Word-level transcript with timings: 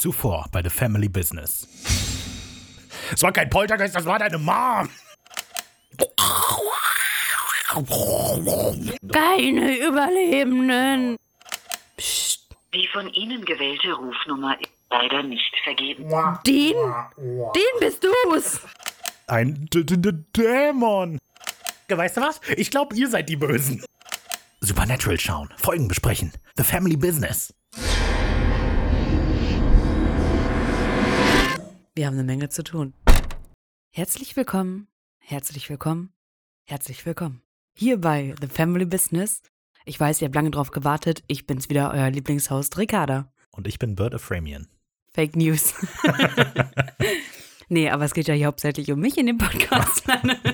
Zuvor 0.00 0.46
bei 0.50 0.62
The 0.62 0.70
Family 0.70 1.10
Business. 1.10 1.68
Es 3.12 3.22
war 3.22 3.32
kein 3.32 3.50
Poltergeist, 3.50 3.94
das 3.94 4.06
war 4.06 4.18
deine 4.18 4.38
Mom. 4.38 4.88
Keine 9.12 9.76
Überlebenden. 9.78 11.16
Die 12.72 12.88
von 12.90 13.12
Ihnen 13.12 13.44
gewählte 13.44 13.92
Rufnummer 13.92 14.58
ist 14.58 14.70
leider 14.90 15.22
nicht 15.22 15.54
vergeben. 15.64 16.08
Den? 16.46 16.74
Den 17.18 17.80
bist 17.80 18.02
du's. 18.02 18.60
Ein 19.26 19.66
D 19.66 19.80
-D 19.80 19.96
-D 19.96 20.24
Dämon. 20.34 21.18
Weißt 21.90 22.16
du 22.16 22.22
was? 22.22 22.40
Ich 22.56 22.70
glaube, 22.70 22.96
ihr 22.96 23.08
seid 23.08 23.28
die 23.28 23.36
Bösen. 23.36 23.84
Supernatural 24.62 25.20
schauen, 25.20 25.50
Folgen 25.58 25.88
besprechen. 25.88 26.32
The 26.56 26.64
Family 26.64 26.96
Business. 26.96 27.52
Wir 32.00 32.06
haben 32.06 32.14
eine 32.14 32.24
Menge 32.24 32.48
zu 32.48 32.64
tun. 32.64 32.94
Herzlich 33.92 34.34
willkommen, 34.34 34.88
herzlich 35.18 35.68
willkommen, 35.68 36.14
herzlich 36.64 37.04
willkommen. 37.04 37.42
Hier 37.76 37.98
bei 37.98 38.34
The 38.40 38.46
Family 38.46 38.86
Business. 38.86 39.42
Ich 39.84 40.00
weiß, 40.00 40.22
ihr 40.22 40.24
habt 40.24 40.34
lange 40.34 40.50
drauf 40.50 40.70
gewartet. 40.70 41.22
Ich 41.26 41.46
bin's 41.46 41.68
wieder, 41.68 41.92
euer 41.92 42.08
Lieblingshost 42.08 42.78
Ricarda. 42.78 43.30
Und 43.50 43.68
ich 43.68 43.78
bin 43.78 43.96
Bird 43.96 44.14
Aframian. 44.14 44.66
Fake 45.12 45.36
News. 45.36 45.74
nee, 47.68 47.90
aber 47.90 48.06
es 48.06 48.14
geht 48.14 48.28
ja 48.28 48.34
hier 48.34 48.46
hauptsächlich 48.46 48.90
um 48.90 48.98
mich 48.98 49.18
in 49.18 49.26
dem 49.26 49.36
Podcast. 49.36 50.04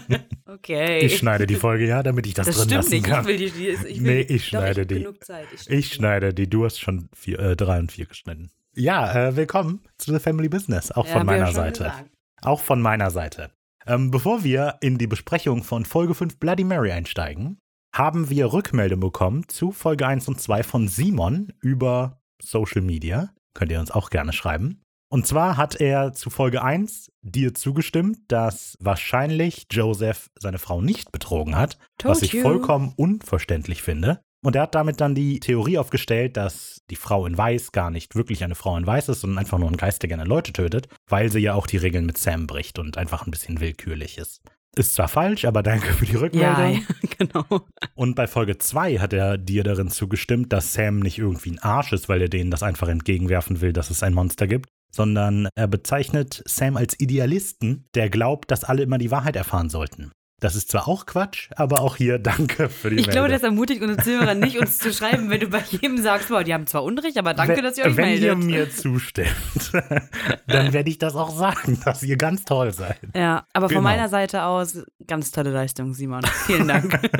okay. 0.47 0.99
Ich 1.07 1.17
schneide 1.17 1.47
die 1.47 1.55
Folge 1.55 1.87
ja, 1.87 2.03
damit 2.03 2.27
ich 2.27 2.35
das, 2.35 2.49
das 2.49 2.57
drin 2.57 2.65
stimmt 2.65 2.77
lassen 2.77 2.91
nicht. 2.91 3.05
kann. 3.05 3.21
Ich 3.21 3.29
will 3.29 3.37
die, 3.37 3.69
ich 3.69 3.85
will, 3.85 4.01
Nee, 4.01 4.21
ich 4.23 4.43
doch, 4.43 4.49
schneide 4.49 4.81
ich 4.81 4.89
die. 4.89 4.95
Genug 4.95 5.23
Zeit. 5.23 5.47
Ich, 5.55 5.71
Ich 5.71 5.93
schneide 5.93 6.35
die, 6.35 6.51
du 6.51 6.65
hast 6.65 6.81
schon 6.81 7.09
vier, 7.15 7.39
äh, 7.39 7.55
drei 7.55 7.79
und 7.79 7.93
vier 7.93 8.07
geschnitten. 8.07 8.51
Ja, 8.79 9.29
äh, 9.29 9.37
willkommen 9.37 9.81
zu 9.97 10.13
The 10.13 10.19
Family 10.19 10.49
Business, 10.51 10.93
auch 10.93 11.07
Ja, 11.07 11.13
von 11.15 11.27
meiner 11.27 11.51
Seite. 11.53 11.85
gesagt. 11.85 12.11
Auch 12.43 12.61
von 12.61 12.83
meiner 12.83 13.11
Seite. 13.11 13.51
Ähm, 13.87 14.11
bevor 14.11 14.45
wir 14.45 14.77
in 14.83 14.99
die 14.99 15.07
Besprechung 15.07 15.63
von 15.63 15.87
Folge 15.87 16.15
5 16.15 16.39
Bloody 16.39 16.65
Mary 16.65 16.93
einsteigen, 16.93 17.59
haben 17.95 18.29
wir 18.29 18.53
Rückmeldung 18.53 19.01
bekommen 19.01 19.49
zu 19.49 19.73
Folge 19.73 20.07
1 20.07 20.29
und 20.29 20.41
2 20.41 20.63
von 20.63 20.89
Simon 20.89 21.55
über 21.63 22.21
Social 22.43 22.83
Media. 22.83 23.31
Könnt 23.55 23.73
ihr 23.73 23.81
uns 23.81 23.91
auch 23.91 24.11
gerne 24.11 24.35
schreiben. 24.35 24.83
Und 25.11 25.27
zwar 25.27 25.57
hat 25.57 25.81
er 25.81 26.13
zu 26.13 26.29
Folge 26.29 26.63
1 26.63 27.11
dir 27.23 27.55
zugestimmt, 27.55 28.19
dass 28.29 28.77
wahrscheinlich 28.81 29.69
Joseph 29.71 30.29
seine 30.39 30.59
Frau 30.59 30.83
nicht 30.83 31.13
betrogen 31.13 31.57
hat, 31.57 31.79
was 32.05 32.19
Told 32.19 32.23
ich 32.25 32.33
you. 32.35 32.43
vollkommen 32.43 32.93
unverständlich 32.97 33.83
finde. 33.83 34.21
Und 34.45 34.55
er 34.57 34.63
hat 34.63 34.75
damit 34.75 35.01
dann 35.01 35.15
die 35.15 35.41
Theorie 35.41 35.79
aufgestellt, 35.79 36.37
dass 36.37 36.76
die 36.91 36.97
Frau 36.97 37.27
in 37.27 37.37
Weiß 37.37 37.73
gar 37.73 37.91
nicht 37.91 38.15
wirklich 38.15 38.45
eine 38.45 38.55
Frau 38.55 38.77
in 38.77 38.87
Weiß 38.87 39.09
ist, 39.09 39.21
sondern 39.21 39.39
einfach 39.39 39.59
nur 39.59 39.69
ein 39.69 39.77
Geist, 39.77 40.03
der 40.03 40.09
gerne 40.09 40.25
Leute 40.25 40.53
tötet, 40.53 40.89
weil 41.09 41.31
sie 41.31 41.41
ja 41.41 41.55
auch 41.55 41.67
die 41.67 41.77
Regeln 41.77 42.07
mit 42.07 42.19
Sam 42.19 42.47
bricht 42.47 42.79
und 42.79 42.97
einfach 42.99 43.27
ein 43.27 43.31
bisschen 43.31 43.61
willkürlich 43.61 44.19
ist. 44.19 44.43
Ist 44.79 44.95
zwar 44.95 45.09
falsch, 45.09 45.47
aber 45.47 45.63
danke 45.63 45.93
für 45.95 46.05
die 46.05 46.17
Rückmeldung. 46.17 46.75
ja, 46.75 46.81
genau. 47.19 47.67
Und 47.95 48.15
bei 48.15 48.27
Folge 48.27 48.59
2 48.59 48.99
hat 48.99 49.15
er 49.15 49.39
dir 49.39 49.65
darin 49.65 49.89
zugestimmt, 49.89 50.53
dass 50.53 50.75
Sam 50.75 51.01
nicht 51.01 51.19
irgendwie 51.19 51.53
ein 51.53 51.59
Arsch 51.61 51.93
ist, 51.93 52.11
weil 52.11 52.21
er 52.21 52.29
denen 52.29 52.51
das 52.51 52.63
einfach 52.63 52.89
entgegenwerfen 52.89 53.63
will, 53.63 53.73
dass 53.73 53.89
es 53.89 54.03
ein 54.03 54.13
Monster 54.13 54.47
gibt, 54.47 54.69
sondern 54.95 55.49
er 55.55 55.67
bezeichnet 55.67 56.43
Sam 56.47 56.77
als 56.77 57.01
Idealisten, 57.01 57.87
der 57.95 58.11
glaubt, 58.11 58.51
dass 58.51 58.65
alle 58.65 58.83
immer 58.83 58.99
die 58.99 59.11
Wahrheit 59.11 59.37
erfahren 59.37 59.71
sollten. 59.71 60.13
Das 60.39 60.55
ist 60.55 60.71
zwar 60.71 60.87
auch 60.87 61.07
Quatsch, 61.07 61.49
aber 61.57 61.81
auch 61.81 61.97
hier 61.97 62.19
danke 62.19 62.69
für 62.69 62.91
die 62.91 62.97
Ich 62.97 63.05
glaube, 63.09 63.29
Meldung. 63.29 63.41
das 63.41 63.43
ermutigt 63.43 63.81
unsere 63.81 64.03
Zuhörer 64.03 64.35
nicht, 64.35 64.59
uns 64.59 64.77
zu 64.79 64.93
schreiben, 64.93 65.31
wenn 65.31 65.41
du 65.41 65.49
bei 65.49 65.63
jedem 65.71 65.97
sagst, 65.97 66.29
boah, 66.29 66.45
die 66.45 66.53
haben 66.53 66.67
zwar 66.67 66.85
Unrecht, 66.85 67.17
aber 67.17 67.33
danke, 67.33 67.57
Wenn- 67.57 67.65
dass 67.65 67.79
ihr 67.79 67.87
euch 67.87 67.97
Wenn 67.97 68.09
ihr 68.23 68.37
meldet. 68.37 68.45
mir 68.45 68.71
zustimmt, 68.71 69.73
dann 70.47 70.75
werde 70.75 70.91
ich 70.91 70.99
das 70.99 71.15
auch 71.17 71.31
sagen, 71.31 71.81
dass 71.87 72.03
ihr 72.03 72.19
ganz 72.19 72.45
toll 72.45 72.71
seid. 72.75 72.99
ja, 73.15 73.47
aber 73.55 73.69
von 73.69 73.77
Genau. 73.77 73.81
meiner 73.89 74.11
Seite 74.11 74.43
aus, 74.45 74.79
ganz 75.07 75.31
tolle 75.31 75.51
Leistung, 75.53 75.95
Simon. 75.95 76.23
Vielen 76.47 76.69
Dank. 76.69 77.01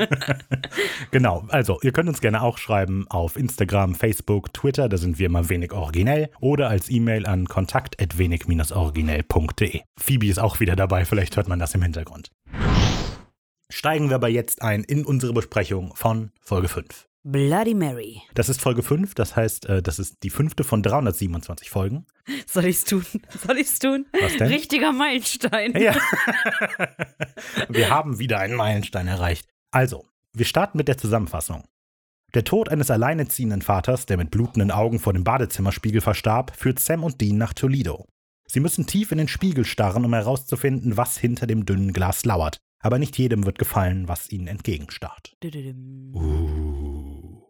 Genau, 1.11 1.45
also 1.49 1.79
ihr 1.83 1.91
könnt 1.93 2.09
uns 2.09 2.19
gerne 2.21 2.41
auch 2.41 2.57
schreiben 2.57 3.05
auf 3.09 3.35
Instagram, 3.37 3.93
Facebook, 3.95 4.51
Twitter, 4.53 4.89
da 4.89 4.97
sind 4.97 5.19
wir 5.19 5.27
immer 5.27 5.47
wenig 5.49 5.71
originell 5.71 6.29
oder 6.41 6.67
als 6.69 6.89
E-Mail 6.89 7.25
an 7.25 7.45
kontakt.wenig-originell.de. 7.47 9.81
Phoebe 9.99 10.27
ist 10.27 10.39
auch 10.39 10.59
wieder 10.59 10.75
dabei, 10.75 11.05
vielleicht 11.05 11.37
hört 11.37 11.47
man 11.47 11.59
das 11.59 11.73
im 11.75 11.81
Hintergrund. 11.81 12.29
Steigen 13.69 14.09
wir 14.09 14.15
aber 14.15 14.29
jetzt 14.29 14.61
ein 14.61 14.83
in 14.83 15.05
unsere 15.05 15.33
Besprechung 15.33 15.93
von 15.95 16.31
Folge 16.39 16.69
5. 16.69 17.07
Bloody 17.23 17.73
Mary. 17.73 18.21
Das 18.35 18.47
ist 18.47 18.61
Folge 18.61 18.83
5, 18.83 19.13
das 19.13 19.35
heißt, 19.35 19.65
äh, 19.65 19.81
das 19.81 19.99
ist 19.99 20.23
die 20.23 20.29
fünfte 20.29 20.63
von 20.63 20.81
327 20.81 21.69
Folgen. 21.69 22.05
Soll 22.45 22.65
ich's 22.65 22.85
tun? 22.85 23.05
Soll 23.45 23.57
ich's 23.57 23.79
tun? 23.79 24.05
Was 24.13 24.37
denn? 24.37 24.47
Richtiger 24.47 24.93
Meilenstein. 24.93 25.73
Ja. 25.77 25.93
wir 27.67 27.89
haben 27.89 28.19
wieder 28.19 28.39
einen 28.39 28.55
Meilenstein 28.55 29.09
erreicht. 29.09 29.49
Also, 29.71 30.05
wir 30.33 30.45
starten 30.45 30.77
mit 30.77 30.87
der 30.87 30.97
Zusammenfassung. 30.97 31.65
Der 32.33 32.45
Tod 32.45 32.69
eines 32.69 32.89
alleinerziehenden 32.89 33.61
Vaters, 33.61 34.05
der 34.05 34.15
mit 34.15 34.31
blutenden 34.31 34.71
Augen 34.71 34.99
vor 34.99 35.11
dem 35.11 35.25
Badezimmerspiegel 35.25 35.99
verstarb, 35.99 36.55
führt 36.55 36.79
Sam 36.79 37.03
und 37.03 37.19
Dean 37.19 37.37
nach 37.37 37.53
Toledo. 37.53 38.05
Sie 38.47 38.61
müssen 38.61 38.87
tief 38.87 39.11
in 39.11 39.17
den 39.17 39.27
Spiegel 39.27 39.65
starren, 39.65 40.05
um 40.05 40.13
herauszufinden, 40.13 40.95
was 40.95 41.17
hinter 41.17 41.47
dem 41.47 41.65
dünnen 41.65 41.91
Glas 41.91 42.23
lauert. 42.23 42.59
Aber 42.87 42.99
nicht 42.99 43.17
jedem 43.17 43.45
wird 43.45 43.59
gefallen, 43.59 44.07
was 44.07 44.31
ihnen 44.31 44.47
entgegenstarrt. 44.47 45.35
Uh. 46.13 47.41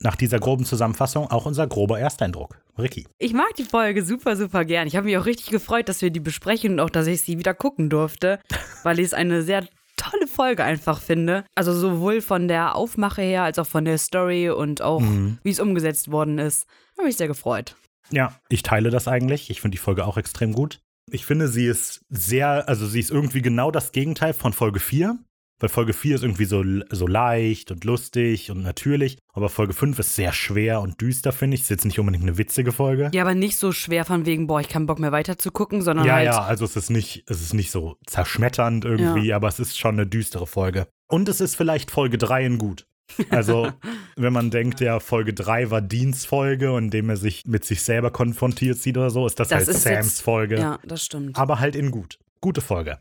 Nach 0.00 0.16
dieser 0.16 0.38
groben 0.38 0.64
Zusammenfassung 0.64 1.30
auch 1.30 1.44
unser 1.44 1.66
grober 1.66 2.00
Ersteindruck. 2.00 2.62
Ricky. 2.78 3.06
Ich 3.18 3.34
mag 3.34 3.54
die 3.58 3.64
Folge 3.64 4.02
super, 4.02 4.36
super 4.38 4.64
gern. 4.64 4.86
Ich 4.88 4.96
habe 4.96 5.04
mich 5.04 5.18
auch 5.18 5.26
richtig 5.26 5.50
gefreut, 5.50 5.90
dass 5.90 6.00
wir 6.00 6.08
die 6.10 6.20
besprechen 6.20 6.72
und 6.72 6.80
auch, 6.80 6.88
dass 6.88 7.08
ich 7.08 7.20
sie 7.20 7.38
wieder 7.38 7.52
gucken 7.52 7.90
durfte, 7.90 8.40
weil 8.84 8.98
ich 8.98 9.04
es 9.04 9.12
eine 9.12 9.42
sehr 9.42 9.66
tolle 9.98 10.26
Folge 10.26 10.64
einfach 10.64 10.98
finde. 10.98 11.44
Also 11.54 11.74
sowohl 11.74 12.22
von 12.22 12.48
der 12.48 12.74
Aufmache 12.74 13.20
her 13.20 13.42
als 13.42 13.58
auch 13.58 13.66
von 13.66 13.84
der 13.84 13.98
Story 13.98 14.48
und 14.48 14.80
auch 14.80 15.00
Mhm. 15.00 15.36
wie 15.42 15.50
es 15.50 15.60
umgesetzt 15.60 16.10
worden 16.10 16.38
ist. 16.38 16.66
Habe 16.96 17.08
mich 17.08 17.18
sehr 17.18 17.28
gefreut. 17.28 17.76
Ja, 18.10 18.34
ich 18.48 18.62
teile 18.62 18.88
das 18.88 19.08
eigentlich. 19.08 19.50
Ich 19.50 19.60
finde 19.60 19.74
die 19.74 19.82
Folge 19.82 20.06
auch 20.06 20.16
extrem 20.16 20.54
gut. 20.54 20.80
Ich 21.10 21.24
finde, 21.24 21.48
sie 21.48 21.66
ist 21.66 22.04
sehr, 22.08 22.68
also 22.68 22.86
sie 22.86 23.00
ist 23.00 23.10
irgendwie 23.10 23.42
genau 23.42 23.70
das 23.70 23.92
Gegenteil 23.92 24.34
von 24.34 24.52
Folge 24.52 24.80
4. 24.80 25.18
Weil 25.58 25.70
Folge 25.70 25.94
4 25.94 26.16
ist 26.16 26.22
irgendwie 26.22 26.44
so, 26.44 26.62
so 26.90 27.06
leicht 27.06 27.70
und 27.70 27.84
lustig 27.84 28.50
und 28.50 28.62
natürlich. 28.62 29.16
Aber 29.32 29.48
Folge 29.48 29.72
5 29.72 29.98
ist 29.98 30.14
sehr 30.14 30.34
schwer 30.34 30.82
und 30.82 31.00
düster, 31.00 31.32
finde 31.32 31.54
ich. 31.54 31.62
Ist 31.62 31.70
jetzt 31.70 31.86
nicht 31.86 31.98
unbedingt 31.98 32.24
eine 32.24 32.36
witzige 32.36 32.72
Folge. 32.72 33.10
Ja, 33.14 33.22
aber 33.22 33.34
nicht 33.34 33.56
so 33.56 33.72
schwer 33.72 34.04
von 34.04 34.26
wegen, 34.26 34.46
boah, 34.48 34.60
ich 34.60 34.68
kann 34.68 34.84
Bock 34.84 34.98
mehr 34.98 35.12
weiter 35.12 35.38
zu 35.38 35.50
gucken, 35.50 35.80
sondern 35.80 36.04
ja, 36.04 36.14
halt. 36.16 36.26
ja, 36.26 36.42
also 36.42 36.66
es 36.66 36.76
ist 36.76 36.90
nicht, 36.90 37.24
es 37.26 37.40
ist 37.40 37.54
nicht 37.54 37.70
so 37.70 37.96
zerschmetternd 38.06 38.84
irgendwie, 38.84 39.32
aber 39.32 39.48
es 39.48 39.58
ist 39.58 39.78
schon 39.78 39.94
eine 39.94 40.06
düstere 40.06 40.46
Folge. 40.46 40.88
Und 41.08 41.28
es 41.28 41.40
ist 41.40 41.56
vielleicht 41.56 41.90
Folge 41.90 42.18
3 42.18 42.44
in 42.44 42.58
gut. 42.58 42.86
Also, 43.30 43.70
wenn 44.16 44.32
man 44.32 44.50
denkt, 44.50 44.80
ja, 44.80 45.00
Folge 45.00 45.32
3 45.34 45.70
war 45.70 45.80
Deans 45.80 46.24
Folge 46.24 46.72
und 46.72 46.84
indem 46.84 47.10
er 47.10 47.16
sich 47.16 47.44
mit 47.46 47.64
sich 47.64 47.82
selber 47.82 48.10
konfrontiert 48.10 48.78
sieht 48.78 48.96
oder 48.96 49.10
so, 49.10 49.26
ist 49.26 49.38
das, 49.40 49.48
Das 49.48 49.66
halt 49.66 49.68
ist 49.76 49.82
Sams 49.82 50.06
jetzt- 50.06 50.22
Folge. 50.22 50.58
Ja, 50.58 50.78
das 50.84 51.04
stimmt. 51.04 51.38
Aber 51.38 51.60
halt 51.60 51.76
in 51.76 51.90
gut. 51.90 52.18
Gute 52.40 52.60
Folge. 52.60 52.98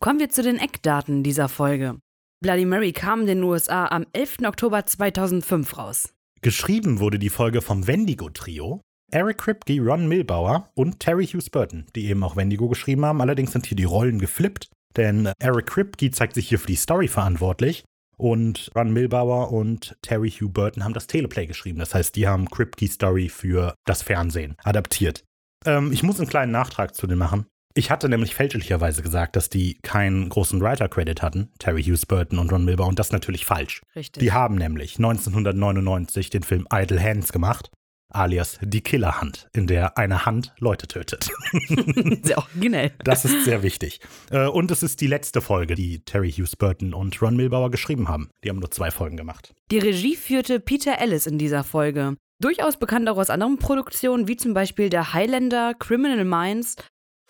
Kommen 0.00 0.18
wir 0.20 0.28
zu 0.28 0.42
den 0.42 0.58
Eckdaten 0.58 1.22
dieser 1.22 1.48
Folge. 1.48 1.96
Bloody 2.42 2.66
Mary 2.66 2.92
kam 2.92 3.22
in 3.22 3.26
den 3.26 3.42
USA 3.42 3.86
am 3.86 4.04
11. 4.12 4.38
Oktober 4.46 4.84
2005 4.86 5.78
raus. 5.78 6.12
Geschrieben 6.42 7.00
wurde 7.00 7.18
die 7.18 7.30
Folge 7.30 7.62
vom 7.62 7.86
Wendigo-Trio. 7.86 8.80
Eric 9.10 9.38
Kripke, 9.38 9.80
Ron 9.80 10.06
Milbauer 10.08 10.68
und 10.74 11.00
Terry 11.00 11.26
Hughes 11.26 11.48
Burton, 11.48 11.86
die 11.94 12.06
eben 12.06 12.22
auch 12.24 12.36
Wendigo 12.36 12.68
geschrieben 12.68 13.04
haben. 13.04 13.20
Allerdings 13.20 13.52
sind 13.52 13.64
hier 13.66 13.76
die 13.76 13.84
Rollen 13.84 14.18
geflippt, 14.18 14.68
denn 14.96 15.30
Eric 15.38 15.66
Kripke 15.66 16.10
zeigt 16.10 16.34
sich 16.34 16.48
hier 16.48 16.58
für 16.58 16.66
die 16.66 16.76
Story 16.76 17.08
verantwortlich 17.08 17.84
und 18.16 18.70
Ron 18.74 18.92
Milbauer 18.92 19.52
und 19.52 19.96
Terry 20.02 20.30
Hugh 20.30 20.50
Burton 20.50 20.84
haben 20.84 20.94
das 20.94 21.06
Teleplay 21.06 21.46
geschrieben. 21.46 21.78
Das 21.78 21.94
heißt, 21.94 22.16
die 22.16 22.26
haben 22.26 22.48
Kripke 22.50 22.88
Story 22.88 23.28
für 23.28 23.74
das 23.84 24.02
Fernsehen 24.02 24.56
adaptiert. 24.64 25.24
Ähm, 25.64 25.92
ich 25.92 26.02
muss 26.02 26.18
einen 26.18 26.28
kleinen 26.28 26.52
Nachtrag 26.52 26.94
zu 26.94 27.06
dem 27.06 27.18
machen. 27.18 27.46
Ich 27.74 27.90
hatte 27.90 28.08
nämlich 28.08 28.34
fälschlicherweise 28.34 29.02
gesagt, 29.02 29.36
dass 29.36 29.50
die 29.50 29.74
keinen 29.82 30.30
großen 30.30 30.62
Writer-Credit 30.62 31.20
hatten, 31.20 31.52
Terry 31.58 31.82
Hughes 31.82 32.06
Burton 32.06 32.38
und 32.38 32.50
Ron 32.50 32.64
Milbauer, 32.64 32.88
und 32.88 32.98
das 32.98 33.08
ist 33.08 33.12
natürlich 33.12 33.44
falsch. 33.44 33.82
Richtig. 33.94 34.22
Die 34.22 34.32
haben 34.32 34.54
nämlich 34.54 34.96
1999 34.96 36.30
den 36.30 36.42
Film 36.42 36.66
Idle 36.72 37.02
Hands 37.02 37.30
gemacht, 37.30 37.70
alias 38.16 38.58
Die 38.62 38.80
Killerhand, 38.80 39.48
in 39.52 39.66
der 39.66 39.98
eine 39.98 40.26
Hand 40.26 40.54
Leute 40.58 40.86
tötet. 40.86 41.28
Sehr 42.22 42.38
originell. 42.38 42.92
Das 43.04 43.24
ist 43.24 43.44
sehr 43.44 43.62
wichtig. 43.62 44.00
Äh, 44.30 44.46
Und 44.46 44.70
es 44.70 44.82
ist 44.82 45.00
die 45.00 45.06
letzte 45.06 45.40
Folge, 45.40 45.74
die 45.74 46.00
Terry 46.04 46.30
Hughes 46.32 46.56
Burton 46.56 46.94
und 46.94 47.20
Ron 47.22 47.36
Milbauer 47.36 47.70
geschrieben 47.70 48.08
haben. 48.08 48.30
Die 48.44 48.48
haben 48.48 48.58
nur 48.58 48.70
zwei 48.70 48.90
Folgen 48.90 49.16
gemacht. 49.16 49.54
Die 49.70 49.78
Regie 49.78 50.16
führte 50.16 50.60
Peter 50.60 50.98
Ellis 50.98 51.26
in 51.26 51.38
dieser 51.38 51.64
Folge. 51.64 52.16
Durchaus 52.40 52.76
bekannt 52.76 53.08
auch 53.08 53.16
aus 53.16 53.30
anderen 53.30 53.58
Produktionen, 53.58 54.28
wie 54.28 54.36
zum 54.36 54.52
Beispiel 54.54 54.90
der 54.90 55.12
Highlander, 55.14 55.74
Criminal 55.74 56.24
Minds. 56.24 56.76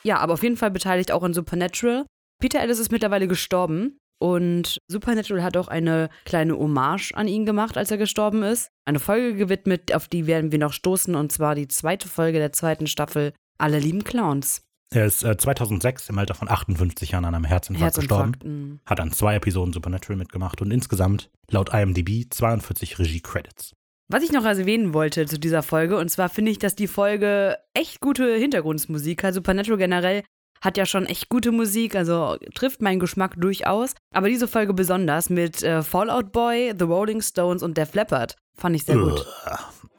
Ja, 0.02 0.18
aber 0.18 0.34
auf 0.34 0.42
jeden 0.42 0.56
Fall 0.56 0.70
beteiligt 0.70 1.12
auch 1.12 1.22
an 1.22 1.34
Supernatural. 1.34 2.06
Peter 2.40 2.60
Ellis 2.60 2.78
ist 2.78 2.92
mittlerweile 2.92 3.28
gestorben. 3.28 3.98
Und 4.18 4.78
Supernatural 4.88 5.42
hat 5.42 5.56
auch 5.56 5.68
eine 5.68 6.08
kleine 6.24 6.58
Hommage 6.58 7.12
an 7.14 7.28
ihn 7.28 7.44
gemacht, 7.44 7.76
als 7.76 7.90
er 7.90 7.98
gestorben 7.98 8.42
ist. 8.42 8.70
Eine 8.86 8.98
Folge 8.98 9.34
gewidmet, 9.34 9.94
auf 9.94 10.08
die 10.08 10.26
werden 10.26 10.52
wir 10.52 10.58
noch 10.58 10.72
stoßen, 10.72 11.14
und 11.14 11.32
zwar 11.32 11.54
die 11.54 11.68
zweite 11.68 12.08
Folge 12.08 12.38
der 12.38 12.52
zweiten 12.52 12.86
Staffel 12.86 13.32
Alle 13.58 13.78
lieben 13.78 14.04
Clowns. 14.04 14.62
Er 14.90 15.06
ist 15.06 15.24
äh, 15.24 15.36
2006 15.36 16.08
im 16.10 16.18
Alter 16.18 16.34
von 16.34 16.48
58 16.48 17.10
Jahren 17.10 17.24
an 17.24 17.34
einem 17.34 17.44
Herzinfarkt, 17.44 17.96
Herzinfarkt. 17.96 18.40
gestorben. 18.40 18.74
mm. 18.74 18.80
Hat 18.86 19.00
an 19.00 19.12
zwei 19.12 19.34
Episoden 19.34 19.72
Supernatural 19.72 20.16
mitgemacht 20.16 20.62
und 20.62 20.70
insgesamt 20.70 21.28
laut 21.50 21.74
IMDb 21.74 22.32
42 22.32 22.98
Regie-Credits. 22.98 23.74
Was 24.08 24.22
ich 24.22 24.30
noch 24.30 24.44
erwähnen 24.44 24.94
wollte 24.94 25.26
zu 25.26 25.38
dieser 25.38 25.64
Folge, 25.64 25.98
und 25.98 26.08
zwar 26.08 26.28
finde 26.28 26.52
ich, 26.52 26.58
dass 26.58 26.76
die 26.76 26.86
Folge 26.86 27.56
echt 27.74 28.00
gute 28.00 28.36
Hintergrundmusik 28.36 29.24
hat. 29.24 29.34
Supernatural 29.34 29.78
generell 29.78 30.22
hat 30.66 30.76
ja 30.76 30.84
schon 30.84 31.06
echt 31.06 31.28
gute 31.28 31.52
Musik, 31.52 31.94
also 31.94 32.36
trifft 32.54 32.82
meinen 32.82 32.98
Geschmack 32.98 33.34
durchaus. 33.36 33.94
Aber 34.12 34.28
diese 34.28 34.48
Folge 34.48 34.74
besonders 34.74 35.30
mit 35.30 35.62
äh, 35.62 35.82
Fallout 35.82 36.32
Boy, 36.32 36.74
The 36.76 36.84
Rolling 36.84 37.22
Stones 37.22 37.62
und 37.62 37.78
Def 37.78 37.94
Leppard 37.94 38.34
fand 38.56 38.74
ich 38.74 38.84
sehr 38.84 38.96
gut. 38.96 39.24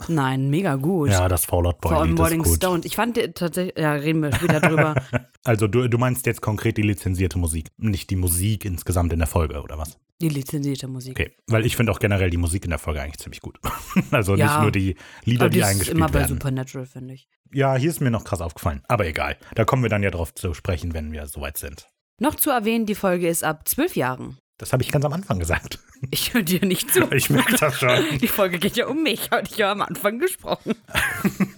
Nein, 0.08 0.50
mega 0.50 0.76
gut. 0.76 1.10
Ja, 1.10 1.28
das 1.28 1.46
Fallout 1.46 1.78
Vor 1.82 1.92
Boy 1.92 2.00
allem 2.00 2.10
Lied 2.12 2.20
ist 2.20 2.26
Rolling 2.26 2.44
gut. 2.44 2.56
Stones. 2.56 2.86
Ich 2.86 2.96
fand 2.96 3.36
tatsächlich, 3.36 3.78
ja, 3.78 3.94
reden 3.94 4.22
wir 4.22 4.34
später 4.34 4.60
drüber. 4.62 4.96
Also 5.44 5.66
du, 5.68 5.88
du 5.88 5.98
meinst 5.98 6.26
jetzt 6.26 6.42
konkret 6.42 6.76
die 6.76 6.82
lizenzierte 6.82 7.38
Musik, 7.40 7.70
nicht 7.78 8.10
die 8.10 8.18
Musik 8.18 8.66
insgesamt 8.66 9.14
in 9.14 9.20
der 9.20 9.30
Folge 9.30 9.62
oder 9.62 9.78
was? 9.78 9.98
Die 10.20 10.28
lizenzierte 10.28 10.90
Musik. 10.90 11.18
Okay, 11.18 11.38
weil 11.48 11.66
ich 11.66 11.78
finde 11.78 11.94
auch 11.94 12.00
generell 12.00 12.30
die 12.30 12.36
Musik 12.36 12.66
in 12.66 12.70
der 12.72 12.80
Folge 12.80 13.02
eigentlich 13.02 13.20
ziemlich 13.20 13.40
gut. 13.40 13.58
also 14.12 14.34
nicht 14.34 14.42
Ja. 14.42 14.62
nur 14.62 14.72
die 14.74 14.98
Lieder, 15.24 15.44
Aber 15.46 15.50
die 15.50 15.60
das 15.60 15.68
ist 15.70 15.74
eingespielt 15.74 15.98
immer 15.98 16.08
bei 16.08 16.16
werden. 16.20 16.28
Supernatural, 16.36 16.86
finde 16.86 17.14
ich. 17.14 17.30
Ja, 17.54 17.76
hier 17.78 17.90
ist 17.90 18.02
mir 18.02 18.12
noch 18.12 18.26
krass 18.26 18.42
aufgefallen, 18.42 18.82
aber 18.90 19.06
egal. 19.08 19.38
Da 19.56 19.64
kommen 19.64 19.84
wir 19.84 19.90
dann 19.90 20.04
ja 20.04 20.12
drauf 20.12 20.34
zu 20.36 20.54
sprechen, 20.54 20.94
wenn 20.94 21.14
wir 21.14 21.28
soweit 21.28 21.58
sind. 21.58 21.88
Noch 22.20 22.36
zu 22.36 22.50
erwähnen, 22.50 22.86
die 22.86 22.96
Folge 22.96 23.30
ist 23.30 23.46
ab 23.46 23.70
zwölf 23.70 23.96
Jahren. 23.96 24.38
Das 24.58 24.74
habe 24.74 24.82
ich 24.82 24.92
ganz 24.92 25.06
am 25.06 25.14
Anfang 25.14 25.40
gesagt. 25.40 25.80
Ich 26.12 26.32
höre 26.32 26.44
dir 26.44 26.64
nicht 26.64 26.94
zu. 26.94 27.12
Ich 27.12 27.32
merke 27.32 27.56
das 27.56 27.80
schon. 27.80 27.90
Die 28.22 28.28
Folge 28.28 28.60
geht 28.60 28.78
ja 28.78 28.86
um 28.86 29.02
mich, 29.02 29.32
hatte 29.32 29.50
ich 29.52 29.58
ja 29.58 29.72
am 29.72 29.82
Anfang 29.82 30.20
gesprochen. 30.20 30.76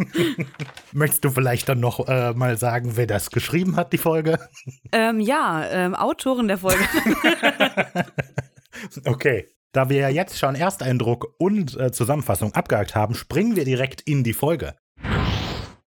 Möchtest 0.94 1.26
du 1.26 1.30
vielleicht 1.30 1.68
dann 1.68 1.82
noch 1.82 2.08
äh, 2.08 2.32
mal 2.34 2.58
sagen, 2.58 2.96
wer 2.96 3.06
das 3.06 3.32
geschrieben 3.32 3.76
hat, 3.76 3.92
die 3.92 3.98
Folge? 3.98 4.40
Ähm, 4.94 5.20
ja, 5.20 5.66
ähm, 5.70 5.94
Autoren 5.94 6.48
der 6.48 6.58
Folge. 6.58 6.80
Okay. 9.04 9.50
Da 9.74 9.90
wir 9.90 10.00
ja 10.00 10.10
jetzt 10.10 10.40
schon 10.40 10.56
Ersteindruck 10.56 11.36
und 11.38 11.78
äh, 11.78 11.92
Zusammenfassung 11.92 12.54
abgehakt 12.56 12.96
haben, 12.96 13.14
springen 13.14 13.58
wir 13.58 13.66
direkt 13.66 14.02
in 14.02 14.24
die 14.24 14.34
Folge. 14.34 14.76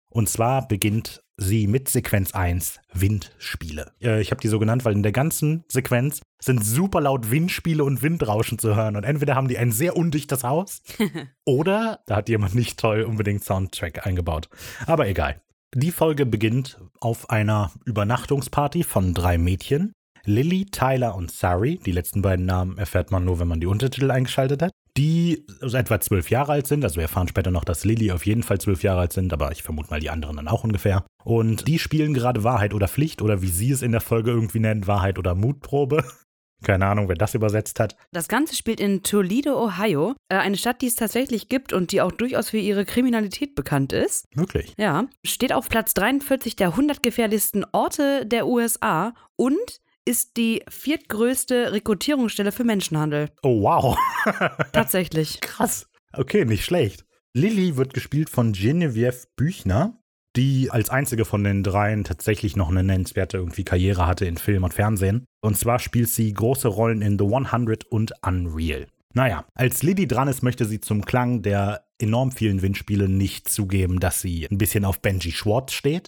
Und 0.10 0.30
zwar 0.30 0.68
beginnt 0.68 1.22
sie 1.38 1.68
mit 1.68 1.88
Sequenz 1.88 2.34
1, 2.34 2.80
Windspiele. 2.94 3.94
Äh, 4.02 4.22
ich 4.22 4.32
habe 4.32 4.42
die 4.42 4.48
so 4.48 4.60
genannt, 4.60 4.86
weil 4.86 4.94
in 4.94 5.04
der 5.04 5.12
ganzen 5.12 5.64
Sequenz 5.68 6.22
sind 6.42 6.64
super 6.66 7.02
laut 7.02 7.32
Windspiele 7.32 7.84
und 7.84 8.02
Windrauschen 8.02 8.60
zu 8.60 8.76
hören. 8.76 8.96
Und 8.96 9.04
entweder 9.04 9.36
haben 9.36 9.48
die 9.48 9.58
ein 9.58 9.72
sehr 9.72 9.96
undichtes 9.96 10.44
Haus 10.44 10.82
oder 11.46 12.00
da 12.08 12.18
hat 12.18 12.30
jemand 12.30 12.56
nicht 12.56 12.80
toll 12.80 13.04
unbedingt 13.04 13.44
Soundtrack 13.44 14.06
eingebaut. 14.06 14.50
Aber 14.86 15.08
egal. 15.08 15.42
Die 15.76 15.92
Folge 15.92 16.26
beginnt 16.26 16.80
auf 17.00 17.30
einer 17.30 17.72
Übernachtungsparty 17.86 18.84
von 18.84 19.14
drei 19.14 19.38
Mädchen. 19.38 19.94
Lily, 20.24 20.66
Tyler 20.66 21.16
und 21.16 21.32
Sari, 21.32 21.80
die 21.86 21.92
letzten 21.92 22.22
beiden 22.22 22.46
Namen 22.46 22.78
erfährt 22.78 23.12
man 23.12 23.24
nur, 23.24 23.40
wenn 23.40 23.48
man 23.48 23.60
die 23.60 23.68
Untertitel 23.68 24.12
eingeschaltet 24.12 24.62
hat, 24.62 24.72
die 24.98 25.46
so 25.62 25.78
etwa 25.78 26.00
zwölf 26.00 26.30
Jahre 26.30 26.54
alt 26.54 26.68
sind. 26.68 26.84
Also 26.84 26.96
wir 26.96 27.04
erfahren 27.04 27.28
später 27.28 27.52
noch, 27.52 27.64
dass 27.64 27.86
Lily 27.86 28.12
auf 28.12 28.26
jeden 28.26 28.44
Fall 28.44 28.60
zwölf 28.60 28.84
Jahre 28.84 29.02
alt 29.02 29.14
sind, 29.14 29.32
aber 29.32 29.52
ich 29.52 29.64
vermute 29.64 29.90
mal 29.90 30.00
die 30.00 30.10
anderen 30.10 30.38
dann 30.38 30.48
auch 30.48 30.64
ungefähr. 30.64 31.06
Und 31.24 31.68
die 31.68 31.80
spielen 31.80 32.14
gerade 32.14 32.44
Wahrheit 32.44 32.74
oder 32.74 32.88
Pflicht 32.88 33.22
oder 33.22 33.42
wie 33.42 33.50
sie 33.50 33.72
es 33.72 33.82
in 33.82 33.92
der 33.92 34.02
Folge 34.02 34.32
irgendwie 34.32 34.60
nennen, 34.60 34.88
Wahrheit 34.88 35.20
oder 35.20 35.36
Mutprobe. 35.36 36.04
Keine 36.64 36.88
Ahnung, 36.88 37.08
wer 37.08 37.16
das 37.16 37.36
übersetzt 37.36 37.80
hat. 37.80 37.96
Das 38.12 38.28
Ganze 38.28 38.56
spielt 38.56 38.80
in 38.80 39.04
Toledo, 39.04 39.64
Ohio, 39.64 40.16
äh, 40.28 40.38
eine 40.38 40.58
Stadt, 40.58 40.82
die 40.82 40.88
es 40.88 40.96
tatsächlich 40.96 41.50
gibt 41.50 41.72
und 41.72 41.92
die 41.92 42.02
auch 42.02 42.12
durchaus 42.12 42.50
für 42.50 42.58
ihre 42.58 42.84
Kriminalität 42.84 43.54
bekannt 43.54 43.94
ist. 43.94 44.26
Wirklich. 44.34 44.74
Ja, 44.76 45.06
steht 45.24 45.54
auf 45.54 45.70
Platz 45.70 45.94
43 45.94 46.56
der 46.56 46.70
100 46.70 47.04
gefährlichsten 47.04 47.64
Orte 47.74 48.26
der 48.26 48.48
USA 48.48 49.14
und 49.36 49.82
ist 50.08 50.38
die 50.38 50.64
viertgrößte 50.70 51.74
Rekrutierungsstelle 51.74 52.54
für 52.54 52.64
Menschenhandel. 52.64 53.30
Oh, 53.44 53.62
wow. 53.62 53.98
Tatsächlich. 54.72 55.42
Krass. 55.42 55.88
Okay, 56.14 56.46
nicht 56.46 56.64
schlecht. 56.64 57.06
Lilly 57.34 57.76
wird 57.76 57.94
gespielt 57.94 58.30
von 58.30 58.54
Genevieve 58.54 59.28
Büchner, 59.36 60.00
die 60.38 60.72
als 60.72 60.90
einzige 60.90 61.26
von 61.26 61.44
den 61.44 61.62
dreien 61.62 62.06
tatsächlich 62.06 62.56
noch 62.56 62.70
eine 62.70 62.84
nennenswerte 62.84 63.38
irgendwie 63.38 63.66
Karriere 63.66 64.08
hatte 64.08 64.26
in 64.26 64.38
Film 64.38 64.64
und 64.64 64.74
Fernsehen. 64.74 65.26
Und 65.42 65.58
zwar 65.58 65.80
spielt 65.80 66.10
sie 66.10 66.34
große 66.34 66.70
Rollen 66.70 67.02
in 67.02 67.20
The 67.20 67.26
100 67.26 67.84
und 67.86 68.14
Unreal. 68.26 68.88
Naja, 69.14 69.46
als 69.56 69.84
Lilly 69.84 70.08
dran 70.08 70.30
ist, 70.30 70.42
möchte 70.42 70.66
sie 70.66 70.80
zum 70.80 71.04
Klang 71.04 71.42
der 71.42 71.86
enorm 72.00 72.32
vielen 72.32 72.62
Windspiele 72.62 73.10
nicht 73.10 73.50
zugeben, 73.50 74.00
dass 74.00 74.22
sie 74.22 74.48
ein 74.50 74.58
bisschen 74.58 74.86
auf 74.86 75.02
Benji 75.02 75.32
Schwartz 75.32 75.74
steht 75.74 76.08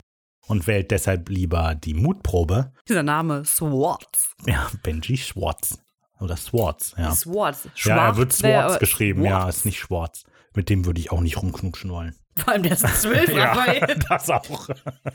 und 0.49 0.67
wählt 0.67 0.91
deshalb 0.91 1.29
lieber 1.29 1.75
die 1.75 1.93
Mutprobe. 1.93 2.73
Dieser 2.87 3.03
Name, 3.03 3.45
Swartz. 3.45 4.33
Ja, 4.45 4.67
Benji 4.83 5.15
Schwartz. 5.15 5.77
Oder 6.19 6.35
Swartz, 6.35 6.93
ja. 6.97 7.11
Swartz. 7.11 7.69
Ja, 7.75 8.07
er 8.07 8.17
wird 8.17 8.31
wär, 8.43 8.59
Swartz 8.59 8.71
aber 8.71 8.79
geschrieben, 8.79 9.23
ja, 9.23 9.41
Swartz. 9.41 9.57
ist 9.57 9.65
nicht 9.65 9.79
Schwarz. 9.79 10.23
Mit 10.55 10.69
dem 10.69 10.85
würde 10.85 10.99
ich 10.99 11.11
auch 11.11 11.21
nicht 11.21 11.41
rumknutschen 11.41 11.91
wollen. 11.91 12.15
Vor 12.35 12.53
allem 12.53 12.63
der 12.63 12.73
ist 12.73 13.01
zwölf, 13.01 13.29
Raphael. 13.35 13.99
das 14.09 14.29
auch. 14.29 14.69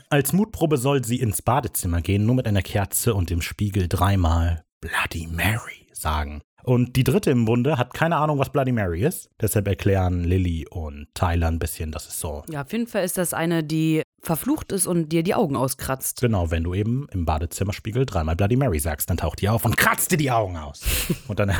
Als 0.09 0.31
Mutprobe 0.31 0.77
soll 0.77 1.03
sie 1.03 1.19
ins 1.19 1.41
Badezimmer 1.41 2.01
gehen, 2.01 2.25
nur 2.25 2.35
mit 2.35 2.47
einer 2.47 2.61
Kerze 2.61 3.13
und 3.13 3.29
dem 3.29 3.41
Spiegel 3.41 3.87
dreimal 3.89 4.63
Bloody 4.79 5.27
Mary 5.27 5.87
sagen. 5.91 6.41
Und 6.63 6.95
die 6.95 7.03
dritte 7.03 7.29
im 7.29 7.45
Bunde 7.45 7.77
hat 7.77 7.93
keine 7.93 8.15
Ahnung, 8.15 8.39
was 8.39 8.51
Bloody 8.51 8.71
Mary 8.71 9.03
ist. 9.03 9.29
Deshalb 9.39 9.67
erklären 9.67 10.23
Lily 10.23 10.65
und 10.67 11.07
Tyler 11.13 11.47
ein 11.47 11.59
bisschen, 11.59 11.91
das 11.91 12.07
ist 12.07 12.19
so. 12.19 12.43
Ja, 12.49 12.63
auf 12.63 12.71
jeden 12.71 12.87
Fall 12.87 13.03
ist 13.03 13.17
das 13.17 13.33
eine, 13.33 13.63
die 13.63 14.01
verflucht 14.25 14.71
ist 14.71 14.87
und 14.87 15.09
dir 15.09 15.23
die 15.23 15.35
Augen 15.35 15.55
auskratzt. 15.55 16.21
Genau, 16.21 16.51
wenn 16.51 16.63
du 16.63 16.73
eben 16.73 17.07
im 17.11 17.25
Badezimmerspiegel 17.25 18.05
dreimal 18.05 18.35
Bloody 18.35 18.55
Mary 18.55 18.79
sagst, 18.79 19.09
dann 19.09 19.17
taucht 19.17 19.41
die 19.41 19.49
auf 19.49 19.65
und 19.65 19.77
kratzt 19.77 20.11
dir 20.11 20.17
die 20.17 20.31
Augen 20.31 20.57
aus. 20.57 20.81
Und 21.27 21.39
dann 21.39 21.51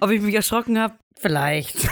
Ob 0.00 0.10
ich 0.10 0.20
mich 0.22 0.34
erschrocken 0.34 0.78
habe? 0.78 0.94
Vielleicht. 1.16 1.76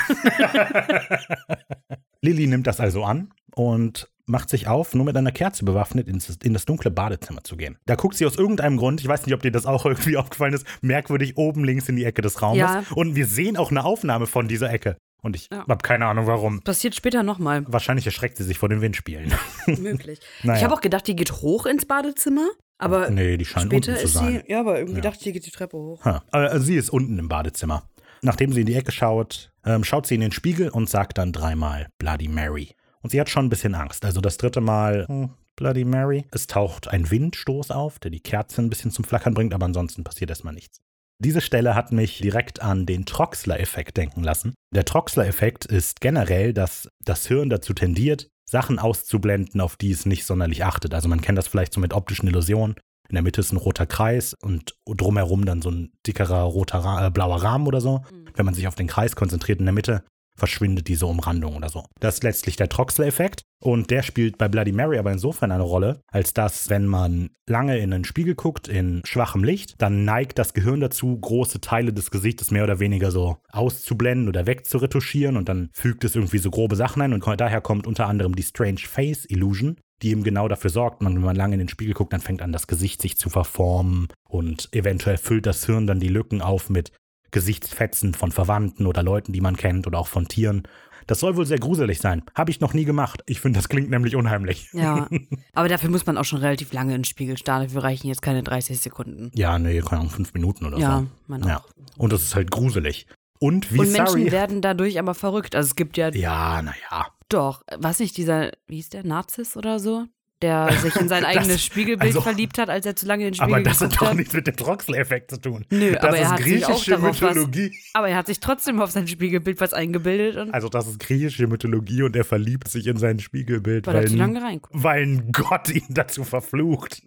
Lilly 2.22 2.46
nimmt 2.46 2.66
das 2.66 2.80
also 2.80 3.04
an 3.04 3.32
und 3.54 4.10
macht 4.26 4.48
sich 4.48 4.68
auf, 4.68 4.94
nur 4.94 5.04
mit 5.04 5.16
einer 5.16 5.32
Kerze 5.32 5.64
bewaffnet 5.64 6.08
in 6.08 6.52
das 6.52 6.64
dunkle 6.64 6.90
Badezimmer 6.90 7.44
zu 7.44 7.56
gehen. 7.56 7.76
Da 7.86 7.96
guckt 7.96 8.16
sie 8.16 8.26
aus 8.26 8.36
irgendeinem 8.36 8.76
Grund, 8.76 9.00
ich 9.00 9.08
weiß 9.08 9.26
nicht, 9.26 9.34
ob 9.34 9.42
dir 9.42 9.50
das 9.50 9.66
auch 9.66 9.84
irgendwie 9.84 10.16
aufgefallen 10.16 10.54
ist, 10.54 10.66
merkwürdig 10.80 11.36
oben 11.36 11.64
links 11.64 11.88
in 11.88 11.96
die 11.96 12.04
Ecke 12.04 12.22
des 12.22 12.40
Raumes. 12.40 12.58
Ja. 12.58 12.84
Und 12.94 13.16
wir 13.16 13.26
sehen 13.26 13.56
auch 13.56 13.70
eine 13.70 13.84
Aufnahme 13.84 14.26
von 14.26 14.48
dieser 14.48 14.70
Ecke. 14.72 14.96
Und 15.22 15.36
ich 15.36 15.48
Ja. 15.52 15.66
habe 15.68 15.82
keine 15.82 16.06
Ahnung 16.06 16.26
warum. 16.26 16.60
Passiert 16.62 16.94
später 16.94 17.22
nochmal. 17.22 17.64
Wahrscheinlich 17.66 18.06
erschreckt 18.06 18.36
sie 18.36 18.44
sich 18.44 18.58
vor 18.58 18.68
den 18.68 18.80
Windspielen. 18.80 19.32
Möglich. 19.66 20.20
Naja. 20.42 20.58
Ich 20.58 20.64
habe 20.64 20.74
auch 20.74 20.80
gedacht, 20.80 21.06
die 21.06 21.16
geht 21.16 21.32
hoch 21.32 21.66
ins 21.66 21.84
Badezimmer, 21.86 22.48
aber 22.78 23.10
nee, 23.10 23.36
die 23.36 23.44
scheint 23.44 23.66
später 23.66 23.92
unten 23.92 23.98
zu 24.00 24.04
ist 24.06 24.14
sein. 24.14 24.42
sie. 24.46 24.50
Ja, 24.52 24.60
aber 24.60 24.78
irgendwie 24.78 24.96
Ja. 24.98 25.02
dachte 25.02 25.18
ich, 25.18 25.24
die 25.24 25.32
geht 25.32 25.46
die 25.46 25.50
Treppe 25.50 25.76
hoch. 25.76 26.04
Ha. 26.04 26.22
Also 26.30 26.64
sie 26.64 26.76
ist 26.76 26.90
unten 26.90 27.18
im 27.18 27.28
Badezimmer. 27.28 27.84
Nachdem 28.22 28.52
sie 28.52 28.60
in 28.60 28.66
die 28.66 28.74
Ecke 28.74 28.92
schaut, 28.92 29.50
ähm, 29.64 29.82
schaut 29.84 30.06
sie 30.06 30.14
in 30.14 30.20
den 30.20 30.32
Spiegel 30.32 30.68
und 30.68 30.88
sagt 30.90 31.16
dann 31.18 31.32
dreimal 31.32 31.88
Bloody 31.98 32.28
Mary. 32.28 32.74
Und 33.02 33.10
sie 33.10 33.20
hat 33.20 33.30
schon 33.30 33.46
ein 33.46 33.48
bisschen 33.50 33.74
Angst. 33.74 34.04
Also 34.04 34.20
das 34.20 34.36
dritte 34.36 34.60
Mal 34.60 35.06
hm, 35.08 35.30
Bloody 35.56 35.84
Mary. 35.84 36.26
Es 36.30 36.46
taucht 36.46 36.88
ein 36.88 37.10
Windstoß 37.10 37.70
auf, 37.70 37.98
der 37.98 38.10
die 38.10 38.20
Kerze 38.20 38.60
ein 38.60 38.68
bisschen 38.68 38.90
zum 38.90 39.04
Flackern 39.06 39.32
bringt, 39.34 39.54
aber 39.54 39.64
ansonsten 39.66 40.04
passiert 40.04 40.28
erstmal 40.30 40.52
nichts. 40.54 40.80
Diese 41.22 41.42
Stelle 41.42 41.74
hat 41.74 41.92
mich 41.92 42.18
direkt 42.18 42.62
an 42.62 42.86
den 42.86 43.04
Troxler-Effekt 43.04 43.98
denken 43.98 44.22
lassen. 44.22 44.54
Der 44.74 44.86
Troxler-Effekt 44.86 45.66
ist 45.66 46.00
generell, 46.00 46.54
dass 46.54 46.88
das 47.04 47.26
Hirn 47.26 47.50
dazu 47.50 47.74
tendiert, 47.74 48.30
Sachen 48.48 48.78
auszublenden, 48.78 49.60
auf 49.60 49.76
die 49.76 49.90
es 49.90 50.06
nicht 50.06 50.24
sonderlich 50.24 50.64
achtet. 50.64 50.94
Also 50.94 51.10
man 51.10 51.20
kennt 51.20 51.36
das 51.36 51.46
vielleicht 51.46 51.74
so 51.74 51.80
mit 51.80 51.92
optischen 51.92 52.26
Illusionen. 52.26 52.74
In 53.10 53.16
der 53.16 53.22
Mitte 53.22 53.42
ist 53.42 53.52
ein 53.52 53.58
roter 53.58 53.84
Kreis 53.84 54.34
und 54.40 54.74
drumherum 54.86 55.44
dann 55.44 55.60
so 55.60 55.70
ein 55.70 55.92
dickerer 56.06 56.40
roter, 56.40 57.06
äh, 57.06 57.10
blauer 57.10 57.42
Rahmen 57.42 57.66
oder 57.66 57.82
so. 57.82 58.02
Wenn 58.34 58.46
man 58.46 58.54
sich 58.54 58.66
auf 58.66 58.74
den 58.74 58.86
Kreis 58.86 59.14
konzentriert 59.14 59.58
in 59.58 59.66
der 59.66 59.74
Mitte, 59.74 60.04
verschwindet 60.40 60.88
diese 60.88 61.06
Umrandung 61.06 61.56
oder 61.56 61.68
so. 61.68 61.84
Das 62.00 62.14
ist 62.14 62.24
letztlich 62.24 62.56
der 62.56 62.68
Troxler-Effekt 62.68 63.42
und 63.62 63.90
der 63.90 64.02
spielt 64.02 64.38
bei 64.38 64.48
Bloody 64.48 64.72
Mary 64.72 64.98
aber 64.98 65.12
insofern 65.12 65.52
eine 65.52 65.62
Rolle, 65.62 66.00
als 66.08 66.32
dass, 66.32 66.70
wenn 66.70 66.86
man 66.86 67.30
lange 67.46 67.78
in 67.78 67.92
einen 67.92 68.04
Spiegel 68.04 68.34
guckt, 68.34 68.66
in 68.66 69.02
schwachem 69.04 69.44
Licht, 69.44 69.74
dann 69.78 70.04
neigt 70.04 70.38
das 70.38 70.54
Gehirn 70.54 70.80
dazu, 70.80 71.16
große 71.16 71.60
Teile 71.60 71.92
des 71.92 72.10
Gesichtes 72.10 72.50
mehr 72.50 72.64
oder 72.64 72.80
weniger 72.80 73.10
so 73.10 73.36
auszublenden 73.52 74.28
oder 74.28 74.46
wegzuretuschieren 74.46 75.36
und 75.36 75.48
dann 75.48 75.68
fügt 75.74 76.04
es 76.04 76.16
irgendwie 76.16 76.38
so 76.38 76.50
grobe 76.50 76.74
Sachen 76.74 77.02
ein 77.02 77.12
und 77.12 77.24
daher 77.38 77.60
kommt 77.60 77.86
unter 77.86 78.06
anderem 78.06 78.34
die 78.34 78.42
Strange 78.42 78.80
Face 78.80 79.26
Illusion, 79.28 79.76
die 80.02 80.10
eben 80.10 80.22
genau 80.22 80.48
dafür 80.48 80.70
sorgt, 80.70 81.02
man, 81.02 81.14
wenn 81.14 81.22
man 81.22 81.36
lange 81.36 81.54
in 81.54 81.60
den 81.60 81.68
Spiegel 81.68 81.92
guckt, 81.92 82.14
dann 82.14 82.22
fängt 82.22 82.40
an, 82.40 82.52
das 82.52 82.66
Gesicht 82.66 83.02
sich 83.02 83.18
zu 83.18 83.28
verformen 83.28 84.08
und 84.26 84.70
eventuell 84.72 85.18
füllt 85.18 85.44
das 85.44 85.66
Hirn 85.66 85.86
dann 85.86 86.00
die 86.00 86.08
Lücken 86.08 86.40
auf 86.40 86.70
mit 86.70 86.92
Gesichtsfetzen 87.30 88.14
von 88.14 88.32
Verwandten 88.32 88.86
oder 88.86 89.02
Leuten, 89.02 89.32
die 89.32 89.40
man 89.40 89.56
kennt 89.56 89.86
oder 89.86 89.98
auch 89.98 90.08
von 90.08 90.28
Tieren. 90.28 90.62
Das 91.06 91.18
soll 91.20 91.36
wohl 91.36 91.46
sehr 91.46 91.58
gruselig 91.58 91.98
sein. 91.98 92.22
Habe 92.36 92.50
ich 92.52 92.60
noch 92.60 92.72
nie 92.72 92.84
gemacht. 92.84 93.22
Ich 93.26 93.40
finde, 93.40 93.58
das 93.58 93.68
klingt 93.68 93.90
nämlich 93.90 94.14
unheimlich. 94.14 94.68
Ja. 94.72 95.08
Aber 95.54 95.68
dafür 95.68 95.90
muss 95.90 96.06
man 96.06 96.16
auch 96.16 96.24
schon 96.24 96.38
relativ 96.38 96.72
lange 96.72 96.94
in 96.94 97.00
den 97.00 97.04
Spiegel 97.04 97.36
starren. 97.36 97.64
Dafür 97.64 97.82
reichen 97.82 98.06
jetzt 98.06 98.22
keine 98.22 98.42
30 98.44 98.78
Sekunden. 98.78 99.30
Ja, 99.34 99.58
nee, 99.58 99.80
keine 99.80 100.02
Ahnung, 100.02 100.10
fünf 100.10 100.34
Minuten 100.34 100.66
oder 100.66 100.78
Ja, 100.78 100.98
so. 101.00 101.06
man 101.26 101.42
Ja. 101.42 101.64
Und 101.96 102.12
das 102.12 102.22
ist 102.22 102.34
halt 102.36 102.50
gruselig. 102.50 103.06
Und 103.40 103.72
wie 103.72 103.78
Und 103.80 103.90
Menschen 103.92 104.06
sorry. 104.20 104.30
werden 104.32 104.60
dadurch 104.60 104.98
aber 105.00 105.14
verrückt. 105.14 105.56
Also 105.56 105.68
es 105.68 105.74
gibt 105.74 105.96
ja 105.96 106.10
Ja, 106.12 106.62
naja. 106.62 107.08
doch, 107.28 107.62
was 107.78 107.98
nicht, 107.98 108.16
dieser, 108.16 108.52
wie 108.68 108.76
hieß 108.76 108.90
der, 108.90 109.04
Narzis 109.04 109.56
oder 109.56 109.80
so? 109.80 110.04
Der 110.42 110.72
sich 110.72 110.96
in 110.96 111.08
sein 111.08 111.22
Das- 111.24 111.36
eigenes 111.36 111.62
Spiegelbild 111.64 112.08
also- 112.16 112.22
verliebt 112.22 112.56
hat, 112.58 112.70
als 112.70 112.86
er 112.86 112.96
zu 112.96 113.06
lange 113.06 113.24
in 113.24 113.32
den 113.32 113.34
Spiegel 113.34 113.54
Aber 113.54 113.62
das 113.62 113.80
hat 113.80 114.00
doch 114.00 114.14
nichts 114.14 114.32
mit 114.32 114.46
dem 114.46 114.56
Troxel-Effekt 114.56 115.30
zu 115.30 115.40
tun. 115.40 115.66
Nö, 115.70 115.92
das 115.92 116.02
aber 116.02 116.16
er 116.16 116.22
ist 116.22 116.30
hat 116.30 116.38
sich 116.42 116.64
auch 116.64 116.68
griechische 116.70 116.90
darauf 116.92 117.22
was- 117.22 117.34
Mythologie. 117.34 117.72
Aber 117.92 118.08
er 118.08 118.16
hat 118.16 118.26
sich 118.26 118.40
trotzdem 118.40 118.80
auf 118.80 118.90
sein 118.90 119.06
Spiegelbild 119.06 119.60
was 119.60 119.74
eingebildet 119.74 120.36
und 120.36 120.54
Also 120.54 120.68
das 120.68 120.86
ist 120.86 120.98
griechische 120.98 121.46
Mythologie 121.46 122.02
und 122.02 122.16
er 122.16 122.24
verliebt 122.24 122.68
sich 122.68 122.86
in 122.86 122.96
sein 122.96 123.18
Spiegelbild, 123.18 123.86
weil 123.86 123.94
er 123.96 124.00
weil, 124.02 124.08
zu 124.08 124.16
lange 124.16 124.40
reinguckt. 124.42 124.82
weil 124.82 125.02
ein 125.02 125.32
Gott 125.32 125.68
ihn 125.68 125.84
dazu 125.90 126.24
verflucht. 126.24 127.02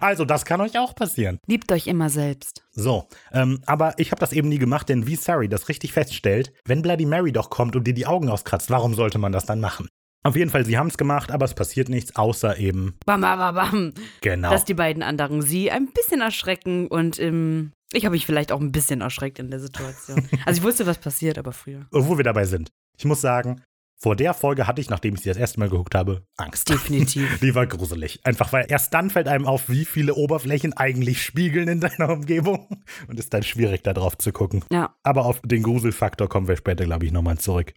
Also 0.00 0.24
das 0.24 0.44
kann 0.44 0.60
euch 0.60 0.78
auch 0.78 0.94
passieren. 0.94 1.40
Liebt 1.48 1.72
euch 1.72 1.88
immer 1.88 2.08
selbst. 2.08 2.62
So, 2.70 3.08
ähm, 3.32 3.60
aber 3.66 3.94
ich 3.98 4.12
habe 4.12 4.20
das 4.20 4.32
eben 4.32 4.48
nie 4.48 4.58
gemacht, 4.58 4.88
denn 4.88 5.08
wie 5.08 5.16
Sari 5.16 5.48
das 5.48 5.68
richtig 5.68 5.92
feststellt, 5.92 6.52
wenn 6.64 6.82
Bloody 6.82 7.04
Mary 7.04 7.32
doch 7.32 7.50
kommt 7.50 7.74
und 7.74 7.84
dir 7.84 7.94
die 7.94 8.06
Augen 8.06 8.28
auskratzt, 8.28 8.70
warum 8.70 8.94
sollte 8.94 9.18
man 9.18 9.32
das 9.32 9.44
dann 9.44 9.58
machen? 9.60 9.88
Auf 10.24 10.36
jeden 10.36 10.50
Fall, 10.50 10.64
sie 10.66 10.76
haben 10.76 10.88
es 10.88 10.98
gemacht, 10.98 11.30
aber 11.30 11.44
es 11.44 11.54
passiert 11.54 11.88
nichts, 11.88 12.16
außer 12.16 12.58
eben, 12.58 12.96
Bam, 13.06 13.20
bam, 13.20 13.38
bam, 13.38 13.54
bam. 13.54 13.92
genau. 14.20 14.50
Dass 14.50 14.64
die 14.64 14.74
beiden 14.74 15.02
anderen 15.02 15.42
sie 15.42 15.70
ein 15.70 15.88
bisschen 15.92 16.20
erschrecken 16.20 16.88
und 16.88 17.18
im. 17.18 17.72
Ich 17.92 18.04
habe 18.04 18.12
mich 18.14 18.26
vielleicht 18.26 18.52
auch 18.52 18.60
ein 18.60 18.70
bisschen 18.72 19.00
erschreckt 19.00 19.38
in 19.38 19.50
der 19.50 19.60
Situation. 19.60 20.28
Also 20.44 20.60
ich 20.60 20.64
wusste, 20.64 20.86
was 20.86 20.98
passiert, 20.98 21.38
aber 21.38 21.52
früher. 21.52 21.86
Wo 21.90 22.18
wir 22.18 22.24
dabei 22.24 22.44
sind. 22.44 22.68
Ich 22.98 23.06
muss 23.06 23.22
sagen, 23.22 23.62
vor 24.00 24.14
der 24.14 24.34
Folge 24.34 24.66
hatte 24.66 24.80
ich, 24.80 24.90
nachdem 24.90 25.14
ich 25.14 25.22
sie 25.22 25.28
das 25.28 25.38
erste 25.38 25.58
Mal 25.58 25.70
geguckt 25.70 25.94
habe, 25.94 26.22
Angst. 26.36 26.68
Definitiv. 26.68 27.38
Die 27.42 27.54
war 27.54 27.66
gruselig. 27.66 28.20
Einfach 28.24 28.52
weil 28.52 28.66
erst 28.68 28.92
dann 28.94 29.10
fällt 29.10 29.26
einem 29.26 29.46
auf, 29.46 29.68
wie 29.68 29.84
viele 29.84 30.14
Oberflächen 30.14 30.72
eigentlich 30.74 31.22
spiegeln 31.22 31.66
in 31.68 31.80
deiner 31.80 32.10
Umgebung. 32.10 32.68
Und 33.08 33.18
ist 33.18 33.32
dann 33.32 33.42
schwierig, 33.42 33.82
da 33.82 33.94
drauf 33.94 34.18
zu 34.18 34.32
gucken. 34.32 34.64
Ja. 34.70 34.94
Aber 35.02 35.24
auf 35.24 35.40
den 35.44 35.62
Gruselfaktor 35.62 36.28
kommen 36.28 36.46
wir 36.46 36.56
später, 36.56 36.84
glaube 36.84 37.06
ich, 37.06 37.12
nochmal 37.12 37.38
zurück. 37.38 37.72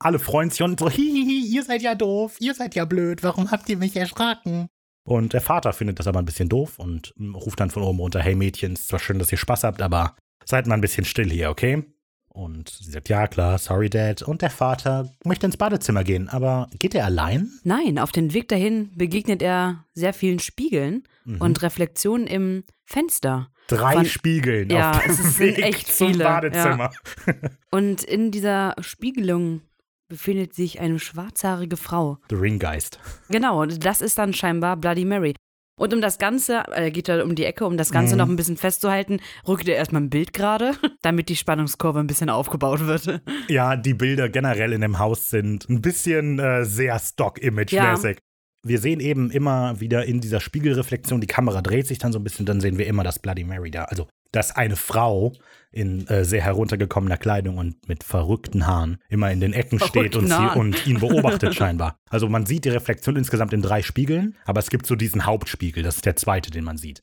Alle 0.00 0.18
freuen 0.18 0.50
sich 0.50 0.62
und 0.62 0.78
so, 0.78 0.88
hihihi, 0.88 1.46
ihr 1.54 1.62
seid 1.64 1.82
ja 1.82 1.94
doof, 1.94 2.36
ihr 2.40 2.54
seid 2.54 2.74
ja 2.74 2.84
blöd, 2.84 3.22
warum 3.22 3.50
habt 3.50 3.68
ihr 3.68 3.76
mich 3.76 3.96
erschrocken? 3.96 4.68
Und 5.02 5.32
der 5.32 5.40
Vater 5.40 5.72
findet 5.72 5.98
das 5.98 6.06
aber 6.06 6.18
ein 6.20 6.24
bisschen 6.26 6.48
doof 6.48 6.78
und 6.78 7.14
mm, 7.16 7.34
ruft 7.34 7.58
dann 7.60 7.70
von 7.70 7.82
oben 7.82 7.98
runter, 7.98 8.20
hey 8.20 8.34
Mädchen, 8.34 8.74
ist 8.74 8.88
zwar 8.88 8.98
schön, 9.00 9.18
dass 9.18 9.32
ihr 9.32 9.38
Spaß 9.38 9.64
habt, 9.64 9.82
aber 9.82 10.14
seid 10.44 10.66
mal 10.66 10.74
ein 10.74 10.80
bisschen 10.82 11.04
still 11.04 11.30
hier, 11.30 11.50
okay? 11.50 11.82
Und 12.28 12.68
sie 12.68 12.90
sagt, 12.92 13.08
ja 13.08 13.26
klar, 13.26 13.58
sorry 13.58 13.90
Dad. 13.90 14.22
Und 14.22 14.42
der 14.42 14.50
Vater 14.50 15.10
möchte 15.24 15.46
ins 15.46 15.56
Badezimmer 15.56 16.04
gehen, 16.04 16.28
aber 16.28 16.68
geht 16.78 16.94
er 16.94 17.04
allein? 17.06 17.50
Nein, 17.64 17.98
auf 17.98 18.12
den 18.12 18.32
Weg 18.34 18.46
dahin 18.48 18.90
begegnet 18.94 19.42
er 19.42 19.84
sehr 19.94 20.12
vielen 20.12 20.38
Spiegeln 20.38 21.02
Mhm. 21.24 21.40
und 21.40 21.62
Reflexionen 21.62 22.26
im 22.28 22.64
Fenster. 22.84 23.50
Drei 23.66 23.94
Von- 23.94 24.04
Spiegeln 24.06 24.70
Ja, 24.70 24.92
auf 24.92 25.02
dem 25.02 25.10
es 25.10 25.18
sind 25.36 25.56
Weg 25.56 25.58
echt 25.58 25.88
zum 25.92 26.12
viele, 26.12 26.24
Badezimmer. 26.24 26.90
Und 27.70 28.02
in 28.04 28.30
dieser 28.30 28.74
Spiegelung 28.80 29.60
befindet 30.08 30.54
sich 30.54 30.80
eine 30.80 30.98
schwarzhaarige 30.98 31.76
Frau. 31.76 32.18
The 32.30 32.36
Ringgeist. 32.36 32.98
Genau, 33.28 33.62
und 33.62 33.84
das 33.84 34.00
ist 34.00 34.18
dann 34.18 34.32
scheinbar 34.32 34.76
Bloody 34.76 35.04
Mary. 35.04 35.34
Und 35.78 35.94
um 35.94 36.00
das 36.00 36.18
Ganze, 36.18 36.54
er 36.72 36.90
geht 36.90 37.08
da 37.08 37.22
um 37.22 37.36
die 37.36 37.44
Ecke, 37.44 37.64
um 37.64 37.76
das 37.76 37.92
Ganze 37.92 38.14
Mhm. 38.14 38.18
noch 38.18 38.28
ein 38.28 38.34
bisschen 38.36 38.56
festzuhalten, 38.56 39.20
rückt 39.46 39.68
er 39.68 39.76
erstmal 39.76 40.02
ein 40.02 40.10
Bild 40.10 40.32
gerade, 40.32 40.72
damit 41.02 41.28
die 41.28 41.36
Spannungskurve 41.36 42.00
ein 42.00 42.08
bisschen 42.08 42.30
aufgebaut 42.30 42.80
wird. 42.86 43.20
Ja, 43.48 43.76
die 43.76 43.94
Bilder 43.94 44.28
generell 44.28 44.72
in 44.72 44.80
dem 44.80 44.98
Haus 44.98 45.30
sind 45.30 45.68
ein 45.68 45.80
bisschen 45.80 46.40
äh, 46.40 46.64
sehr 46.64 46.98
Stock-Image-mäßig. 46.98 48.18
Wir 48.66 48.80
sehen 48.80 48.98
eben 48.98 49.30
immer 49.30 49.78
wieder 49.80 50.04
in 50.04 50.20
dieser 50.20 50.40
Spiegelreflexion, 50.40 51.20
die 51.20 51.28
Kamera 51.28 51.62
dreht 51.62 51.86
sich 51.86 51.98
dann 51.98 52.12
so 52.12 52.18
ein 52.18 52.24
bisschen, 52.24 52.44
dann 52.44 52.60
sehen 52.60 52.76
wir 52.76 52.88
immer 52.88 53.04
das 53.04 53.20
Bloody 53.20 53.44
Mary 53.44 53.70
da. 53.70 53.84
Also, 53.84 54.08
dass 54.32 54.56
eine 54.56 54.74
Frau 54.74 55.32
in 55.70 56.06
äh, 56.08 56.24
sehr 56.24 56.42
heruntergekommener 56.42 57.16
Kleidung 57.16 57.58
und 57.58 57.88
mit 57.88 58.04
verrückten 58.04 58.66
Haaren 58.66 58.98
immer 59.08 59.30
in 59.30 59.40
den 59.40 59.52
Ecken 59.52 59.78
steht 59.78 60.16
und, 60.16 60.26
Verrückten 60.26 60.26
sie, 60.28 60.34
Haaren. 60.34 60.60
und 60.60 60.86
ihn 60.86 61.00
beobachtet 61.00 61.54
scheinbar. 61.56 61.96
Also 62.08 62.28
man 62.28 62.46
sieht 62.46 62.64
die 62.64 62.70
Reflexion 62.70 63.16
insgesamt 63.16 63.52
in 63.52 63.62
drei 63.62 63.82
Spiegeln, 63.82 64.36
aber 64.44 64.60
es 64.60 64.70
gibt 64.70 64.86
so 64.86 64.96
diesen 64.96 65.26
Hauptspiegel, 65.26 65.82
das 65.82 65.96
ist 65.96 66.06
der 66.06 66.16
zweite, 66.16 66.50
den 66.50 66.64
man 66.64 66.78
sieht. 66.78 67.02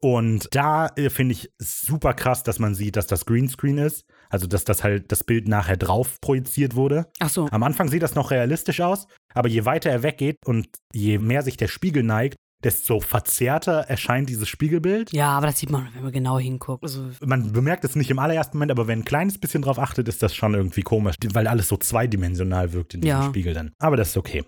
Und 0.00 0.48
da 0.52 0.88
äh, 0.96 1.10
finde 1.10 1.32
ich 1.32 1.50
super 1.58 2.14
krass, 2.14 2.42
dass 2.42 2.58
man 2.58 2.74
sieht, 2.74 2.96
dass 2.96 3.06
das 3.06 3.26
Greenscreen 3.26 3.78
ist. 3.78 4.04
Also, 4.28 4.46
dass 4.46 4.64
das 4.64 4.82
halt 4.82 5.12
das 5.12 5.24
Bild 5.24 5.46
nachher 5.48 5.76
drauf 5.76 6.20
projiziert 6.20 6.74
wurde. 6.74 7.06
Ach 7.20 7.28
so. 7.28 7.48
Am 7.50 7.62
Anfang 7.62 7.88
sieht 7.88 8.02
das 8.02 8.16
noch 8.16 8.30
realistisch 8.30 8.80
aus, 8.80 9.06
aber 9.34 9.48
je 9.48 9.64
weiter 9.64 9.90
er 9.90 10.02
weggeht 10.02 10.38
und 10.44 10.68
je 10.92 11.18
mehr 11.18 11.42
sich 11.42 11.56
der 11.56 11.68
Spiegel 11.68 12.02
neigt, 12.02 12.36
desto 12.66 12.98
verzerrter 13.00 13.82
erscheint 13.88 14.28
dieses 14.28 14.48
Spiegelbild. 14.48 15.12
Ja, 15.12 15.28
aber 15.30 15.46
das 15.46 15.58
sieht 15.60 15.70
man, 15.70 15.88
wenn 15.94 16.02
man 16.02 16.12
genau 16.12 16.38
hinguckt. 16.38 16.82
Also, 16.82 17.08
Man 17.24 17.52
bemerkt 17.52 17.84
es 17.84 17.94
nicht 17.94 18.10
im 18.10 18.18
allerersten 18.18 18.58
Moment, 18.58 18.72
aber 18.72 18.88
wenn 18.88 18.98
ein 19.00 19.04
kleines 19.04 19.38
bisschen 19.38 19.62
drauf 19.62 19.78
achtet, 19.78 20.08
ist 20.08 20.22
das 20.22 20.34
schon 20.34 20.52
irgendwie 20.54 20.82
komisch, 20.82 21.14
weil 21.32 21.46
alles 21.46 21.68
so 21.68 21.76
zweidimensional 21.76 22.72
wirkt 22.72 22.94
in 22.94 23.00
diesem 23.02 23.20
Ja. 23.20 23.28
Spiegel 23.28 23.54
dann. 23.54 23.72
Aber 23.78 23.96
das 23.96 24.08
ist 24.10 24.16
okay. 24.16 24.44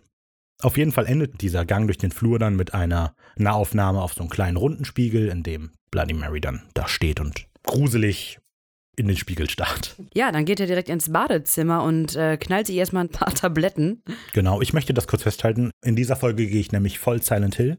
Auf 0.60 0.76
jeden 0.76 0.90
Fall 0.90 1.06
endet 1.06 1.40
dieser 1.40 1.64
Gang 1.64 1.86
durch 1.86 1.98
den 1.98 2.10
Flur 2.10 2.40
dann 2.40 2.56
mit 2.56 2.74
einer 2.74 3.14
Nahaufnahme 3.36 4.02
auf 4.02 4.14
so 4.14 4.20
einen 4.22 4.30
kleinen 4.30 4.56
runden 4.56 4.84
Spiegel, 4.84 5.28
in 5.28 5.44
dem 5.44 5.70
Bloody 5.92 6.14
Mary 6.14 6.40
dann 6.40 6.62
da 6.74 6.88
steht 6.88 7.20
und 7.20 7.46
gruselig 7.62 8.38
in 8.96 9.06
den 9.06 9.16
Spiegel 9.16 9.48
starrt. 9.48 9.94
ja, 10.12 10.32
dann 10.32 10.44
geht 10.44 10.58
er 10.58 10.66
direkt 10.66 10.88
ins 10.88 11.12
Badezimmer 11.12 11.84
und 11.84 12.16
äh, 12.16 12.36
knallt 12.36 12.66
sich 12.66 12.74
erstmal 12.74 13.04
ein 13.04 13.10
paar 13.10 13.32
Tabletten. 13.32 14.02
Genau, 14.32 14.60
ich 14.60 14.72
möchte 14.72 14.92
das 14.92 15.06
kurz 15.06 15.22
festhalten. 15.22 15.70
In 15.84 15.94
dieser 15.94 16.16
Folge 16.16 16.48
gehe 16.48 16.58
ich 16.60 16.72
nämlich 16.72 16.98
voll 16.98 17.22
Silent 17.22 17.54
Hill 17.54 17.78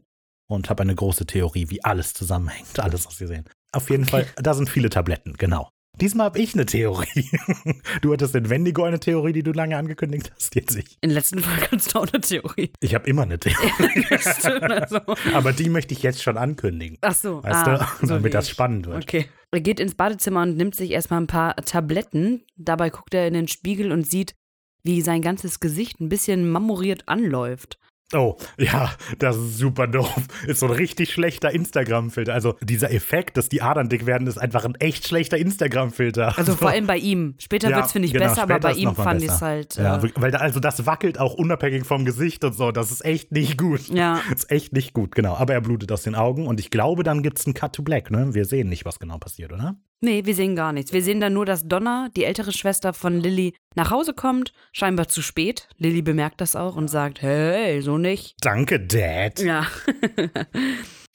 und 0.50 0.68
habe 0.68 0.82
eine 0.82 0.94
große 0.94 1.26
Theorie, 1.26 1.70
wie 1.70 1.84
alles 1.84 2.12
zusammenhängt, 2.12 2.78
alles, 2.80 3.06
was 3.06 3.20
wir 3.20 3.28
sehen. 3.28 3.44
Auf 3.72 3.88
jeden 3.90 4.04
Fall, 4.04 4.26
da 4.36 4.54
sind 4.54 4.68
viele 4.68 4.90
Tabletten, 4.90 5.34
genau. 5.38 5.70
Diesmal 6.00 6.26
habe 6.26 6.38
ich 6.38 6.54
eine 6.54 6.66
Theorie. 6.66 7.28
Du 8.00 8.12
hattest 8.12 8.34
in 8.34 8.48
Wendigo 8.48 8.84
eine 8.84 9.00
Theorie, 9.00 9.32
die 9.32 9.42
du 9.42 9.52
lange 9.52 9.76
angekündigt 9.76 10.32
hast, 10.34 10.54
jetzt 10.54 10.74
ich. 10.76 10.96
In 11.02 11.10
der 11.10 11.18
letzten 11.18 11.40
Folge 11.40 11.62
hattest 11.70 11.94
du 11.94 11.98
auch 11.98 12.06
eine 12.10 12.20
Theorie. 12.20 12.72
Ich 12.80 12.94
habe 12.94 13.08
immer 13.08 13.22
eine 13.22 13.38
Theorie, 13.38 14.06
Stimmt, 14.18 14.62
also. 14.62 15.00
aber 15.34 15.52
die 15.52 15.68
möchte 15.68 15.92
ich 15.92 16.02
jetzt 16.02 16.22
schon 16.22 16.38
ankündigen. 16.38 16.96
Ach 17.02 17.14
so. 17.14 17.42
Weißt 17.42 17.66
ah, 17.66 17.76
du, 18.00 18.06
so 18.06 18.14
damit 18.14 18.32
das 18.32 18.48
spannend 18.48 18.86
wird. 18.86 19.02
Okay. 19.02 19.26
Er 19.50 19.60
geht 19.60 19.80
ins 19.80 19.94
Badezimmer 19.94 20.42
und 20.42 20.56
nimmt 20.56 20.74
sich 20.74 20.92
erstmal 20.92 21.20
ein 21.20 21.26
paar 21.26 21.56
Tabletten. 21.56 22.44
Dabei 22.56 22.90
guckt 22.90 23.12
er 23.12 23.26
in 23.26 23.34
den 23.34 23.48
Spiegel 23.48 23.92
und 23.92 24.08
sieht, 24.08 24.34
wie 24.82 25.02
sein 25.02 25.20
ganzes 25.20 25.60
Gesicht 25.60 26.00
ein 26.00 26.08
bisschen 26.08 26.48
marmoriert 26.50 27.08
anläuft. 27.08 27.78
Oh, 28.12 28.36
ja, 28.58 28.90
das 29.18 29.36
ist 29.36 29.58
super 29.58 29.86
doof. 29.86 30.12
Ist 30.46 30.60
so 30.60 30.66
ein 30.66 30.72
richtig 30.72 31.12
schlechter 31.12 31.52
Instagram-Filter. 31.52 32.34
Also 32.34 32.56
dieser 32.60 32.90
Effekt, 32.92 33.36
dass 33.36 33.48
die 33.48 33.62
Adern 33.62 33.88
dick 33.88 34.04
werden, 34.06 34.26
ist 34.26 34.36
einfach 34.38 34.64
ein 34.64 34.74
echt 34.76 35.06
schlechter 35.06 35.36
Instagram-Filter. 35.38 36.36
Also 36.36 36.52
So. 36.52 36.58
vor 36.58 36.70
allem 36.70 36.86
bei 36.86 36.96
ihm. 36.98 37.34
Später 37.38 37.70
Ja, 37.70 37.76
wird 37.76 37.86
es, 37.86 37.92
finde 37.92 38.06
ich, 38.06 38.12
genau, 38.12 38.26
besser, 38.26 38.42
aber 38.42 38.58
bei 38.58 38.72
ihm 38.72 38.94
fand 38.96 39.22
ich 39.22 39.28
es 39.28 39.40
halt. 39.42 39.76
Ja, 39.76 39.98
äh, 39.98 40.02
wirklich, 40.02 40.20
weil 40.20 40.32
da, 40.32 40.38
also 40.38 40.58
das 40.58 40.86
wackelt 40.86 41.20
auch 41.20 41.34
unabhängig 41.34 41.84
vom 41.84 42.04
Gesicht 42.04 42.42
und 42.44 42.54
so. 42.54 42.72
Das 42.72 42.90
ist 42.90 43.04
echt 43.04 43.30
nicht 43.32 43.56
gut. 43.56 43.88
ja. 43.88 44.20
Das 44.30 44.40
ist 44.44 44.50
echt 44.50 44.72
nicht 44.72 44.92
gut, 44.92 45.14
genau. 45.14 45.36
Aber 45.36 45.52
er 45.54 45.60
blutet 45.60 45.92
aus 45.92 46.02
den 46.02 46.14
Augen 46.16 46.46
und 46.46 46.58
ich 46.58 46.70
glaube, 46.70 47.04
dann 47.04 47.22
gibt 47.22 47.38
es 47.38 47.46
einen 47.46 47.54
Cut 47.54 47.74
to 47.74 47.82
Black, 47.82 48.10
ne? 48.10 48.34
Wir 48.34 48.44
sehen 48.44 48.68
nicht, 48.68 48.84
was 48.84 48.98
genau 48.98 49.18
passiert, 49.18 49.52
oder? 49.52 49.76
Nee, 50.02 50.24
wir 50.24 50.34
sehen 50.34 50.56
gar 50.56 50.72
nichts. 50.72 50.92
Wir 50.92 51.02
sehen 51.02 51.20
dann 51.20 51.34
nur, 51.34 51.44
dass 51.44 51.68
Donna, 51.68 52.08
die 52.16 52.24
ältere 52.24 52.52
Schwester 52.52 52.94
von 52.94 53.20
Lilly, 53.20 53.54
nach 53.74 53.90
Hause 53.90 54.14
kommt. 54.14 54.52
Scheinbar 54.72 55.08
zu 55.08 55.20
spät. 55.20 55.68
Lilly 55.76 56.00
bemerkt 56.00 56.40
das 56.40 56.56
auch 56.56 56.74
und 56.76 56.88
sagt: 56.88 57.20
Hey, 57.20 57.82
so 57.82 57.98
nicht. 57.98 58.34
Danke, 58.40 58.80
Dad. 58.80 59.40
Ja. 59.40 59.66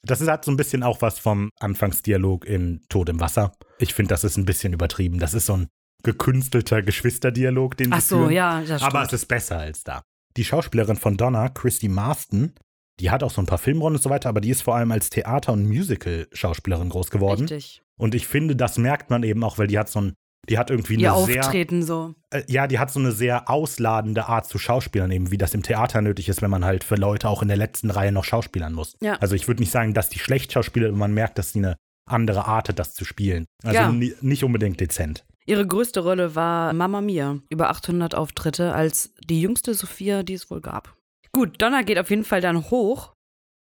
Das 0.08 0.22
ist, 0.22 0.30
hat 0.30 0.46
so 0.46 0.52
ein 0.52 0.56
bisschen 0.58 0.84
auch 0.84 1.02
was 1.02 1.18
vom 1.18 1.50
Anfangsdialog 1.60 2.46
in 2.46 2.82
Tod 2.90 3.10
im 3.10 3.20
Wasser. 3.20 3.54
Ich 3.80 3.96
finde, 3.96 4.10
das 4.10 4.24
ist 4.24 4.38
ein 4.38 4.46
bisschen 4.46 4.72
übertrieben. 4.72 5.18
Das 5.18 5.34
ist 5.34 5.48
so 5.48 5.54
ein 5.58 5.68
gekünstelter 6.04 6.84
Geschwisterdialog, 6.84 7.76
den 7.76 7.88
sie 7.88 7.94
Ach 7.94 8.02
so, 8.02 8.18
führen. 8.20 8.32
ja, 8.32 8.62
das 8.62 8.84
Aber 8.84 9.02
es 9.02 9.14
ist 9.14 9.26
besser 9.26 9.58
als 9.58 9.84
da. 9.84 10.04
Die 10.38 10.46
Schauspielerin 10.46 10.96
von 10.96 11.18
Donna, 11.18 11.50
Christy 11.50 11.88
Marston, 11.88 12.54
die 13.00 13.10
hat 13.10 13.24
auch 13.24 13.32
so 13.32 13.42
ein 13.42 13.48
paar 13.48 13.58
Filmrollen 13.58 13.96
und 13.96 14.04
so 14.04 14.12
weiter, 14.12 14.30
aber 14.30 14.42
die 14.42 14.52
ist 14.52 14.62
vor 14.62 14.76
allem 14.76 14.92
als 14.92 15.10
Theater- 15.10 15.54
und 15.54 15.68
Musical-Schauspielerin 15.68 16.90
groß 16.90 17.10
geworden. 17.10 17.42
Richtig. 17.48 17.82
Und 18.00 18.16
ich 18.16 18.28
finde, 18.28 18.56
das 18.56 18.78
merkt 18.78 19.10
man 19.10 19.24
eben 19.24 19.44
auch, 19.44 19.58
weil 19.58 19.68
die 19.68 19.80
hat 19.80 19.90
so 19.90 20.02
ein, 20.02 20.14
die 20.50 20.58
hat 20.58 20.70
irgendwie 20.70 20.96
Ihr 20.96 21.14
eine 21.14 21.26
sehr, 21.26 21.42
Auftreten 21.46 21.82
so. 21.84 22.14
äh, 22.32 22.44
ja, 22.48 22.68
die 22.68 22.78
hat 22.78 22.92
so 22.92 23.00
eine 23.00 23.12
sehr 23.12 23.50
ausladende 23.50 24.26
Art 24.28 24.46
zu 24.48 24.58
Schauspielern, 24.60 25.10
eben 25.12 25.32
wie 25.32 25.38
das 25.38 25.54
im 25.54 25.64
Theater 25.64 26.02
nötig 26.02 26.30
ist, 26.30 26.42
wenn 26.42 26.52
man 26.52 26.66
halt 26.66 26.84
für 26.84 26.96
Leute 26.96 27.30
auch 27.30 27.42
in 27.42 27.48
der 27.48 27.58
letzten 27.58 27.90
Reihe 27.90 28.12
noch 28.12 28.24
schauspielern 28.26 28.74
muss. 28.74 28.96
Ja. 29.02 29.14
Also 29.16 29.34
ich 29.36 29.48
würde 29.48 29.62
nicht 29.62 29.72
sagen, 29.72 29.94
dass 29.94 30.10
die 30.10 30.20
schlecht 30.20 30.52
schauspielert, 30.52 30.90
aber 30.90 30.98
man 31.00 31.14
merkt, 31.14 31.38
dass 31.40 31.52
sie 31.54 31.60
eine 31.60 31.78
andere 32.08 32.46
Art 32.46 32.70
hat, 32.70 32.78
das 32.78 32.94
zu 32.94 33.06
spielen. 33.06 33.46
Also 33.64 33.76
Ja. 33.80 33.92
ni- 33.92 34.14
nicht 34.22 34.44
unbedingt 34.44 34.80
dezent. 34.80 35.26
Ihre 35.48 35.66
größte 35.66 36.02
Rolle 36.02 36.36
war 36.36 36.74
Mamma 36.74 37.02
Mia. 37.02 37.40
Über 37.50 37.70
800 37.70 38.14
Auftritte 38.16 38.74
als 38.74 39.14
die 39.28 39.42
jüngste 39.42 39.74
Sophia, 39.74 40.22
die 40.24 40.34
es 40.34 40.50
wohl 40.52 40.62
gab. 40.62 40.96
Gut, 41.32 41.62
Donna 41.62 41.82
geht 41.82 41.98
auf 42.00 42.10
jeden 42.10 42.24
Fall 42.24 42.42
dann 42.42 42.70
hoch 42.70 43.14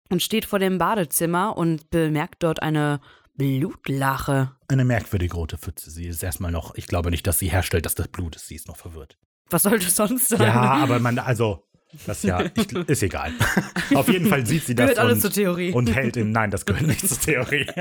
und 0.10 0.22
steht 0.22 0.46
vor 0.46 0.60
dem 0.60 0.78
Badezimmer 0.78 1.58
und 1.58 1.90
bemerkt 1.90 2.44
dort 2.44 2.62
eine 2.62 3.00
Blutlache. 3.36 4.52
Eine 4.68 4.86
merkwürdige 4.86 5.36
rote 5.36 5.58
Pfütze. 5.58 5.90
Sie 5.92 6.06
ist 6.06 6.24
erstmal 6.24 6.52
noch, 6.52 6.76
ich 6.76 6.88
glaube 6.88 7.10
nicht, 7.12 7.26
dass 7.28 7.40
sie 7.40 7.48
herstellt, 7.50 7.86
dass 7.86 7.96
das 7.96 8.08
Blut 8.08 8.36
ist. 8.36 8.48
Sie 8.48 8.56
ist 8.56 8.68
noch 8.68 8.78
verwirrt. 8.78 9.18
Was 9.50 9.64
sollte 9.64 9.90
sonst 9.90 10.30
sein? 10.30 10.42
Ja, 10.42 10.54
aber 10.62 11.00
man, 11.00 11.20
also, 11.20 11.66
das 12.06 12.24
ja, 12.24 12.44
ich, 12.56 12.72
ist 12.72 13.04
egal. 13.04 13.32
Auf 13.96 14.08
jeden 14.10 14.28
Fall 14.28 14.46
sieht 14.46 14.66
sie 14.66 14.76
das 14.76 14.86
Gehört 14.92 15.00
alles 15.00 15.16
und, 15.16 15.22
zur 15.22 15.32
Theorie. 15.32 15.72
und 15.72 15.94
hält 15.94 16.18
in, 16.18 16.32
nein, 16.32 16.50
das 16.52 16.66
gehört 16.66 16.88
nicht 16.88 17.08
zur 17.08 17.20
Theorie. 17.20 17.68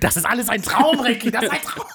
Das 0.00 0.16
ist 0.16 0.26
alles 0.26 0.48
ein 0.48 0.62
Traum, 0.62 1.00
Ricky, 1.00 1.30
das 1.30 1.44
ist 1.44 1.50
ein 1.50 1.62
Traum. 1.62 1.86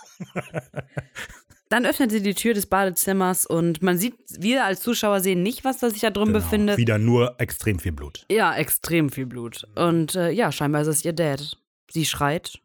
Dann 1.69 1.85
öffnet 1.85 2.11
sie 2.11 2.21
die 2.21 2.33
Tür 2.33 2.53
des 2.53 2.65
Badezimmers 2.65 3.45
und 3.45 3.81
man 3.81 3.97
sieht, 3.97 4.15
wir 4.39 4.65
als 4.65 4.81
Zuschauer 4.81 5.21
sehen 5.21 5.41
nicht, 5.41 5.63
was 5.63 5.77
da 5.79 5.89
sich 5.89 6.01
da 6.01 6.09
drin 6.09 6.27
Genau, 6.27 6.39
befindet. 6.39 6.77
Wieder 6.77 6.97
nur 6.97 7.35
extrem 7.39 7.79
viel 7.79 7.93
Blut. 7.93 8.25
Ja, 8.29 8.53
extrem 8.55 9.09
viel 9.09 9.25
Blut. 9.25 9.65
Und 9.75 10.15
äh, 10.15 10.31
ja, 10.31 10.51
scheinbar 10.51 10.81
ist 10.81 10.87
es 10.87 11.05
ihr 11.05 11.13
Dad. 11.13 11.57
Sie 11.91 12.05
schreit 12.05 12.61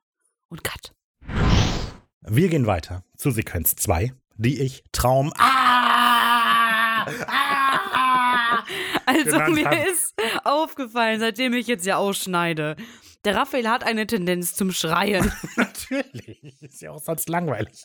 und 0.49 0.63
cut. 0.63 0.93
Wir 2.21 2.49
gehen 2.49 2.67
weiter 2.67 3.03
zu 3.17 3.33
Sequenz 3.33 3.75
2, 3.75 4.13
die 4.37 4.61
ich 4.61 4.85
Traum. 4.93 5.33
Ah! 5.37 7.07
Ah! 7.27 8.65
Also 9.05 9.25
genannt 9.25 9.55
mir 9.55 9.65
haben. 9.67 9.79
ist 9.79 10.15
aufgefallen, 10.45 11.19
seitdem 11.19 11.55
ich 11.55 11.67
jetzt 11.67 11.87
ja 11.87 11.97
ausschneide. 11.97 12.77
Der 13.25 13.35
Raphael 13.35 13.69
hat 13.69 13.85
eine 13.85 14.07
Tendenz 14.07 14.55
zum 14.55 14.71
Schreien. 14.71 15.33
Natürlich. 15.57 16.63
Ist 16.63 16.83
ja 16.83 16.93
auch 16.93 17.03
sonst 17.03 17.29
langweilig. 17.29 17.85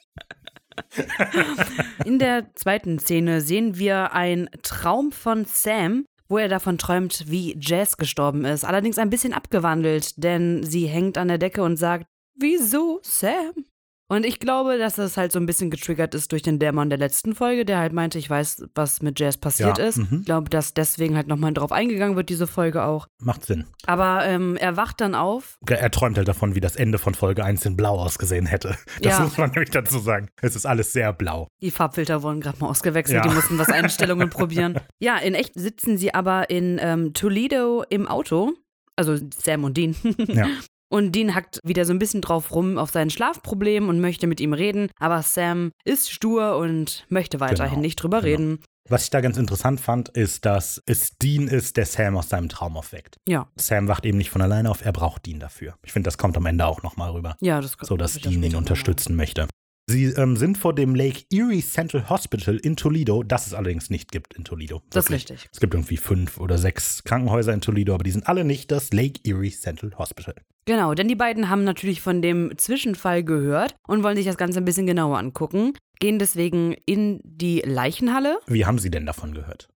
In 2.05 2.19
der 2.19 2.53
zweiten 2.53 2.99
Szene 2.99 3.41
sehen 3.41 3.77
wir 3.77 4.13
einen 4.13 4.49
Traum 4.61 5.11
von 5.11 5.45
Sam, 5.45 6.05
wo 6.31 6.37
er 6.37 6.47
davon 6.47 6.77
träumt, 6.77 7.25
wie 7.27 7.57
Jazz 7.59 7.97
gestorben 7.97 8.45
ist. 8.45 8.63
Allerdings 8.63 8.97
ein 8.97 9.09
bisschen 9.09 9.33
abgewandelt, 9.33 10.23
denn 10.23 10.63
sie 10.63 10.87
hängt 10.87 11.17
an 11.17 11.27
der 11.27 11.37
Decke 11.37 11.61
und 11.61 11.75
sagt, 11.75 12.05
wieso 12.35 13.01
Sam? 13.03 13.65
Und 14.11 14.25
ich 14.25 14.39
glaube, 14.39 14.77
dass 14.77 14.95
das 14.95 15.15
halt 15.15 15.31
so 15.31 15.39
ein 15.39 15.45
bisschen 15.45 15.69
getriggert 15.71 16.13
ist 16.15 16.33
durch 16.33 16.41
den 16.41 16.59
Dämon 16.59 16.89
der 16.89 16.97
letzten 16.99 17.33
Folge, 17.33 17.63
der 17.63 17.77
halt 17.79 17.93
meinte, 17.93 18.19
ich 18.19 18.29
weiß, 18.29 18.65
was 18.75 19.01
mit 19.01 19.17
Jazz 19.21 19.37
passiert 19.37 19.77
Ja, 19.77 19.85
ist. 19.85 19.99
mhm. 19.99 20.17
Ich 20.19 20.25
glaube, 20.25 20.49
dass 20.49 20.73
deswegen 20.73 21.15
halt 21.15 21.27
nochmal 21.27 21.53
drauf 21.53 21.71
eingegangen 21.71 22.17
wird, 22.17 22.27
diese 22.27 22.45
Folge 22.45 22.83
auch. 22.83 23.07
Macht 23.23 23.45
Sinn. 23.45 23.67
Aber 23.85 24.25
ähm, 24.25 24.57
er 24.57 24.75
wacht 24.75 24.99
dann 24.99 25.15
auf. 25.15 25.57
Er 25.65 25.89
träumt 25.91 26.17
halt 26.17 26.27
davon, 26.27 26.55
wie 26.55 26.59
das 26.59 26.75
Ende 26.75 26.97
von 26.97 27.13
Folge 27.13 27.45
1 27.45 27.65
in 27.65 27.77
Blau 27.77 27.99
ausgesehen 27.99 28.47
hätte. 28.47 28.75
Das 29.01 29.13
Ja. 29.13 29.19
muss 29.21 29.37
man 29.37 29.51
nämlich 29.51 29.69
dazu 29.69 29.99
sagen. 29.99 30.27
Es 30.41 30.57
ist 30.57 30.65
alles 30.65 30.91
sehr 30.91 31.13
blau. 31.13 31.47
Die 31.61 31.71
Farbfilter 31.71 32.21
wurden 32.21 32.41
gerade 32.41 32.59
mal 32.59 32.67
ausgewechselt, 32.67 33.23
Ja. 33.23 33.29
die 33.29 33.33
mussten 33.33 33.57
was 33.57 33.69
Einstellungen 33.69 34.29
probieren. 34.29 34.77
Ja, 34.99 35.19
in 35.19 35.35
echt 35.35 35.53
sitzen 35.55 35.97
sie 35.97 36.13
aber 36.13 36.49
in 36.49 36.79
ähm, 36.81 37.13
Toledo 37.13 37.85
im 37.89 38.09
Auto. 38.09 38.51
Also 38.97 39.15
Sam 39.41 39.63
und 39.63 39.77
Dean. 39.77 39.95
Ja. 40.27 40.47
Und 40.91 41.13
Dean 41.13 41.33
hackt 41.35 41.59
wieder 41.63 41.85
so 41.85 41.93
ein 41.93 41.99
bisschen 41.99 42.21
drauf 42.21 42.51
rum 42.53 42.77
auf 42.77 42.91
sein 42.91 43.09
Schlafproblem 43.09 43.87
und 43.87 44.01
möchte 44.01 44.27
mit 44.27 44.41
ihm 44.41 44.51
reden. 44.51 44.89
Aber 44.99 45.21
Sam 45.21 45.71
ist 45.85 46.11
stur 46.11 46.57
und 46.57 47.05
möchte 47.07 47.39
weiterhin 47.39 47.75
Genau, 47.75 47.81
nicht 47.81 47.95
drüber 47.95 48.21
genau. 48.21 48.29
reden. 48.31 48.59
Was 48.89 49.05
ich 49.05 49.09
da 49.09 49.21
ganz 49.21 49.37
interessant 49.37 49.79
fand, 49.79 50.09
ist, 50.09 50.43
dass 50.43 50.83
es 50.85 51.17
Dean 51.17 51.47
ist, 51.47 51.77
der 51.77 51.85
Sam 51.85 52.17
aus 52.17 52.27
seinem 52.27 52.49
Traum 52.49 52.75
aufweckt. 52.75 53.15
Ja, 53.25 53.47
Sam 53.55 53.87
wacht 53.87 54.05
eben 54.05 54.17
nicht 54.17 54.31
von 54.31 54.41
alleine 54.41 54.69
auf, 54.69 54.83
er 54.83 54.91
braucht 54.91 55.25
Dean 55.25 55.39
dafür. 55.39 55.75
Ich 55.85 55.93
finde, 55.93 56.07
das 56.07 56.17
kommt 56.17 56.35
am 56.35 56.45
Ende 56.45 56.65
auch 56.65 56.83
nochmal 56.83 57.11
rüber. 57.11 57.37
ja, 57.39 57.61
das 57.61 57.77
So, 57.81 57.95
dass 57.95 58.15
Dean 58.15 58.43
ihn 58.43 58.55
unterstützen 58.55 59.15
möchte. 59.15 59.47
Sie 59.89 60.05
ähm, 60.05 60.35
sind 60.35 60.57
vor 60.57 60.75
dem 60.75 60.93
Lake 60.95 61.23
Erie 61.31 61.61
Central 61.63 62.09
Hospital 62.09 62.57
in 62.57 62.75
Toledo, 62.75 63.23
das 63.23 63.47
es 63.47 63.53
allerdings 63.53 63.89
nicht 63.89 64.11
gibt 64.11 64.33
in 64.33 64.43
Toledo. 64.43 64.81
Das 64.89 65.05
ist 65.05 65.11
Wirklich. 65.11 65.29
richtig. 65.31 65.49
Es 65.53 65.59
gibt 65.59 65.73
irgendwie 65.73 65.97
fünf 65.97 66.37
oder 66.37 66.57
sechs 66.57 67.03
Krankenhäuser 67.03 67.53
in 67.53 67.61
Toledo, 67.61 67.93
aber 67.93 68.03
die 68.03 68.11
sind 68.11 68.27
alle 68.27 68.43
nicht 68.43 68.71
das 68.71 68.91
Lake 68.91 69.19
Erie 69.25 69.51
Central 69.51 69.93
Hospital. 69.97 70.35
Genau, 70.65 70.93
denn 70.93 71.07
die 71.07 71.15
beiden 71.15 71.49
haben 71.49 71.63
natürlich 71.63 72.01
von 72.01 72.21
dem 72.21 72.51
Zwischenfall 72.57 73.23
gehört 73.23 73.75
und 73.87 74.03
wollen 74.03 74.15
sich 74.15 74.25
das 74.25 74.37
Ganze 74.37 74.59
ein 74.59 74.65
bisschen 74.65 74.85
genauer 74.85 75.17
angucken. 75.17 75.73
Gehen 75.99 76.19
deswegen 76.19 76.73
in 76.85 77.19
die 77.23 77.61
Leichenhalle. 77.65 78.39
Wie 78.47 78.65
haben 78.65 78.79
Sie 78.79 78.91
denn 78.91 79.05
davon 79.05 79.33
gehört? 79.33 79.67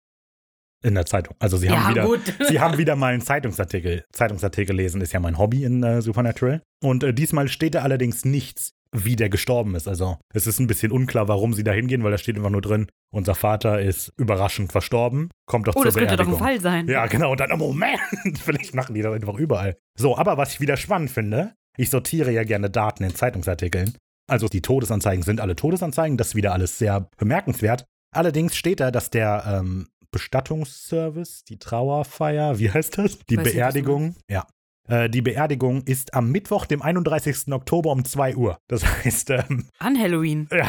In 0.84 0.94
der 0.94 1.06
Zeitung. 1.08 1.36
Also 1.40 1.58
Sie 1.58 1.70
haben 1.70 1.96
Ja, 1.96 2.06
wieder. 2.08 2.20
Sie 2.48 2.60
haben 2.60 2.78
wieder 2.78 2.96
mal 2.96 3.14
einen 3.14 3.22
Zeitungsartikel. 3.22 4.04
Zeitungsartikel 4.12 4.76
lesen 4.76 5.02
ist 5.02 5.14
ja 5.14 5.20
mein 5.20 5.40
Hobby 5.40 5.64
in 5.64 5.82
äh, 5.82 6.02
Supernatural. 6.02 6.62
Und 6.84 7.04
äh, 7.04 7.14
diesmal 7.14 7.48
steht 7.48 7.74
da 7.74 7.82
allerdings 7.82 8.24
nichts, 8.24 8.72
wie 9.04 9.16
der 9.16 9.30
gestorben 9.30 9.76
ist. 9.76 9.88
Also 9.88 10.18
es 10.34 10.48
ist 10.48 10.60
ein 10.60 10.68
bisschen 10.68 10.92
unklar, 10.92 11.28
warum 11.28 11.54
Sie 11.54 11.64
da 11.64 11.72
hingehen, 11.72 12.04
weil 12.04 12.12
da 12.12 12.18
steht 12.18 12.38
einfach 12.38 12.50
nur 12.50 12.62
drin, 12.62 12.88
unser 13.12 13.36
Vater 13.36 13.82
ist 13.82 14.14
überraschend 14.18 14.72
verstorben, 14.72 15.30
kommt 15.46 15.68
doch 15.68 15.76
Oh, 15.76 15.80
zur 15.80 15.86
das 15.86 15.96
könnte 15.96 16.16
doch 16.16 16.28
ein. 16.28 16.38
Fall 16.38 16.62
sein. 16.62 16.88
Ja, 16.88 17.08
genau. 17.08 17.32
Und 17.32 17.40
dann, 17.40 17.52
oh 17.52 17.58
Moment, 17.58 18.00
vielleicht 18.44 18.74
machen 18.76 18.94
die 18.94 19.02
das 19.02 19.14
einfach 19.14 19.36
überall. 19.36 19.76
So, 19.98 20.18
aber 20.18 20.38
was 20.38 20.54
ich 20.54 20.62
wieder 20.62 20.78
spannend 20.78 21.12
finde, 21.12 21.54
ich 21.78 21.90
sortiere 21.90 22.32
ja 22.32 22.44
gerne 22.44 22.70
Daten 22.70 23.04
in 23.04 23.14
Zeitungsartikeln. 23.14 23.96
Also 24.28 24.48
die 24.48 24.62
Todesanzeigen 24.62 25.24
sind 25.24 25.40
alle 25.42 25.56
Todesanzeigen, 25.56 26.18
das 26.18 26.30
ist 26.30 26.36
wieder 26.36 26.54
alles 26.54 26.78
sehr 26.78 27.10
bemerkenswert. 27.18 27.86
Allerdings 28.16 28.56
steht 28.56 28.80
da, 28.80 28.92
dass 28.92 29.10
der 29.10 29.44
ähm, 29.46 29.88
Bestattungsservice, 30.12 31.44
die 31.44 31.58
Trauerfeier, 31.60 32.58
wie 32.60 32.72
heißt 32.72 32.98
das? 32.98 33.20
Die 33.30 33.38
Weiß 33.38 33.52
Beerdigung, 33.52 34.16
ja. 34.30 34.46
Äh, 34.88 35.10
die 35.10 35.22
Beerdigung 35.22 35.84
ist 35.84 36.14
am 36.14 36.32
Mittwoch, 36.32 36.66
dem 36.66 36.82
31. 36.82 37.52
Oktober 37.52 37.92
um 37.92 38.06
2 38.06 38.36
Uhr. 38.36 38.58
Das 38.68 38.86
heißt, 39.06 39.32
ähm, 39.32 39.66
An 39.80 40.00
Halloween. 40.00 40.48
ja, 40.52 40.68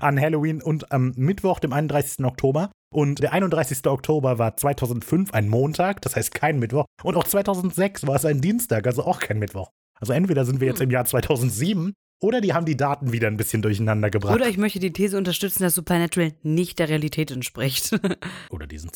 an 0.00 0.20
Halloween 0.20 0.62
und 0.62 0.92
am 0.92 1.12
Mittwoch, 1.16 1.60
dem 1.60 1.72
31. 1.72 2.24
Oktober. 2.24 2.70
Und 2.92 3.22
der 3.22 3.32
31. 3.32 3.86
Oktober 3.86 4.38
war 4.38 4.56
2005 4.56 5.34
ein 5.34 5.48
Montag, 5.48 6.00
das 6.02 6.16
heißt 6.16 6.34
kein 6.34 6.58
Mittwoch. 6.58 6.86
Und 7.02 7.16
auch 7.16 7.24
2006 7.24 8.06
war 8.06 8.16
es 8.16 8.24
ein 8.24 8.40
Dienstag, 8.40 8.86
also 8.86 9.04
auch 9.04 9.20
kein 9.20 9.38
Mittwoch. 9.38 9.70
Also 9.98 10.12
entweder 10.12 10.44
sind 10.44 10.60
wir 10.60 10.68
jetzt 10.68 10.80
im 10.80 10.90
Jahr 10.90 11.04
2007 11.04 11.92
oder 12.20 12.40
die 12.40 12.54
haben 12.54 12.64
die 12.64 12.76
Daten 12.76 13.12
wieder 13.12 13.28
ein 13.28 13.36
bisschen 13.36 13.62
durcheinander 13.62 14.10
gebracht. 14.10 14.34
Oder 14.34 14.48
ich 14.48 14.56
möchte 14.56 14.78
die 14.78 14.92
These 14.92 15.18
unterstützen, 15.18 15.62
dass 15.62 15.74
Supernatural 15.74 16.32
nicht 16.42 16.78
der 16.78 16.88
Realität 16.88 17.30
entspricht. 17.30 17.98
Oder 18.50 18.66
die 18.66 18.78
sind 18.78 18.94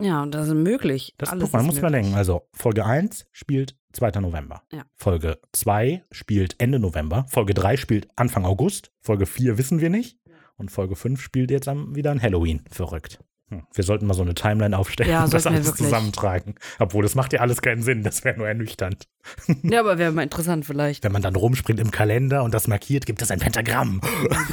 Ja, 0.00 0.24
das 0.26 0.48
ist 0.48 0.54
möglich. 0.54 1.14
Das 1.18 1.28
Alles 1.30 1.44
guck 1.44 1.52
mal, 1.52 1.60
ist 1.60 1.66
muss 1.66 1.74
man 1.82 1.92
möglich. 1.92 2.04
denken. 2.06 2.18
Also 2.18 2.48
Folge 2.54 2.84
1 2.86 3.26
spielt 3.30 3.76
2. 3.92 4.10
November. 4.20 4.62
Ja. 4.72 4.82
Folge 4.96 5.38
2 5.52 6.02
spielt 6.10 6.56
Ende 6.58 6.78
November. 6.78 7.26
Folge 7.28 7.54
3 7.54 7.76
spielt 7.76 8.08
Anfang 8.16 8.44
August. 8.44 8.90
Folge 9.00 9.26
4 9.26 9.58
wissen 9.58 9.80
wir 9.80 9.90
nicht. 9.90 10.18
Und 10.56 10.70
Folge 10.70 10.96
5 10.96 11.20
spielt 11.20 11.50
jetzt 11.50 11.68
am, 11.68 11.94
wieder 11.94 12.10
an 12.10 12.22
Halloween. 12.22 12.62
Verrückt. 12.70 13.18
Hm. 13.48 13.64
Wir 13.74 13.84
sollten 13.84 14.06
mal 14.06 14.14
so 14.14 14.22
eine 14.22 14.34
Timeline 14.34 14.76
aufstellen 14.78 15.10
Ja, 15.10 15.24
und 15.24 15.34
das 15.34 15.46
alles 15.46 15.66
wirklich. 15.66 15.86
zusammentragen. 15.86 16.54
Obwohl, 16.78 17.02
das 17.02 17.14
macht 17.14 17.32
ja 17.34 17.40
alles 17.40 17.60
keinen 17.60 17.82
Sinn. 17.82 18.02
Das 18.02 18.24
wäre 18.24 18.38
nur 18.38 18.48
ernüchternd. 18.48 19.06
Ja, 19.62 19.80
aber 19.80 19.98
wäre 19.98 20.10
mal 20.10 20.22
interessant 20.22 20.64
vielleicht. 20.66 21.04
Wenn 21.04 21.12
man 21.12 21.22
dann 21.22 21.36
rumspringt 21.36 21.78
im 21.80 21.90
Kalender 21.92 22.42
und 22.42 22.52
das 22.54 22.66
markiert, 22.66 23.06
gibt 23.06 23.22
es 23.22 23.30
ein 23.30 23.38
Pentagramm. 23.40 24.00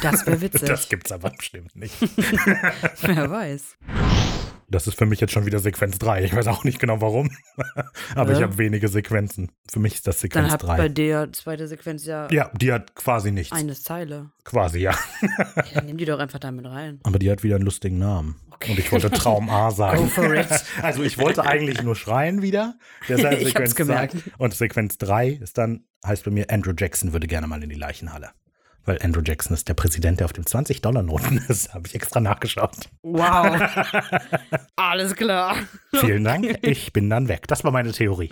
Das 0.02 0.26
wäre 0.26 0.40
witzig. 0.40 0.68
Das 0.68 0.88
gibt's 0.88 1.10
aber 1.12 1.30
bestimmt 1.30 1.74
nicht. 1.74 1.94
Wer 3.02 3.30
weiß. 3.30 3.76
Das 4.70 4.86
ist 4.86 4.96
für 4.96 5.04
mich 5.06 5.20
jetzt 5.20 5.32
schon 5.32 5.46
wieder 5.46 5.58
Sequenz 5.58 5.98
3. 5.98 6.22
Ich 6.24 6.34
weiß 6.34 6.46
auch 6.46 6.62
nicht 6.64 6.78
genau 6.78 7.00
warum. 7.00 7.30
aber 8.14 8.32
ich 8.32 8.38
Ja. 8.38 8.44
habe 8.46 8.56
wenige 8.58 8.88
Sequenzen. 8.88 9.50
Für 9.70 9.80
mich 9.80 9.94
ist 9.94 10.06
das 10.06 10.16
Dann 10.16 10.20
Sequenz 10.30 10.52
hat 10.52 10.62
3. 10.62 10.76
bei 10.76 10.88
der 10.88 11.32
zweite 11.32 11.66
Sequenz 11.66 12.04
ja, 12.06 12.28
Ja, 12.30 12.50
die 12.54 12.72
hat 12.72 12.94
quasi 12.94 13.32
nichts. 13.32 13.52
eine 13.52 13.74
Zeile. 13.74 14.30
Quasi, 14.44 14.78
ja. 14.78 14.92
Ja, 15.22 15.46
dann 15.74 15.86
nimm 15.86 15.96
die 15.96 16.04
doch 16.04 16.18
einfach 16.20 16.38
damit 16.38 16.66
rein. 16.66 17.00
Aber 17.02 17.18
die 17.18 17.30
hat 17.30 17.42
wieder 17.42 17.56
einen 17.56 17.64
lustigen 17.64 17.98
Namen. 17.98 18.36
Okay. 18.52 18.72
Und 18.72 18.78
ich 18.78 18.92
wollte 18.92 19.10
Traum 19.10 19.50
A 19.50 19.70
sagen. 19.72 19.98
Go 19.98 20.06
for 20.06 20.34
it. 20.34 20.46
Also 20.82 21.02
ich 21.02 21.18
wollte 21.18 21.44
eigentlich 21.44 21.82
nur 21.82 21.96
schreien 21.96 22.40
wieder. 22.42 22.74
Deshalb 23.08 23.38
Ich 23.40 23.48
Sequenz 23.48 23.70
hab's 23.70 23.74
gemerkt. 23.76 24.12
2. 24.12 24.20
Und 24.38 24.54
Sequenz 24.54 24.98
3 24.98 25.30
ist 25.30 25.58
dann, 25.58 25.84
heißt 26.06 26.24
bei 26.24 26.30
mir, 26.30 26.46
Andrew 26.50 26.72
Jackson 26.78 27.12
würde 27.12 27.26
gerne 27.26 27.46
mal 27.46 27.62
in 27.62 27.70
die 27.70 27.74
Leichenhalle. 27.76 28.30
Weil 28.90 28.98
Andrew 29.02 29.22
Jackson 29.24 29.54
ist 29.54 29.68
der 29.68 29.74
Präsident, 29.74 30.18
der 30.18 30.24
auf 30.24 30.32
dem 30.32 30.42
20-Dollar-Noten 30.42 31.44
ist. 31.48 31.72
Habe 31.72 31.86
ich 31.86 31.94
extra 31.94 32.18
nachgeschaut. 32.18 32.74
Wow. 33.04 33.56
Alles 34.74 35.14
klar. 35.14 35.54
Vielen 35.94 36.24
Dank. 36.24 36.58
Ich 36.62 36.92
bin 36.92 37.08
dann 37.08 37.28
weg. 37.28 37.46
Das 37.46 37.62
war 37.62 37.70
meine 37.70 37.92
Theorie. 37.92 38.30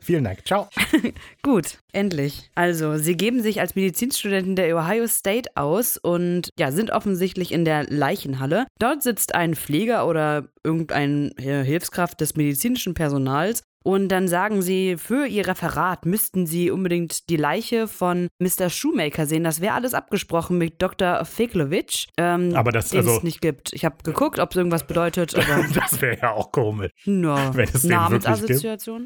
Vielen 0.00 0.22
Dank. 0.22 0.46
Ciao. 0.46 0.68
Gut, 1.42 1.78
endlich. 1.90 2.52
Also, 2.54 2.98
sie 2.98 3.16
geben 3.16 3.42
sich 3.42 3.60
als 3.60 3.74
Medizinstudenten 3.74 4.54
der 4.54 4.76
Ohio 4.76 5.08
State 5.08 5.50
aus 5.56 5.96
und 5.96 6.50
ja, 6.56 6.70
sind 6.70 6.92
offensichtlich 6.92 7.50
in 7.50 7.64
der 7.64 7.82
Leichenhalle. 7.88 8.68
Dort 8.78 9.02
sitzt 9.02 9.34
ein 9.34 9.56
Pfleger 9.56 10.06
oder 10.06 10.50
irgendein 10.62 11.32
Hilfskraft 11.36 12.20
des 12.20 12.36
medizinischen 12.36 12.94
Personals. 12.94 13.64
Und 13.82 14.08
dann 14.08 14.28
sagen 14.28 14.60
sie, 14.60 14.96
für 14.98 15.26
ihr 15.26 15.46
Referat 15.46 16.04
müssten 16.04 16.46
sie 16.46 16.70
unbedingt 16.70 17.30
die 17.30 17.36
Leiche 17.36 17.88
von 17.88 18.28
Mr. 18.38 18.68
Shoemaker 18.68 19.26
sehen. 19.26 19.42
Das 19.44 19.60
wäre 19.62 19.72
alles 19.74 19.94
abgesprochen 19.94 20.58
mit 20.58 20.82
Dr. 20.82 21.24
Fiklovic, 21.24 22.08
ähm, 22.18 22.52
Aber 22.54 22.72
das- 22.72 22.90
den 22.90 22.98
also- 22.98 23.16
es 23.18 23.22
nicht 23.22 23.40
gibt. 23.40 23.72
Ich 23.72 23.84
habe 23.84 23.96
geguckt, 24.02 24.38
ob 24.38 24.50
es 24.50 24.56
irgendwas 24.56 24.86
bedeutet, 24.86 25.34
aber 25.36 25.64
Das 25.74 26.00
wäre 26.02 26.18
ja 26.20 26.32
auch 26.32 26.52
komisch. 26.52 26.92
no. 27.06 27.36
Wenn 27.54 27.68
es 27.72 27.82
den 27.82 27.90
wirklich 28.10 28.46
gibt. 28.46 28.60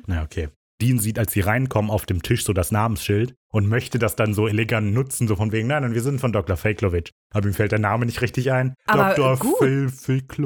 Na, 0.06 0.22
okay. 0.22 0.48
Dean 0.84 0.98
sieht, 0.98 1.18
als 1.18 1.32
sie 1.32 1.40
reinkommen, 1.40 1.90
auf 1.90 2.04
dem 2.04 2.22
Tisch 2.22 2.44
so 2.44 2.52
das 2.52 2.70
Namensschild 2.70 3.34
und 3.48 3.66
möchte 3.66 3.98
das 3.98 4.16
dann 4.16 4.34
so 4.34 4.46
elegant 4.46 4.92
nutzen, 4.92 5.26
so 5.26 5.36
von 5.36 5.50
wegen, 5.50 5.68
nein, 5.68 5.82
nein, 5.82 5.94
wir 5.94 6.02
sind 6.02 6.20
von 6.20 6.32
Dr. 6.32 6.58
Faklovic. 6.58 7.10
Aber 7.32 7.46
ihm 7.46 7.54
fällt 7.54 7.72
der 7.72 7.78
Name 7.78 8.04
nicht 8.04 8.20
richtig 8.20 8.52
ein. 8.52 8.74
Aber 8.86 9.14
Dr. 9.14 9.38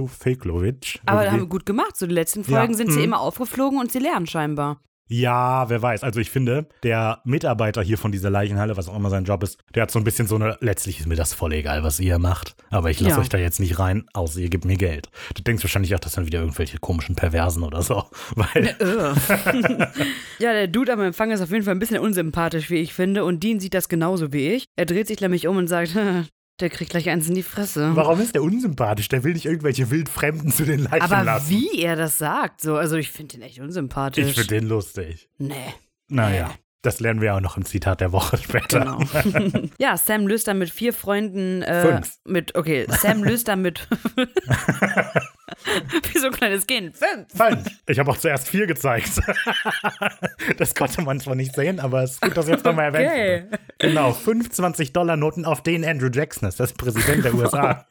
Faklovic. 0.07 1.01
Aber 1.07 1.23
Irgendwie. 1.23 1.33
haben 1.33 1.41
wir 1.41 1.49
gut 1.49 1.67
gemacht. 1.67 1.97
So 1.97 2.07
die 2.07 2.15
letzten 2.15 2.43
Ja, 2.43 2.59
Folgen 2.59 2.75
sind 2.75 2.93
sie 2.93 2.99
mhm. 2.99 3.05
immer 3.05 3.21
aufgeflogen 3.21 3.81
und 3.81 3.91
sie 3.91 3.99
lernen 3.99 4.29
scheinbar. 4.29 4.81
Ja, 5.09 5.69
wer 5.71 5.81
weiß. 5.83 6.03
Also 6.05 6.21
ich 6.21 6.31
finde, 6.31 6.67
der 6.83 7.21
Mitarbeiter 7.25 7.83
hier 7.83 7.97
von 7.99 8.13
dieser 8.13 8.31
Leichenhalle, 8.31 8.77
was 8.77 8.89
auch 8.89 8.97
immer 8.97 9.11
sein 9.11 9.25
Job 9.25 9.43
ist, 9.43 9.59
der 9.75 9.83
hat 9.85 9.91
so 9.91 9.99
ein 9.99 10.05
bisschen 10.05 10.27
so 10.29 10.35
eine, 10.37 10.57
letztlich 10.61 11.01
ist 11.01 11.07
mir 11.07 11.17
das 11.17 11.33
voll 11.35 11.53
egal, 11.55 11.83
was 11.83 11.99
ihr 11.99 12.19
macht. 12.19 12.55
Aber 12.71 12.91
ich 12.91 13.01
lasse 13.01 13.17
Ja. 13.17 13.21
euch 13.23 13.29
da 13.29 13.39
jetzt 13.39 13.59
nicht 13.61 13.79
rein, 13.79 14.05
außer 14.13 14.39
ihr 14.41 14.51
gebt 14.51 14.65
mir 14.67 14.77
Geld. 14.77 15.09
Du 15.35 15.43
denkst 15.43 15.65
wahrscheinlich 15.65 15.95
auch, 15.95 16.01
das 16.01 16.13
sind 16.13 16.27
wieder 16.27 16.41
irgendwelche 16.41 16.79
komischen 16.79 17.17
Perversen 17.17 17.63
oder 17.63 17.83
so. 17.83 18.05
Weil, 18.37 18.77
ja, 20.39 20.53
der 20.53 20.69
Dude 20.69 20.93
am 20.93 21.01
Empfang 21.01 21.31
ist 21.31 21.41
auf 21.41 21.51
jeden 21.51 21.65
Fall 21.65 21.75
ein 21.75 21.79
bisschen 21.79 21.99
unsympathisch, 22.01 22.71
wie 22.71 22.77
ich 22.77 22.93
finde. 22.95 23.25
Und 23.25 23.43
Dean 23.43 23.61
sieht 23.61 23.75
das 23.75 23.89
genauso 23.89 24.33
wie 24.33 24.49
ich. 24.49 24.67
Er 24.77 24.87
dreht 24.87 25.09
sich 25.09 25.21
nämlich 25.21 25.47
um 25.49 25.57
und 25.57 25.69
sagt, 25.69 25.97
der 26.61 26.71
kriegt 26.71 26.91
gleich 26.91 27.09
eins 27.09 27.29
in 27.29 27.35
die 27.35 27.43
Fresse. 27.43 27.91
warum 27.95 28.21
ist 28.21 28.35
der 28.35 28.43
unsympathisch? 28.43 29.09
Der 29.09 29.25
will 29.25 29.33
nicht 29.33 29.47
irgendwelche 29.47 29.91
Wildfremden 29.91 30.51
zu 30.51 30.65
den 30.65 30.81
Leichen 30.81 31.03
Aber 31.03 31.23
lassen. 31.25 31.51
wie 31.51 31.81
er 31.81 31.97
das 31.97 32.19
sagt, 32.19 32.61
so, 32.61 32.77
also 32.77 32.97
ich 32.97 33.11
finde 33.11 33.37
den 33.37 33.43
echt 33.43 33.61
unsympathisch. 33.61 34.27
Ich 34.27 34.35
finde 34.35 34.49
den 34.49 34.69
lustig. 34.69 35.29
Nee. 35.39 35.55
Naja, 36.09 36.51
das 36.83 37.01
lernen 37.01 37.21
wir 37.21 37.35
auch 37.35 37.41
noch 37.41 37.57
im 37.57 37.65
Zitat 37.65 38.01
der 38.01 38.13
Woche 38.13 38.37
später. 38.39 38.81
Genau. 38.81 39.69
ja, 39.79 39.97
Sam 39.97 40.27
löst 40.27 40.49
dann 40.49 40.59
mit 40.59 40.71
vier 40.71 40.93
Freunden. 40.93 41.63
Äh, 41.63 41.83
Fünf. 41.83 42.19
Mit, 42.25 42.55
okay, 42.55 42.87
Sam 42.89 43.25
löst 43.25 43.49
dann 43.49 43.63
mit. 43.63 43.87
Wie 46.13 46.19
so 46.19 46.27
ein 46.27 46.33
kleines 46.33 46.67
Kind. 46.67 46.97
Fünf. 46.97 47.27
Fünf. 47.35 47.67
Ich 47.87 47.99
habe 47.99 48.11
auch 48.11 48.17
zuerst 48.19 48.49
vier 48.49 48.67
gezeigt. 48.67 49.21
das 50.59 50.75
konnte 50.75 51.03
man 51.03 51.21
zwar 51.21 51.35
nicht 51.35 51.55
sehen, 51.55 51.81
aber 51.81 52.03
es 52.03 52.13
ist 52.13 52.21
gut, 52.21 52.37
dass 52.37 52.49
jetzt 52.49 52.65
nochmal 52.65 52.87
erwähnt 52.87 53.11
Okay. 53.11 53.45
wurde. 53.51 53.59
Genau, 53.79 54.13
25 54.13 54.93
Dollar 54.93 55.17
Noten 55.17 55.45
auf 55.45 55.63
den 55.63 55.85
Andrew 55.85 56.09
Jackson 56.13 56.49
ist, 56.49 56.59
das 56.61 56.71
ist 56.71 56.77
Präsident 56.79 57.25
der 57.25 57.35
USA. 57.35 57.87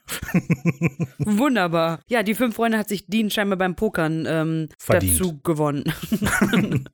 Wunderbar. 1.19 1.99
Ja, 2.07 2.23
die 2.23 2.35
fünf 2.35 2.55
Freunde 2.55 2.77
hat 2.77 2.89
sich 2.89 3.07
Dean 3.07 3.29
scheinbar 3.29 3.57
beim 3.57 3.75
Pokern 3.75 4.25
ähm, 4.27 4.69
Verdient. 4.77 5.19
dazu 5.19 5.39
gewonnen. 5.43 5.83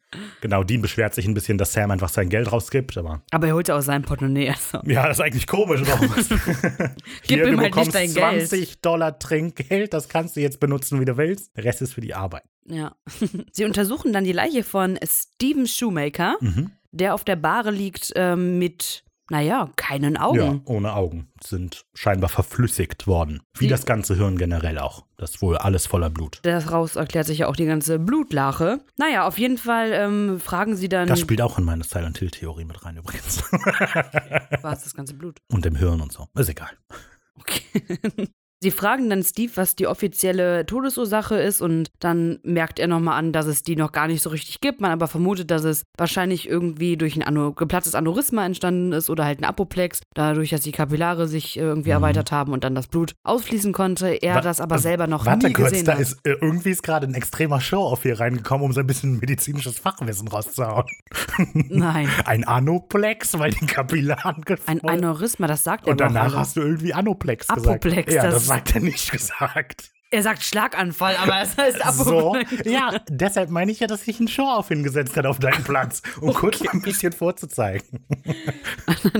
genau, 0.41 0.63
Dean 0.63 0.81
beschwert 0.81 1.13
sich 1.15 1.25
ein 1.27 1.33
bisschen, 1.33 1.57
dass 1.57 1.73
Sam 1.73 1.91
einfach 1.91 2.09
sein 2.09 2.29
Geld 2.29 2.51
rausgibt, 2.51 2.97
aber 2.97 3.21
Aber 3.31 3.47
er 3.47 3.53
holt 3.55 3.67
ja 3.67 3.75
aus 3.75 3.85
seinem 3.85 4.03
Portemonnaie. 4.03 4.49
Also. 4.49 4.79
ja, 4.85 5.07
das 5.07 5.17
ist 5.17 5.21
eigentlich 5.23 5.47
komisch. 5.47 5.81
Gib 5.81 7.37
Hier, 7.39 7.47
ihm 7.47 7.53
du 7.55 7.61
halt 7.61 7.71
bekommst 7.71 7.93
nicht 7.95 8.17
dein 8.17 8.31
Geld. 8.33 8.47
20 8.49 8.81
Dollar 8.81 9.17
Trinkgeld, 9.19 9.93
das 9.93 10.07
kannst 10.09 10.35
du 10.35 10.41
jetzt 10.41 10.52
benutzen, 10.59 10.99
wie 10.99 11.05
du 11.05 11.17
willst. 11.17 11.55
Der 11.57 11.63
Rest 11.65 11.81
ist 11.81 11.93
für 11.93 12.01
die 12.01 12.13
Arbeit. 12.13 12.43
Ja. 12.65 12.95
Sie 13.51 13.65
untersuchen 13.65 14.13
dann 14.13 14.23
die 14.23 14.31
Leiche 14.31 14.63
von 14.63 14.97
Steven 15.05 15.67
Shoemaker, 15.67 16.35
Mhm. 16.41 16.71
der 16.91 17.13
auf 17.13 17.23
der 17.23 17.35
Bahre 17.35 17.71
liegt 17.71 18.11
ähm, 18.15 18.57
mit, 18.59 19.03
naja, 19.29 19.69
keinen 19.75 20.15
Augen. 20.17 20.37
Ja, 20.37 20.61
ohne 20.65 20.93
Augen. 20.93 21.31
Sind 21.43 21.85
scheinbar 21.93 22.29
verflüssigt 22.29 23.05
worden. 23.07 23.41
Wie 23.57 23.65
Die- 23.65 23.69
das 23.69 23.85
ganze 23.85 24.15
Hirn 24.15 24.37
generell 24.37 24.77
auch. 24.79 25.05
Das 25.17 25.31
ist 25.35 25.41
wohl 25.41 25.57
alles 25.57 25.87
voller 25.87 26.09
Blut. 26.09 26.39
Daraus 26.43 26.95
erklärt 26.97 27.27
sich 27.27 27.39
ja 27.39 27.47
auch 27.47 27.55
die 27.55 27.65
ganze 27.65 27.99
Blutlache. 27.99 28.81
Naja, 28.97 29.25
auf 29.27 29.37
jeden 29.37 29.57
Fall 29.57 29.91
ähm, 29.93 30.39
fragen 30.39 30.75
sie 30.75 30.89
dann, 30.89 31.07
Das 31.07 31.19
spielt 31.19 31.41
auch 31.41 31.57
in 31.57 31.63
meine 31.65 31.83
Silent 31.83 32.17
Hill-Theorie 32.17 32.65
mit 32.65 32.83
rein 32.85 32.97
übrigens. 32.97 33.41
was 34.61 34.83
das 34.83 34.93
ganze 34.93 35.13
Blut. 35.15 35.39
Und 35.51 35.65
im 35.65 35.75
Hirn 35.75 35.99
und 36.01 36.11
so. 36.11 36.27
Ist 36.37 36.49
egal. 36.49 36.71
Okay. 37.35 37.63
Sie 38.63 38.71
fragen 38.71 39.09
dann 39.09 39.21
Steve, 39.23 39.51
was 39.55 39.75
die 39.75 39.87
offizielle 39.87 40.65
Todesursache 40.65 41.35
ist 41.35 41.61
und 41.61 41.91
dann 41.99 42.39
merkt 42.43 42.79
er 42.79 42.87
nochmal 42.87 43.19
an, 43.19 43.33
dass 43.33 43.45
es 43.45 43.61
die 43.63 43.75
noch 43.75 43.91
gar 43.91 44.07
nicht 44.07 44.21
so 44.21 44.29
richtig 44.29 44.61
gibt. 44.61 44.79
Man 44.79 44.91
aber 44.91 45.07
vermutet, 45.07 45.51
dass 45.51 45.63
es 45.65 45.83
wahrscheinlich 45.97 46.47
irgendwie 46.47 46.95
durch 46.97 47.15
ein 47.21 47.53
geplatztes 47.55 47.93
Aneurysma 47.93 48.45
entstanden 48.45 48.93
ist 48.93 49.09
oder 49.09 49.25
halt 49.25 49.41
ein 49.41 49.43
Apoplex, 49.45 49.99
dadurch, 50.13 50.49
dass 50.51 50.61
die 50.61 50.71
Kapillare 50.71 51.27
sich 51.27 51.57
äh, 51.57 51.61
irgendwie 51.61 51.89
erweitert 51.89 52.31
haben 52.31 52.53
und 52.53 52.63
dann 52.63 52.73
das 52.73 52.87
Blut 52.87 53.15
ausfließen 53.23 53.73
konnte. 53.73 54.07
Er 54.07 54.33
Mhm. 54.33 54.37
Wa- 54.37 54.41
das 54.41 54.61
aber 54.61 54.79
selber 54.79 55.07
noch 55.07 55.25
Warte 55.25 55.47
nie 55.47 55.53
kurz, 55.53 55.71
gesehen 55.71 55.85
da 55.85 55.93
hat. 55.93 55.99
ist 55.99 56.17
äh, 56.23 56.35
irgendwie 56.41 56.69
ist 56.71 56.83
gerade 56.83 57.05
ein 57.05 57.13
extremer 57.15 57.59
Show-Off 57.59 58.03
hier 58.03 58.19
reingekommen, 58.19 58.65
um 58.65 58.71
so 58.71 58.79
ein 58.79 58.87
bisschen 58.87 59.19
medizinisches 59.19 59.77
Fachwissen 59.79 60.27
rauszuhauen. 60.29 60.85
Nein, 61.53 62.09
Ein 62.25 62.43
Anoplex, 62.43 63.37
weil 63.39 63.51
die 63.51 63.65
Kapillaren 63.65 64.35
ein 64.37 64.41
geschwollen 64.43 64.81
Aneurysma, 64.83 65.47
das 65.47 65.63
sagt 65.63 65.87
er 65.87 65.91
Und 65.91 65.99
danach 65.99 66.35
hast 66.35 66.55
du 66.57 66.61
irgendwie 66.61 66.93
Anoplex 66.93 67.49
Apoplex, 67.49 68.05
gesagt. 68.07 68.11
Ja, 68.11 68.23
das, 68.23 68.33
das- 68.35 68.45
sagt 68.47 68.75
er 68.75 68.81
nicht 68.81 69.11
gesagt. 69.11 69.89
Er 70.11 70.21
sagt 70.21 70.43
Schlaganfall, 70.43 71.15
aber 71.15 71.41
es 71.41 71.57
heißt 71.57 71.79
So, 71.95 72.35
Apoplex. 72.35 72.69
ja, 72.69 72.99
deshalb 73.09 73.49
meine 73.49 73.71
ich 73.71 73.79
ja, 73.79 73.87
dass 73.87 74.05
sich 74.05 74.19
ein 74.19 74.27
Show-Off 74.27 74.67
hingesetzt 74.67 75.17
hat 75.17 75.25
auf 75.25 75.39
deinen 75.39 75.63
Platz, 75.63 76.03
um 76.21 76.31
kurz 76.35 76.61
ein 76.61 76.81
bisschen 76.83 77.11
vorzuzeigen. 77.13 78.05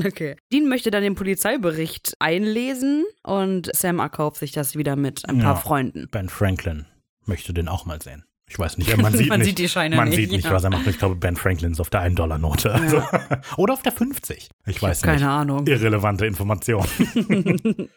Okay. 0.05 0.35
Dean 0.51 0.67
möchte 0.69 0.91
dann 0.91 1.03
den 1.03 1.15
Polizeibericht 1.15 2.13
einlesen 2.19 3.05
und 3.23 3.69
Sam 3.75 3.99
erkauft 3.99 4.37
sich 4.37 4.51
das 4.51 4.75
wieder 4.75 4.95
mit 4.95 5.27
ein 5.27 5.39
paar 5.39 5.55
Ja. 5.55 5.59
Freunden. 5.59 6.07
Ben 6.11 6.29
Franklin 6.29 6.85
möchte 7.25 7.53
den 7.53 7.67
auch 7.67 7.85
mal 7.85 8.01
sehen. 8.01 8.23
Ich 8.53 8.59
weiß 8.59 8.77
nicht, 8.77 8.95
man 9.01 9.11
sieht 9.13 9.29
Man 9.29 9.39
nicht, 9.39 9.47
sieht 9.47 9.57
die 9.57 9.67
Scheine 9.67 9.95
man 9.95 10.09
nicht, 10.09 10.17
sieht 10.17 10.31
nicht, 10.31 10.45
ja. 10.45 10.53
was 10.53 10.63
er 10.63 10.69
macht. 10.69 10.85
Ich 10.85 10.99
glaube, 10.99 11.15
Ben 11.15 11.35
Franklin 11.35 11.71
ist 11.71 11.79
auf 11.79 11.89
der 11.89 12.01
1-Dollar-Note. 12.01 12.71
Also, 12.71 13.01
oder 13.57 13.73
auf 13.73 13.81
der 13.81 13.91
50. 13.91 14.51
Ich, 14.67 14.79
weiß 14.81 15.01
nicht. 15.01 15.11
Keine 15.11 15.27
Ahnung. 15.27 15.65
Irrelevante 15.65 16.27
Information. 16.27 16.85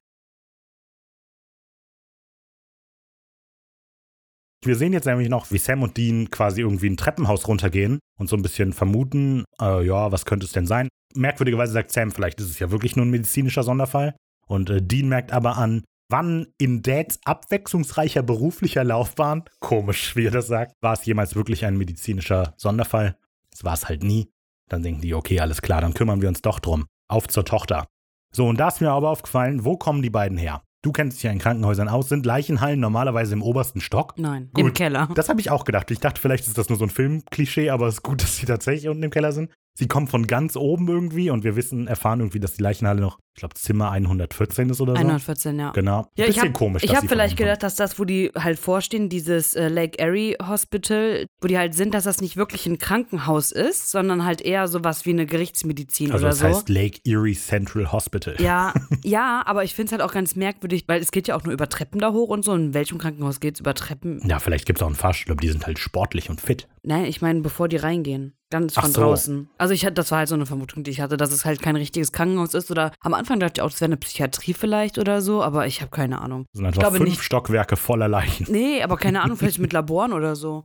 Wir 4.64 4.76
sehen 4.76 4.94
jetzt 4.94 5.04
nämlich 5.04 5.28
noch, 5.28 5.50
wie 5.52 5.58
Sam 5.58 5.82
und 5.82 5.98
Dean 5.98 6.30
quasi 6.30 6.62
irgendwie 6.62 6.88
ein 6.88 6.96
Treppenhaus 6.96 7.46
runtergehen 7.46 8.00
und 8.18 8.28
so 8.28 8.34
ein 8.34 8.42
bisschen 8.42 8.72
vermuten, 8.72 9.44
äh, 9.60 9.86
ja, 9.86 10.10
was 10.10 10.24
könnte 10.24 10.46
es 10.46 10.52
denn 10.52 10.66
sein? 10.66 10.88
Merkwürdigerweise 11.14 11.74
sagt 11.74 11.92
Sam, 11.92 12.10
vielleicht 12.10 12.40
ist 12.40 12.48
es 12.48 12.58
ja 12.58 12.70
wirklich 12.70 12.96
nur 12.96 13.04
ein 13.04 13.10
medizinischer 13.10 13.62
Sonderfall. 13.62 14.16
Und 14.48 14.70
äh, 14.70 14.80
Dean 14.80 15.08
merkt 15.08 15.32
aber 15.32 15.58
an, 15.58 15.84
wann 16.08 16.46
in 16.58 16.82
Dads 16.82 17.18
abwechslungsreicher 17.24 18.22
beruflicher 18.22 18.84
Laufbahn, 18.84 19.44
komisch, 19.60 20.16
wie 20.16 20.26
er 20.26 20.30
das 20.30 20.46
sagt, 20.46 20.74
war 20.80 20.92
es 20.94 21.04
jemals 21.04 21.34
wirklich 21.34 21.64
ein 21.64 21.76
medizinischer 21.76 22.54
Sonderfall? 22.56 23.16
Das 23.50 23.64
war 23.64 23.74
es 23.74 23.88
halt 23.88 24.02
nie. 24.02 24.30
Dann 24.68 24.82
denken 24.82 25.00
die, 25.00 25.14
okay, 25.14 25.40
alles 25.40 25.62
klar, 25.62 25.80
dann 25.80 25.94
kümmern 25.94 26.20
wir 26.20 26.28
uns 26.28 26.42
doch 26.42 26.58
drum. 26.58 26.86
Auf 27.08 27.28
zur 27.28 27.44
Tochter. 27.44 27.86
So, 28.32 28.46
und 28.46 28.58
da 28.58 28.68
ist 28.68 28.80
mir 28.80 28.90
aber 28.90 29.10
aufgefallen, 29.10 29.64
wo 29.64 29.76
kommen 29.76 30.02
die 30.02 30.10
beiden 30.10 30.36
her? 30.36 30.62
Du 30.82 30.92
kennst 30.92 31.16
dich 31.16 31.24
ja 31.24 31.32
in 31.32 31.38
Krankenhäusern 31.38 31.88
aus, 31.88 32.08
sind 32.08 32.26
Leichenhallen 32.26 32.78
normalerweise 32.78 33.32
im 33.32 33.42
obersten 33.42 33.80
Stock? 33.80 34.14
Nein, 34.18 34.50
Gut. 34.52 34.66
im 34.66 34.72
Keller. 34.72 35.08
Das 35.14 35.28
habe 35.28 35.40
ich 35.40 35.50
auch 35.50 35.64
gedacht. 35.64 35.90
Ich 35.90 35.98
dachte, 35.98 36.20
vielleicht 36.20 36.46
ist 36.46 36.58
das 36.58 36.68
nur 36.68 36.78
so 36.78 36.84
ein 36.84 36.90
Filmklischee, 36.90 37.70
aber 37.70 37.88
es 37.88 37.94
ist 37.94 38.02
gut, 38.02 38.22
dass 38.22 38.36
sie 38.36 38.46
tatsächlich 38.46 38.88
unten 38.88 39.02
im 39.02 39.10
Keller 39.10 39.32
sind. 39.32 39.50
Sie 39.78 39.88
kommen 39.88 40.06
von 40.06 40.26
ganz 40.26 40.56
oben 40.56 40.88
irgendwie 40.88 41.28
und 41.28 41.44
wir 41.44 41.54
wissen, 41.54 41.86
erfahren 41.86 42.20
irgendwie, 42.20 42.40
dass 42.40 42.54
die 42.54 42.62
Leichenhalle 42.62 43.02
noch, 43.02 43.18
ich 43.34 43.40
glaube, 43.40 43.54
Zimmer 43.56 43.90
114 43.90 44.70
ist 44.70 44.80
oder 44.80 44.94
so. 44.94 44.98
114, 44.98 45.58
ja. 45.58 45.70
Genau. 45.72 46.06
Ja, 46.16 46.24
Bisschen 46.24 46.30
ich 46.30 46.40
habe 46.40 46.52
komisch. 46.52 46.82
ich 46.82 46.92
hab 46.92 47.00
von 47.00 47.08
vielleicht 47.10 47.36
gedacht, 47.36 47.62
dass 47.62 47.74
das, 47.76 47.98
wo 47.98 48.06
die 48.06 48.30
halt 48.34 48.58
vorstehen, 48.58 49.10
dieses 49.10 49.54
äh, 49.54 49.68
Lake 49.68 49.98
Erie 49.98 50.34
Hospital, 50.42 51.26
wo 51.42 51.46
die 51.48 51.58
halt 51.58 51.74
sind, 51.74 51.92
dass 51.92 52.04
das 52.04 52.22
nicht 52.22 52.38
wirklich 52.38 52.64
ein 52.64 52.78
Krankenhaus 52.78 53.52
ist, 53.52 53.90
sondern 53.90 54.24
halt 54.24 54.40
eher 54.40 54.66
sowas 54.66 55.04
wie 55.04 55.10
eine 55.10 55.26
Gerichtsmedizin 55.26 56.10
Also 56.10 56.24
oder 56.24 56.30
das 56.30 56.38
so. 56.38 56.46
heißt 56.46 56.68
Lake 56.70 57.00
Erie 57.04 57.34
Central 57.34 57.92
Hospital. 57.92 58.36
ja, 58.38 58.72
ja, 59.04 59.42
aber 59.44 59.62
ich 59.64 59.74
finde 59.74 59.86
es 59.88 59.92
halt 59.92 60.00
auch 60.00 60.14
ganz 60.14 60.36
merkwürdig, 60.36 60.84
weil 60.86 61.02
es 61.02 61.10
geht 61.10 61.28
ja 61.28 61.36
auch 61.36 61.44
nur 61.44 61.52
über 61.52 61.68
Treppen 61.68 62.00
da 62.00 62.12
hoch 62.12 62.30
und 62.30 62.46
so. 62.46 62.54
In 62.54 62.72
welchem 62.72 62.96
Krankenhaus 62.96 63.40
geht 63.40 63.56
es 63.56 63.60
über 63.60 63.74
Treppen? 63.74 64.26
Ja, 64.26 64.38
vielleicht 64.38 64.64
gibt 64.64 64.78
es 64.78 64.82
auch 64.82 64.86
einen 64.86 64.96
Fahrstuhl, 64.96 65.32
aber 65.32 65.40
die 65.42 65.48
sind 65.48 65.66
halt 65.66 65.78
sportlich 65.78 66.30
und 66.30 66.40
fit. 66.40 66.66
Nein, 66.82 67.04
ich 67.04 67.20
meine, 67.20 67.40
bevor 67.40 67.68
die 67.68 67.76
reingehen. 67.76 68.32
Ganz 68.50 68.74
von 68.74 68.92
so. 68.92 69.00
draußen. 69.00 69.48
Also 69.58 69.74
ich 69.74 69.84
hatte, 69.84 69.94
das 69.94 70.10
war 70.10 70.18
halt 70.18 70.28
so 70.28 70.36
eine 70.36 70.46
Vermutung, 70.46 70.84
die 70.84 70.90
ich 70.92 71.00
hatte, 71.00 71.16
dass 71.16 71.32
es 71.32 71.44
halt 71.44 71.60
kein 71.60 71.74
richtiges 71.74 72.12
Krankenhaus 72.12 72.54
ist. 72.54 72.70
Oder 72.70 72.92
am 73.00 73.14
Anfang 73.14 73.40
dachte 73.40 73.58
ich 73.58 73.62
auch, 73.62 73.70
das 73.70 73.80
wäre 73.80 73.88
eine 73.88 73.96
Psychiatrie 73.96 74.54
vielleicht 74.54 74.98
oder 74.98 75.20
so, 75.20 75.42
aber 75.42 75.66
ich 75.66 75.80
habe 75.80 75.90
keine 75.90 76.20
Ahnung. 76.20 76.46
Das 76.52 76.58
sind 76.58 76.66
einfach 76.66 76.92
fünf 76.92 77.10
nicht. 77.10 77.22
Stockwerke 77.22 77.76
voller 77.76 78.08
Leichen. 78.08 78.46
Nee, 78.48 78.82
aber 78.82 78.96
keine 78.96 79.22
Ahnung, 79.22 79.36
vielleicht 79.36 79.58
mit 79.60 79.72
Laboren 79.72 80.12
oder 80.12 80.36
so. 80.36 80.64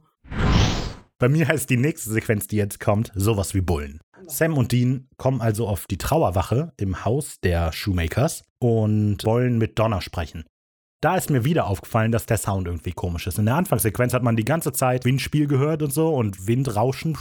Bei 1.17 1.29
mir 1.29 1.47
heißt 1.47 1.69
die 1.69 1.77
nächste 1.77 2.09
Sequenz, 2.09 2.47
die 2.47 2.57
jetzt 2.57 2.79
kommt, 2.79 3.11
sowas 3.15 3.53
wie 3.53 3.61
Bullen. 3.61 3.99
Sam 4.27 4.57
und 4.57 4.71
Dean 4.71 5.07
kommen 5.17 5.41
also 5.41 5.67
auf 5.67 5.87
die 5.87 5.97
Trauerwache 5.97 6.73
im 6.77 7.03
Haus 7.05 7.39
der 7.41 7.71
Shoemakers 7.73 8.43
und 8.59 9.23
wollen 9.25 9.57
mit 9.57 9.77
Donna 9.77 10.01
sprechen. 10.01 10.45
Da 11.01 11.17
ist 11.17 11.31
mir 11.31 11.43
wieder 11.43 11.65
aufgefallen, 11.65 12.11
dass 12.11 12.27
der 12.27 12.37
Sound 12.37 12.67
irgendwie 12.67 12.91
komisch 12.91 13.25
ist. 13.25 13.39
In 13.39 13.45
der 13.45 13.55
Anfangssequenz 13.55 14.13
hat 14.13 14.21
man 14.21 14.35
die 14.35 14.45
ganze 14.45 14.71
Zeit 14.71 15.03
Windspiel 15.03 15.47
gehört 15.47 15.81
und 15.81 15.91
so 15.91 16.13
und 16.13 16.47
Windrauschen. 16.47 17.17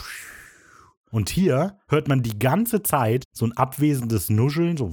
Und 1.11 1.29
hier 1.29 1.79
hört 1.89 2.09
man 2.09 2.23
die 2.23 2.39
ganze 2.39 2.83
Zeit 2.83 3.25
so 3.33 3.45
ein 3.45 3.57
abwesendes 3.57 4.31
Nuscheln 4.31 4.77
so 4.77 4.87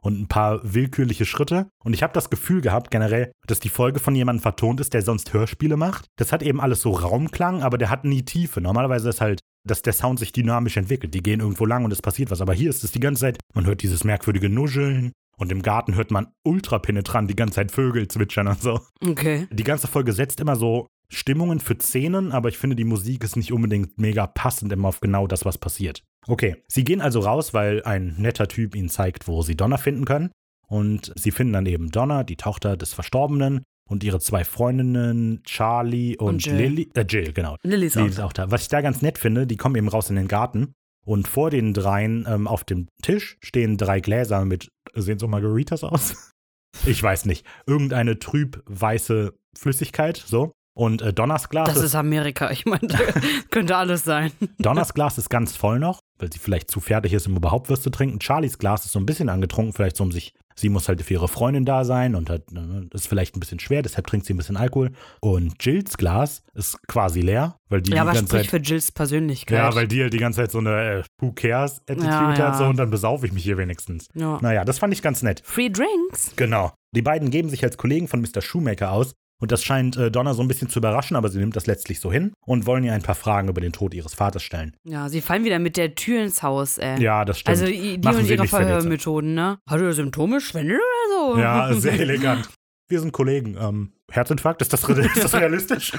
und 0.00 0.20
ein 0.20 0.28
paar 0.28 0.60
willkürliche 0.62 1.26
Schritte. 1.26 1.68
Und 1.84 1.92
ich 1.92 2.02
habe 2.02 2.12
das 2.12 2.30
Gefühl 2.30 2.60
gehabt, 2.60 2.90
generell, 2.90 3.32
dass 3.46 3.60
die 3.60 3.68
Folge 3.68 4.00
von 4.00 4.14
jemandem 4.14 4.42
vertont 4.42 4.80
ist, 4.80 4.94
der 4.94 5.02
sonst 5.02 5.32
Hörspiele 5.32 5.76
macht. 5.76 6.06
Das 6.16 6.32
hat 6.32 6.42
eben 6.42 6.60
alles 6.60 6.80
so 6.80 6.92
Raumklang, 6.92 7.62
aber 7.62 7.78
der 7.78 7.90
hat 7.90 8.04
nie 8.04 8.22
Tiefe. 8.22 8.60
Normalerweise 8.60 9.08
ist 9.08 9.20
halt, 9.20 9.40
dass 9.64 9.82
der 9.82 9.92
Sound 9.92 10.18
sich 10.18 10.32
dynamisch 10.32 10.76
entwickelt. 10.76 11.14
Die 11.14 11.22
gehen 11.22 11.40
irgendwo 11.40 11.66
lang 11.66 11.84
und 11.84 11.92
es 11.92 12.02
passiert 12.02 12.30
was. 12.30 12.40
Aber 12.40 12.54
hier 12.54 12.70
ist 12.70 12.84
es 12.84 12.92
die 12.92 13.00
ganze 13.00 13.20
Zeit, 13.20 13.38
man 13.54 13.66
hört 13.66 13.82
dieses 13.82 14.04
merkwürdige 14.04 14.48
Nuscheln. 14.48 15.12
Und 15.38 15.50
im 15.50 15.62
Garten 15.62 15.94
hört 15.94 16.10
man 16.10 16.28
ultra 16.44 16.78
penetrant 16.78 17.28
die 17.28 17.36
ganze 17.36 17.56
Zeit 17.56 17.72
Vögel 17.72 18.06
zwitschern 18.06 18.48
und 18.48 18.60
so. 18.60 18.80
Okay. 19.04 19.48
Die 19.50 19.64
ganze 19.64 19.88
Folge 19.88 20.12
setzt 20.12 20.40
immer 20.40 20.56
so 20.56 20.86
Stimmungen 21.12 21.60
für 21.60 21.76
Szenen, 21.80 22.32
aber 22.32 22.48
ich 22.48 22.58
finde, 22.58 22.76
die 22.76 22.84
Musik 22.84 23.24
ist 23.24 23.36
nicht 23.36 23.52
unbedingt 23.52 23.98
mega 23.98 24.26
passend 24.26 24.72
immer 24.72 24.88
auf 24.88 25.00
genau 25.00 25.26
das, 25.26 25.44
was 25.44 25.58
passiert. 25.58 26.02
Okay, 26.26 26.56
sie 26.68 26.84
gehen 26.84 27.00
also 27.00 27.20
raus, 27.20 27.52
weil 27.52 27.82
ein 27.84 28.14
netter 28.18 28.48
Typ 28.48 28.74
ihnen 28.74 28.88
zeigt, 28.88 29.28
wo 29.28 29.42
sie 29.42 29.56
Donna 29.56 29.76
finden 29.76 30.04
können. 30.04 30.30
Und 30.68 31.12
sie 31.16 31.32
finden 31.32 31.52
dann 31.52 31.66
eben 31.66 31.90
Donna, 31.90 32.24
die 32.24 32.36
Tochter 32.36 32.76
des 32.76 32.94
Verstorbenen, 32.94 33.62
und 33.92 34.04
ihre 34.04 34.20
zwei 34.20 34.44
Freundinnen, 34.44 35.42
Charlie 35.44 36.16
und, 36.16 36.26
Und 36.28 36.46
Jill. 36.46 36.56
Lily. 36.56 36.90
Äh, 36.94 37.04
Jill, 37.08 37.32
genau. 37.32 37.56
Ist 37.62 37.64
Lily 37.64 37.88
auch 37.88 38.06
ist 38.06 38.20
auch 38.20 38.32
da. 38.32 38.50
Was 38.50 38.62
ich 38.62 38.68
da 38.68 38.80
ganz 38.80 39.02
nett 39.02 39.18
finde, 39.18 39.46
die 39.46 39.56
kommen 39.56 39.76
eben 39.76 39.88
raus 39.88 40.10
in 40.10 40.16
den 40.16 40.28
Garten 40.28 40.72
und 41.04 41.28
vor 41.28 41.50
den 41.50 41.74
dreien 41.74 42.26
ähm, 42.28 42.48
auf 42.48 42.64
dem 42.64 42.88
Tisch 43.02 43.36
stehen 43.42 43.76
drei 43.76 44.00
Gläser 44.00 44.44
mit, 44.44 44.68
sehen 44.94 45.18
so 45.18 45.28
Margaritas 45.28 45.84
aus? 45.84 46.32
Ich 46.86 47.02
weiß 47.02 47.26
nicht. 47.26 47.44
Irgendeine 47.66 48.18
trüb 48.18 48.62
weiße 48.64 49.34
Flüssigkeit, 49.54 50.16
so. 50.16 50.52
Und 50.74 51.02
äh, 51.02 51.12
Donners 51.12 51.48
Glas 51.50 51.68
Das 51.68 51.76
ist, 51.78 51.84
ist 51.84 51.94
Amerika. 51.94 52.50
Ich 52.50 52.64
meine, 52.64 52.88
könnte 53.50 53.76
alles 53.76 54.04
sein. 54.04 54.32
Donners 54.58 54.94
Glas 54.94 55.18
ist 55.18 55.28
ganz 55.28 55.54
voll 55.54 55.78
noch, 55.78 56.00
weil 56.18 56.32
sie 56.32 56.38
vielleicht 56.38 56.70
zu 56.70 56.80
fertig 56.80 57.12
ist, 57.12 57.26
um 57.26 57.36
überhaupt 57.36 57.68
was 57.68 57.82
zu 57.82 57.90
trinken. 57.90 58.20
Charlies 58.20 58.58
Glas 58.58 58.86
ist 58.86 58.92
so 58.92 58.98
ein 58.98 59.04
bisschen 59.06 59.28
angetrunken, 59.28 59.72
vielleicht 59.74 59.96
so 59.96 60.04
um 60.04 60.12
sich. 60.12 60.32
Sie 60.54 60.68
muss 60.68 60.86
halt 60.86 61.00
für 61.02 61.14
ihre 61.14 61.28
Freundin 61.28 61.64
da 61.64 61.84
sein 61.84 62.14
und 62.14 62.28
hat, 62.28 62.42
äh, 62.54 62.94
ist 62.94 63.08
vielleicht 63.08 63.34
ein 63.36 63.40
bisschen 63.40 63.58
schwer, 63.58 63.80
deshalb 63.82 64.06
trinkt 64.06 64.26
sie 64.26 64.34
ein 64.34 64.36
bisschen 64.36 64.56
Alkohol. 64.58 64.92
Und 65.20 65.54
Jills 65.64 65.96
Glas 65.96 66.42
ist 66.54 66.76
quasi 66.88 67.20
leer, 67.22 67.56
weil 67.70 67.80
die 67.80 67.90
Ja, 67.90 67.96
die 67.96 68.00
aber 68.00 68.12
ganze 68.12 68.26
sprich 68.36 68.50
Zeit. 68.50 68.60
für 68.62 68.66
Jills 68.66 68.92
Persönlichkeit. 68.92 69.58
Ja, 69.58 69.74
weil 69.74 69.88
die 69.88 70.02
halt 70.02 70.12
die 70.12 70.18
ganze 70.18 70.40
Zeit 70.42 70.50
so 70.52 70.58
eine 70.58 71.00
äh, 71.00 71.02
Who 71.20 71.32
cares 71.32 71.80
Attitude 71.88 72.06
Ja, 72.06 72.34
ja. 72.34 72.48
hat 72.48 72.58
so 72.58 72.64
und 72.64 72.76
dann 72.76 72.90
besaufe 72.90 73.26
ich 73.26 73.32
mich 73.32 73.42
hier 73.44 73.56
wenigstens. 73.58 74.08
Ja. 74.14 74.38
Naja, 74.42 74.64
das 74.64 74.78
fand 74.78 74.92
ich 74.92 75.00
ganz 75.02 75.22
nett. 75.22 75.42
Free 75.44 75.70
Drinks. 75.70 76.32
Genau. 76.36 76.72
Die 76.94 77.02
beiden 77.02 77.30
geben 77.30 77.48
sich 77.48 77.64
als 77.64 77.78
Kollegen 77.78 78.06
von 78.08 78.20
Mr. 78.20 78.42
Shoemaker 78.42 78.92
aus 78.92 79.14
und 79.40 79.50
das 79.50 79.64
scheint 79.64 79.96
äh, 79.96 80.10
Donna 80.10 80.34
so 80.34 80.42
ein 80.42 80.48
bisschen 80.48 80.68
zu 80.68 80.78
überraschen, 80.78 81.16
aber 81.16 81.28
sie 81.28 81.38
nimmt 81.38 81.56
das 81.56 81.66
letztlich 81.66 82.00
so 82.00 82.12
hin 82.12 82.32
und 82.46 82.66
wollen 82.66 82.84
ihr 82.84 82.92
ein 82.92 83.02
paar 83.02 83.14
Fragen 83.14 83.48
über 83.48 83.60
den 83.60 83.72
Tod 83.72 83.94
ihres 83.94 84.14
Vaters 84.14 84.42
stellen. 84.42 84.76
Ja, 84.84 85.08
sie 85.08 85.20
fallen 85.20 85.44
wieder 85.44 85.58
mit 85.58 85.76
der 85.76 85.94
Tür 85.94 86.22
ins 86.22 86.42
Haus, 86.42 86.78
ey. 86.78 87.02
Ja, 87.02 87.24
das 87.24 87.40
stimmt. 87.40 87.58
Also 87.58 87.66
die 87.66 87.98
Machen 87.98 88.18
und 88.18 88.30
ihre. 88.30 88.46
Verhörmethoden, 88.46 89.34
ne? 89.34 89.58
Hat 89.68 89.80
er 89.80 89.92
Symptome, 89.92 90.40
Schwindel 90.40 90.76
oder 90.78 91.34
so? 91.34 91.40
Ja, 91.40 91.72
sehr 91.74 91.98
elegant. 91.98 92.48
Wir 92.88 93.00
sind 93.00 93.12
Kollegen. 93.12 93.56
Ähm, 93.58 93.92
Herzinfarkt, 94.10 94.60
ist 94.60 94.72
das, 94.72 94.86
ist 94.88 95.24
das 95.24 95.34
realistisch? 95.34 95.92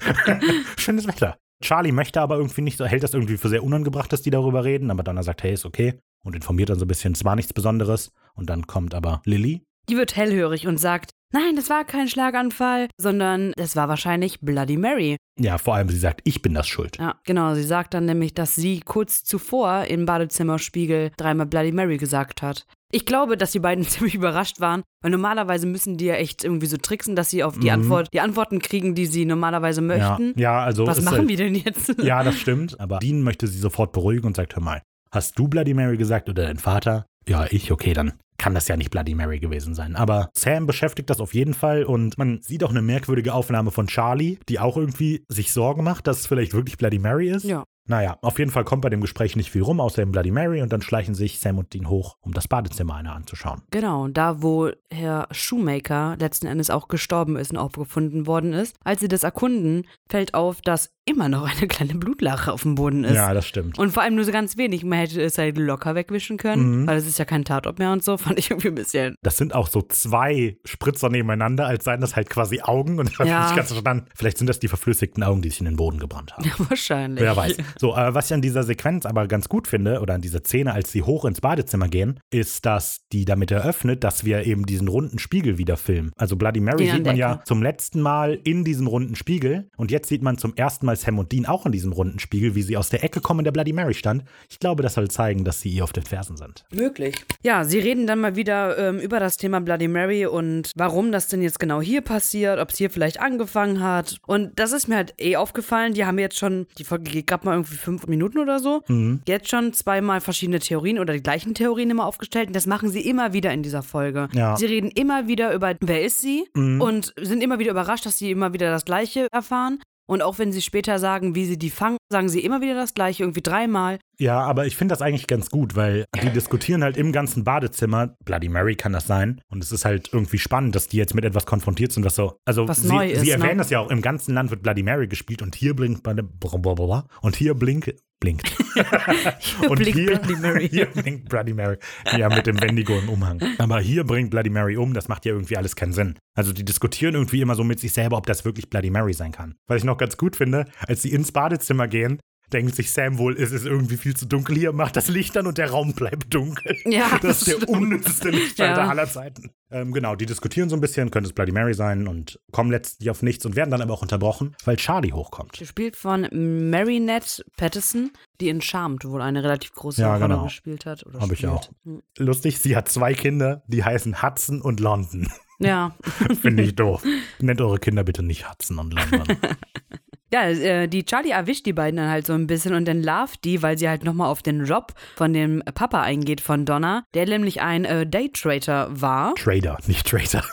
Schönes 0.76 1.06
Wetter. 1.06 1.38
Charlie 1.62 1.92
möchte 1.92 2.20
aber 2.20 2.36
irgendwie 2.36 2.62
nicht 2.62 2.80
hält 2.80 3.02
das 3.02 3.14
irgendwie 3.14 3.36
für 3.36 3.48
sehr 3.48 3.62
unangebracht, 3.62 4.12
dass 4.12 4.22
die 4.22 4.30
darüber 4.30 4.64
reden, 4.64 4.90
aber 4.90 5.02
Donna 5.02 5.22
sagt, 5.22 5.42
hey, 5.42 5.52
ist 5.52 5.64
okay 5.64 5.98
und 6.22 6.34
informiert 6.36 6.70
dann 6.70 6.78
so 6.78 6.84
ein 6.84 6.88
bisschen, 6.88 7.12
es 7.12 7.24
war 7.24 7.36
nichts 7.36 7.52
Besonderes. 7.52 8.12
Und 8.34 8.48
dann 8.50 8.66
kommt 8.66 8.94
aber 8.94 9.22
Lilly. 9.24 9.62
Die 9.88 9.96
wird 9.96 10.16
hellhörig 10.16 10.66
und 10.66 10.78
sagt, 10.78 11.12
nein, 11.32 11.56
das 11.56 11.70
war 11.70 11.84
kein 11.84 12.08
Schlaganfall, 12.08 12.88
sondern 12.98 13.52
das 13.56 13.76
war 13.76 13.88
wahrscheinlich 13.88 14.40
Bloody 14.40 14.76
Mary. 14.76 15.16
Ja, 15.38 15.56
vor 15.58 15.74
allem, 15.74 15.88
sie 15.88 15.98
sagt, 15.98 16.20
ich 16.24 16.42
bin 16.42 16.54
das 16.54 16.68
schuld. 16.68 16.98
Ja, 16.98 17.14
genau. 17.24 17.54
Sie 17.54 17.62
sagt 17.62 17.94
dann 17.94 18.04
nämlich, 18.04 18.34
dass 18.34 18.54
sie 18.54 18.80
kurz 18.80 19.24
zuvor 19.24 19.84
im 19.84 20.04
Badezimmerspiegel 20.06 21.12
dreimal 21.16 21.46
Bloody 21.46 21.72
Mary 21.72 21.96
gesagt 21.96 22.42
hat. 22.42 22.66
Ich 22.92 23.06
glaube, 23.06 23.36
dass 23.36 23.52
die 23.52 23.60
beiden 23.60 23.84
ziemlich 23.88 24.14
überrascht 24.14 24.60
waren, 24.60 24.82
weil 25.02 25.12
normalerweise 25.12 25.66
müssen 25.66 25.96
die 25.96 26.06
ja 26.06 26.14
echt 26.14 26.44
irgendwie 26.44 26.66
so 26.66 26.76
tricksen, 26.76 27.14
dass 27.16 27.30
sie 27.30 27.44
auf 27.44 27.58
die 27.58 27.68
Mhm. 27.68 27.74
Antwort, 27.74 28.08
die 28.12 28.20
Antworten 28.20 28.58
kriegen, 28.58 28.94
die 28.94 29.06
sie 29.06 29.24
normalerweise 29.24 29.80
Ja, 29.80 29.86
möchten. 29.86 30.38
ja, 30.38 30.62
also. 30.62 30.86
Was 30.86 31.00
machen 31.02 31.18
halt, 31.18 31.28
wir 31.28 31.36
denn 31.36 31.54
jetzt? 31.54 31.94
Ja, 32.02 32.22
das 32.24 32.34
stimmt. 32.40 32.78
Aber 32.80 32.98
Dean 32.98 33.22
möchte 33.22 33.46
sie 33.46 33.58
sofort 33.58 33.92
beruhigen 33.92 34.26
und 34.26 34.36
sagt, 34.36 34.56
hör 34.56 34.62
mal, 34.62 34.82
hast 35.12 35.38
du 35.38 35.48
Bloody 35.48 35.72
Mary 35.74 35.96
gesagt 35.96 36.28
oder 36.28 36.44
dein 36.44 36.58
Vater? 36.58 37.06
Ja, 37.28 37.46
ich, 37.50 37.72
okay, 37.72 37.92
dann 37.92 38.14
kann 38.38 38.54
das 38.54 38.68
ja 38.68 38.76
nicht 38.76 38.90
Bloody 38.90 39.14
Mary 39.14 39.38
gewesen 39.38 39.74
sein. 39.74 39.96
Aber 39.96 40.30
Sam 40.34 40.66
beschäftigt 40.66 41.10
das 41.10 41.20
auf 41.20 41.34
jeden 41.34 41.52
Fall 41.52 41.84
und 41.84 42.16
man 42.16 42.40
sieht 42.40 42.64
auch 42.64 42.70
eine 42.70 42.80
merkwürdige 42.80 43.34
Aufnahme 43.34 43.70
von 43.70 43.86
Charlie, 43.86 44.38
die 44.48 44.58
auch 44.58 44.78
irgendwie 44.78 45.24
sich 45.28 45.52
Sorgen 45.52 45.84
macht, 45.84 46.06
dass 46.06 46.20
es 46.20 46.26
vielleicht 46.26 46.54
wirklich 46.54 46.78
Bloody 46.78 46.98
Mary 46.98 47.28
ist. 47.28 47.44
Ja. 47.44 47.64
Naja, 47.90 48.18
auf 48.22 48.38
jeden 48.38 48.52
Fall 48.52 48.64
kommt 48.64 48.82
bei 48.82 48.88
dem 48.88 49.00
Gespräch 49.00 49.34
nicht 49.34 49.50
viel 49.50 49.62
rum, 49.62 49.80
außer 49.80 50.02
eben 50.02 50.12
Bloody 50.12 50.30
Mary 50.30 50.62
und 50.62 50.72
dann 50.72 50.80
schleichen 50.80 51.14
sich 51.16 51.40
Sam 51.40 51.58
und 51.58 51.74
Dean 51.74 51.88
hoch, 51.88 52.16
um 52.20 52.32
das 52.32 52.46
Badezimmer 52.46 52.94
einer 52.94 53.14
anzuschauen. 53.14 53.62
Genau, 53.72 54.06
da 54.06 54.42
wo 54.42 54.70
Herr 54.92 55.26
Shoemaker 55.32 56.16
letzten 56.18 56.46
Endes 56.46 56.70
auch 56.70 56.86
gestorben 56.86 57.36
ist 57.36 57.50
und 57.50 57.56
aufgefunden 57.56 58.28
worden 58.28 58.52
ist. 58.52 58.76
Als 58.84 59.00
sie 59.00 59.08
das 59.08 59.24
erkunden, 59.24 59.88
fällt 60.08 60.34
auf, 60.34 60.62
dass 60.62 60.92
immer 61.10 61.28
noch 61.28 61.42
eine 61.48 61.66
kleine 61.68 61.94
Blutlache 61.94 62.52
auf 62.52 62.62
dem 62.62 62.74
Boden 62.74 63.04
ist. 63.04 63.14
Ja, 63.14 63.34
das 63.34 63.46
stimmt. 63.46 63.78
Und 63.78 63.90
vor 63.92 64.02
allem 64.02 64.14
nur 64.14 64.24
so 64.24 64.32
ganz 64.32 64.56
wenig. 64.56 64.84
Man 64.84 64.98
hätte 64.98 65.20
es 65.20 65.36
halt 65.38 65.58
locker 65.58 65.94
wegwischen 65.94 66.36
können, 66.36 66.82
Mhm. 66.82 66.86
weil 66.86 66.96
es 66.96 67.06
ist 67.06 67.18
ja 67.18 67.24
kein 67.24 67.44
Tatort 67.44 67.78
mehr 67.78 67.92
und 67.92 68.02
so. 68.04 68.16
Fand 68.18 68.38
ich 68.38 68.50
irgendwie 68.50 68.68
ein 68.68 68.74
bisschen. 68.74 69.16
Das 69.22 69.36
sind 69.36 69.54
auch 69.54 69.68
so 69.68 69.82
zwei 69.82 70.56
Spritzer 70.64 71.08
nebeneinander, 71.08 71.66
als 71.66 71.84
seien 71.84 72.00
das 72.00 72.16
halt 72.16 72.30
quasi 72.30 72.60
Augen. 72.62 72.98
Und 72.98 73.10
ich 73.10 73.18
habe 73.18 73.28
Ja. 73.28 73.44
nicht 73.44 73.56
ganz 73.56 73.68
verstanden. 73.72 74.06
Vielleicht 74.14 74.38
sind 74.38 74.46
das 74.48 74.58
die 74.58 74.68
verflüssigten 74.68 75.22
Augen, 75.22 75.42
die 75.42 75.50
sich 75.50 75.60
in 75.60 75.66
den 75.66 75.76
Boden 75.76 75.98
gebrannt 75.98 76.32
haben. 76.36 76.44
Wahrscheinlich. 76.68 77.20
Wer 77.22 77.36
weiß. 77.36 77.56
So, 77.78 77.94
äh, 77.96 78.14
was 78.14 78.26
ich 78.26 78.34
an 78.34 78.42
dieser 78.42 78.62
Sequenz 78.62 79.06
aber 79.06 79.26
ganz 79.26 79.48
gut 79.48 79.66
finde, 79.68 80.00
oder 80.00 80.14
an 80.14 80.20
dieser 80.20 80.40
Szene, 80.40 80.72
als 80.72 80.92
sie 80.92 81.02
hoch 81.02 81.24
ins 81.24 81.40
Badezimmer 81.40 81.88
gehen, 81.88 82.20
ist, 82.30 82.66
dass 82.66 83.00
die 83.12 83.24
damit 83.24 83.50
eröffnet, 83.50 84.04
dass 84.04 84.24
wir 84.24 84.44
eben 84.46 84.66
diesen 84.66 84.88
runden 84.88 85.18
Spiegel 85.18 85.58
wieder 85.58 85.76
filmen. 85.76 86.12
Also 86.16 86.36
Bloody 86.36 86.60
Mary 86.60 86.88
an 86.90 86.96
sieht 86.96 87.06
man 87.06 87.16
ja 87.16 87.40
zum 87.44 87.62
letzten 87.62 88.00
Mal 88.00 88.38
in 88.44 88.64
diesem 88.64 88.86
runden 88.86 89.16
Spiegel. 89.16 89.68
Und 89.76 89.90
jetzt 89.90 90.08
sieht 90.08 90.22
man 90.22 90.38
zum 90.38 90.54
ersten 90.56 90.86
Mal 90.86 90.96
Sam 91.00 91.18
und 91.18 91.32
Dean 91.32 91.46
auch 91.46 91.66
in 91.66 91.72
diesem 91.72 91.92
runden 91.92 92.18
Spiegel, 92.18 92.54
wie 92.54 92.62
sie 92.62 92.76
aus 92.76 92.90
der 92.90 93.02
Ecke 93.04 93.20
kommen, 93.20 93.40
in 93.40 93.44
der 93.44 93.52
Bloody 93.52 93.72
Mary 93.72 93.94
stand. 93.94 94.24
Ich 94.48 94.58
glaube, 94.58 94.82
das 94.82 94.94
soll 94.94 95.08
zeigen, 95.10 95.44
dass 95.44 95.60
sie 95.60 95.70
ihr 95.70 95.84
auf 95.84 95.92
den 95.92 96.04
Fersen 96.04 96.36
sind. 96.36 96.64
Möglich. 96.72 97.14
Ja, 97.42 97.64
sie 97.64 97.78
reden 97.78 98.06
dann 98.06 98.20
mal 98.20 98.36
wieder 98.36 98.78
ähm, 98.78 98.98
über 98.98 99.20
das 99.20 99.36
Thema 99.36 99.60
Bloody 99.60 99.88
Mary 99.88 100.26
und 100.26 100.72
warum 100.76 101.12
das 101.12 101.26
denn 101.28 101.42
jetzt 101.42 101.58
genau 101.58 101.80
hier 101.80 102.00
passiert, 102.02 102.58
ob 102.58 102.70
es 102.70 102.78
hier 102.78 102.90
vielleicht 102.90 103.20
angefangen 103.20 103.82
hat. 103.82 104.18
Und 104.26 104.58
das 104.58 104.72
ist 104.72 104.88
mir 104.88 104.96
halt 104.96 105.14
eh 105.18 105.36
aufgefallen. 105.36 105.94
Die 105.94 106.04
haben 106.04 106.18
jetzt 106.18 106.38
schon, 106.38 106.66
die 106.78 106.84
Folge 106.84 107.10
geht 107.10 107.26
gerade 107.26 107.46
mal 107.46 107.54
irgendwie 107.54 107.76
fünf 107.76 108.06
Minuten 108.06 108.38
oder 108.38 108.58
so, 108.58 108.82
Mhm. 108.88 109.20
jetzt 109.26 109.48
schon 109.48 109.72
zweimal 109.72 110.20
verschiedene 110.20 110.58
Theorien 110.60 110.98
oder 110.98 111.12
die 111.14 111.22
gleichen 111.22 111.54
Theorien 111.54 111.90
immer 111.90 112.06
aufgestellt. 112.06 112.48
Und 112.48 112.56
das 112.56 112.66
machen 112.66 112.90
sie 112.90 113.00
immer 113.00 113.32
wieder 113.32 113.52
in 113.52 113.62
dieser 113.62 113.82
Folge. 113.82 114.28
Ja. 114.32 114.52
Mhm. 114.52 114.56
Sie 114.56 114.66
reden 114.66 114.90
immer 114.90 115.26
wieder 115.28 115.52
über, 115.54 115.74
wer 115.80 116.04
ist 116.04 116.18
sie? 116.18 116.44
Und 116.54 117.12
sind 117.20 117.42
immer 117.42 117.58
wieder 117.58 117.70
überrascht, 117.70 118.06
dass 118.06 118.18
sie 118.18 118.30
immer 118.30 118.52
wieder 118.52 118.70
das 118.70 118.84
Gleiche 118.84 119.28
erfahren. 119.32 119.78
Und 120.10 120.22
auch 120.22 120.40
wenn 120.40 120.50
sie 120.50 120.60
später 120.60 120.98
sagen, 120.98 121.36
wie 121.36 121.44
sie 121.44 121.56
die 121.56 121.70
fangen, 121.70 121.96
sagen 122.10 122.28
sie 122.28 122.40
immer 122.40 122.60
wieder 122.60 122.74
das 122.74 122.94
Gleiche, 122.94 123.22
irgendwie 123.22 123.42
dreimal. 123.42 124.00
Ja, 124.18 124.40
aber 124.40 124.66
ich 124.66 124.76
finde 124.76 124.92
das 124.92 125.02
eigentlich 125.02 125.28
ganz 125.28 125.50
gut, 125.50 125.76
weil 125.76 126.04
die 126.20 126.30
diskutieren 126.30 126.82
halt 126.82 126.96
im 126.96 127.12
ganzen 127.12 127.44
Badezimmer, 127.44 128.16
Bloody 128.24 128.48
Mary 128.48 128.74
kann 128.74 128.92
das 128.92 129.06
sein. 129.06 129.40
Und 129.52 129.62
es 129.62 129.70
ist 129.70 129.84
halt 129.84 130.10
irgendwie 130.12 130.38
spannend, 130.38 130.74
dass 130.74 130.88
die 130.88 130.96
jetzt 130.96 131.14
mit 131.14 131.24
etwas 131.24 131.46
konfrontiert 131.46 131.92
sind, 131.92 132.04
was 132.04 132.16
so. 132.16 132.34
Also 132.44 132.66
Was 132.66 132.82
sie, 132.82 132.88
neu 132.88 133.06
sie 133.06 133.12
ist, 133.12 133.22
ne? 133.22 133.30
erwähnen 133.30 133.58
das 133.58 133.70
ja 133.70 133.78
auch, 133.78 133.88
im 133.88 134.02
ganzen 134.02 134.34
Land 134.34 134.50
wird 134.50 134.64
Bloody 134.64 134.82
Mary 134.82 135.06
gespielt 135.06 135.42
und 135.42 135.54
hier 135.54 135.76
blinkt 135.76 136.04
und 136.08 137.36
hier 137.36 137.54
blink, 137.54 137.94
blinkt. 138.20 138.54
und 139.68 139.78
blinkt 139.78 139.98
hier, 139.98 140.18
Bloody 140.18 140.36
Mary. 140.36 140.68
hier 140.70 140.86
blinkt 140.86 141.28
Bloody 141.28 141.54
Mary. 141.54 141.78
Ja, 142.16 142.28
mit 142.28 142.46
dem 142.46 142.60
Wendigo 142.60 142.98
im 142.98 143.08
Umhang. 143.08 143.42
Aber 143.58 143.80
hier 143.80 144.04
bringt 144.04 144.30
Bloody 144.30 144.50
Mary 144.50 144.76
um, 144.76 144.94
das 144.94 145.08
macht 145.08 145.24
ja 145.24 145.32
irgendwie 145.32 145.56
alles 145.56 145.74
keinen 145.74 145.92
Sinn. 145.92 146.18
Also 146.36 146.52
die 146.52 146.64
diskutieren 146.64 147.14
irgendwie 147.14 147.40
immer 147.40 147.54
so 147.54 147.64
mit 147.64 147.80
sich 147.80 147.92
selber, 147.92 148.16
ob 148.18 148.26
das 148.26 148.44
wirklich 148.44 148.70
Bloody 148.70 148.90
Mary 148.90 149.14
sein 149.14 149.32
kann. 149.32 149.54
Was 149.66 149.78
ich 149.78 149.84
noch 149.84 149.96
ganz 149.96 150.16
gut 150.16 150.36
finde, 150.36 150.66
als 150.86 151.02
sie 151.02 151.12
ins 151.12 151.32
Badezimmer 151.32 151.88
gehen, 151.88 152.20
denkt 152.52 152.74
sich 152.76 152.90
Sam 152.92 153.18
wohl, 153.18 153.36
es 153.36 153.52
ist 153.52 153.64
irgendwie 153.66 153.96
viel 153.96 154.14
zu 154.16 154.26
dunkel 154.26 154.56
hier, 154.56 154.72
macht 154.72 154.96
das 154.96 155.08
Licht 155.08 155.36
an 155.36 155.46
und 155.46 155.58
der 155.58 155.70
Raum 155.70 155.94
bleibt 155.94 156.32
dunkel. 156.34 156.76
Ja, 156.84 157.18
das 157.22 157.46
ist 157.46 157.60
der 157.62 157.68
unnützeste 157.68 158.30
Lichtschalter 158.30 158.82
Ja. 158.82 158.88
aller 158.88 159.06
Zeiten. 159.06 159.50
Ähm, 159.70 159.92
genau, 159.92 160.16
die 160.16 160.26
diskutieren 160.26 160.68
so 160.68 160.76
ein 160.76 160.80
bisschen, 160.80 161.10
könnte 161.10 161.28
es 161.28 161.32
Bloody 161.32 161.52
Mary 161.52 161.74
sein 161.74 162.08
und 162.08 162.40
kommen 162.50 162.70
letztlich 162.72 163.08
auf 163.10 163.22
nichts 163.22 163.46
und 163.46 163.54
werden 163.54 163.70
dann 163.70 163.80
aber 163.82 163.94
auch 163.94 164.02
unterbrochen, 164.02 164.56
weil 164.64 164.76
Charlie 164.76 165.12
hochkommt. 165.12 165.52
Gespielt 165.52 165.94
von 165.96 166.22
Marinette 166.70 167.44
Patterson, 167.56 168.10
die 168.40 168.48
in 168.48 168.60
Charmed 168.60 169.04
wohl 169.04 169.22
eine 169.22 169.44
relativ 169.44 169.72
große 169.72 170.00
Ja, 170.02 170.14
Rolle 170.14 170.28
genau. 170.28 170.44
gespielt 170.44 170.86
hat. 170.86 171.06
Oder 171.06 171.20
Hab 171.20 171.30
ich 171.32 171.46
auch. 171.46 171.70
Hm. 171.84 172.02
Lustig, 172.18 172.58
sie 172.58 172.74
hat 172.76 172.88
zwei 172.88 173.14
Kinder, 173.14 173.62
die 173.68 173.84
heißen 173.84 174.22
Hudson 174.22 174.60
und 174.60 174.80
London. 174.80 175.28
Ja. 175.60 175.94
Finde 176.40 176.62
ich 176.64 176.74
doof. 176.74 177.04
Nennt 177.38 177.60
eure 177.60 177.78
Kinder 177.78 178.02
bitte 178.02 178.22
nicht 178.22 178.50
Hudson 178.50 178.78
und 178.78 178.92
London. 178.94 179.22
Ja, 180.32 180.48
äh, 180.48 180.88
die 180.88 181.04
Charlie 181.04 181.30
erwischt 181.30 181.66
die 181.66 181.72
beiden 181.72 181.96
dann 181.96 182.08
halt 182.08 182.26
so 182.26 182.32
ein 182.32 182.46
bisschen 182.46 182.74
und 182.74 182.86
dann 182.86 183.02
larvt 183.02 183.44
die, 183.44 183.62
weil 183.62 183.78
sie 183.78 183.88
halt 183.88 184.04
nochmal 184.04 184.28
auf 184.28 184.42
den 184.42 184.64
Job 184.64 184.94
von 185.16 185.32
dem 185.32 185.62
Papa 185.74 186.02
eingeht 186.02 186.40
von 186.40 186.64
Donna, 186.64 187.04
der 187.14 187.26
nämlich 187.26 187.60
ein 187.60 187.84
äh, 187.84 188.06
Daytrader 188.06 188.88
war. 188.90 189.34
Trader, 189.34 189.78
nicht 189.86 190.06
Traitor. 190.06 190.44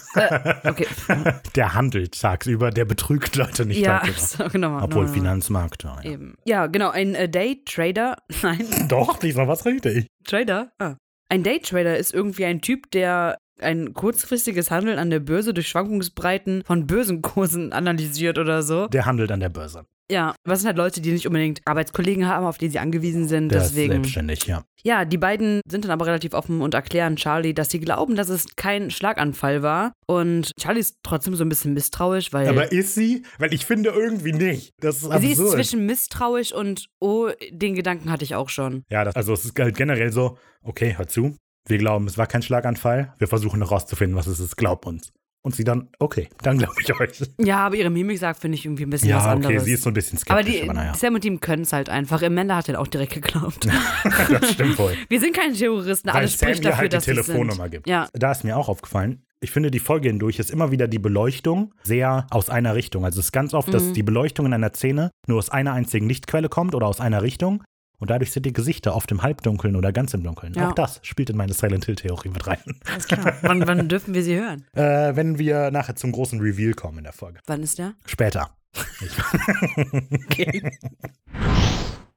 Okay. 0.63 0.87
Der 1.55 1.73
handelt 1.73 2.19
tagsüber, 2.19 2.71
der 2.71 2.85
betrügt 2.85 3.35
Leute 3.35 3.65
nicht 3.65 3.79
ja, 3.79 3.99
tagsüber. 3.99 4.45
so, 4.45 4.49
genau. 4.51 4.81
Obwohl 4.81 5.05
genau. 5.05 5.13
Finanzmarkt. 5.13 5.83
Ja, 5.83 5.97
ja. 6.03 6.11
Eben. 6.11 6.35
Ja, 6.45 6.67
genau, 6.67 6.89
ein 6.89 7.15
äh, 7.15 7.29
Daytrader. 7.29 8.17
Nein, 8.41 8.65
Doch, 8.87 9.19
diesmal 9.19 9.47
was 9.47 9.65
richtig. 9.65 10.07
Trader? 10.25 10.71
Ah. 10.79 10.95
Ein 11.29 11.43
Daytrader 11.43 11.97
ist 11.97 12.13
irgendwie 12.13 12.45
ein 12.45 12.61
Typ, 12.61 12.89
der 12.91 13.37
ein 13.59 13.93
kurzfristiges 13.93 14.71
Handeln 14.71 14.99
an 14.99 15.09
der 15.09 15.19
Börse 15.19 15.53
durch 15.53 15.67
Schwankungsbreiten 15.67 16.63
von 16.65 16.87
Börsenkursen 16.87 17.73
analysiert 17.73 18.37
oder 18.37 18.63
so. 18.63 18.87
Der 18.87 19.05
handelt 19.05 19.31
an 19.31 19.39
der 19.39 19.49
Börse. 19.49 19.85
Ja, 20.09 20.35
was 20.45 20.59
sind 20.59 20.67
halt 20.67 20.77
Leute, 20.77 21.01
die 21.01 21.11
nicht 21.11 21.27
unbedingt 21.27 21.59
Arbeitskollegen 21.65 22.27
haben, 22.27 22.45
auf 22.45 22.57
die 22.57 22.69
sie 22.69 22.79
angewiesen 22.79 23.27
sind. 23.27 23.51
Der 23.51 23.59
deswegen. 23.59 23.91
ist 23.91 23.95
selbstständig, 23.95 24.45
ja. 24.45 24.63
Ja, 24.83 25.03
die 25.03 25.17
beiden 25.17 25.59
sind 25.67 25.83
dann 25.83 25.91
aber 25.91 26.05
relativ 26.05 26.33
offen 26.33 26.61
und 26.61 26.73
erklären 26.73 27.17
Charlie, 27.17 27.53
dass 27.53 27.69
sie 27.69 27.81
glauben, 27.81 28.15
dass 28.15 28.29
es 28.29 28.55
kein 28.55 28.89
Schlaganfall 28.89 29.63
war. 29.63 29.91
Und 30.05 30.51
Charlie 30.57 30.79
ist 30.79 30.99
trotzdem 31.03 31.35
so 31.35 31.43
ein 31.43 31.49
bisschen 31.49 31.73
misstrauisch, 31.73 32.31
weil 32.31 32.47
Aber 32.47 32.71
ist 32.71 32.95
sie? 32.95 33.23
Weil 33.37 33.53
ich 33.53 33.65
finde 33.65 33.89
irgendwie 33.89 34.31
nicht. 34.31 34.71
Das 34.79 34.97
ist 34.97 35.05
absurd. 35.05 35.21
sie 35.23 35.31
ist 35.31 35.51
zwischen 35.51 35.85
misstrauisch 35.85 36.53
und 36.53 36.85
oh, 37.01 37.29
den 37.51 37.75
Gedanken 37.75 38.09
hatte 38.09 38.23
ich 38.23 38.33
auch 38.33 38.47
schon. 38.47 38.85
ja, 38.89 39.03
das, 39.03 39.15
also 39.15 39.33
es 39.33 39.43
ist 39.43 39.59
halt 39.59 39.75
generell 39.75 40.13
so, 40.13 40.37
okay, 40.63 40.95
hör 40.97 41.07
zu. 41.07 41.35
Wir 41.67 41.77
glauben, 41.77 42.07
es 42.07 42.17
war 42.17 42.27
kein 42.27 42.41
Schlaganfall. 42.41 43.13
Wir 43.17 43.27
versuchen 43.27 43.61
herauszufinden, 43.61 44.15
was 44.17 44.27
es 44.27 44.39
ist. 44.39 44.55
Glaub 44.57 44.85
uns. 44.85 45.11
Und 45.43 45.55
sie 45.55 45.63
dann, 45.63 45.87
okay, 45.99 46.27
dann 46.41 46.57
glaube 46.57 46.73
ich 46.81 46.93
euch. 46.99 47.21
Ja, 47.39 47.59
aber 47.59 47.75
ihre 47.75 47.89
Mimik 47.89 48.17
sagt, 48.17 48.39
finde 48.41 48.55
ich, 48.57 48.65
irgendwie 48.65 48.83
ein 48.83 48.89
bisschen 48.89 49.13
was 49.15 49.23
Ja, 49.23 49.31
anderes. 49.31 49.55
okay, 49.55 49.65
sie 49.65 49.73
ist 49.73 49.83
so 49.83 49.89
ein 49.89 49.93
bisschen 49.93 50.19
aber 50.27 50.41
skeptisch, 50.41 50.55
die, 50.61 50.63
aber, 50.63 50.73
naja. 50.73 50.93
Sam 50.93 51.15
und 51.15 51.21
Team 51.21 51.39
können 51.39 51.61
es 51.61 51.71
halt 51.71 51.87
einfach. 51.89 52.21
Amanda 52.21 52.57
hat 52.57 52.67
halt 52.67 52.77
auch 52.77 52.87
direkt 52.87 53.13
geglaubt. 53.13 53.65
das 54.29 54.51
stimmt 54.51 54.77
wohl. 54.77 54.93
Wir 55.07 55.19
sind 55.21 55.33
keine 55.35 55.53
Terroristen, 55.53 56.09
Weil 56.09 56.15
alles 56.15 56.37
Sam 56.37 56.49
spricht 56.49 56.65
dafür, 56.65 56.77
halt 56.79 56.91
die 56.91 56.95
dass 56.97 57.05
sie 57.05 57.11
Telefonnummer 57.11 57.63
sind. 57.63 57.71
gibt. 57.71 57.87
Ja, 57.87 58.09
Da 58.13 58.31
ist 58.31 58.43
mir 58.43 58.57
auch 58.57 58.67
aufgefallen, 58.67 59.21
ich 59.39 59.51
finde, 59.51 59.69
die 59.71 59.79
Folge 59.79 60.09
hindurch 60.09 60.39
ist 60.39 60.49
immer 60.49 60.71
wieder 60.71 60.87
die 60.87 60.99
Beleuchtung 60.99 61.71
sehr 61.83 62.25
aus 62.31 62.49
einer 62.49 62.73
Richtung. 62.75 63.05
Also 63.05 63.19
es 63.19 63.27
ist 63.27 63.31
ganz 63.31 63.53
oft, 63.53 63.67
Mhm. 63.69 63.71
dass 63.73 63.93
die 63.93 64.03
Beleuchtung 64.03 64.47
in 64.47 64.53
einer 64.53 64.73
Szene 64.73 65.11
nur 65.27 65.37
aus 65.37 65.49
einer 65.49 65.73
einzigen 65.73 66.07
Lichtquelle 66.09 66.49
kommt 66.49 66.73
oder 66.75 66.87
aus 66.87 66.99
einer 66.99 67.21
Richtung. 67.21 67.63
Und 67.99 68.11
dadurch 68.11 68.31
sind 68.31 68.45
die 68.45 68.53
Gesichter 68.53 68.95
oft 68.95 69.11
im 69.11 69.23
Halbdunkeln 69.23 69.75
oder 69.75 69.91
ganz 69.91 70.13
im 70.13 70.23
Dunkeln. 70.23 70.53
Ja. 70.53 70.69
Auch 70.69 70.75
das 70.75 70.99
spielt 71.01 71.31
in 71.31 71.37
meine 71.37 71.53
Silent 71.53 71.85
Hill-Theorie 71.85 72.29
mit 72.29 72.45
rein. 72.45 72.59
alles 72.85 73.07
klar. 73.07 73.33
wann, 73.41 73.65
wann 73.65 73.89
dürfen 73.93 74.13
wir 74.13 74.23
sie 74.23 74.35
hören? 74.35 74.65
Äh, 74.73 75.15
wenn 75.15 75.39
wir 75.39 75.71
nachher 75.71 75.95
zum 75.95 76.11
großen 76.11 76.39
Reveal 76.39 76.73
kommen 76.73 76.99
in 76.99 77.05
der 77.05 77.13
Folge. 77.13 77.39
Wann 77.47 77.63
ist 77.63 77.79
der? 77.79 77.95
Später. 78.05 78.51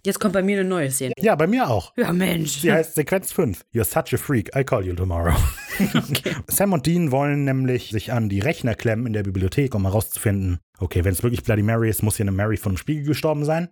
Jetzt 0.05 0.19
kommt 0.19 0.33
bei 0.33 0.43
mir 0.43 0.61
eine 0.61 0.69
neue 0.69 0.91
Szene. 0.91 1.13
Ja, 1.19 1.35
bei 1.35 1.47
mir 1.47 1.69
auch. 1.69 1.95
Ja, 1.97 2.13
Mensch. 2.13 2.59
Sie 2.61 2.73
heißt 2.73 2.95
Sequenz 2.95 3.33
5. 3.33 3.67
You're 3.75 3.85
such 3.85 4.15
a 4.15 4.17
freak. 4.17 4.55
I'll 4.57 4.65
call 4.65 4.85
you 4.85 4.95
tomorrow. 4.95 5.37
Sam 6.49 6.73
und 6.73 6.87
Dean 6.87 7.11
wollen 7.11 7.45
nämlich 7.45 7.91
sich 7.91 8.13
an 8.13 8.31
die 8.31 8.41
Rechner 8.41 8.75
klemmen 8.75 9.07
in 9.07 9.13
der 9.13 9.23
Bibliothek, 9.25 9.75
um 9.75 9.85
herauszufinden, 9.85 10.61
okay, 10.79 11.05
wenn 11.05 11.13
es 11.13 11.23
wirklich 11.23 11.43
Bloody 11.43 11.63
Mary 11.63 11.91
ist, 11.91 12.03
muss 12.03 12.17
hier 12.17 12.25
eine 12.25 12.33
Mary 12.33 12.57
von 12.57 12.71
einem 12.73 12.79
Spiegel 12.79 13.05
gestorben 13.05 13.45
sein. 13.45 13.69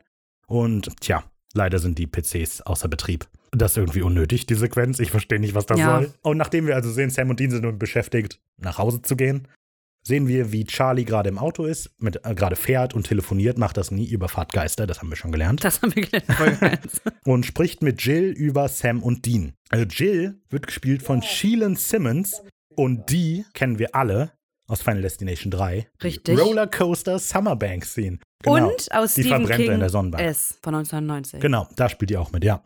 Und 0.47 1.01
tja, 1.01 1.25
leider 1.55 1.79
sind 1.79 1.99
die 1.99 2.07
PCs 2.07 2.63
außer 2.63 2.89
Betrieb. 2.89 3.27
Das 3.53 3.73
ist 3.73 3.77
irgendwie 3.79 4.03
unnötig, 4.03 4.47
die 4.47 4.55
Sequenz. 4.55 4.99
Ich 4.99 5.11
verstehe 5.11 5.41
nicht, 5.41 5.55
was 5.55 5.67
das 5.67 5.79
Ja. 5.81 6.01
soll. 6.01 6.13
Und 6.23 6.37
nachdem 6.37 6.67
wir 6.67 6.75
also 6.75 6.91
sehen, 6.91 7.11
Sam 7.11 7.31
und 7.31 7.41
Dean 7.41 7.51
sind 7.51 7.63
nun 7.63 7.79
beschäftigt, 7.79 8.41
nach 8.59 8.79
Hause 8.79 9.01
zu 9.03 9.17
gehen, 9.17 9.49
sehen 10.03 10.29
wir, 10.29 10.53
wie 10.53 10.65
Charlie 10.65 11.05
gerade 11.05 11.29
im 11.29 11.39
Auto 11.39 11.65
ist, 11.65 11.91
mit, 11.99 12.25
äh, 12.25 12.35
gerade 12.35 12.57
fährt 12.57 12.95
und 12.95 13.07
telefoniert, 13.07 13.59
macht 13.59 13.77
das 13.77 13.91
nie 13.91 14.07
über 14.09 14.29
Fahrtgeister, 14.29 14.87
das 14.87 14.99
haben 15.01 15.09
wir 15.11 15.17
schon 15.17 15.33
gelernt 15.33 15.65
Das 15.65 15.83
haben 15.83 15.95
wir 15.95 16.03
gelernt 16.03 16.29
in 16.29 16.35
Folge 16.35 16.61
1. 16.63 17.03
und 17.25 17.45
spricht 17.47 17.83
mit 17.83 18.03
Jill 18.03 18.31
über 18.31 18.69
Sam 18.69 19.03
und 19.03 19.27
Dean. 19.27 19.53
Also 19.71 19.85
Jill 19.87 20.41
wird 20.51 20.67
gespielt 20.67 21.03
von 21.03 21.23
Sheelan 21.23 21.77
Simmons 21.77 22.43
und 22.75 23.11
die 23.11 23.45
kennen 23.55 23.79
wir 23.79 23.95
alle 23.95 24.33
aus 24.69 24.83
Final 24.83 25.03
Destination 25.03 25.51
3. 25.51 25.89
Die 26.01 26.07
Richtig. 26.07 26.39
Rollercoaster 26.39 27.19
Summerbank 27.19 27.85
Scene. 27.85 28.19
Genau. 28.45 28.69
Und 28.69 28.93
aus 28.93 29.15
Die 29.15 29.23
Stephen 29.23 29.39
verbrennt 29.47 29.51
er 29.51 29.57
King 29.57 29.73
in 29.75 29.81
der 29.81 29.91
Sonnenbank. 29.91 30.23
S 30.25 30.59
von 30.63 30.75
1990. 30.77 31.41
Genau, 31.41 31.67
da 31.75 31.89
spielt 31.89 32.11
die 32.11 32.17
auch 32.17 32.31
mit, 32.31 32.45
ja. 32.45 32.63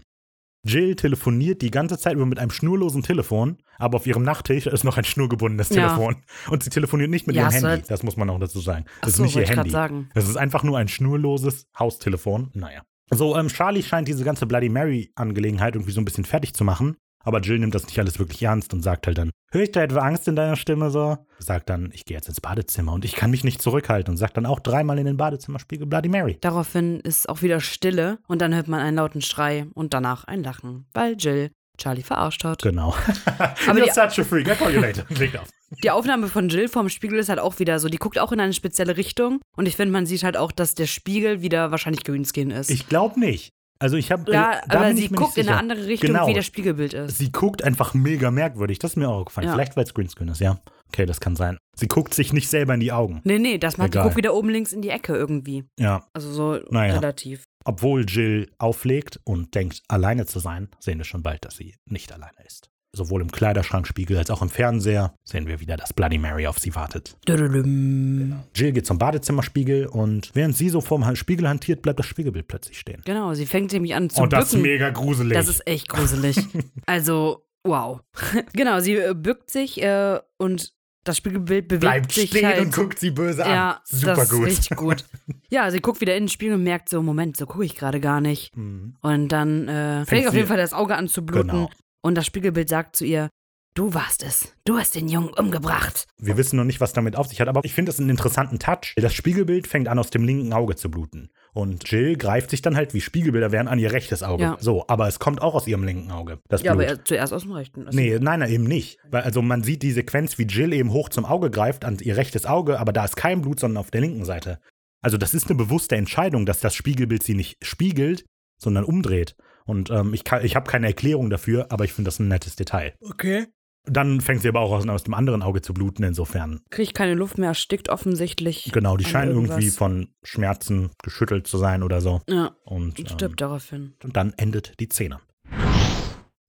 Jill 0.65 0.95
telefoniert 0.95 1.61
die 1.61 1.73
ganze 1.73 1.99
Zeit 1.99 2.15
über 2.15 2.25
mit 2.27 2.39
einem 2.39 2.51
schnurlosen 2.53 3.03
Telefon, 3.03 3.59
aber 3.79 3.97
auf 3.97 4.07
ihrem 4.07 4.23
Nachttisch 4.23 4.67
ist 4.69 4.85
noch 4.85 4.97
ein 4.97 5.03
schnurgebundenes 5.05 5.71
Ja. 5.71 5.89
Telefon. 5.89 6.17
Und 6.51 6.63
sie 6.63 6.71
telefoniert 6.71 7.11
nicht 7.11 7.27
mit 7.27 7.35
Ja, 7.35 7.51
ihrem 7.51 7.65
Handy. 7.67 7.85
Das 7.89 8.05
muss 8.05 8.17
man 8.17 8.31
auch 8.31 8.39
dazu 8.39 8.61
sagen. 8.61 8.85
Das 9.01 9.15
so, 9.15 9.25
ist 9.25 9.35
nicht 9.35 9.49
ihr 9.49 9.57
Handy. 9.57 9.71
sagen. 9.71 10.09
Das 10.15 10.29
ist 10.29 10.37
einfach 10.37 10.63
nur 10.63 10.79
ein 10.79 10.87
schnurloses 10.87 11.67
Haustelefon. 11.77 12.51
Naja. 12.55 12.83
So, 13.11 13.37
ähm, 13.37 13.49
Charlie 13.49 13.83
scheint 13.83 14.07
diese 14.07 14.23
ganze 14.25 14.47
Bloody 14.47 14.69
Mary-Angelegenheit 14.69 15.75
irgendwie 15.75 15.93
so 15.93 16.01
ein 16.01 16.05
bisschen 16.05 16.25
fertig 16.25 16.55
zu 16.55 16.63
machen. 16.65 16.97
Aber 17.25 17.41
Jill 17.41 17.59
nimmt 17.59 17.75
das 17.75 17.87
nicht 17.87 17.99
alles 17.99 18.19
wirklich 18.19 18.43
ernst 18.43 18.73
und 18.75 18.83
sagt 18.83 19.07
halt 19.07 19.19
dann, 19.19 19.31
höre 19.51 19.63
ich 19.63 19.73
da 19.73 19.83
etwa 19.83 20.01
Angst 20.01 20.29
in 20.29 20.37
deiner 20.37 20.57
Stimme 20.57 20.91
so? 20.91 21.19
Sagt 21.39 21.71
dann, 21.71 21.91
ich 21.93 22.05
gehe 22.05 22.17
jetzt 22.17 22.29
ins 22.29 22.41
Badezimmer 22.41 22.93
und 22.93 23.05
ich 23.05 23.15
kann 23.15 23.31
mich 23.31 23.45
nicht 23.45 23.63
zurückhalten 23.63 24.13
und 24.13 24.17
sagt 24.19 24.37
dann 24.37 24.47
auch 24.47 24.61
dreimal 24.61 24.99
in 24.99 25.07
den 25.07 25.17
Badezimmerspiegel 25.17 25.87
Bloody 25.87 26.09
Mary. 26.09 26.39
Daraufhin 26.41 27.01
ist 27.01 27.29
auch 27.29 27.43
wieder 27.43 27.61
Stille 27.61 28.19
und 28.29 28.41
dann 28.43 28.55
hört 28.55 28.69
man 28.69 28.81
einen 28.81 28.97
lauten 28.97 29.23
Schrei 29.23 29.67
und 29.75 29.95
danach 29.95 30.25
ein 30.25 30.43
Lachen, 30.43 30.87
weil 30.95 31.15
Jill 31.19 31.51
Charlie 31.79 32.03
verarscht 32.03 32.45
hat. 32.45 32.63
Genau. 32.63 32.95
Aber 33.39 33.79
You're 33.81 33.85
die- 33.85 33.91
such 33.91 34.19
a 34.23 34.25
freak. 34.29 34.47
I 34.49 34.55
call 34.55 34.73
you 34.75 34.81
later. 34.81 35.03
Klickt 35.15 35.39
auf. 35.39 35.49
Die 35.83 35.91
Aufnahme 35.91 36.29
von 36.29 36.51
Jill 36.51 36.69
vorm 36.69 36.91
Spiegel 36.91 37.19
ist 37.19 37.31
halt 37.31 37.39
auch 37.39 37.59
wieder 37.59 37.79
so, 37.81 37.89
die 37.89 37.97
guckt 37.97 38.19
auch 38.19 38.31
in 38.31 38.41
eine 38.41 38.53
spezielle 38.53 38.97
Richtung 38.99 39.41
und 39.57 39.67
ich 39.67 39.77
finde, 39.77 39.93
man 39.93 40.05
sieht 40.05 40.23
halt 40.23 40.37
auch, 40.37 40.53
dass 40.53 40.75
der 40.75 40.87
Spiegel 40.87 41.41
wieder 41.41 41.71
wahrscheinlich 41.71 42.05
Greenskin 42.05 42.51
ist. 42.51 42.69
Ich 42.71 42.89
glaube 42.89 43.19
nicht. 43.19 43.53
Also 43.83 43.97
ich 43.97 44.13
habe. 44.13 44.31
ja, 44.33 44.61
da 44.69 44.79
aber 44.79 44.95
sie 44.95 45.09
guckt 45.09 45.37
in 45.37 45.49
eine 45.49 45.59
andere 45.59 45.87
Richtung, 45.87 46.09
Genau. 46.09 46.29
wie 46.29 46.35
das 46.35 46.47
Spiegelbild 46.47 46.95
ist. 46.95 47.19
Sie 47.19 47.33
guckt 47.33 47.65
einfach 47.65 47.95
mega 47.95 48.31
merkwürdig. 48.31 48.79
Das 48.79 48.93
ist 48.93 48.97
mir 48.97 49.09
auch 49.09 49.25
gefallen. 49.25 49.49
Ja. 49.49 49.55
Vielleicht, 49.55 49.77
weil 49.77 49.83
es 49.85 49.93
Greenscreen 49.93 50.29
ist, 50.29 50.41
ja. 50.41 50.61
Okay, 50.89 51.05
das 51.05 51.21
kann 51.21 51.35
sein. 51.37 51.59
Sie 51.77 51.89
guckt 51.89 52.15
sich 52.15 52.33
nicht 52.33 52.49
selber 52.49 52.75
in 52.75 52.81
die 52.81 52.93
Augen. 52.93 53.21
Nee, 53.25 53.39
nee, 53.39 53.59
das 53.59 53.79
macht 53.79 53.89
die 53.95 53.97
Egal. 53.99 54.05
guckt 54.05 54.17
wieder 54.17 54.35
oben 54.35 54.51
links 54.51 54.73
in 54.73 54.83
die 54.83 54.91
Ecke 54.91 55.15
irgendwie. 55.17 55.65
Ja. 55.81 56.07
Also 56.13 56.31
so 56.33 56.61
Naja. 56.71 56.95
relativ. 56.95 57.45
Obwohl 57.65 58.05
Jill 58.07 58.51
auflegt 58.59 59.19
und 59.25 59.55
denkt, 59.55 59.83
alleine 59.89 60.27
zu 60.27 60.39
sein, 60.39 60.69
sehen 60.79 60.99
wir 60.99 61.05
schon 61.05 61.23
bald, 61.23 61.45
dass 61.45 61.57
sie 61.57 61.75
nicht 61.89 62.13
alleine 62.13 62.37
ist. 62.47 62.69
Sowohl 62.95 63.23
im 63.23 63.31
Kleiderschrankspiegel 63.33 64.19
als 64.19 64.31
auch 64.31 64.43
im 64.43 64.51
Fernseher 64.51 65.15
sehen 65.25 65.47
wir 65.47 65.61
wieder, 65.61 65.79
dass 65.79 65.95
Bloody 65.95 66.19
Mary 66.19 66.47
auf 66.47 66.59
sie 66.59 66.75
wartet. 66.75 67.17
Dududum. 67.25 68.43
Jill 68.55 68.73
geht 68.73 68.87
zum 68.87 68.99
Badezimmerspiegel 68.99 69.87
und 69.87 70.31
während 70.35 70.55
sie 70.57 70.69
so 70.69 70.83
vorm 70.83 71.17
Spiegel 71.17 71.49
hantiert, 71.49 71.81
bleibt 71.81 71.99
das 71.99 72.07
Spiegelbild 72.07 72.49
plötzlich 72.49 72.79
stehen. 72.79 73.01
Genau, 73.07 73.33
sie 73.33 73.47
fängt 73.47 73.73
nämlich 73.73 73.95
an 73.95 74.11
zu 74.11 74.21
und 74.23 74.35
das 74.35 74.47
ist 74.47 74.51
bücken. 74.53 74.63
mega 74.63 74.91
gruselig. 74.91 75.33
Das 75.39 75.49
ist 75.49 75.67
echt 75.67 75.89
gruselig. 75.89 76.37
also, 76.87 77.47
wow. 77.65 78.01
genau, 78.53 78.81
sie 78.81 78.97
äh, 78.97 79.15
bückt 79.15 79.51
sich 79.51 79.83
äh, 79.83 80.21
und 80.37 80.75
das 81.05 81.17
Spiegelbild 81.17 81.69
bewegt 81.69 81.81
bleibt 81.81 82.13
sich 82.13 82.31
stehen 82.31 82.47
halt. 82.47 82.61
und 82.61 82.75
guckt 82.75 82.99
sie 82.99 83.11
böse 83.11 83.45
an. 83.45 83.51
ja, 83.51 83.81
Super 83.85 84.15
das 84.15 84.31
gut. 84.31 84.47
ist 84.47 84.59
richtig 84.59 84.77
gut. 84.77 85.05
Ja, 85.49 85.71
sie 85.71 85.81
guckt 85.81 86.01
wieder 86.01 86.17
in 86.17 86.23
den 86.25 86.29
Spiegel 86.31 86.55
und 86.55 86.63
merkt 86.63 86.89
so, 86.89 87.03
Moment, 87.03 87.37
so 87.37 87.45
gucke 87.45 87.63
ich 87.67 87.75
gerade 87.77 88.01
gar 88.01 88.23
nicht. 88.23 88.57
Mhm. 88.57 88.97
Und 89.03 89.29
dann 89.29 89.69
äh, 89.69 89.97
Fängt 89.97 90.09
fängt 90.09 90.29
auf 90.29 90.35
jeden 90.35 90.49
Fall 90.49 90.57
das 90.57 90.73
Auge 90.73 90.97
an 90.97 91.09
zu 91.09 91.27
bluten. 91.27 91.49
Genau. 91.49 91.71
Und 92.03 92.17
das 92.17 92.27
Spiegelbild 92.27 92.69
sagt 92.69 92.97
zu 92.97 93.05
ihr, 93.05 93.31
du 93.75 93.95
warst 93.95 94.23
es. 94.25 94.53
Du 94.65 94.77
hast 94.77 94.95
den 94.97 95.09
Jungen 95.09 95.31
umgebracht. 95.31 96.07
Wir 96.19 96.37
wissen 96.37 96.57
noch 96.57 96.65
nicht, 96.65 96.81
was 96.81 96.93
damit 96.93 97.17
auf 97.17 97.29
sich 97.29 97.41
hat, 97.41 97.49
aber 97.49 97.65
ich 97.65 97.73
finde 97.73 97.91
das 97.91 98.01
einen 98.01 98.11
interessanten 98.11 98.59
Touch. 98.59 98.95
Das 98.97 99.15
Spiegelbild 99.15 99.67
fängt 99.69 99.89
an, 99.89 99.99
aus 99.99 100.11
dem 100.11 100.25
linken 100.25 100.53
Auge 100.53 100.75
zu 100.75 100.91
bluten. 100.91 101.31
Und 101.55 101.89
Jill 101.91 102.17
greift 102.17 102.51
sich 102.51 102.61
dann 102.61 102.77
halt, 102.77 102.93
wie 102.93 103.01
Spiegelbilder 103.01 103.53
wären, 103.53 103.69
an 103.69 103.79
ihr 103.79 103.93
rechtes 103.93 104.23
Auge. 104.23 104.43
Ja. 104.43 104.57
So, 104.59 104.85
aber 104.89 105.07
es 105.07 105.19
kommt 105.19 105.41
auch 105.43 105.55
aus 105.55 105.67
ihrem 105.67 105.85
linken 105.85 106.11
Auge. 106.11 106.41
Das 106.49 106.63
Ja, 106.63 106.73
Blut. 106.73 106.85
aber 106.85 106.93
er, 106.99 107.05
zuerst 107.05 107.33
aus 107.33 107.43
dem 107.43 107.53
rechten. 107.53 107.87
Also, 107.87 107.97
Nee, 107.97 108.19
nein, 108.21 108.41
nein, 108.41 108.51
eben 108.51 108.65
nicht. 108.65 108.99
Weil 109.11 109.23
also 109.23 109.43
man 109.43 109.63
sieht 109.63 109.83
die 109.83 109.93
Sequenz, 109.93 110.39
wie 110.39 110.45
Jill 110.45 110.73
eben 110.73 110.93
hoch 110.93 111.09
zum 111.09 111.25
Auge 111.25 111.51
greift, 111.51 111.85
an 111.85 111.99
ihr 112.01 112.17
rechtes 112.17 112.47
Auge, 112.47 112.81
aber 112.81 112.93
da 112.93 113.05
ist 113.05 113.17
kein 113.17 113.43
Blut, 113.43 113.61
sondern 113.61 113.79
auf 113.79 113.91
der 113.91 114.01
linken 114.01 114.25
Seite. 114.25 114.59
Also 115.03 115.19
das 115.19 115.35
ist 115.35 115.49
eine 115.49 115.57
bewusste 115.57 115.97
Entscheidung, 115.97 116.47
dass 116.47 116.61
das 116.61 116.75
Spiegelbild 116.75 117.23
sie 117.23 117.35
nicht 117.35 117.65
spiegelt, 117.65 118.25
sondern 118.59 118.85
umdreht. 118.85 119.37
Und 119.65 119.91
ähm, 119.91 120.13
ich, 120.15 120.25
kann- 120.25 120.45
ich 120.45 120.57
habe 120.57 120.71
keine 120.71 120.87
Erklärung 120.87 121.31
dafür, 121.31 121.67
aber 121.71 121.85
ich 121.85 121.93
finde 121.93 122.09
das 122.09 122.19
ein 122.19 122.29
nettes 122.29 122.57
Detail. 122.57 122.95
Okay. 123.01 123.47
Dann 123.85 124.21
fängt 124.21 124.43
sie 124.43 124.49
aber 124.49 124.61
auch 124.61 124.71
aus, 124.71 124.87
aus 124.87 125.03
dem 125.03 125.15
anderen 125.15 125.43
Auge 125.43 125.61
zu 125.61 125.75
bluten, 125.75 126.05
insofern. 126.05 126.61
Kriegt 126.71 126.95
keine 126.95 127.15
Luft 127.15 127.37
mehr, 127.39 127.49
erstickt 127.49 127.89
offensichtlich. 127.89 128.71
Genau, 128.73 128.97
die 128.97 129.05
scheinen 129.05 129.33
irgendwie 129.33 129.71
von 129.71 130.09
Schmerzen 130.23 130.91
geschüttelt 131.03 131.49
zu 131.49 131.59
sein 131.59 131.83
oder 131.83 132.01
so. 132.01 132.21
Ja, 132.29 132.55
Und, 132.65 132.99
und 132.99 133.01
ähm, 133.01 133.07
stirbt 133.09 133.41
daraufhin. 133.41 133.95
und 134.05 134.17
dann 134.17 134.35
endet 134.37 134.79
die 134.79 134.87
Szene. 134.87 135.21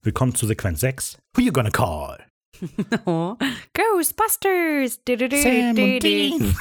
Willkommen 0.02 0.34
zu 0.36 0.46
Sequenz 0.46 0.80
6. 0.80 1.18
Who 1.36 1.42
you 1.42 1.52
gonna 1.52 1.70
call? 1.70 2.18
Oh. 3.04 3.34
Ghostbusters! 3.72 5.00
Sam 5.08 5.70
und 5.70 6.02
Dean. 6.04 6.54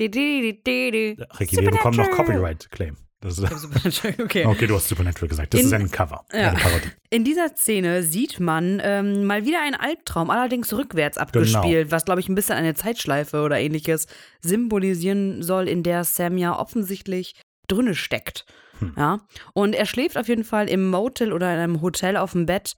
Ricky, 0.00 1.56
wir 1.58 1.70
bekommen 1.70 1.96
noch 1.98 2.10
Copyright-Claim. 2.10 2.96
Das 3.20 3.36
ist- 3.38 4.04
Okay. 4.20 4.46
Okay, 4.46 4.66
du 4.68 4.74
hast 4.76 4.88
Supernatural 4.88 5.28
gesagt. 5.28 5.52
Das 5.52 5.60
In- 5.60 5.66
ist 5.66 5.72
ein 5.72 5.90
Cover. 5.90 6.24
Ja. 6.32 6.50
Eine 6.50 6.58
Parodie. 6.58 6.88
In 7.10 7.24
dieser 7.24 7.48
Szene 7.56 8.02
sieht 8.04 8.38
man 8.38 8.80
ähm, 8.84 9.24
mal 9.24 9.44
wieder 9.44 9.60
einen 9.60 9.74
Albtraum, 9.74 10.30
allerdings 10.30 10.72
rückwärts 10.72 11.18
abgespielt, 11.18 11.90
was, 11.90 12.04
glaube 12.04 12.20
ich, 12.20 12.28
ein 12.28 12.34
bisschen 12.36 12.54
eine 12.56 12.74
Zeitschleife 12.74 13.42
oder 13.42 13.58
ähnliches 13.58 14.06
symbolisieren 14.40 15.42
soll, 15.42 15.68
in 15.68 15.82
der 15.82 16.04
Sam 16.04 16.36
ja 16.38 16.58
offensichtlich 16.58 17.34
drinne 17.68 17.94
steckt. 17.94 18.44
Hm. 18.78 18.94
Ja. 18.96 19.18
Und 19.54 19.74
er 19.74 19.86
schläft 19.86 20.16
auf 20.16 20.28
jeden 20.28 20.44
Fall 20.44 20.68
im 20.68 20.88
Motel 20.90 21.32
oder 21.32 21.52
in 21.52 21.58
einem 21.58 21.80
Hotel 21.82 22.16
auf 22.16 22.32
dem 22.32 22.46
Bett 22.46 22.74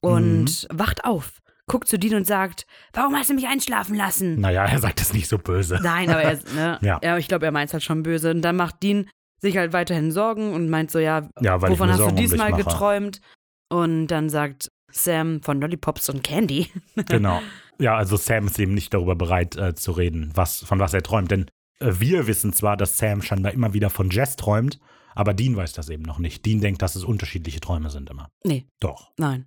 und 0.00 0.66
wacht 0.70 1.04
auf, 1.04 1.38
guckt 1.66 1.86
zu 1.88 1.98
Dean 1.98 2.14
und 2.14 2.26
sagt, 2.26 2.66
warum 2.92 3.14
hast 3.16 3.30
du 3.30 3.34
mich 3.34 3.46
einschlafen 3.46 3.94
lassen? 3.94 4.40
Naja, 4.40 4.64
er 4.64 4.78
sagt 4.78 5.00
das 5.00 5.12
nicht 5.12 5.28
so 5.28 5.38
böse. 5.38 5.78
Nein, 5.82 6.10
aber 6.10 6.22
er, 6.22 6.34
ne, 6.54 6.78
Ja. 6.80 6.98
ja. 7.02 7.18
ich 7.18 7.28
glaube, 7.28 7.46
er 7.46 7.52
meint 7.52 7.68
es 7.68 7.72
halt 7.74 7.82
schon 7.82 8.02
böse. 8.02 8.30
Und 8.30 8.42
dann 8.42 8.56
macht 8.56 8.82
Dean 8.82 9.08
sich 9.42 9.56
halt 9.56 9.72
weiterhin 9.72 10.10
Sorgen 10.12 10.54
und 10.54 10.70
meint 10.70 10.90
so, 10.90 10.98
ja, 10.98 11.28
Ja, 11.40 11.60
weil 11.60 11.70
wovon 11.72 11.90
hast 11.90 11.98
Sorgen 11.98 12.16
du 12.16 12.22
um 12.22 12.28
diesmal 12.28 12.50
mache. 12.50 12.64
geträumt? 12.64 13.20
Und 13.68 14.06
dann 14.08 14.28
sagt 14.30 14.70
Sam 14.90 15.42
von 15.42 15.60
Lollipops 15.60 16.08
und 16.08 16.22
Candy. 16.22 16.68
Genau. 17.08 17.40
Ja, 17.78 17.96
also 17.96 18.16
Sam 18.16 18.46
ist 18.46 18.58
eben 18.58 18.74
nicht 18.74 18.94
darüber 18.94 19.16
bereit 19.16 19.56
äh, 19.56 19.74
zu 19.74 19.92
reden, 19.92 20.30
was, 20.34 20.60
von 20.60 20.78
was 20.78 20.94
er 20.94 21.02
träumt. 21.02 21.30
Denn 21.30 21.46
äh, 21.80 21.92
wir 21.98 22.26
wissen 22.26 22.52
zwar, 22.52 22.76
dass 22.76 22.98
Sam 22.98 23.22
scheinbar 23.22 23.52
immer 23.52 23.72
wieder 23.74 23.90
von 23.90 24.10
Jess 24.10 24.36
träumt, 24.36 24.78
aber 25.14 25.34
Dean 25.34 25.56
weiß 25.56 25.72
das 25.72 25.88
eben 25.88 26.04
noch 26.04 26.18
nicht. 26.18 26.44
Dean 26.46 26.60
denkt, 26.60 26.82
dass 26.82 26.94
es 26.94 27.02
unterschiedliche 27.04 27.60
Träume 27.60 27.90
sind 27.90 28.10
immer. 28.10 28.28
Nee, 28.44 28.66
Doch. 28.80 29.10
nein. 29.18 29.46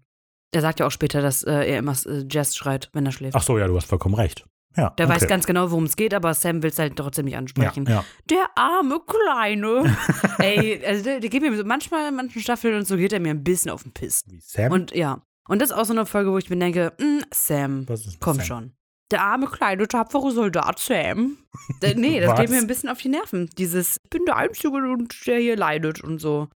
Er 0.52 0.62
sagt 0.62 0.80
ja 0.80 0.88
auch 0.88 0.92
später, 0.92 1.22
dass 1.22 1.44
äh, 1.44 1.52
er 1.52 1.80
immer 1.80 1.96
äh, 2.06 2.26
Jazz 2.30 2.56
schreit, 2.56 2.90
wenn 2.94 3.06
er 3.06 3.12
schläft. 3.12 3.36
Ach 3.36 3.44
so, 3.44 3.58
ja, 3.58 3.68
du 3.68 3.76
hast 3.76 3.86
vollkommen 3.88 4.16
recht. 4.16 4.46
Ja. 4.76 4.90
Der 4.92 5.06
okay. 5.08 5.16
weiß 5.16 5.28
ganz 5.28 5.46
genau, 5.46 5.72
worum 5.72 5.86
es 5.86 5.96
geht, 5.96 6.14
aber 6.14 6.34
Sam 6.34 6.62
will 6.62 6.70
es 6.70 6.80
halt 6.80 6.96
trotzdem 6.96 7.26
nicht 7.26 7.34
ja, 7.34 7.40
ansprechen. 7.40 7.86
ja. 7.88 8.04
Der 8.30 8.46
arme 8.56 9.00
Kleine. 9.06 9.96
Ey, 10.40 10.84
also 10.86 11.04
der, 11.04 11.20
der 11.20 11.30
geht 11.30 11.42
mir 11.42 11.56
so, 11.56 11.64
manchmal 11.64 12.10
in 12.10 12.16
manchen 12.16 12.42
Staffeln 12.42 12.76
und 12.76 12.88
so 12.88 12.98
geht 12.98 13.14
er 13.14 13.20
mir 13.20 13.32
ein 13.32 13.44
bisschen 13.44 13.72
auf 13.72 13.84
den 13.84 13.94
Piss. 13.94 14.24
Wie 14.28 14.40
Sam? 14.42 14.72
Und 14.72 14.94
ja. 14.94 15.22
Und 15.48 15.62
das 15.62 15.70
ist 15.70 15.76
auch 15.76 15.86
so 15.86 15.94
eine 15.94 16.06
Folge, 16.06 16.32
wo 16.32 16.38
ich 16.38 16.50
mir 16.50 16.58
denke, 16.58 16.94
mm, 17.00 17.20
Sam, 17.32 17.86
komm 18.20 18.38
Sam? 18.38 18.46
schon. 18.46 18.74
Der 19.12 19.22
arme 19.22 19.46
kleine 19.46 19.88
tapfere 19.88 20.32
Soldat 20.32 20.80
Sam. 20.80 21.38
Der, 21.82 21.96
nee, 21.96 22.20
das 22.20 22.40
geht 22.40 22.50
mir 22.50 22.58
ein 22.58 22.68
bisschen 22.68 22.90
auf 22.90 22.98
die 22.98 23.10
Nerven. 23.10 23.50
Dieses, 23.58 23.98
ich 24.04 24.10
bin 24.10 24.26
der 24.26 24.36
Einzige, 24.36 24.70
und 24.70 25.16
der 25.28 25.38
hier 25.38 25.56
leidet 25.56 26.04
und 26.04 26.20
so. 26.20 26.50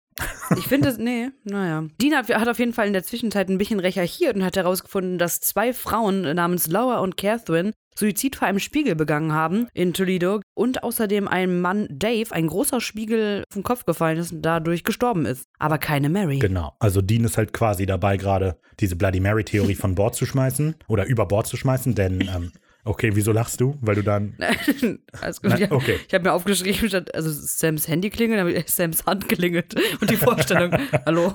Ich 0.57 0.67
finde 0.67 0.89
das, 0.89 0.99
nee, 0.99 1.31
naja. 1.45 1.85
Dean 2.01 2.17
hat, 2.17 2.33
hat 2.33 2.49
auf 2.49 2.59
jeden 2.59 2.73
Fall 2.73 2.87
in 2.87 2.93
der 2.93 3.03
Zwischenzeit 3.03 3.49
ein 3.49 3.59
bisschen 3.59 3.81
recherchiert 3.81 4.37
und 4.37 4.45
hat 4.45 4.57
herausgefunden, 4.57 5.19
dass 5.19 5.41
zwei 5.41 5.75
Frauen 5.75 6.23
namens 6.23 6.69
Laura 6.69 7.01
und 7.01 7.17
Catherine 7.17 7.73
Suizid 7.99 8.37
vor 8.37 8.49
einem 8.49 8.59
Spiegel 8.59 8.95
begangen 8.95 9.33
haben 9.33 9.69
in 9.73 9.95
Toledo 9.95 10.41
und 10.55 10.83
außerdem 10.83 11.29
ein 11.29 11.61
Mann 11.61 11.87
Dave, 11.91 12.33
ein 12.33 12.47
großer 12.47 12.81
Spiegel 12.81 13.45
vom 13.51 13.63
Kopf 13.63 13.85
gefallen 13.87 14.19
ist 14.19 14.33
und 14.33 14.43
dadurch 14.43 14.85
gestorben 14.85 15.25
ist. 15.25 15.49
Aber 15.59 15.79
keine 15.79 16.09
Mary. 16.09 16.39
Genau. 16.39 16.75
Also 16.79 17.01
Dean 17.01 17.25
ist 17.25 17.39
halt 17.39 17.53
quasi 17.53 17.87
dabei, 17.87 18.17
gerade 18.17 18.57
diese 18.81 18.97
Bloody 18.97 19.21
Mary-Theorie 19.21 19.75
von 19.75 19.95
Bord 19.95 20.15
zu 20.15 20.27
schmeißen 20.27 20.77
oder 20.89 21.07
über 21.07 21.27
Bord 21.27 21.47
zu 21.47 21.57
schmeißen, 21.57 21.95
denn, 21.95 22.21
ähm, 22.21 22.53
okay, 22.87 23.11
wieso 23.15 23.33
lachst 23.33 23.61
du? 23.61 23.77
Weil 23.81 23.97
du 23.97 24.03
dann. 24.03 24.35
Alles 25.21 25.43
gut. 25.43 25.59
Ja. 25.59 25.71
okay. 25.71 25.99
Ich 26.07 26.15
habe 26.15 26.25
mir 26.25 26.33
aufgeschrieben, 26.33 26.89
statt, 26.89 27.15
also 27.15 27.31
Sams 27.31 27.89
Handy 27.89 28.11
klingelt, 28.11 28.41
habe 28.41 28.53
ich 28.53 28.71
Sams 28.71 29.05
Hand 29.05 29.29
klingelt. 29.29 29.75
Und 30.01 30.11
die 30.11 30.17
Vorstellung, 30.17 30.73
hallo. 31.07 31.35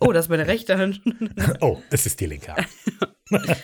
oh, 0.00 0.12
das 0.12 0.26
ist 0.26 0.30
meine 0.30 0.46
rechte 0.46 0.78
Hand. 0.78 1.00
Oh, 1.60 1.78
es 1.90 2.06
ist 2.06 2.20
die 2.20 2.26
linke. 2.26 2.54
Hand. 2.54 2.68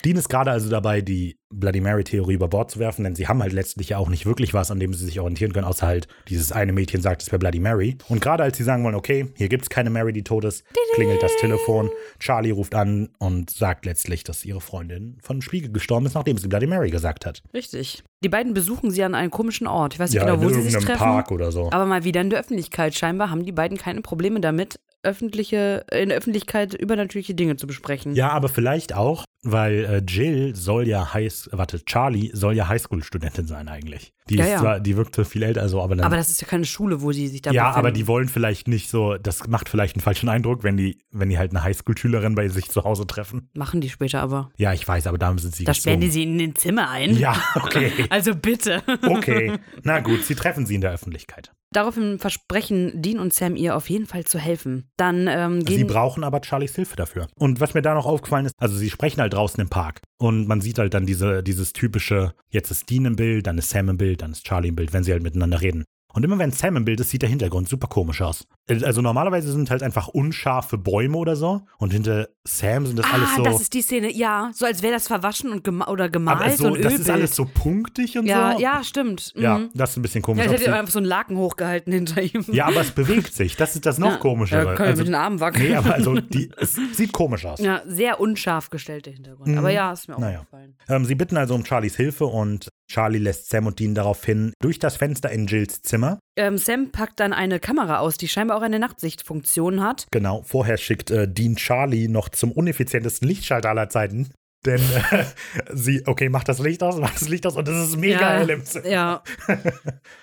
Dean 0.05 0.17
ist 0.17 0.29
gerade 0.29 0.51
also 0.51 0.71
dabei, 0.71 1.03
die 1.03 1.39
Bloody 1.51 1.81
Mary-Theorie 1.81 2.35
über 2.35 2.49
Bord 2.49 2.71
zu 2.71 2.79
werfen, 2.79 3.05
denn 3.05 3.15
sie 3.15 3.29
haben 3.29 3.43
halt 3.43 3.53
letztlich 3.53 3.91
ja 3.91 3.99
auch 3.99 4.09
nicht 4.09 4.25
wirklich 4.25 4.55
was, 4.55 4.71
an 4.71 4.81
dem 4.81 4.95
sie 4.95 5.05
sich 5.05 5.21
orientieren 5.21 5.53
können, 5.53 5.67
außer 5.67 5.87
halt 5.87 6.09
dieses 6.29 6.53
eine 6.53 6.73
Mädchen 6.73 7.03
sagt, 7.03 7.23
es 7.23 7.29
wäre 7.29 7.39
Bloody 7.39 7.59
Mary. 7.59 7.99
Und 8.09 8.21
gerade 8.21 8.43
als 8.43 8.57
sie 8.57 8.65
sagen 8.65 8.85
wollen, 8.85 8.95
okay, 8.95 9.27
hier 9.37 9.49
gibt 9.49 9.65
es 9.65 9.71
keine 9.71 9.91
Mary, 9.91 10.13
die 10.13 10.23
tot 10.23 10.45
ist, 10.45 10.65
klingelt 10.95 11.23
das 11.23 11.37
Telefon. 11.37 11.91
Charlie 12.19 12.53
ruft 12.53 12.75
an 12.75 13.11
und 13.19 13.51
sagt 13.51 13.85
letztlich, 13.85 14.25
dass 14.25 14.45
ihre 14.45 14.61
Freundin 14.61 15.19
von 15.23 15.43
Spiegel 15.43 15.73
gestorben 15.73 16.07
ist, 16.07 16.15
nachdem 16.15 16.39
sie 16.39 16.49
Bloody 16.49 16.67
Mary 16.71 16.91
gesagt 16.91 17.27
hat. 17.27 17.43
Richtig. 17.53 18.03
Die 18.25 18.29
beiden 18.29 18.55
besuchen 18.55 18.91
sie 18.91 19.03
an 19.03 19.15
einem 19.15 19.31
komischen 19.31 19.67
Ort. 19.67 19.95
Ich 19.95 20.01
weiß 20.01 20.11
nicht 20.11 20.23
Ja, 20.23 20.25
genau, 20.25 20.43
wo 20.43 20.49
sie 20.49 20.63
sich 20.63 20.75
treffen. 20.75 20.99
Park 20.99 21.31
oder 21.31 21.53
so. 21.53 21.71
Aber 21.71 21.85
mal 21.85 22.05
wieder 22.05 22.23
in 22.23 22.31
der 22.31 22.41
Öffentlichkeit. 22.41 22.95
Scheinbar 22.95 23.31
haben 23.31 23.45
die 23.45 23.53
beiden 23.53 23.77
keine 23.77 24.01
Probleme 24.01 24.41
damit, 24.41 24.81
öffentliche, 25.03 25.85
in 25.93 26.11
der 26.11 26.19
Öffentlichkeit 26.19 26.75
übernatürliche 26.75 27.35
Dinge 27.35 27.57
zu 27.57 27.67
besprechen. 27.67 28.15
Ja, 28.15 28.31
aber 28.31 28.49
vielleicht 28.49 28.95
auch, 28.95 29.25
weil 29.43 29.85
äh, 29.85 29.99
Jill 29.99 30.55
soll 30.55 30.87
ja 30.87 31.15
High, 31.15 31.49
warte, 31.53 31.85
Charlie 31.85 32.31
soll 32.35 32.55
ja 32.55 32.69
Highschool-Studentin 32.69 33.47
sein 33.47 33.69
eigentlich. 33.69 34.13
Die 34.31 34.37
Ja, 34.37 34.45
ist 34.45 34.51
ja. 34.53 34.59
zwar, 34.61 34.81
die 34.81 34.97
wirkt 34.97 35.15
so 35.17 35.25
viel 35.25 35.43
älter, 35.43 35.69
so, 35.69 35.83
aber 35.83 35.97
dann. 35.97 36.07
Aber 36.07 36.17
das 36.17 36.31
ist 36.31 36.41
ja 36.41 36.47
keine 36.47 36.65
Schule, 36.65 37.03
wo 37.03 37.13
sie 37.13 37.27
sich 37.29 37.43
da 37.43 37.51
ja, 37.51 37.65
befinden. 37.65 37.79
aber 37.79 37.91
die 37.93 38.07
wollen 38.07 38.29
vielleicht 38.29 38.69
nicht 38.69 38.89
so, 38.89 39.17
das 39.19 39.47
macht 39.49 39.69
vielleicht 39.69 39.97
einen 39.97 40.03
falschen 40.03 40.29
Eindruck, 40.29 40.63
wenn 40.63 40.77
die, 40.77 40.99
wenn 41.11 41.29
die 41.29 41.37
halt 41.39 41.51
eine 41.51 41.63
Highschool-Schülerin 41.65 42.35
bei 42.35 42.49
sich 42.49 42.69
zu 42.71 42.85
Hause 42.85 43.07
treffen. 43.07 43.51
Machen 43.55 43.81
die 43.81 43.91
später 43.91 44.21
aber. 44.23 44.51
Ja, 44.57 44.73
ich 44.73 44.87
weiß, 44.87 45.07
aber 45.09 45.19
da 45.19 45.37
sind 45.37 45.55
sie 45.55 45.65
Da 45.65 45.75
sperren 45.75 46.01
die 46.01 46.09
sie 46.11 46.23
in 46.23 46.39
den 46.39 46.55
Zimmer 46.55 46.89
ein. 46.91 47.17
Ja, 47.17 47.37
okay. 47.57 47.93
Also 48.09 48.35
bitte. 48.35 48.83
Okay. 49.03 49.53
Na 49.83 50.01
gut, 50.01 50.25
sie 50.25 50.35
treffen 50.37 50.65
sie 50.67 50.77
in 50.77 50.81
der 50.81 50.93
Öffentlichkeit. 50.93 51.53
Daraufhin 51.73 52.19
versprechen 52.19 53.01
Dean 53.01 53.21
und 53.21 53.33
Sam 53.33 53.55
ihr 53.55 53.77
auf 53.77 53.89
jeden 53.91 54.07
Fall 54.07 54.25
zu 54.25 54.41
helfen. 54.41 54.91
Dann 54.97 55.29
ähm, 55.29 55.61
Sie 55.61 55.77
gehen. 55.77 55.87
brauchen 55.87 56.25
aber 56.25 56.41
Charlies 56.45 56.75
Hilfe 56.75 56.97
dafür. 56.97 57.29
Und 57.37 57.61
was 57.61 57.75
mir 57.75 57.83
da 57.83 57.95
noch 57.95 58.07
aufgefallen 58.07 58.47
ist, 58.47 58.55
also 58.59 58.77
sie 58.77 58.91
sprechen 58.91 59.21
halt 59.21 59.35
draußen 59.35 59.61
im 59.61 59.69
Park 59.69 60.01
und 60.19 60.49
man 60.49 60.61
sieht 60.61 60.81
halt 60.81 60.95
dann 60.95 61.07
diese, 61.07 61.45
dieses 61.45 61.73
typische, 61.73 62.35
jetzt 62.49 62.73
ist 62.73 62.91
Dean 62.91 63.05
im 63.05 63.15
Bild, 63.15 63.47
dann 63.47 63.57
ist 63.57 63.71
Sam 63.71 63.89
im 63.89 63.99
Bild, 63.99 64.20
dann 64.23 64.33
ist 64.33 64.45
Charlie 64.47 64.69
im 64.69 64.77
Bild, 64.77 64.93
wenn 64.93 65.05
sie 65.05 65.13
halt 65.13 65.23
miteinander 65.23 65.61
reden. 65.61 65.85
Und 66.13 66.25
immer 66.25 66.41
wenn 66.41 66.51
Sam 66.51 66.77
im 66.77 66.85
Bild 66.85 66.99
ist, 66.99 67.11
sieht 67.11 67.23
der 67.23 67.29
Hintergrund 67.29 67.69
super 67.69 67.87
komisch 67.87 68.21
aus. 68.21 68.45
Also 68.69 69.01
normalerweise 69.01 69.53
sind 69.53 69.71
halt 69.71 69.85
einfach 69.85 70.09
unscharfe 70.09 70.77
Bäume 70.77 71.17
oder 71.17 71.37
so 71.37 71.63
und 71.79 71.93
hinter 71.93 72.29
Sam 72.43 72.85
sind 72.85 72.99
das 72.99 73.07
ah, 73.07 73.15
alles 73.15 73.37
so. 73.37 73.43
das 73.45 73.61
ist 73.61 73.73
die 73.75 73.83
Szene. 73.83 74.13
Ja, 74.13 74.51
so 74.53 74.67
als 74.67 74.83
wäre 74.83 74.93
das 74.95 75.07
verwaschen 75.07 75.53
und 75.53 75.63
gema 75.63 75.87
oder 75.87 76.09
gemalt. 76.09 76.41
aber 76.41 76.51
so, 76.51 76.67
ein 76.67 76.75
das 76.75 76.83
Ölbild. 76.87 77.01
ist 77.03 77.11
alles 77.11 77.37
so 77.37 77.45
punktig 77.45 78.19
und 78.19 78.27
ja, 78.27 78.55
so. 78.57 78.61
ja, 78.61 78.83
stimmt. 78.83 79.33
Mhm. 79.37 79.43
Ja, 79.43 79.61
das 79.73 79.91
ist 79.91 79.97
ein 79.99 80.03
bisschen 80.03 80.23
komisch. 80.23 80.45
Ja, 80.45 80.51
ich 80.51 80.59
hätte 80.61 80.75
einfach 80.75 80.93
so 80.93 80.99
einen 80.99 81.07
Laken 81.07 81.37
hochgehalten 81.37 81.93
hinter 81.93 82.21
ihm. 82.21 82.45
ja, 82.51 82.67
aber 82.67 82.81
es 82.81 82.91
bewegt 82.91 83.33
sich. 83.33 83.55
Das 83.55 83.77
ist 83.77 83.87
das 83.87 83.99
noch 83.99 84.11
Ja. 84.11 84.17
komischere. 84.17 84.65
Ja, 84.67 84.75
kann 84.75 84.87
also, 84.89 84.99
mit 85.03 85.07
den 85.07 85.15
Armen 85.15 85.39
wackeln. 85.39 85.69
nee, 85.69 85.77
aber 85.77 85.95
also 85.95 86.17
die, 86.17 86.51
es 86.57 86.75
sieht 86.93 87.13
komisch 87.13 87.47
aus. 87.47 87.61
Ja, 87.61 87.83
sehr 87.87 88.19
unscharf 88.19 88.71
gestellter 88.71 89.13
Hintergrund. 89.13 89.57
Aber 89.57 89.71
ja, 89.71 89.93
ist 89.93 90.09
mir 90.09 90.15
auch 90.15 90.19
Mhm. 90.19 90.25
Naja. 90.25 90.41
gefallen. 90.41 90.75
Ähm, 90.89 91.05
sie 91.05 91.15
bitten 91.15 91.37
also 91.37 91.55
um 91.55 91.65
Charlies 91.65 91.95
Hilfe 91.95 92.27
und 92.27 92.69
Charlie 92.91 93.19
lässt 93.19 93.49
Sam 93.49 93.67
und 93.67 93.79
Dean 93.79 93.95
daraufhin 93.95 94.53
durch 94.61 94.79
das 94.81 94.97
Fenster 94.97 95.31
in 95.31 95.47
Jills 95.47 95.83
Zimmer. 95.83 96.19
Ähm, 96.37 96.59
Sam 96.59 96.91
packt 96.91 97.21
dann 97.21 97.33
eine 97.33 97.61
Kamera 97.61 97.99
aus, 97.99 98.19
die 98.19 98.29
scheinbar 98.29 98.59
auch 98.59 98.63
eine 98.63 98.81
Nachtsichtfunktion 98.81 99.81
hat. 99.83 100.07
Genau, 100.11 100.43
vorher 100.43 100.77
schickt 100.77 101.11
äh, 101.11 101.29
Dean 101.29 101.57
Charlie 101.57 102.09
noch 102.09 102.29
zum 102.29 102.51
uneffizientesten 102.51 103.29
Lichtschalter 103.29 103.71
aller 103.71 103.89
Zeiten. 103.89 104.31
Denn 104.67 104.81
äh, 104.81 105.25
sie, 105.73 106.03
okay, 106.07 106.29
macht 106.29 106.49
das 106.49 106.59
Licht 106.59 106.83
aus, 106.83 106.97
macht 107.01 107.21
das 107.21 107.29
Licht 107.29 107.47
aus 107.47 107.57
und 107.57 107.69
es 107.69 107.89
ist 107.91 107.97
mega 107.97 108.21
ja, 108.21 108.39
hell 108.39 108.51
im 108.51 108.65
Zimmer. 108.65 108.87
Ja. 108.89 109.23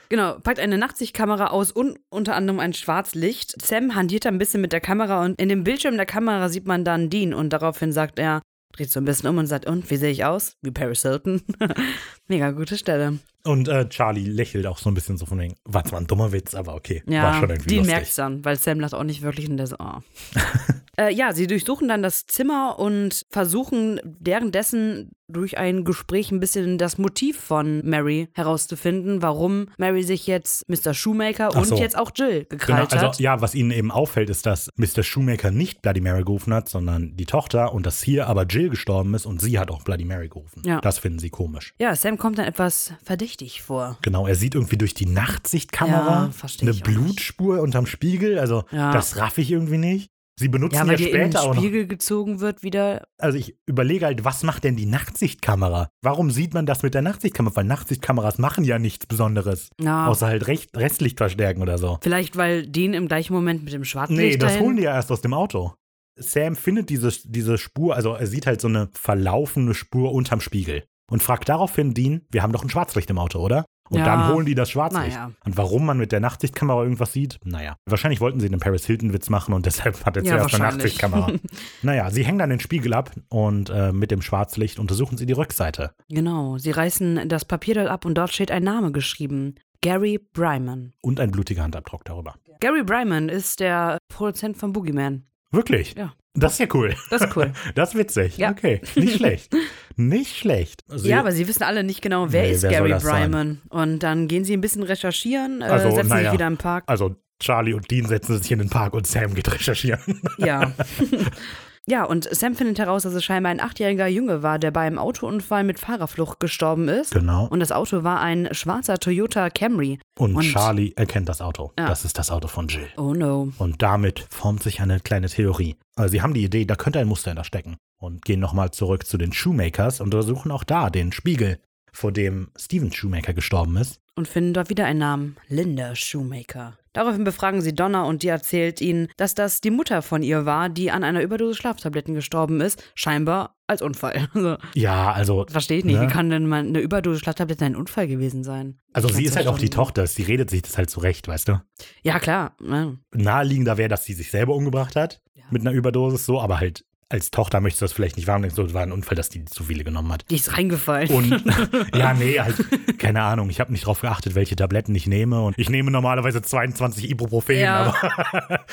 genau, 0.09 0.37
packt 0.39 0.59
eine 0.59 0.77
Nachtsichtkamera 0.77 1.47
aus 1.47 1.71
und 1.71 1.97
unter 2.09 2.35
anderem 2.35 2.59
ein 2.59 2.73
Schwarzlicht. 2.73 3.61
Sam 3.61 3.95
hantiert 3.95 4.25
ein 4.25 4.37
bisschen 4.37 4.61
mit 4.61 4.73
der 4.73 4.81
Kamera 4.81 5.23
und 5.23 5.39
in 5.41 5.49
dem 5.49 5.63
Bildschirm 5.63 5.95
der 5.95 6.05
Kamera 6.05 6.49
sieht 6.49 6.67
man 6.67 6.83
dann 6.83 7.09
Dean 7.09 7.33
und 7.33 7.51
daraufhin 7.51 7.91
sagt 7.91 8.19
er, 8.19 8.41
dreht 8.77 8.91
so 8.91 8.99
ein 8.99 9.05
bisschen 9.05 9.29
um 9.29 9.37
und 9.37 9.47
sagt, 9.47 9.65
und, 9.65 9.89
wie 9.89 9.97
sehe 9.97 10.11
ich 10.11 10.23
aus? 10.23 10.55
Wie 10.61 10.71
Paris 10.71 11.01
Hilton. 11.01 11.41
Mega 12.27 12.51
gute 12.51 12.77
Stelle. 12.77 13.19
Und 13.47 13.67
äh, 13.67 13.87
Charlie 13.89 14.25
lächelt 14.25 14.67
auch 14.67 14.77
so 14.77 14.89
ein 14.89 14.93
bisschen 14.93 15.17
so 15.17 15.25
von 15.25 15.39
wegen, 15.39 15.55
war 15.65 15.83
zwar 15.83 15.99
ein 15.99 16.07
dummer 16.07 16.31
Witz, 16.31 16.53
aber 16.53 16.75
okay, 16.75 17.01
war 17.05 17.13
Ja, 17.13 17.33
schon 17.39 17.49
irgendwie 17.49 17.69
Dean 17.69 17.77
lustig. 17.79 17.95
merkt's 17.95 18.15
dann, 18.15 18.43
weil 18.45 18.57
Sam 18.57 18.79
lacht 18.79 18.93
auch 18.93 19.03
nicht 19.03 19.21
wirklich 19.21 19.47
in 19.49 19.57
der 19.57 19.67
so, 19.67 19.75
oh. 19.79 19.99
äh, 20.99 21.13
ja, 21.13 21.33
sie 21.33 21.47
durchsuchen 21.47 21.87
dann 21.87 22.03
das 22.03 22.25
Zimmer 22.27 22.77
und 22.79 23.25
versuchen 23.29 23.99
währenddessen 24.19 25.11
durch 25.29 25.57
ein 25.57 25.83
Gespräch 25.83 26.31
ein 26.31 26.39
bisschen 26.39 26.77
das 26.77 26.97
Motiv 26.97 27.37
von 27.37 27.81
Mary 27.85 28.29
herauszufinden, 28.33 29.21
warum 29.21 29.67
Mary 29.77 30.03
sich 30.03 30.25
jetzt 30.25 30.63
Mr. 30.69 30.93
Shoemaker 30.93 31.49
Ach 31.51 31.57
und 31.57 31.65
so. 31.65 31.75
jetzt 31.77 31.97
auch 31.97 32.11
Jill 32.15 32.45
Genau, 32.45 32.47
gekrallt 32.49 32.93
also 32.93 33.07
hat. 33.07 33.19
ja, 33.19 33.41
was 33.41 33.53
ihnen 33.53 33.71
eben 33.71 33.91
auffällt, 33.91 34.29
ist, 34.29 34.45
dass 34.45 34.69
Mr. 34.77 35.03
Shoemaker 35.03 35.51
nicht 35.51 35.81
Bloody 35.81 35.99
Mary 35.99 36.23
gerufen 36.23 36.53
hat, 36.53 36.69
sondern 36.69 37.17
die 37.17 37.25
Tochter 37.25 37.73
und 37.73 37.85
dass 37.85 38.01
hier 38.01 38.27
aber 38.27 38.43
Jill 38.45 38.69
gestorben 38.69 39.13
ist 39.15 39.25
und 39.25 39.41
sie 39.41 39.59
hat 39.59 39.69
auch 39.69 39.83
Bloody 39.83 40.05
Mary 40.05 40.29
gerufen. 40.29 40.61
Ja. 40.65 40.79
Das 40.79 40.97
finden 40.99 41.19
sie 41.19 41.29
komisch. 41.29 41.73
Ja, 41.77 41.93
Sam 41.97 42.17
kommt 42.17 42.37
dann 42.37 42.45
etwas 42.45 42.93
verdächtig 43.03 43.36
vor. 43.61 43.97
Genau, 44.01 44.27
er 44.27 44.35
sieht 44.35 44.55
irgendwie 44.55 44.77
durch 44.77 44.93
die 44.93 45.05
Nachtsichtkamera 45.05 46.31
Ja, 46.31 46.49
eine 46.61 46.71
nicht. 46.71 46.83
Blutspur 46.83 47.61
unterm 47.61 47.85
Spiegel. 47.85 48.39
Also, 48.39 48.63
Ja. 48.71 48.91
das 48.91 49.17
raff 49.17 49.37
ich 49.37 49.51
irgendwie 49.51 49.77
nicht. 49.77 50.09
Sie 50.39 50.49
benutzen 50.49 50.75
Ja, 50.75 50.83
ja, 50.83 50.89
weil 50.89 50.97
die 50.97 51.05
in 51.09 51.11
den 51.13 51.31
später 51.31 51.41
auch 51.43 51.55
noch. 51.55 51.61
Spiegel 51.63 51.87
gezogen 51.87 52.39
wird 52.41 52.61
wieder. 52.61 53.07
Also, 53.17 53.39
ich 53.39 53.57
überlege 53.65 54.05
halt, 54.05 54.23
was 54.23 54.43
macht 54.43 54.63
denn 54.65 54.75
die 54.75 54.85
Nachtsichtkamera? 54.85 55.89
Warum 56.03 56.29
sieht 56.29 56.53
man 56.53 56.65
das 56.67 56.83
mit 56.83 56.93
der 56.93 57.01
Nachtsichtkamera? 57.01 57.55
Weil 57.55 57.63
Nachtsichtkameras 57.63 58.37
machen 58.37 58.63
ja 58.63 58.77
nichts 58.77 59.07
Besonderes. 59.07 59.69
Ja. 59.81 60.05
Außer 60.07 60.27
halt 60.27 60.45
Recht, 60.47 60.77
Restlicht 60.77 61.17
verstärken 61.17 61.61
oder 61.63 61.77
so. 61.79 61.97
Vielleicht, 62.03 62.35
weil 62.37 62.67
Dean 62.67 62.93
im 62.93 63.07
gleichen 63.07 63.33
Moment 63.33 63.63
mit 63.63 63.73
dem 63.73 63.83
Schwarzlicht 63.83 64.21
Nee, 64.21 64.37
das 64.37 64.53
dahin- 64.53 64.65
holen 64.65 64.77
die 64.77 64.83
ja 64.83 64.93
erst 64.93 65.11
aus 65.11 65.21
dem 65.21 65.33
Auto. 65.33 65.73
Sam 66.19 66.55
findet 66.55 66.89
diese, 66.89 67.11
diese 67.25 67.57
Spur, 67.57 67.95
also 67.95 68.13
er 68.13 68.25
sieht 68.27 68.47
halt 68.47 68.59
so 68.61 68.67
eine 68.67 68.89
verlaufene 68.93 69.73
Spur 69.75 70.11
unterm 70.13 70.41
Spiegel 70.41 70.83
und 71.09 71.23
fragt 71.23 71.49
daraufhin 71.49 71.93
Dean, 71.93 72.21
wir 72.31 72.43
haben 72.43 72.51
doch 72.51 72.63
ein 72.63 72.69
Schwarzlicht 72.69 73.09
im 73.09 73.17
Auto, 73.17 73.39
oder? 73.39 73.65
Und 73.89 73.99
Ja. 73.99 74.05
dann 74.05 74.27
holen 74.33 74.45
die 74.45 74.53
das 74.55 74.69
Schwarzlicht. 74.69 75.15
Naja. 75.15 75.31
Und 75.45 75.55
warum 75.55 75.85
man 75.85 75.97
mit 75.97 76.11
der 76.11 76.19
Nachtsichtkamera 76.19 76.83
irgendwas 76.83 77.13
sieht? 77.13 77.39
Naja. 77.45 77.77
Wahrscheinlich 77.85 78.19
wollten 78.19 78.41
sie 78.41 78.49
den 78.49 78.59
Paris 78.59 78.85
Hilton-Witz 78.85 79.29
machen 79.29 79.53
und 79.53 79.65
deshalb 79.65 80.05
hat 80.05 80.17
er 80.17 80.23
Ja, 80.23 80.37
zuerst 80.39 80.55
eine. 80.55 80.63
Nachtsichtkamera. 80.65 81.31
naja, 81.83 82.11
sie 82.11 82.25
hängen 82.25 82.39
dann 82.39 82.49
den 82.49 82.59
Spiegel 82.59 82.93
ab 82.93 83.11
und 83.29 83.69
äh, 83.69 83.93
mit 83.93 84.11
dem 84.11 84.21
Schwarzlicht 84.21 84.77
untersuchen 84.79 85.17
sie 85.17 85.25
die 85.25 85.33
Rückseite. 85.33 85.91
Genau, 86.09 86.57
sie 86.57 86.71
reißen 86.71 87.29
das 87.29 87.45
Papier 87.45 87.75
dort 87.75 87.87
ab 87.87 88.03
und 88.03 88.15
dort 88.15 88.33
steht 88.33 88.51
ein 88.51 88.63
Name 88.63 88.91
geschrieben. 88.91 89.55
Gary 89.81 90.19
Bryman. 90.33 90.91
Und 91.01 91.19
ein 91.21 91.31
blutiger 91.31 91.63
Handabdruck 91.63 92.03
darüber. 92.03 92.35
Gary 92.59 92.83
Bryman 92.83 93.29
ist 93.29 93.59
der 93.61 93.99
Produzent 94.09 94.57
von 94.57 94.73
Boogeyman. 94.73 95.23
Wirklich? 95.51 95.93
Ja. 95.95 96.13
Das 96.39 96.53
ist 96.53 96.59
ja 96.59 96.67
cool. 96.73 96.95
Das 97.09 97.21
ist 97.23 97.35
cool. 97.35 97.51
Das 97.75 97.89
ist 97.89 97.95
witzig. 97.97 98.37
Ja. 98.37 98.51
Okay, 98.51 98.81
nicht 98.95 99.15
schlecht. 99.17 99.53
Nicht 99.95 100.37
schlecht. 100.37 100.83
Sie- 100.87 101.09
ja, 101.09 101.19
aber 101.19 101.31
sie 101.31 101.47
wissen 101.47 101.63
alle 101.63 101.83
nicht 101.83 102.01
genau, 102.01 102.31
wer 102.31 102.43
Nee, 102.43 102.51
ist 102.51 102.63
wer 102.63 102.69
Gary 102.71 102.89
das 102.91 103.03
sein? 103.03 103.31
Bryman. 103.31 103.61
Und 103.69 103.99
dann 104.03 104.27
gehen 104.27 104.43
sie 104.45 104.53
ein 104.53 104.61
bisschen 104.61 104.83
recherchieren, 104.83 105.61
äh, 105.61 105.65
Also, 105.65 105.89
setzen 105.95 106.09
naja. 106.09 106.23
sich 106.25 106.33
wieder 106.33 106.47
im 106.47 106.57
Park. 106.57 106.83
Also 106.87 107.15
Charlie 107.39 107.73
und 107.73 107.89
Dean 107.91 108.05
setzen 108.05 108.41
sich 108.41 108.51
in 108.51 108.59
den 108.59 108.69
Park 108.69 108.93
und 108.93 109.05
Sam 109.07 109.33
geht 109.33 109.51
recherchieren. 109.51 109.99
Ja. 110.37 110.71
ja, 111.89 112.03
und 112.03 112.27
Sam 112.29 112.53
findet 112.55 112.79
heraus, 112.79 113.03
dass 113.03 113.13
es 113.13 113.23
scheinbar 113.23 113.51
ein 113.51 113.59
achtjähriger 113.61 114.07
Junge 114.07 114.43
war, 114.43 114.59
der 114.59 114.71
bei 114.71 114.81
einem 114.81 114.99
Autounfall 114.99 115.63
mit 115.63 115.79
Fahrerflucht 115.79 116.39
gestorben 116.39 116.89
ist. 116.89 117.13
Genau. 117.13 117.47
Und 117.47 117.59
das 117.61 117.71
Auto 117.71 118.03
war 118.03 118.19
ein 118.21 118.49
schwarzer 118.51 118.97
Toyota 118.97 119.49
Camry. 119.49 119.99
Und, 120.19 120.35
Und- 120.35 120.43
Charlie 120.43 120.93
erkennt 120.95 121.29
das 121.29 121.41
Auto. 121.41 121.71
Ja. 121.79 121.87
Das 121.87 122.05
ist 122.05 122.17
das 122.17 122.29
Auto 122.29 122.47
von 122.47 122.67
Jill. 122.67 122.87
Oh 122.97 123.13
no. 123.13 123.51
Und 123.57 123.81
damit 123.81 124.25
formt 124.29 124.63
sich 124.63 124.81
eine 124.81 124.99
kleine 124.99 125.29
Theorie. 125.29 125.77
Also 125.95 126.11
sie 126.11 126.21
haben 126.21 126.33
die 126.33 126.43
Idee, 126.43 126.65
da 126.65 126.75
könnte 126.75 126.99
ein 126.99 127.07
Muster 127.07 127.31
hinter 127.31 127.43
stecken. 127.43 127.77
Und 127.99 128.25
gehen 128.25 128.39
nochmal 128.39 128.69
zurück 128.69 129.07
zu 129.07 129.17
den 129.17 129.33
Shoemakers 129.33 130.01
und 130.01 130.13
untersuchen 130.13 130.51
auch 130.51 130.63
da 130.63 130.91
den 130.91 131.11
Spiegel. 131.11 131.57
Vor 131.97 132.11
dem 132.11 132.49
Steven 132.55 132.91
Shoemaker 132.93 133.33
gestorben 133.33 133.75
ist. 133.77 133.99
Und 134.15 134.27
finden 134.27 134.53
dort 134.53 134.69
wieder 134.69 134.85
einen 134.85 134.99
Namen, 134.99 135.35
Linda 135.47 135.95
Shoemaker. 135.95 136.77
Daraufhin 136.93 137.23
befragen 137.23 137.61
sie 137.61 137.73
Donna 137.73 138.03
und 138.03 138.21
die 138.23 138.27
erzählt 138.27 138.81
ihnen, 138.81 139.07
dass 139.17 139.33
das 139.35 139.61
die 139.61 139.69
Mutter 139.71 140.01
von 140.01 140.21
ihr 140.23 140.45
war, 140.45 140.69
die 140.69 140.89
an 140.91 141.03
einer 141.03 141.21
Überdosis 141.21 141.57
Schlaftabletten 141.57 142.13
gestorben 142.15 142.59
ist, 142.61 142.83
scheinbar 142.95 143.55
als 143.67 143.81
Unfall. 143.81 144.27
Also, 144.33 144.57
Ja, 144.73 145.11
also. 145.11 145.45
verstehe 145.49 145.79
ich 145.79 145.85
nicht, 145.85 145.99
Ne? 145.99 146.03
wie 146.07 146.11
kann 146.11 146.29
denn 146.29 146.47
mal 146.47 146.59
eine 146.59 146.79
Überdosis 146.79 147.19
Schlaftabletten 147.21 147.65
ein 147.65 147.75
Unfall 147.75 148.07
gewesen 148.07 148.43
sein? 148.43 148.79
Also 148.93 149.07
sie 149.09 149.25
ist 149.25 149.35
halt 149.35 149.47
auch 149.47 149.59
die. 149.59 149.69
Tochter, 149.69 150.05
sie 150.07 150.23
redet 150.23 150.49
sich 150.51 150.61
das 150.63 150.77
halt 150.77 150.89
zurecht, 150.89 151.27
weißt 151.27 151.47
du? 151.49 151.61
Ja, 152.03 152.19
klar. 152.19 152.55
ne? 152.61 152.97
Naheliegender 153.13 153.77
wäre, 153.77 153.89
dass 153.89 154.05
sie 154.05 154.13
sich 154.13 154.31
selber 154.31 154.55
umgebracht 154.55 154.95
hat 154.95 155.21
Ja. 155.35 155.43
mit 155.51 155.61
einer 155.61 155.71
Überdosis, 155.71 156.25
so, 156.25 156.39
aber 156.41 156.59
halt 156.59 156.85
als 157.09 157.31
Tochter 157.31 157.61
möchtest 157.61 157.81
du 157.81 157.85
das 157.85 157.93
vielleicht 157.93 158.17
nicht 158.17 158.27
wahrnehmen. 158.27 158.53
denkst 158.53 158.69
es 158.69 158.73
war 158.73 158.83
ein 158.83 158.91
Unfall, 158.91 159.15
dass 159.15 159.29
die 159.29 159.45
zu 159.45 159.63
viele 159.63 159.83
genommen 159.83 160.11
hat. 160.11 160.25
Die 160.29 160.35
ist 160.35 160.57
reingefallen. 160.57 161.09
Und 161.09 161.43
ja, 161.95 162.13
nee, 162.13 162.39
halt, 162.39 162.55
keine 162.99 163.23
Ahnung. 163.23 163.49
Ich 163.49 163.59
habe 163.59 163.71
nicht 163.71 163.85
drauf 163.85 164.01
geachtet, 164.01 164.35
welche 164.35 164.55
Tabletten 164.55 164.93
ich 164.93 165.07
nehme. 165.07 165.41
Und 165.41 165.57
ich 165.57 165.69
nehme 165.69 165.89
normalerweise 165.91 166.41
22 166.41 167.09
Ibuprofen, 167.09 167.55
Ja. 167.57 167.93
aber 168.33 168.65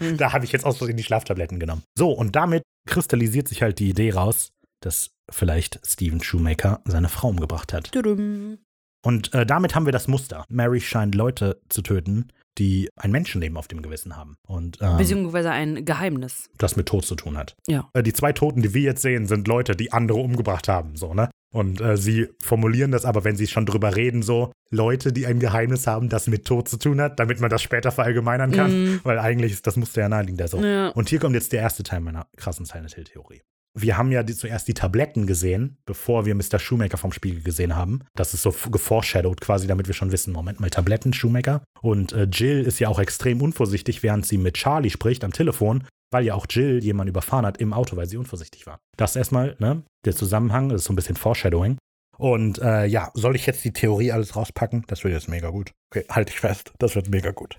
da 0.16 0.32
habe 0.32 0.44
ich 0.44 0.52
jetzt 0.52 0.64
aus 0.64 0.78
Versehen 0.78 0.96
die 0.96 1.02
Schlaftabletten 1.04 1.58
genommen. 1.60 1.82
So, 1.96 2.10
und 2.12 2.34
damit 2.34 2.62
kristallisiert 2.86 3.48
sich 3.48 3.62
halt 3.62 3.78
die 3.78 3.90
Idee 3.90 4.12
raus, 4.12 4.52
dass 4.80 5.10
vielleicht 5.30 5.80
Steven 5.86 6.22
Shoemaker 6.22 6.80
seine 6.84 7.08
Frau 7.08 7.28
umgebracht 7.28 7.72
hat. 7.72 7.92
Tudum. 7.92 8.58
Und 9.04 9.34
äh, 9.34 9.44
damit 9.44 9.74
haben 9.74 9.84
wir 9.86 9.92
das 9.92 10.08
Muster. 10.08 10.44
Mary 10.48 10.80
scheint 10.80 11.14
Leute 11.14 11.60
zu 11.68 11.82
töten, 11.82 12.28
die 12.58 12.88
ein 12.96 13.10
Menschenleben 13.10 13.56
auf 13.56 13.68
dem 13.68 13.82
Gewissen 13.82 14.16
haben. 14.16 14.36
Und 14.46 14.78
ähm, 14.80 14.96
Beziehungsweise 14.96 15.50
ein 15.50 15.84
Geheimnis. 15.84 16.50
das 16.58 16.76
mit 16.76 16.86
Tod 16.86 17.04
zu 17.04 17.14
tun 17.14 17.36
hat. 17.36 17.56
Ja. 17.66 17.88
Äh, 17.94 18.02
die 18.02 18.12
zwei 18.12 18.32
Toten, 18.32 18.62
die 18.62 18.74
wir 18.74 18.82
jetzt 18.82 19.02
sehen, 19.02 19.26
sind 19.26 19.48
Leute, 19.48 19.76
die 19.76 19.92
andere 19.92 20.18
umgebracht 20.18 20.68
haben, 20.68 20.96
so, 20.96 21.14
ne? 21.14 21.30
Und 21.52 21.82
äh, 21.82 21.98
sie 21.98 22.28
formulieren 22.40 22.92
das 22.92 23.04
aber, 23.04 23.24
wenn 23.24 23.36
sie 23.36 23.46
schon 23.46 23.66
drüber 23.66 23.94
reden, 23.94 24.22
so 24.22 24.52
Leute, 24.70 25.12
die 25.12 25.26
ein 25.26 25.38
Geheimnis 25.38 25.86
haben, 25.86 26.08
das 26.08 26.26
mit 26.26 26.46
Tod 26.46 26.66
zu 26.66 26.78
tun 26.78 27.00
hat, 27.00 27.20
damit 27.20 27.40
man 27.40 27.50
das 27.50 27.60
später 27.60 27.90
verallgemeinern 27.90 28.52
kann. 28.52 28.72
Mhm. 28.72 29.00
Weil 29.02 29.18
eigentlich 29.18 29.52
ist 29.52 29.66
das 29.66 29.76
Muster 29.76 30.00
ja 30.00 30.08
naheliegend. 30.08 30.48
So. 30.48 30.64
Ja. 30.64 30.88
Und 30.88 31.10
hier 31.10 31.18
kommt 31.18 31.34
jetzt 31.34 31.52
der 31.52 31.60
erste 31.60 31.82
Teil 31.82 32.00
meiner 32.00 32.26
krassen 32.36 32.64
Silent 32.64 32.94
Hill-Theorie. 32.94 33.42
Wir 33.74 33.96
haben 33.96 34.12
ja 34.12 34.22
die, 34.22 34.34
zuerst 34.34 34.68
die 34.68 34.74
Tabletten 34.74 35.26
gesehen, 35.26 35.78
bevor 35.86 36.26
wir 36.26 36.34
Mr. 36.34 36.58
Shoemaker 36.58 36.98
vom 36.98 37.12
Spiegel 37.12 37.42
gesehen 37.42 37.74
haben. 37.74 38.00
Das 38.14 38.34
ist 38.34 38.42
so 38.42 38.50
geforeshadowed 38.50 39.40
quasi, 39.40 39.66
damit 39.66 39.86
wir 39.86 39.94
schon 39.94 40.12
wissen, 40.12 40.32
Moment 40.32 40.60
mal, 40.60 40.68
Tabletten, 40.70 41.12
Shoemaker. 41.12 41.62
Und 41.80 42.12
äh, 42.12 42.24
Jill 42.24 42.62
ist 42.62 42.80
ja 42.80 42.88
auch 42.88 42.98
extrem 42.98 43.40
unvorsichtig, 43.40 44.02
während 44.02 44.26
sie 44.26 44.36
mit 44.36 44.54
Charlie 44.54 44.90
spricht 44.90 45.24
am 45.24 45.32
Telefon, 45.32 45.84
weil 46.10 46.24
ja 46.24 46.34
auch 46.34 46.46
Jill 46.48 46.84
jemanden 46.84 47.10
überfahren 47.10 47.46
hat 47.46 47.58
im 47.58 47.72
Auto, 47.72 47.96
weil 47.96 48.06
sie 48.06 48.18
unvorsichtig 48.18 48.66
war. 48.66 48.78
Das 48.98 49.16
erstmal, 49.16 49.56
ne? 49.58 49.82
Der 50.04 50.14
Zusammenhang, 50.14 50.68
das 50.68 50.82
ist 50.82 50.86
so 50.86 50.92
ein 50.92 50.96
bisschen 50.96 51.16
Foreshadowing. 51.16 51.78
Und 52.18 52.58
äh, 52.58 52.84
ja, 52.84 53.10
soll 53.14 53.36
ich 53.36 53.46
jetzt 53.46 53.64
die 53.64 53.72
Theorie 53.72 54.12
alles 54.12 54.36
rauspacken? 54.36 54.84
Das 54.86 55.02
wird 55.02 55.14
jetzt 55.14 55.28
mega 55.28 55.48
gut. 55.48 55.72
Okay, 55.90 56.04
halte 56.10 56.32
ich 56.32 56.40
fest. 56.40 56.72
Das 56.78 56.94
wird 56.94 57.08
mega 57.08 57.30
gut. 57.30 57.58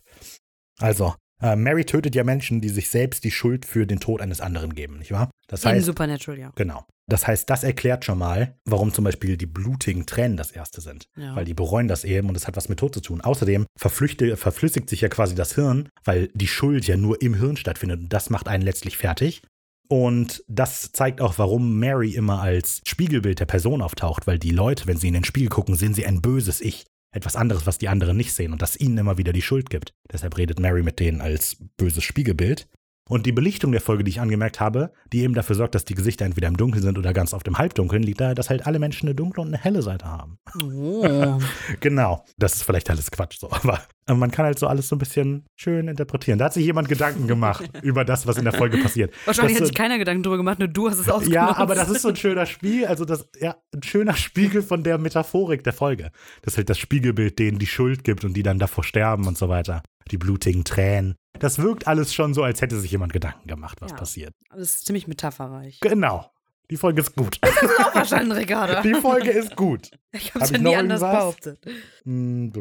Also, 0.79 1.15
äh, 1.43 1.55
Mary 1.55 1.85
tötet 1.85 2.15
ja 2.15 2.23
Menschen, 2.23 2.61
die 2.61 2.69
sich 2.69 2.89
selbst 2.89 3.23
die 3.23 3.31
Schuld 3.31 3.65
für 3.65 3.85
den 3.85 3.99
Tod 3.99 4.21
eines 4.21 4.41
anderen 4.41 4.73
geben, 4.73 4.97
nicht 4.97 5.11
wahr? 5.11 5.29
Das 5.47 5.63
In 5.63 5.71
heißt, 5.71 5.85
Supernatural, 5.85 6.39
ja. 6.39 6.51
genau. 6.55 6.85
Das 7.07 7.27
heißt, 7.27 7.49
das 7.49 7.63
erklärt 7.63 8.05
schon 8.05 8.17
mal, 8.17 8.55
warum 8.65 8.93
zum 8.93 9.03
Beispiel 9.03 9.35
die 9.35 9.45
blutigen 9.45 10.05
Tränen 10.05 10.37
das 10.37 10.51
erste 10.51 10.79
sind. 10.79 11.05
Ja. 11.17 11.35
Weil 11.35 11.43
die 11.43 11.53
bereuen 11.53 11.89
das 11.89 12.05
eben 12.05 12.29
und 12.29 12.37
es 12.37 12.47
hat 12.47 12.55
was 12.55 12.69
mit 12.69 12.79
Tod 12.79 12.93
zu 12.93 13.01
tun. 13.01 13.19
Außerdem 13.21 13.65
verflüssigt 13.77 14.89
sich 14.89 15.01
ja 15.01 15.09
quasi 15.09 15.35
das 15.35 15.53
Hirn, 15.55 15.89
weil 16.05 16.29
die 16.33 16.47
Schuld 16.47 16.87
ja 16.87 16.95
nur 16.95 17.21
im 17.21 17.33
Hirn 17.33 17.57
stattfindet 17.57 17.99
und 17.99 18.13
das 18.13 18.29
macht 18.29 18.47
einen 18.47 18.63
letztlich 18.63 18.97
fertig. 18.97 19.41
Und 19.89 20.43
das 20.47 20.91
zeigt 20.93 21.19
auch, 21.19 21.37
warum 21.37 21.77
Mary 21.77 22.15
immer 22.15 22.41
als 22.41 22.81
Spiegelbild 22.87 23.39
der 23.39 23.45
Person 23.45 23.81
auftaucht, 23.81 24.25
weil 24.27 24.39
die 24.39 24.51
Leute, 24.51 24.87
wenn 24.87 24.97
sie 24.97 25.09
in 25.09 25.13
den 25.13 25.25
Spiegel 25.25 25.49
gucken, 25.49 25.75
sehen 25.75 25.93
sie 25.93 26.05
ein 26.05 26.21
böses 26.21 26.61
Ich. 26.61 26.85
Etwas 27.13 27.35
anderes, 27.35 27.65
was 27.65 27.77
die 27.77 27.89
anderen 27.89 28.17
nicht 28.17 28.33
sehen 28.33 28.51
und 28.51 28.61
das 28.61 28.75
ihnen 28.75 28.97
immer 28.97 29.17
wieder 29.17 29.33
die 29.33 29.41
Schuld 29.41 29.69
gibt. 29.69 29.93
Deshalb 30.11 30.37
redet 30.37 30.59
Mary 30.59 30.83
mit 30.83 30.99
denen 30.99 31.21
als 31.21 31.57
böses 31.77 32.03
Spiegelbild. 32.03 32.67
Und 33.09 33.25
die 33.25 33.33
Belichtung 33.33 33.71
der 33.73 33.81
Folge, 33.81 34.03
die 34.03 34.11
ich 34.11 34.21
angemerkt 34.21 34.59
habe, 34.61 34.91
die 35.11 35.21
eben 35.21 35.33
dafür 35.33 35.55
sorgt, 35.55 35.75
dass 35.75 35.83
die 35.83 35.93
Gesichter 35.93 36.25
entweder 36.25 36.47
im 36.47 36.55
Dunkeln 36.55 36.81
sind 36.81 36.97
oder 36.97 37.13
ganz 37.13 37.33
auf 37.33 37.43
dem 37.43 37.57
Halbdunkeln, 37.57 38.01
liegt 38.01 38.21
daher, 38.21 38.33
dass 38.33 38.49
halt 38.49 38.65
alle 38.65 38.79
Menschen 38.79 39.07
eine 39.07 39.15
dunkle 39.15 39.41
und 39.41 39.49
eine 39.49 39.57
helle 39.57 39.81
Seite 39.81 40.05
haben. 40.05 40.37
Oh. 40.63 41.39
Genau. 41.79 42.23
Das 42.37 42.53
ist 42.55 42.63
vielleicht 42.63 42.89
alles 42.89 43.11
Quatsch 43.11 43.39
so, 43.39 43.51
aber 43.51 43.81
äh, 44.07 44.13
man 44.13 44.31
kann 44.31 44.45
halt 44.45 44.59
so 44.59 44.67
alles 44.67 44.87
so 44.87 44.95
ein 44.95 44.99
bisschen 44.99 45.45
schön 45.55 45.87
interpretieren. 45.87 46.39
Da 46.39 46.45
hat 46.45 46.53
sich 46.53 46.65
jemand 46.65 46.87
Gedanken 46.87 47.27
gemacht 47.27 47.69
über 47.81 48.05
das, 48.05 48.25
was 48.27 48.37
in 48.37 48.43
der 48.43 48.53
Folge 48.53 48.77
passiert. 48.77 49.13
Wahrscheinlich 49.25 49.55
Das 49.55 49.61
hat 49.61 49.67
sich 49.67 49.75
keiner 49.75 49.97
Gedanken 49.97 50.23
drüber 50.23 50.37
gemacht, 50.37 50.59
nur 50.59 50.67
du 50.67 50.89
hast 50.89 50.99
es 50.99 51.09
ausgenutzt. 51.09 51.33
ja, 51.33 51.55
aber 51.57 51.75
das 51.75 51.89
ist 51.89 52.01
so 52.03 52.09
ein 52.09 52.15
schöner 52.15 52.45
Spiel, 52.45 52.85
also 52.85 53.05
das, 53.05 53.27
ja, 53.39 53.55
ein 53.73 53.83
schöner 53.83 54.15
Spiegel 54.15 54.61
von 54.61 54.83
der 54.83 54.97
Metaphorik 54.97 55.63
der 55.63 55.73
Folge. 55.73 56.11
Das 56.41 56.53
ist 56.53 56.57
halt 56.57 56.69
das 56.69 56.79
Spiegelbild, 56.79 57.39
denen 57.39 57.59
die 57.59 57.67
Schuld 57.67 58.03
gibt 58.03 58.23
und 58.23 58.33
die 58.33 58.43
dann 58.43 58.59
davor 58.59 58.83
sterben 58.83 59.27
und 59.27 59.37
so 59.37 59.49
weiter. 59.49 59.83
Die 60.11 60.17
blutigen 60.17 60.63
Tränen. 60.63 61.15
Das 61.39 61.59
wirkt 61.59 61.87
alles 61.87 62.13
schon 62.13 62.33
so, 62.33 62.43
als 62.43 62.61
hätte 62.61 62.79
sich 62.79 62.91
jemand 62.91 63.13
Gedanken 63.13 63.47
gemacht, 63.47 63.81
was 63.81 63.91
Ja. 63.91 63.97
passiert. 63.97 64.33
Das 64.49 64.59
ist 64.61 64.85
ziemlich 64.85 65.07
metapherreich. 65.07 65.79
Genau. 65.81 66.29
Die 66.71 66.77
Folge 66.77 67.01
ist 67.01 67.15
gut. 67.15 67.39
auch 67.43 67.91
verstanden, 67.91 68.31
Ricardo. 68.33 68.81
Die 68.81 68.93
Folge 68.95 69.31
ist 69.31 69.55
gut. 69.55 69.91
Ich 70.11 70.33
Hab 70.33 70.41
hab's 70.41 70.51
ich 70.51 70.57
ja 70.57 70.63
nie 70.63 70.75
anders 70.75 71.01
irgendwas? 71.01 71.19
behauptet. 71.19 71.65
Hm, 72.03 72.51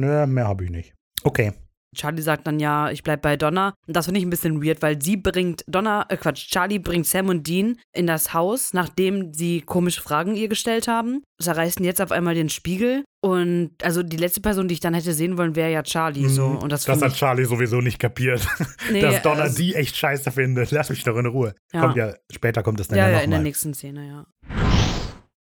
Nö, 0.00 0.26
mehr 0.26 0.48
habe 0.48 0.64
ich 0.64 0.70
nicht. 0.70 0.94
Okay. 1.22 1.52
Charlie 1.94 2.22
sagt 2.22 2.46
dann 2.46 2.60
ja, 2.60 2.90
ich 2.90 3.02
bleib 3.02 3.22
bei 3.22 3.36
Donna. 3.36 3.74
Und 3.86 3.96
das 3.96 4.06
finde 4.06 4.20
ich 4.20 4.26
ein 4.26 4.30
bisschen 4.30 4.62
weird, 4.64 4.82
weil 4.82 5.00
sie 5.00 5.16
bringt 5.16 5.64
Donna, 5.66 6.06
äh 6.08 6.16
Quatsch, 6.16 6.48
Charlie 6.50 6.78
bringt 6.78 7.06
Sam 7.06 7.28
und 7.28 7.46
Dean 7.46 7.78
in 7.94 8.06
das 8.06 8.34
Haus, 8.34 8.72
nachdem 8.72 9.32
sie 9.32 9.60
komische 9.60 10.00
Fragen 10.02 10.34
ihr 10.36 10.48
gestellt 10.48 10.88
haben. 10.88 11.22
Zerreißen 11.40 11.84
jetzt 11.84 12.00
auf 12.00 12.12
einmal 12.12 12.34
den 12.34 12.48
Spiegel. 12.48 13.04
Und 13.22 13.70
also 13.82 14.02
die 14.02 14.18
letzte 14.18 14.40
Person, 14.42 14.68
die 14.68 14.74
ich 14.74 14.80
dann 14.80 14.92
hätte 14.94 15.14
sehen 15.14 15.38
wollen, 15.38 15.56
wäre 15.56 15.72
ja 15.72 15.82
Charlie 15.82 16.28
so. 16.28 16.44
Und 16.46 16.70
das, 16.70 16.86
Mhm. 16.86 16.92
das 16.92 17.02
hat 17.02 17.14
Charlie 17.14 17.44
sowieso 17.46 17.80
nicht 17.80 17.98
kapiert. 17.98 18.46
Nee, 18.92 19.00
dass 19.00 19.22
Donna 19.22 19.42
also- 19.44 19.56
die 19.56 19.74
echt 19.74 19.96
scheiße 19.96 20.30
findet. 20.30 20.70
Lass 20.70 20.90
mich 20.90 21.02
doch 21.04 21.16
in 21.16 21.26
Ruhe. 21.26 21.54
Ja. 21.72 21.80
Kommt 21.80 21.96
ja, 21.96 22.14
später 22.30 22.62
kommt 22.62 22.80
es 22.80 22.88
dann 22.88 22.98
Ja, 22.98 23.08
ja, 23.08 23.18
ja, 23.18 23.20
in 23.20 23.30
der 23.30 23.38
mal. 23.40 23.44
nächsten 23.44 23.72
Szene, 23.72 24.06
ja. 24.06 24.26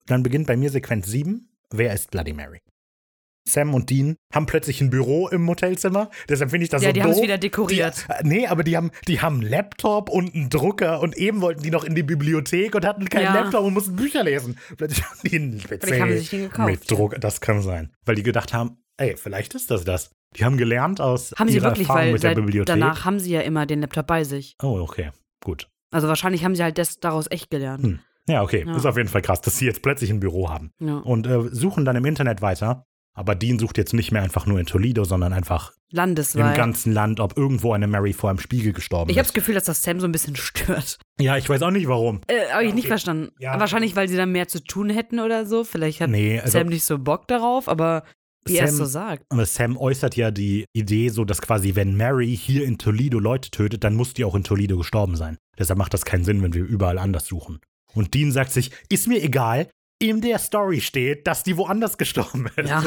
Dann 0.08 0.24
beginnt 0.24 0.48
bei 0.48 0.56
mir 0.56 0.70
Sequenz 0.70 1.08
7. 1.08 1.50
Wer 1.72 1.94
ist 1.94 2.12
Bloody 2.12 2.32
Mary? 2.34 2.60
Sam 3.48 3.74
und 3.74 3.90
Dean 3.90 4.16
haben 4.34 4.46
plötzlich 4.48 4.82
ein 4.82 4.90
Büro 4.90 5.28
im 5.28 5.48
Hotelzimmer. 5.48 6.10
Deshalb 6.28 6.50
finde 6.50 6.64
ich 6.64 6.70
das 6.70 6.82
Ja, 6.82 6.90
so 6.90 6.94
die 6.94 7.04
haben 7.04 7.10
es 7.12 7.18
doof. 7.18 7.24
wieder 7.24 7.38
dekoriert. 7.38 8.06
Die, 8.10 8.12
äh, 8.14 8.22
nee, 8.24 8.48
aber 8.48 8.64
die 8.64 8.76
haben, 8.76 8.92
die 9.08 9.22
haben 9.22 9.42
einen 9.42 9.50
Laptop 9.50 10.10
und 10.10 10.34
einen 10.34 10.50
Drucker 10.50 11.00
und 11.02 11.16
eben 11.16 11.42
wollten 11.42 11.62
die 11.62 11.70
noch 11.70 11.84
in 11.84 11.94
die 11.96 12.04
Bibliothek 12.04 12.74
und 12.76 12.86
hatten 12.86 13.06
keinen 13.08 13.24
Ja. 13.26 13.34
Laptop 13.36 13.64
und 13.64 13.74
mussten 13.74 13.96
Bücher 13.96 14.24
lesen. 14.24 14.58
Plötzlich 14.78 15.04
haben 15.06 15.20
die 15.24 15.36
einen 15.36 15.60
PC 15.60 16.00
haben 16.00 16.12
sie 16.12 16.18
sich 16.18 16.30
den 16.32 16.42
gekauft, 16.50 16.70
mit 16.70 16.92
Druck. 16.92 17.16
Das 17.22 17.40
kann 17.40 17.62
sein. 17.62 17.92
Weil 18.06 18.16
die 18.16 18.24
gedacht 18.24 18.54
haben, 18.54 18.78
ey, 18.98 19.16
vielleicht 19.16 19.54
ist 19.54 19.70
das 19.70 19.84
das. 19.84 20.10
Die 20.36 20.44
haben 20.44 20.58
gelernt 20.58 21.00
aus 21.00 21.34
Haben 21.38 21.48
sie 21.50 21.56
ihrer 21.56 21.68
wirklich, 21.70 21.88
Erfahrung 21.88 22.06
weil 22.08 22.14
mit 22.14 22.24
der 22.24 22.36
Bibliothek. 22.36 22.66
danach 22.66 23.06
haben 23.06 23.20
sie 23.20 23.32
ja 23.32 23.42
immer 23.42 23.66
den 23.66 23.82
Laptop 23.82 24.08
bei 24.08 24.24
sich. 24.24 24.56
oh, 24.62 24.80
okay. 24.82 25.12
Gut. 25.44 25.70
Also 25.92 26.08
wahrscheinlich 26.08 26.44
haben 26.44 26.56
sie 26.56 26.64
halt 26.64 26.78
das 26.80 27.00
daraus 27.00 27.28
echt 27.30 27.50
gelernt. 27.52 27.84
Hm. 27.84 28.00
Ja, 28.28 28.42
okay. 28.42 28.66
Ja. 28.68 28.76
Ist 28.76 28.86
auf 28.88 28.98
jeden 28.98 29.08
Fall 29.08 29.22
krass, 29.22 29.40
dass 29.42 29.60
sie 29.60 29.66
jetzt 29.66 29.84
plötzlich 29.84 30.10
ein 30.10 30.20
Büro 30.20 30.50
haben. 30.50 30.72
Ja. 30.80 30.98
Und 30.98 31.28
äh, 31.28 31.40
suchen 31.52 31.86
dann 31.86 31.96
im 31.96 32.04
Internet 32.06 32.42
weiter. 32.42 32.88
Aber 33.18 33.34
Dean 33.34 33.58
sucht 33.60 33.78
jetzt 33.78 33.94
nicht 33.94 34.12
mehr 34.12 34.22
einfach 34.22 34.46
nur 34.46 34.60
in 34.60 34.66
Toledo, 34.66 35.06
sondern 35.06 35.32
einfach 35.34 35.72
im 35.90 35.96
Landesweit. 35.98 36.56
ganzen 36.58 36.92
Land, 36.92 37.20
ob 37.22 37.38
irgendwo 37.38 37.72
eine 37.74 37.88
Mary 37.88 38.12
vor 38.12 38.30
einem 38.30 38.40
Spiegel 38.40 38.74
gestorben 38.74 39.10
Ich 39.10 39.18
habe 39.18 39.22
ist. 39.26 39.30
das 39.30 39.34
Gefühl, 39.34 39.56
dass 39.56 39.64
das 39.64 39.82
Sam 39.82 40.00
so 40.02 40.08
ein 40.08 40.12
bisschen 40.12 40.36
stört. 40.36 41.00
Ja, 41.20 41.38
ich 41.38 41.50
weiß 41.50 41.62
auch 41.62 41.72
nicht 41.72 41.88
warum. 41.88 42.20
Äh, 42.28 42.52
habe 42.52 42.66
ich 42.66 42.74
nicht 42.74 42.84
okay. 42.84 42.90
verstanden. 42.90 43.32
Ja. 43.40 43.58
Wahrscheinlich, 43.60 43.96
weil 43.96 44.10
sie 44.10 44.18
dann 44.18 44.32
mehr 44.34 44.48
zu 44.50 44.62
tun 44.62 44.90
hätten 44.90 45.20
oder 45.22 45.46
so. 45.46 45.64
Vielleicht 45.64 46.02
hat 46.02 46.10
Nee, 46.10 46.40
also 46.42 46.60
Sam 46.60 46.68
nicht 46.68 46.84
so 46.84 47.00
Bock 47.00 47.28
darauf, 47.30 47.70
aber 47.70 48.04
wie 48.46 48.58
er 48.58 48.66
es 48.66 48.72
Sam- 48.72 48.78
so 48.80 48.86
sagt. 48.86 49.24
aber 49.30 49.46
Sam 49.46 49.78
äußert 49.78 50.18
ja 50.18 50.30
die 50.30 50.66
Idee 50.74 51.08
so, 51.10 51.24
dass 51.24 51.42
quasi, 51.42 51.76
wenn 51.76 51.96
Mary 51.96 52.36
hier 52.36 52.66
in 52.66 52.78
Toledo 52.78 53.18
Leute 53.20 53.50
tötet, 53.50 53.84
dann 53.86 53.96
muss 53.96 54.14
die 54.14 54.26
auch 54.26 54.36
in 54.36 54.44
Toledo 54.44 54.78
gestorben 54.78 55.16
sein. 55.16 55.38
Deshalb 55.58 55.80
macht 55.80 55.94
das 55.94 56.04
keinen 56.04 56.26
Sinn, 56.26 56.44
wenn 56.44 56.54
wir 56.54 56.64
überall 56.66 56.98
anders 57.00 57.26
suchen. 57.28 57.60
Und 57.94 58.14
Dean 58.14 58.32
sagt 58.34 58.52
sich, 58.52 58.72
ist 58.90 59.08
mir 59.08 59.24
egal, 59.24 59.70
in 60.00 60.22
der 60.22 60.40
Story 60.40 60.82
steht, 60.82 61.28
dass 61.28 61.44
die 61.44 61.58
woanders 61.58 61.98
gestorben 61.98 62.48
ist. 62.56 62.70
Ja. 62.70 62.84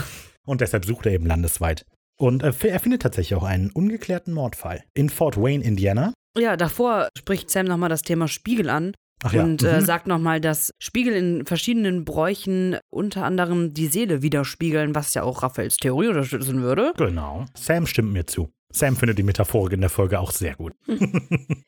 Und 0.47 0.61
deshalb 0.61 0.85
sucht 0.85 1.07
er 1.07 1.13
eben 1.13 1.27
landesweit. 1.27 1.85
Und 2.19 2.43
äh, 2.43 2.53
er 2.69 2.81
findet 2.81 3.03
tatsächlich 3.03 3.37
auch 3.39 3.45
einen 3.45 3.71
ungeklärten 3.71 4.35
Mordfall 4.35 4.83
in 4.95 5.09
Fort 5.09 5.37
Wayne, 5.37 5.65
Indiana. 5.65 6.13
Ja, 6.37 6.57
davor 6.57 7.09
spricht 7.17 7.51
Sam 7.51 7.67
nochmal 7.67 7.89
das 7.89 8.03
Thema 8.03 8.29
Spiegel 8.29 8.71
an 8.71 8.93
Ach 9.23 9.33
ja. 9.33 9.43
und 9.43 9.63
äh, 9.63 9.81
mhm. 9.81 9.85
sagt 9.85 10.07
nochmal, 10.07 10.41
dass 10.41 10.71
Spiegel 10.79 11.15
in 11.15 11.47
verschiedenen 11.47 12.05
Bräuchen 12.05 12.77
unter 12.91 13.25
anderem 13.25 13.75
die 13.75 13.89
Seele 13.89 14.23
widerspiegeln, 14.23 14.95
was 14.95 15.15
ja 15.15 15.23
auch 15.23 15.43
Raphaels 15.43 15.77
Theorie 15.77 16.09
unterstützen 16.09 16.63
würde. 16.63 16.93
Genau. 16.97 17.45
Sam 17.55 17.87
stimmt 17.87 18.13
mir 18.13 18.27
zu. 18.27 18.51
Sam 18.73 18.97
findet 18.97 19.19
die 19.19 19.23
Metaphorik 19.23 19.73
in 19.73 19.81
der 19.81 19.91
Folge 19.91 20.21
auch 20.21 20.31
sehr 20.31 20.55
gut. 20.55 20.75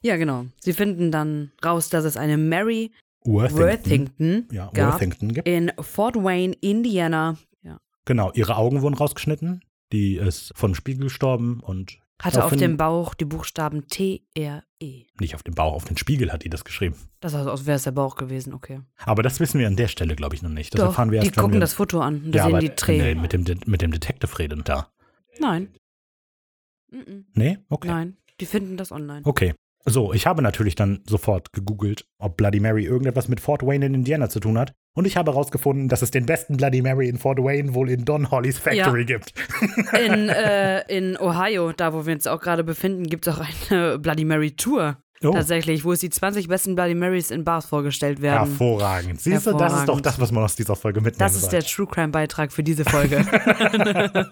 Ja, 0.02 0.16
genau. 0.16 0.46
Sie 0.60 0.72
finden 0.72 1.10
dann 1.12 1.52
raus, 1.62 1.90
dass 1.90 2.06
es 2.06 2.16
eine 2.16 2.38
Mary 2.38 2.90
Worthington. 3.24 3.58
Worthington 3.60 4.48
Ja, 4.52 4.70
gab 4.72 4.92
Worthington 4.92 5.32
gibt. 5.34 5.48
in 5.48 5.72
Fort 5.80 6.16
Wayne, 6.16 6.54
Indiana. 6.60 7.36
Ja. 7.62 7.78
Genau, 8.04 8.30
ihre 8.34 8.56
Augen 8.56 8.82
wurden 8.82 8.94
rausgeschnitten. 8.94 9.62
Die 9.92 10.16
ist 10.16 10.52
von 10.54 10.74
Spiegel 10.74 11.04
gestorben 11.04 11.60
und 11.60 11.98
Hatte 12.22 12.44
auf 12.44 12.54
dem 12.54 12.76
Bauch 12.76 13.14
die 13.14 13.24
Buchstaben 13.24 13.88
T-R-E. 13.88 15.04
Nicht 15.18 15.34
auf 15.34 15.42
dem 15.42 15.54
Bauch, 15.54 15.74
auf 15.74 15.84
den 15.84 15.96
Spiegel 15.96 16.32
hat 16.32 16.44
die 16.44 16.48
das 16.50 16.64
geschrieben. 16.64 16.94
Das 17.20 17.34
also, 17.34 17.66
wäre 17.66 17.76
es 17.76 17.82
der 17.82 17.90
Bauch 17.90 18.14
gewesen, 18.16 18.54
okay. 18.54 18.80
Aber 18.98 19.22
das 19.22 19.40
wissen 19.40 19.58
wir 19.58 19.66
an 19.66 19.76
der 19.76 19.88
Stelle, 19.88 20.14
glaube 20.16 20.34
ich, 20.36 20.42
noch 20.42 20.50
nicht. 20.50 20.72
Das 20.74 20.78
Doch, 20.80 20.86
erfahren 20.88 21.10
wir 21.10 21.20
die 21.20 21.26
erst, 21.26 21.36
wenn 21.36 21.42
gucken 21.42 21.56
wir, 21.56 21.60
das 21.60 21.72
Foto 21.74 22.00
an 22.00 22.22
und 22.24 22.34
ja, 22.34 22.44
sehen 22.46 22.60
die 22.60 22.68
nee, 22.68 22.74
Tränen. 22.76 23.20
mit 23.22 23.32
dem, 23.32 23.44
De- 23.44 23.58
mit 23.66 23.82
dem 23.82 23.90
Detective 23.90 24.38
reden 24.38 24.62
da. 24.64 24.88
Nein. 25.40 25.68
Nee? 27.34 27.58
Okay. 27.68 27.88
Nein, 27.88 28.16
die 28.40 28.46
finden 28.46 28.76
das 28.76 28.92
online. 28.92 29.22
Okay. 29.24 29.54
So, 29.86 30.12
ich 30.12 30.26
habe 30.26 30.42
natürlich 30.42 30.74
dann 30.74 31.00
sofort 31.08 31.52
gegoogelt, 31.52 32.04
ob 32.18 32.36
Bloody 32.36 32.60
Mary 32.60 32.84
irgendetwas 32.84 33.28
mit 33.28 33.40
Fort 33.40 33.62
Wayne 33.62 33.86
in 33.86 33.94
Indiana 33.94 34.28
zu 34.28 34.38
tun 34.38 34.58
hat. 34.58 34.74
Und 34.94 35.06
ich 35.06 35.16
habe 35.16 35.32
herausgefunden, 35.32 35.88
dass 35.88 36.02
es 36.02 36.10
den 36.10 36.26
besten 36.26 36.56
Bloody 36.58 36.82
Mary 36.82 37.08
in 37.08 37.16
Fort 37.18 37.38
Wayne 37.38 37.74
wohl 37.74 37.88
in 37.90 38.04
Don 38.04 38.30
Hollys 38.30 38.58
Factory 38.58 39.04
gibt. 39.06 39.32
In, 39.98 40.28
äh, 40.28 40.80
in 40.94 41.16
Ohio, 41.18 41.72
da 41.72 41.94
wo 41.94 42.04
wir 42.04 42.12
uns 42.14 42.26
auch 42.26 42.40
gerade 42.40 42.62
befinden, 42.62 43.04
gibt 43.04 43.26
es 43.26 43.34
auch 43.34 43.42
eine 43.70 43.98
Bloody 43.98 44.24
Mary 44.24 44.50
Tour. 44.50 44.98
Oh, 45.22 45.32
Tatsächlich, 45.32 45.84
wo 45.84 45.92
es 45.92 46.00
die 46.00 46.08
20 46.08 46.48
besten 46.48 46.74
Bloody 46.74 46.94
Marys 46.94 47.30
in 47.30 47.44
Bars 47.44 47.66
vorgestellt 47.66 48.22
werden. 48.22 48.48
hervorragend. 48.48 49.20
Siehst 49.20 49.46
du, 49.46 49.52
das 49.52 49.60
ist 49.60 49.60
doch 49.60 49.60
Hervorragend. 49.78 50.06
das, 50.06 50.18
was 50.20 50.32
man 50.32 50.44
aus 50.44 50.56
dieser 50.56 50.76
Folge 50.76 51.00
mitnehmen 51.02 51.18
Das 51.18 51.34
ist 51.34 51.42
soll. 51.42 51.50
der 51.50 51.62
True 51.62 51.86
Crime 51.86 52.08
Beitrag 52.08 52.52
für 52.52 52.62
diese 52.62 52.84
Folge. 52.86 53.26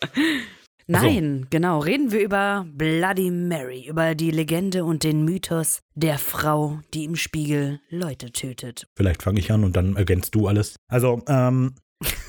Nein, 0.90 1.46
genau. 1.50 1.78
Reden 1.78 2.10
wir 2.10 2.20
über 2.20 2.66
Bloody 2.72 3.30
Mary, 3.30 3.86
über 3.88 4.14
die 4.14 4.30
Legende 4.30 4.84
und 4.84 5.04
den 5.04 5.24
Mythos 5.24 5.82
der 5.94 6.18
Frau, 6.18 6.80
die 6.94 7.04
im 7.04 7.16
Spiegel 7.16 7.80
Leute 7.90 8.32
tötet. 8.32 8.88
Vielleicht 8.96 9.22
fange 9.22 9.38
ich 9.38 9.52
an 9.52 9.64
und 9.64 9.76
dann 9.76 9.96
ergänzt 9.96 10.34
du 10.34 10.48
alles. 10.48 10.76
Also, 10.88 11.22
ähm, 11.28 11.74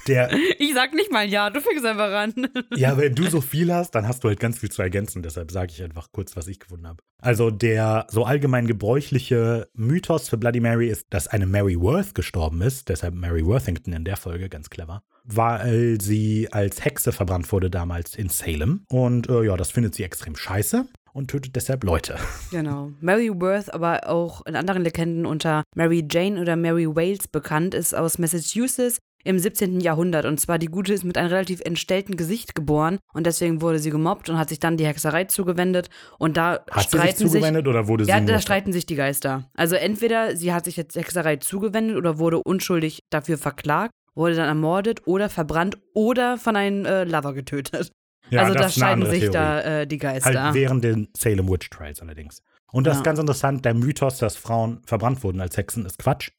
der, 0.08 0.30
Ich 0.60 0.74
sag 0.74 0.94
nicht 0.94 1.12
mal 1.12 1.28
ja, 1.28 1.50
du 1.50 1.62
fängst 1.62 1.86
einfach 1.86 2.12
an. 2.12 2.34
ja, 2.76 2.98
wenn 2.98 3.16
du 3.16 3.30
so 3.30 3.42
viel 3.42 3.74
hast, 3.74 3.92
dann 3.92 4.08
hast 4.08 4.24
du 4.24 4.28
halt 4.28 4.40
ganz 4.40 4.60
viel 4.60 4.72
zu 4.72 4.82
ergänzen. 4.82 5.24
Deshalb 5.24 5.52
sage 5.52 5.72
ich 5.74 5.84
einfach 5.84 6.12
kurz, 6.12 6.36
was 6.36 6.48
ich 6.48 6.60
gefunden 6.60 6.88
habe. 6.88 7.04
Also, 7.22 7.52
der 7.52 8.08
so 8.10 8.26
allgemein 8.26 8.68
gebräuchliche 8.68 9.70
Mythos 9.74 10.30
für 10.30 10.38
Bloody 10.38 10.60
Mary 10.60 10.90
ist, 10.90 11.08
dass 11.12 11.28
eine 11.28 11.46
Mary 11.46 11.80
Worth 11.80 12.16
gestorben 12.16 12.62
ist. 12.62 12.90
Deshalb 12.90 13.16
Mary 13.16 13.46
Worthington 13.46 13.94
in 13.94 14.06
der 14.06 14.18
Folge, 14.18 14.50
ganz 14.50 14.70
clever. 14.70 15.04
Weil 15.24 16.02
sie 16.02 16.50
als 16.52 16.84
Hexe 16.84 17.12
verbrannt 17.12 17.52
wurde 17.52 17.70
damals 17.70 18.16
in 18.16 18.30
Salem. 18.30 18.86
Und 18.90 19.30
äh, 19.30 19.44
ja, 19.44 19.56
das 19.56 19.72
findet 19.72 19.94
sie 19.94 20.04
extrem 20.04 20.36
scheiße 20.36 20.88
und 21.14 21.30
tötet 21.30 21.56
deshalb 21.56 21.84
Leute. 21.84 22.18
Genau. 22.52 22.92
Mary 23.00 23.30
Worth, 23.30 23.74
aber 23.74 24.10
auch 24.10 24.46
in 24.46 24.56
anderen 24.56 24.84
Legenden 24.84 25.26
unter 25.26 25.64
Mary 25.74 26.06
Jane 26.10 26.42
oder 26.42 26.58
Mary 26.58 26.88
Wales 26.88 27.28
bekannt, 27.30 27.74
ist 27.74 27.96
aus 27.96 28.18
Massachusetts 28.18 28.98
im 29.24 29.38
17. 29.40 29.80
Jahrhundert. 29.80 30.26
Und 30.26 30.40
zwar 30.40 30.58
die 30.60 30.68
Gute 30.68 30.94
ist 30.94 31.04
mit 31.04 31.18
einem 31.18 31.30
relativ 31.30 31.62
entstellten 31.62 32.16
Gesicht 32.18 32.56
geboren 32.56 33.00
und 33.14 33.26
deswegen 33.26 33.62
wurde 33.62 33.80
sie 33.80 33.90
gemobbt 33.90 34.30
und 34.30 34.38
hat 34.38 34.50
sich 34.50 34.60
dann 34.60 34.78
die 34.78 34.86
Hexerei 34.86 35.26
zugewendet. 35.26 35.90
Und 36.20 36.38
da 36.38 36.60
Hat 36.72 36.90
sie 36.90 36.98
sich 36.98 37.00
streiten 37.02 37.18
sich. 37.18 37.28
zugewendet 37.32 37.68
oder 37.68 37.88
wurde 37.88 38.06
sie 38.06 38.12
Ja, 38.12 38.20
da 38.20 38.40
streiten 38.40 38.74
sich 38.74 38.86
die 38.86 38.96
Geister. 38.96 39.50
Also 39.56 39.76
entweder 39.76 40.36
sie 40.36 40.54
hat 40.54 40.66
sich 40.66 40.78
jetzt 40.78 40.96
Hexerei 40.96 41.38
zugewendet 41.38 41.98
oder 41.98 42.18
wurde 42.20 42.40
unschuldig 42.40 43.04
dafür 43.10 43.38
verklagt, 43.38 43.92
wurde 44.16 44.36
dann 44.36 44.48
ermordet 44.48 45.02
oder 45.06 45.30
verbrannt 45.30 45.78
oder 45.94 46.38
von 46.38 46.56
einem 46.56 46.86
äh, 46.86 47.04
Lover 47.06 47.34
getötet. 47.34 47.92
Ja, 48.30 48.42
also 48.44 48.54
da 48.54 48.70
scheiden 48.70 49.06
sich 49.08 49.20
Theorie. 49.22 49.34
da 49.34 49.62
äh, 49.82 49.88
die 49.88 49.98
Geister. 49.98 50.44
Halt 50.44 50.54
während 50.56 50.84
den 50.84 51.10
Salem 51.18 51.50
Witch 51.50 51.70
Trials 51.70 52.02
allerdings. 52.02 52.42
Und 52.72 52.88
das 52.88 52.94
Ja. 52.96 53.00
ist 53.00 53.04
ganz 53.04 53.20
interessant, 53.20 53.66
der 53.66 53.74
Mythos, 53.74 54.18
dass 54.20 54.38
Frauen 54.38 54.82
verbrannt 54.86 55.24
wurden 55.26 55.42
als 55.42 55.58
Hexen, 55.58 55.86
ist 55.86 55.98
Quatsch. 55.98 56.32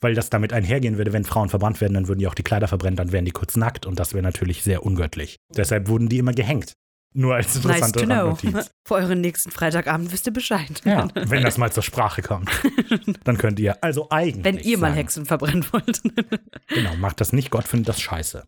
Weil 0.00 0.14
das 0.14 0.30
damit 0.30 0.52
einhergehen 0.52 0.96
würde, 0.96 1.12
wenn 1.12 1.24
Frauen 1.24 1.50
verbrannt 1.50 1.80
werden, 1.80 1.94
dann 1.94 2.08
würden 2.08 2.20
die 2.20 2.26
auch 2.26 2.34
die 2.34 2.42
Kleider 2.42 2.68
verbrennen, 2.68 2.96
dann 2.96 3.12
wären 3.12 3.24
die 3.24 3.32
kurz 3.32 3.56
nackt 3.56 3.86
und 3.86 3.98
das 3.98 4.14
wäre 4.14 4.22
natürlich 4.22 4.62
sehr 4.62 4.84
ungöttlich. 4.84 5.36
Deshalb 5.54 5.88
wurden 5.88 6.08
die 6.08 6.18
immer 6.18 6.32
gehängt. 6.32 6.72
Nur 7.12 7.34
als 7.34 7.56
nice 7.56 7.64
interessante 7.64 8.00
to 8.00 8.06
know. 8.06 8.62
Für 8.86 8.94
euren 8.94 9.20
nächsten 9.20 9.50
Freitagabend 9.50 10.12
wisst 10.12 10.26
ihr 10.26 10.32
Bescheid. 10.32 10.80
Ja, 10.84 11.08
wenn 11.14 11.42
das 11.42 11.58
mal 11.58 11.72
zur 11.72 11.82
Sprache 11.82 12.22
kommt. 12.22 12.48
Dann 13.24 13.36
könnt 13.36 13.58
ihr 13.58 13.82
also 13.82 14.08
eigentlich. 14.10 14.44
Wenn 14.44 14.58
ihr 14.58 14.78
mal 14.78 14.88
sagen, 14.88 14.94
Hexen 14.94 15.26
verbrennen 15.26 15.64
wollt. 15.72 16.00
Genau, 16.68 16.94
macht 16.96 17.20
das 17.20 17.32
nicht, 17.32 17.50
Gott 17.50 17.66
findet 17.66 17.88
das 17.88 18.00
scheiße. 18.00 18.44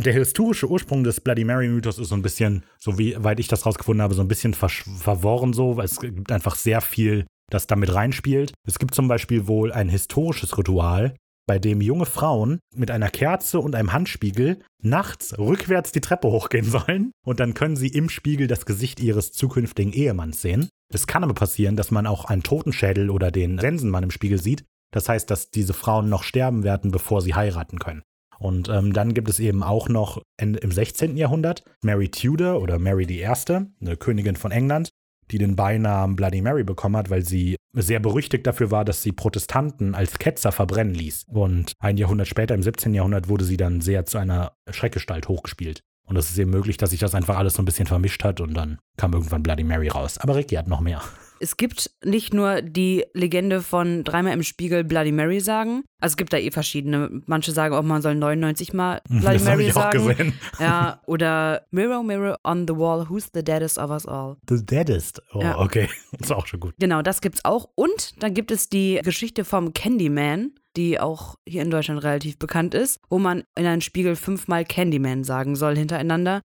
Der 0.00 0.12
historische 0.12 0.68
Ursprung 0.68 1.04
des 1.04 1.20
Bloody 1.20 1.44
Mary 1.44 1.68
Mythos 1.68 2.00
ist 2.00 2.08
so 2.08 2.16
ein 2.16 2.22
bisschen, 2.22 2.64
so 2.78 2.98
wie 2.98 3.14
weit 3.22 3.38
ich 3.38 3.46
das 3.46 3.64
rausgefunden 3.64 4.02
habe, 4.02 4.14
so 4.14 4.22
ein 4.22 4.28
bisschen 4.28 4.54
verworren 4.54 5.52
so, 5.52 5.76
weil 5.76 5.84
es 5.84 6.00
gibt 6.00 6.32
einfach 6.32 6.56
sehr 6.56 6.80
viel, 6.80 7.26
das 7.50 7.66
damit 7.66 7.94
reinspielt. 7.94 8.52
Es 8.66 8.78
gibt 8.78 8.94
zum 8.94 9.08
Beispiel 9.08 9.46
wohl 9.46 9.72
ein 9.72 9.88
historisches 9.88 10.56
Ritual, 10.56 11.14
bei 11.46 11.58
dem 11.58 11.80
junge 11.80 12.06
Frauen 12.06 12.60
mit 12.74 12.90
einer 12.90 13.10
Kerze 13.10 13.60
und 13.60 13.74
einem 13.74 13.92
Handspiegel 13.92 14.60
nachts 14.82 15.38
rückwärts 15.38 15.92
die 15.92 16.00
Treppe 16.00 16.28
hochgehen 16.28 16.64
sollen 16.70 17.12
und 17.24 17.40
dann 17.40 17.54
können 17.54 17.76
sie 17.76 17.88
im 17.88 18.08
Spiegel 18.08 18.46
das 18.46 18.66
Gesicht 18.66 19.00
ihres 19.00 19.32
zukünftigen 19.32 19.92
Ehemanns 19.92 20.40
sehen. 20.40 20.68
Es 20.92 21.06
kann 21.06 21.24
aber 21.24 21.34
passieren, 21.34 21.76
dass 21.76 21.90
man 21.90 22.06
auch 22.06 22.24
einen 22.26 22.42
Totenschädel 22.42 23.10
oder 23.10 23.30
den 23.30 23.58
Sensenmann 23.58 24.04
im 24.04 24.10
Spiegel 24.10 24.40
sieht. 24.40 24.64
Das 24.92 25.08
heißt, 25.08 25.30
dass 25.30 25.50
diese 25.50 25.74
Frauen 25.74 26.08
noch 26.08 26.22
sterben 26.22 26.62
werden, 26.62 26.90
bevor 26.90 27.20
sie 27.20 27.34
heiraten 27.34 27.78
können. 27.78 28.02
Und 28.38 28.68
ähm, 28.68 28.92
dann 28.92 29.14
gibt 29.14 29.28
es 29.28 29.40
eben 29.40 29.62
auch 29.62 29.88
noch 29.88 30.22
im 30.38 30.70
16. 30.70 31.16
Jahrhundert 31.16 31.64
Mary 31.82 32.10
Tudor 32.10 32.60
oder 32.60 32.78
Mary 32.78 33.04
I., 33.04 33.24
eine 33.24 33.96
Königin 33.96 34.36
von 34.36 34.52
England, 34.52 34.90
die 35.30 35.38
den 35.38 35.56
Beinamen 35.56 36.16
Bloody 36.16 36.40
Mary 36.40 36.64
bekommen 36.64 36.96
hat, 36.96 37.10
weil 37.10 37.24
sie 37.24 37.56
sehr 37.72 38.00
berüchtigt 38.00 38.46
dafür 38.46 38.70
war, 38.70 38.84
dass 38.84 39.02
sie 39.02 39.12
Protestanten 39.12 39.94
als 39.94 40.18
Ketzer 40.18 40.52
verbrennen 40.52 40.94
ließ. 40.94 41.24
Und 41.28 41.72
ein 41.80 41.96
Jahrhundert 41.96 42.28
später, 42.28 42.54
im 42.54 42.62
17. 42.62 42.94
Jahrhundert, 42.94 43.28
wurde 43.28 43.44
sie 43.44 43.56
dann 43.56 43.80
sehr 43.80 44.04
zu 44.06 44.18
einer 44.18 44.52
Schreckgestalt 44.70 45.28
hochgespielt. 45.28 45.80
Und 46.06 46.16
es 46.16 46.30
ist 46.30 46.38
eben 46.38 46.50
möglich, 46.50 46.76
dass 46.76 46.90
sich 46.90 47.00
das 47.00 47.14
einfach 47.14 47.38
alles 47.38 47.54
so 47.54 47.62
ein 47.62 47.64
bisschen 47.64 47.86
vermischt 47.86 48.24
hat 48.24 48.40
und 48.40 48.54
dann 48.54 48.78
kam 48.96 49.12
irgendwann 49.12 49.42
Bloody 49.42 49.64
Mary 49.64 49.88
raus. 49.88 50.18
Aber 50.18 50.36
Ricky 50.36 50.56
hat 50.56 50.68
noch 50.68 50.80
mehr. 50.80 51.00
Es 51.40 51.56
gibt 51.56 51.90
nicht 52.04 52.32
nur 52.32 52.62
die 52.62 53.04
Legende 53.12 53.60
von 53.60 54.04
dreimal 54.04 54.32
im 54.32 54.42
Spiegel 54.42 54.84
Bloody 54.84 55.12
Mary 55.12 55.40
sagen. 55.40 55.82
Also 56.00 56.12
es 56.12 56.16
gibt 56.16 56.32
da 56.32 56.38
eh 56.38 56.50
verschiedene. 56.50 57.22
Manche 57.26 57.52
sagen 57.52 57.74
auch, 57.74 57.82
man 57.82 58.02
soll 58.02 58.14
99 58.14 58.72
Mal 58.72 59.00
Bloody 59.08 59.34
das 59.38 59.44
Mary 59.44 59.64
ich 59.66 59.70
auch 59.76 59.82
sagen. 59.92 60.06
gesehen. 60.06 60.32
Ja, 60.60 61.00
oder 61.06 61.66
Mirror, 61.70 62.02
Mirror 62.04 62.38
on 62.44 62.66
the 62.68 62.74
Wall, 62.76 63.08
who's 63.08 63.28
the 63.34 63.42
deadest 63.42 63.78
of 63.78 63.90
us 63.90 64.06
all? 64.06 64.36
The 64.48 64.64
Deadest. 64.64 65.20
Oh, 65.32 65.40
Ja. 65.40 65.58
okay. 65.58 65.88
ist 66.18 66.32
auch 66.32 66.46
schon 66.46 66.60
gut. 66.60 66.74
Genau, 66.78 67.02
das 67.02 67.20
gibt's 67.20 67.44
auch. 67.44 67.68
Und 67.74 68.22
dann 68.22 68.32
gibt 68.34 68.50
es 68.50 68.68
die 68.68 69.00
Geschichte 69.02 69.44
vom 69.44 69.72
Candyman, 69.72 70.52
die 70.76 70.98
auch 70.98 71.36
hier 71.46 71.62
in 71.62 71.70
Deutschland 71.70 72.02
relativ 72.02 72.38
bekannt 72.38 72.74
ist, 72.74 72.98
wo 73.08 73.18
man 73.18 73.44
in 73.56 73.66
einen 73.66 73.80
Spiegel 73.80 74.16
fünfmal 74.16 74.64
Candyman 74.64 75.24
sagen 75.24 75.56
soll 75.56 75.76
hintereinander. 75.76 76.40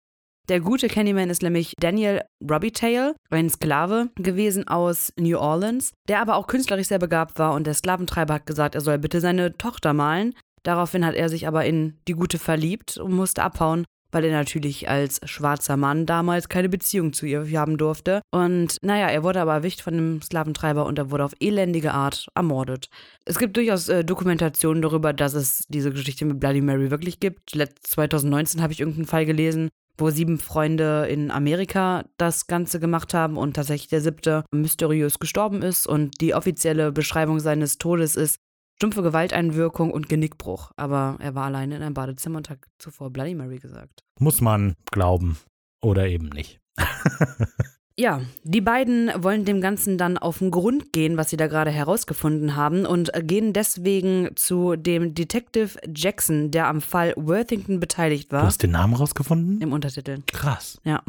Der 0.49 0.61
gute 0.61 0.87
Candyman 0.87 1.29
ist 1.29 1.43
nämlich 1.43 1.73
Daniel 1.81 2.23
Robitaille, 2.41 3.17
ein 3.31 3.51
Sklave 3.51 4.11
gewesen 4.15 4.69
aus 4.69 5.13
New 5.19 5.37
Orleans, 5.37 5.93
der 6.09 6.21
aber 6.21 6.37
auch 6.37 6.47
künstlerisch 6.47 6.87
sehr 6.87 7.01
begabt 7.01 7.37
war 7.41 7.53
und 7.55 7.67
der 7.67 7.75
Sklaventreiber 7.75 8.35
hat 8.35 8.47
gesagt, 8.47 8.77
er 8.77 8.81
soll 8.81 8.99
bitte 8.99 9.21
seine 9.21 9.57
Tochter 9.59 9.93
malen. 9.93 10.35
Daraufhin 10.63 11.05
hat 11.05 11.17
er 11.17 11.29
sich 11.29 11.49
aber 11.49 11.65
in 11.65 11.99
die 12.07 12.13
Gute 12.13 12.39
verliebt 12.39 12.97
und 12.97 13.13
musste 13.13 13.43
abhauen, 13.43 13.85
weil 14.13 14.25
er 14.25 14.33
natürlich 14.33 14.89
als 14.89 15.21
schwarzer 15.25 15.77
Mann 15.77 16.07
damals 16.07 16.49
keine 16.49 16.69
Beziehung 16.69 17.13
zu 17.13 17.27
ihr 17.27 17.45
haben 17.59 17.77
durfte. 17.77 18.23
Und 18.31 18.77
naja, 18.83 19.09
er 19.09 19.25
wurde 19.25 19.41
aber 19.41 19.55
erwischt 19.55 19.81
von 19.81 19.95
dem 19.95 20.23
Sklaventreiber 20.23 20.87
und 20.87 20.97
er 20.97 21.11
wurde 21.11 21.25
auf 21.25 21.35
elendige 21.41 21.93
Art 21.93 22.29
ermordet. 22.37 22.89
Es 23.25 23.39
gibt 23.41 23.57
durchaus 23.57 23.89
äh, 23.89 24.05
Dokumentationen 24.05 24.81
darüber, 24.81 25.13
dass 25.13 25.35
es 25.35 25.65
diese 25.69 25.91
Geschichte 25.91 26.25
mit 26.25 26.39
Bloody 26.39 26.61
Mary 26.61 26.93
wirklich 26.93 27.19
gibt. 27.19 27.57
Letzt 27.57 27.89
2019 27.89 28.63
habe 28.63 28.73
ich 28.73 28.79
irgendeinen 28.79 29.07
Fall 29.07 29.27
gelesen, 29.27 29.71
wo 29.99 30.11
sieben 30.11 30.39
Freunde 30.39 31.07
in 31.09 31.31
Amerika 31.31 32.05
das 32.17 32.47
Ganze 32.47 32.81
gemacht 32.81 33.15
haben 33.15 33.37
und 33.37 33.55
tatsächlich 33.55 33.89
der 33.89 34.01
siebte 34.01 34.45
mysteriös 34.53 35.19
gestorben 35.19 35.63
ist 35.63 35.87
und 35.87 36.21
die 36.21 36.35
offizielle 36.35 36.93
Beschreibung 36.93 37.41
seines 37.41 37.79
Todes 37.79 38.17
ist 38.17 38.39
stumpfe 38.77 39.03
Gewalteinwirkung 39.03 39.91
und 39.91 40.09
Genickbruch. 40.09 40.71
Aber 40.77 41.17
er 41.21 41.35
war 41.35 41.47
alleine 41.47 41.77
in 41.77 41.83
einem 41.83 41.95
Badezimmer 41.95 42.39
und 42.39 42.51
hat 42.51 42.59
zuvor 42.79 43.11
Bloody 43.11 43.35
Mary 43.35 43.59
gesagt. 43.59 44.05
Muss 44.21 44.41
man 44.41 44.75
glauben 44.93 45.39
oder 45.83 46.07
eben 46.07 46.29
nicht. 46.29 46.61
Ja, 47.99 48.21
die 48.45 48.61
beiden 48.61 49.11
wollen 49.23 49.47
dem 49.47 49.63
Ganzen 49.63 49.97
dann 49.97 50.19
auf 50.19 50.41
den 50.41 50.51
Grund 50.51 50.93
gehen, 50.93 51.17
was 51.17 51.31
sie 51.31 51.39
da 51.39 51.47
gerade 51.47 51.71
herausgefunden 51.71 52.55
haben 52.55 52.85
und 52.85 53.11
gehen 53.23 53.55
deswegen 53.55 54.29
zu 54.37 54.77
dem 54.77 55.15
Detective 55.15 55.79
Jackson, 55.95 56.51
der 56.51 56.67
am 56.67 56.83
Fall 56.83 57.15
Worthington 57.17 57.81
beteiligt 57.81 58.31
Du 58.33 58.37
war. 58.37 58.43
hast 58.43 58.63
den 58.63 58.73
Namen 58.73 58.93
rausgefunden? 58.93 59.63
Im 59.63 59.73
Untertitel. 59.73 60.19
Krass. 60.27 60.79
Ja. 60.85 61.03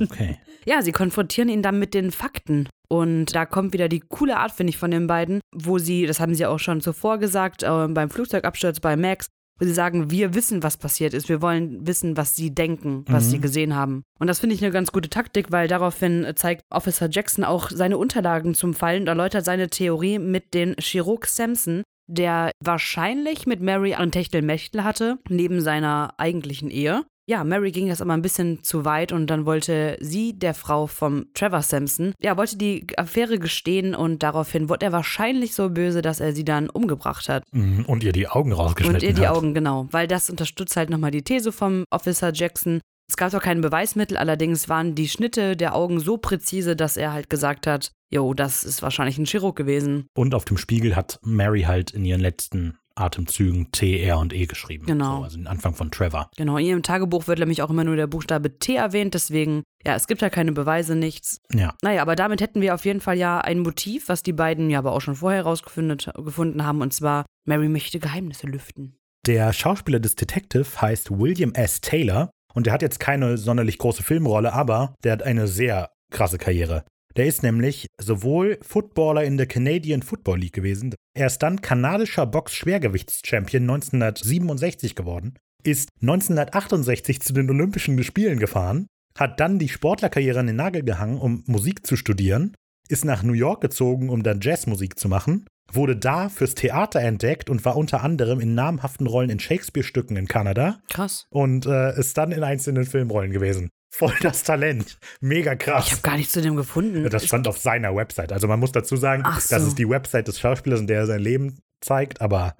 Okay. 0.00 0.38
Ja, 0.66 0.80
sie 0.80 0.92
konfrontieren 0.92 1.50
ihn 1.50 1.60
dann 1.60 1.78
mit 1.78 1.92
den 1.92 2.10
Fakten. 2.10 2.70
Und 2.88 3.34
da 3.34 3.44
kommt 3.44 3.74
wieder 3.74 3.90
die 3.90 4.00
coole 4.00 4.38
Art, 4.38 4.50
finde 4.52 4.70
ich, 4.70 4.78
von 4.78 4.90
den 4.90 5.06
beiden, 5.06 5.40
wo 5.54 5.76
sie, 5.76 6.06
das 6.06 6.20
haben 6.20 6.34
sie 6.34 6.46
auch 6.46 6.58
schon 6.58 6.80
zuvor 6.80 7.18
gesagt, 7.18 7.62
äh, 7.64 7.86
beim 7.88 8.08
Flugzeugabsturz 8.08 8.80
bei 8.80 8.96
Max, 8.96 9.26
sie 9.60 9.72
sagen, 9.72 10.10
wir 10.10 10.34
wissen, 10.34 10.62
was 10.62 10.76
passiert 10.76 11.14
ist. 11.14 11.28
Wir 11.28 11.40
wollen 11.42 11.86
wissen, 11.86 12.16
was 12.16 12.34
sie 12.34 12.54
denken, 12.54 13.04
was 13.08 13.26
Mhm. 13.26 13.30
sie 13.30 13.40
gesehen 13.40 13.74
haben. 13.74 14.02
Und 14.18 14.26
das 14.26 14.40
finde 14.40 14.54
ich 14.54 14.62
eine 14.64 14.72
ganz 14.72 14.90
gute 14.92 15.08
Taktik, 15.10 15.52
weil 15.52 15.68
daraufhin 15.68 16.26
zeigt 16.36 16.62
Officer 16.70 17.08
Jackson 17.10 17.44
auch 17.44 17.70
seine 17.70 17.98
Unterlagen 17.98 18.54
zum 18.54 18.74
Fall 18.74 19.00
und 19.00 19.06
erläutert 19.06 19.44
seine 19.44 19.68
Theorie 19.70 20.18
mit 20.18 20.54
den 20.54 20.74
Chirurg 20.78 21.26
Sampson, 21.26 21.82
der 22.06 22.50
wahrscheinlich 22.62 23.46
mit 23.46 23.60
Mary 23.60 23.94
ein 23.94 24.10
Techtelmechtel 24.12 24.84
hatte, 24.84 25.18
neben 25.28 25.60
seiner 25.60 26.14
eigentlichen 26.18 26.70
Ehe. 26.70 27.04
Ja, 27.26 27.42
Mary 27.42 27.70
ging 27.72 27.88
das 27.88 28.02
aber 28.02 28.12
ein 28.12 28.20
bisschen 28.20 28.62
zu 28.62 28.84
weit 28.84 29.10
und 29.10 29.28
dann 29.28 29.46
wollte 29.46 29.96
sie, 30.00 30.38
der 30.38 30.52
Frau 30.52 30.86
vom 30.86 31.26
Trevor 31.32 31.62
Sampson, 31.62 32.12
ja, 32.20 32.36
wollte 32.36 32.58
die 32.58 32.86
Affäre 32.98 33.38
gestehen 33.38 33.94
und 33.94 34.22
daraufhin 34.22 34.68
wurde 34.68 34.86
er 34.86 34.92
wahrscheinlich 34.92 35.54
so 35.54 35.70
böse, 35.70 36.02
dass 36.02 36.20
er 36.20 36.34
sie 36.34 36.44
dann 36.44 36.68
umgebracht 36.68 37.30
hat. 37.30 37.42
Mhm, 37.52 37.86
Und 37.86 38.04
ihr 38.04 38.12
die 38.12 38.28
Augen 38.28 38.52
rausgeschnitten 38.52 38.96
Und 38.96 39.02
ihr 39.08 39.14
die 39.14 39.26
hat. 39.26 39.36
Augen, 39.36 39.54
genau. 39.54 39.88
Weil 39.90 40.06
das 40.06 40.28
unterstützt 40.28 40.76
halt 40.76 40.90
nochmal 40.90 41.12
die 41.12 41.22
These 41.22 41.50
vom 41.50 41.84
Officer 41.90 42.30
Jackson. 42.32 42.80
Es 43.08 43.16
gab 43.16 43.30
zwar 43.30 43.40
keine 43.40 43.60
Beweismittel, 43.60 44.16
allerdings 44.18 44.68
waren 44.68 44.94
die 44.94 45.08
Schnitte 45.08 45.56
der 45.56 45.74
Augen 45.74 46.00
so 46.00 46.16
präzise, 46.18 46.76
dass 46.76 46.96
er 46.98 47.12
halt 47.12 47.30
gesagt 47.30 47.66
hat, 47.66 47.90
jo, 48.12 48.34
das 48.34 48.64
ist 48.64 48.82
wahrscheinlich 48.82 49.18
ein 49.18 49.26
Chirurg 49.26 49.56
gewesen. 49.56 50.06
Und 50.16 50.34
auf 50.34 50.44
dem 50.44 50.56
Spiegel 50.58 50.94
hat 50.96 51.18
Mary 51.22 51.62
halt 51.62 51.90
in 51.90 52.04
ihren 52.04 52.20
letzten 52.20 52.78
Atemzügen 52.96 53.70
T, 53.72 54.00
R 54.02 54.18
und 54.18 54.32
E 54.32 54.46
geschrieben. 54.46 54.86
Genau. 54.86 55.18
So, 55.18 55.24
also 55.24 55.36
den 55.36 55.46
Anfang 55.46 55.74
von 55.74 55.90
Trevor. 55.90 56.30
Genau, 56.36 56.56
in 56.58 56.66
ihrem 56.66 56.82
Tagebuch 56.82 57.26
wird 57.26 57.38
nämlich 57.38 57.62
auch 57.62 57.70
immer 57.70 57.84
nur 57.84 57.96
der 57.96 58.06
Buchstabe 58.06 58.58
T 58.58 58.76
erwähnt, 58.76 59.14
deswegen, 59.14 59.62
ja, 59.84 59.94
es 59.94 60.06
gibt 60.06 60.22
ja 60.22 60.30
keine 60.30 60.52
Beweise, 60.52 60.94
nichts. 60.94 61.38
Ja. 61.52 61.74
Naja, 61.82 62.02
aber 62.02 62.16
damit 62.16 62.40
hätten 62.40 62.60
wir 62.60 62.74
auf 62.74 62.84
jeden 62.84 63.00
Fall 63.00 63.18
ja 63.18 63.40
ein 63.40 63.60
Motiv, 63.60 64.08
was 64.08 64.22
die 64.22 64.32
beiden 64.32 64.70
ja 64.70 64.78
aber 64.78 64.92
auch 64.92 65.00
schon 65.00 65.16
vorher 65.16 65.44
herausgefunden 65.44 65.98
gefunden 66.24 66.64
haben, 66.64 66.80
und 66.80 66.92
zwar, 66.92 67.24
Mary 67.46 67.68
möchte 67.68 67.98
Geheimnisse 67.98 68.46
lüften. 68.46 68.96
Der 69.26 69.52
Schauspieler 69.52 70.00
des 70.00 70.16
Detective 70.16 70.66
heißt 70.80 71.10
William 71.10 71.52
S. 71.54 71.80
Taylor 71.80 72.30
und 72.52 72.66
der 72.66 72.72
hat 72.72 72.82
jetzt 72.82 73.00
keine 73.00 73.38
sonderlich 73.38 73.78
große 73.78 74.02
Filmrolle, 74.02 74.52
aber 74.52 74.94
der 75.02 75.12
hat 75.12 75.22
eine 75.22 75.48
sehr 75.48 75.90
krasse 76.10 76.38
Karriere. 76.38 76.84
Der 77.16 77.26
ist 77.26 77.42
nämlich 77.42 77.86
sowohl 78.00 78.58
Footballer 78.62 79.24
in 79.24 79.36
der 79.36 79.46
Canadian 79.46 80.02
Football 80.02 80.40
League 80.40 80.52
gewesen, 80.52 80.94
er 81.16 81.28
ist 81.28 81.38
dann 81.38 81.60
kanadischer 81.60 82.26
Box-Schwergewichtschampion 82.26 83.62
1967 83.62 84.96
geworden, 84.96 85.34
ist 85.62 85.88
1968 86.02 87.20
zu 87.20 87.32
den 87.32 87.48
Olympischen 87.48 88.02
Spielen 88.02 88.40
gefahren, 88.40 88.88
hat 89.16 89.38
dann 89.38 89.60
die 89.60 89.68
Sportlerkarriere 89.68 90.40
an 90.40 90.48
den 90.48 90.56
Nagel 90.56 90.82
gehangen, 90.82 91.18
um 91.18 91.44
Musik 91.46 91.86
zu 91.86 91.94
studieren, 91.94 92.56
ist 92.88 93.04
nach 93.04 93.22
New 93.22 93.32
York 93.32 93.60
gezogen, 93.60 94.10
um 94.10 94.24
dann 94.24 94.40
Jazzmusik 94.40 94.98
zu 94.98 95.08
machen, 95.08 95.46
wurde 95.72 95.96
da 95.96 96.28
fürs 96.28 96.54
Theater 96.54 97.00
entdeckt 97.00 97.48
und 97.48 97.64
war 97.64 97.76
unter 97.76 98.02
anderem 98.02 98.40
in 98.40 98.54
namhaften 98.54 99.06
Rollen 99.06 99.30
in 99.30 99.40
Shakespeare-Stücken 99.40 100.16
in 100.16 100.28
Kanada 100.28 100.80
Krass. 100.90 101.26
und 101.30 101.66
äh, 101.66 101.98
ist 101.98 102.18
dann 102.18 102.32
in 102.32 102.42
einzelnen 102.42 102.84
Filmrollen 102.84 103.30
gewesen. 103.30 103.70
Voll 103.96 104.14
das 104.22 104.42
Talent. 104.42 104.98
Mega 105.20 105.54
krass. 105.54 105.86
Ich 105.86 105.92
habe 105.92 106.02
gar 106.02 106.16
nichts 106.16 106.32
zu 106.32 106.42
dem 106.42 106.56
gefunden. 106.56 107.08
das 107.08 107.26
stand 107.26 107.46
auf 107.46 107.58
seiner 107.58 107.94
Website. 107.94 108.32
Also 108.32 108.48
man 108.48 108.58
muss 108.58 108.72
dazu 108.72 108.96
sagen, 108.96 109.22
Ach 109.24 109.36
das 109.36 109.62
so. 109.62 109.68
ist 109.68 109.78
die 109.78 109.88
Website 109.88 110.26
des 110.26 110.40
Schauspielers, 110.40 110.80
in 110.80 110.88
der 110.88 110.98
er 111.00 111.06
sein 111.06 111.20
Leben 111.20 111.58
zeigt, 111.80 112.20
aber 112.20 112.56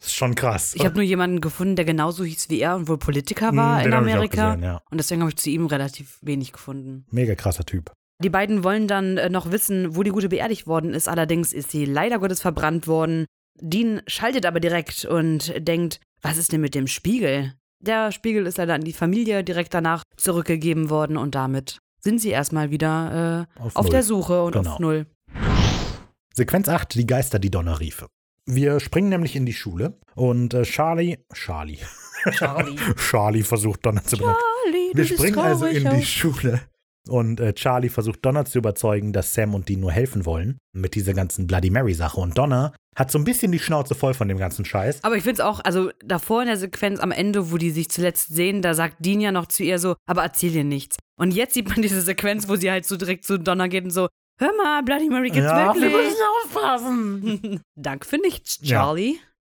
es 0.00 0.06
ist 0.06 0.14
schon 0.16 0.34
krass. 0.34 0.74
Ich 0.74 0.84
habe 0.86 0.94
nur 0.94 1.04
jemanden 1.04 1.42
gefunden, 1.42 1.76
der 1.76 1.84
genauso 1.84 2.24
hieß 2.24 2.48
wie 2.48 2.60
er 2.60 2.76
und 2.76 2.88
wohl 2.88 2.96
Politiker 2.98 3.54
war 3.54 3.78
in 3.80 3.84
den 3.90 3.94
auch 3.94 3.98
Amerika. 3.98 4.54
gesehen, 4.54 4.64
ja. 4.64 4.80
Und 4.90 4.98
deswegen 4.98 5.20
habe 5.20 5.30
ich 5.30 5.36
zu 5.36 5.50
ihm 5.50 5.66
relativ 5.66 6.18
wenig 6.22 6.52
gefunden. 6.52 7.04
Mega 7.10 7.34
krasser 7.34 7.64
Typ. 7.66 7.92
Die 8.22 8.30
beiden 8.30 8.64
wollen 8.64 8.88
dann 8.88 9.18
äh, 9.18 9.28
noch 9.28 9.52
wissen, 9.52 9.94
wo 9.94 10.02
die 10.02 10.10
Gute 10.10 10.28
beerdigt 10.30 10.66
worden 10.66 10.94
ist. 10.94 11.08
Allerdings 11.08 11.52
ist 11.52 11.70
sie 11.70 11.84
leider 11.84 12.18
Gottes 12.18 12.40
verbrannt 12.40 12.86
worden. 12.86 13.26
Dean 13.60 14.00
schaltet 14.06 14.46
aber 14.46 14.60
direkt 14.60 15.04
und 15.04 15.52
denkt, 15.58 16.00
was 16.22 16.36
ist 16.38 16.52
denn 16.52 16.60
mit 16.62 16.74
dem 16.74 16.86
Spiegel? 16.86 17.52
Der 17.80 18.10
Spiegel 18.12 18.46
ist 18.46 18.58
leider 18.58 18.74
an 18.74 18.82
die 18.82 18.92
Familie 18.92 19.44
direkt 19.44 19.72
danach 19.74 20.02
zurückgegeben 20.16 20.90
worden 20.90 21.16
und 21.16 21.34
damit 21.34 21.78
sind 22.00 22.20
sie 22.20 22.30
erstmal 22.30 22.70
wieder 22.70 23.46
äh, 23.56 23.60
Auf 23.60 23.76
auf, 23.76 23.88
der 23.88 24.02
Suche 24.02 24.42
und 24.42 24.52
Genau. 24.52 24.72
auf 24.72 24.78
Null. 24.80 25.06
Sequenz 26.34 26.68
8, 26.68 26.94
die 26.94 27.06
Geister, 27.06 27.38
die 27.38 27.50
Donner 27.50 27.80
riefe. 27.80 28.06
Wir 28.46 28.80
springen 28.80 29.10
nämlich 29.10 29.36
in 29.36 29.44
die 29.46 29.52
Schule 29.52 29.98
und 30.14 30.54
äh, 30.54 30.62
Charlie, 30.62 31.18
Charlie, 31.32 31.78
Charlie. 32.32 32.76
Charlie 32.96 33.42
versucht 33.42 33.84
Donner 33.84 34.02
zu 34.02 34.16
benennen. 34.16 34.36
Charlie, 34.64 34.90
du 34.92 34.98
Wir 34.98 35.04
springen 35.04 35.38
also 35.38 35.66
in 35.66 35.88
die. 35.90 36.04
Schule. 36.04 36.60
Und 37.08 37.40
äh, 37.40 37.52
Charlie 37.54 37.88
versucht 37.88 38.24
Donna 38.24 38.44
zu 38.44 38.58
überzeugen, 38.58 39.12
dass 39.12 39.34
Sam 39.34 39.54
und 39.54 39.68
Dean 39.68 39.80
nur 39.80 39.92
helfen 39.92 40.26
wollen 40.26 40.58
mit 40.72 40.94
dieser 40.94 41.14
ganzen 41.14 41.46
Bloody 41.46 41.70
Mary-Sache. 41.70 42.20
Und 42.20 42.36
Donna 42.36 42.72
hat 42.96 43.10
so 43.10 43.18
ein 43.18 43.24
bisschen 43.24 43.52
die 43.52 43.58
Schnauze 43.58 43.94
voll 43.94 44.14
von 44.14 44.28
dem 44.28 44.38
ganzen 44.38 44.64
Scheiß. 44.64 45.04
Aber 45.04 45.16
ich 45.16 45.22
finde 45.22 45.40
es 45.42 45.46
auch, 45.46 45.60
also 45.64 45.90
davor 46.04 46.42
in 46.42 46.48
der 46.48 46.56
Sequenz 46.56 47.00
am 47.00 47.12
Ende, 47.12 47.50
wo 47.52 47.56
die 47.56 47.70
sich 47.70 47.88
zuletzt 47.88 48.28
sehen, 48.34 48.62
da 48.62 48.74
sagt 48.74 48.96
Dean 49.04 49.20
ja 49.20 49.32
noch 49.32 49.46
zu 49.46 49.62
ihr 49.62 49.78
so, 49.78 49.94
aber 50.06 50.22
erzähl 50.22 50.54
ihr 50.54 50.64
nichts. 50.64 50.96
Und 51.18 51.32
jetzt 51.32 51.54
sieht 51.54 51.68
man 51.68 51.82
diese 51.82 52.00
Sequenz, 52.02 52.48
wo 52.48 52.56
sie 52.56 52.70
halt 52.70 52.86
so 52.86 52.96
direkt 52.96 53.24
zu 53.24 53.38
Donna 53.38 53.66
geht 53.68 53.84
und 53.84 53.90
so, 53.90 54.08
hör 54.40 54.52
mal, 54.56 54.82
Bloody 54.82 55.08
Mary 55.08 55.30
gibt's 55.30 55.50
wirklich. 55.50 55.94
aufpassen. 56.44 57.60
Dank 57.76 58.04
für 58.06 58.18
nichts, 58.18 58.58
Ja. 58.62 58.80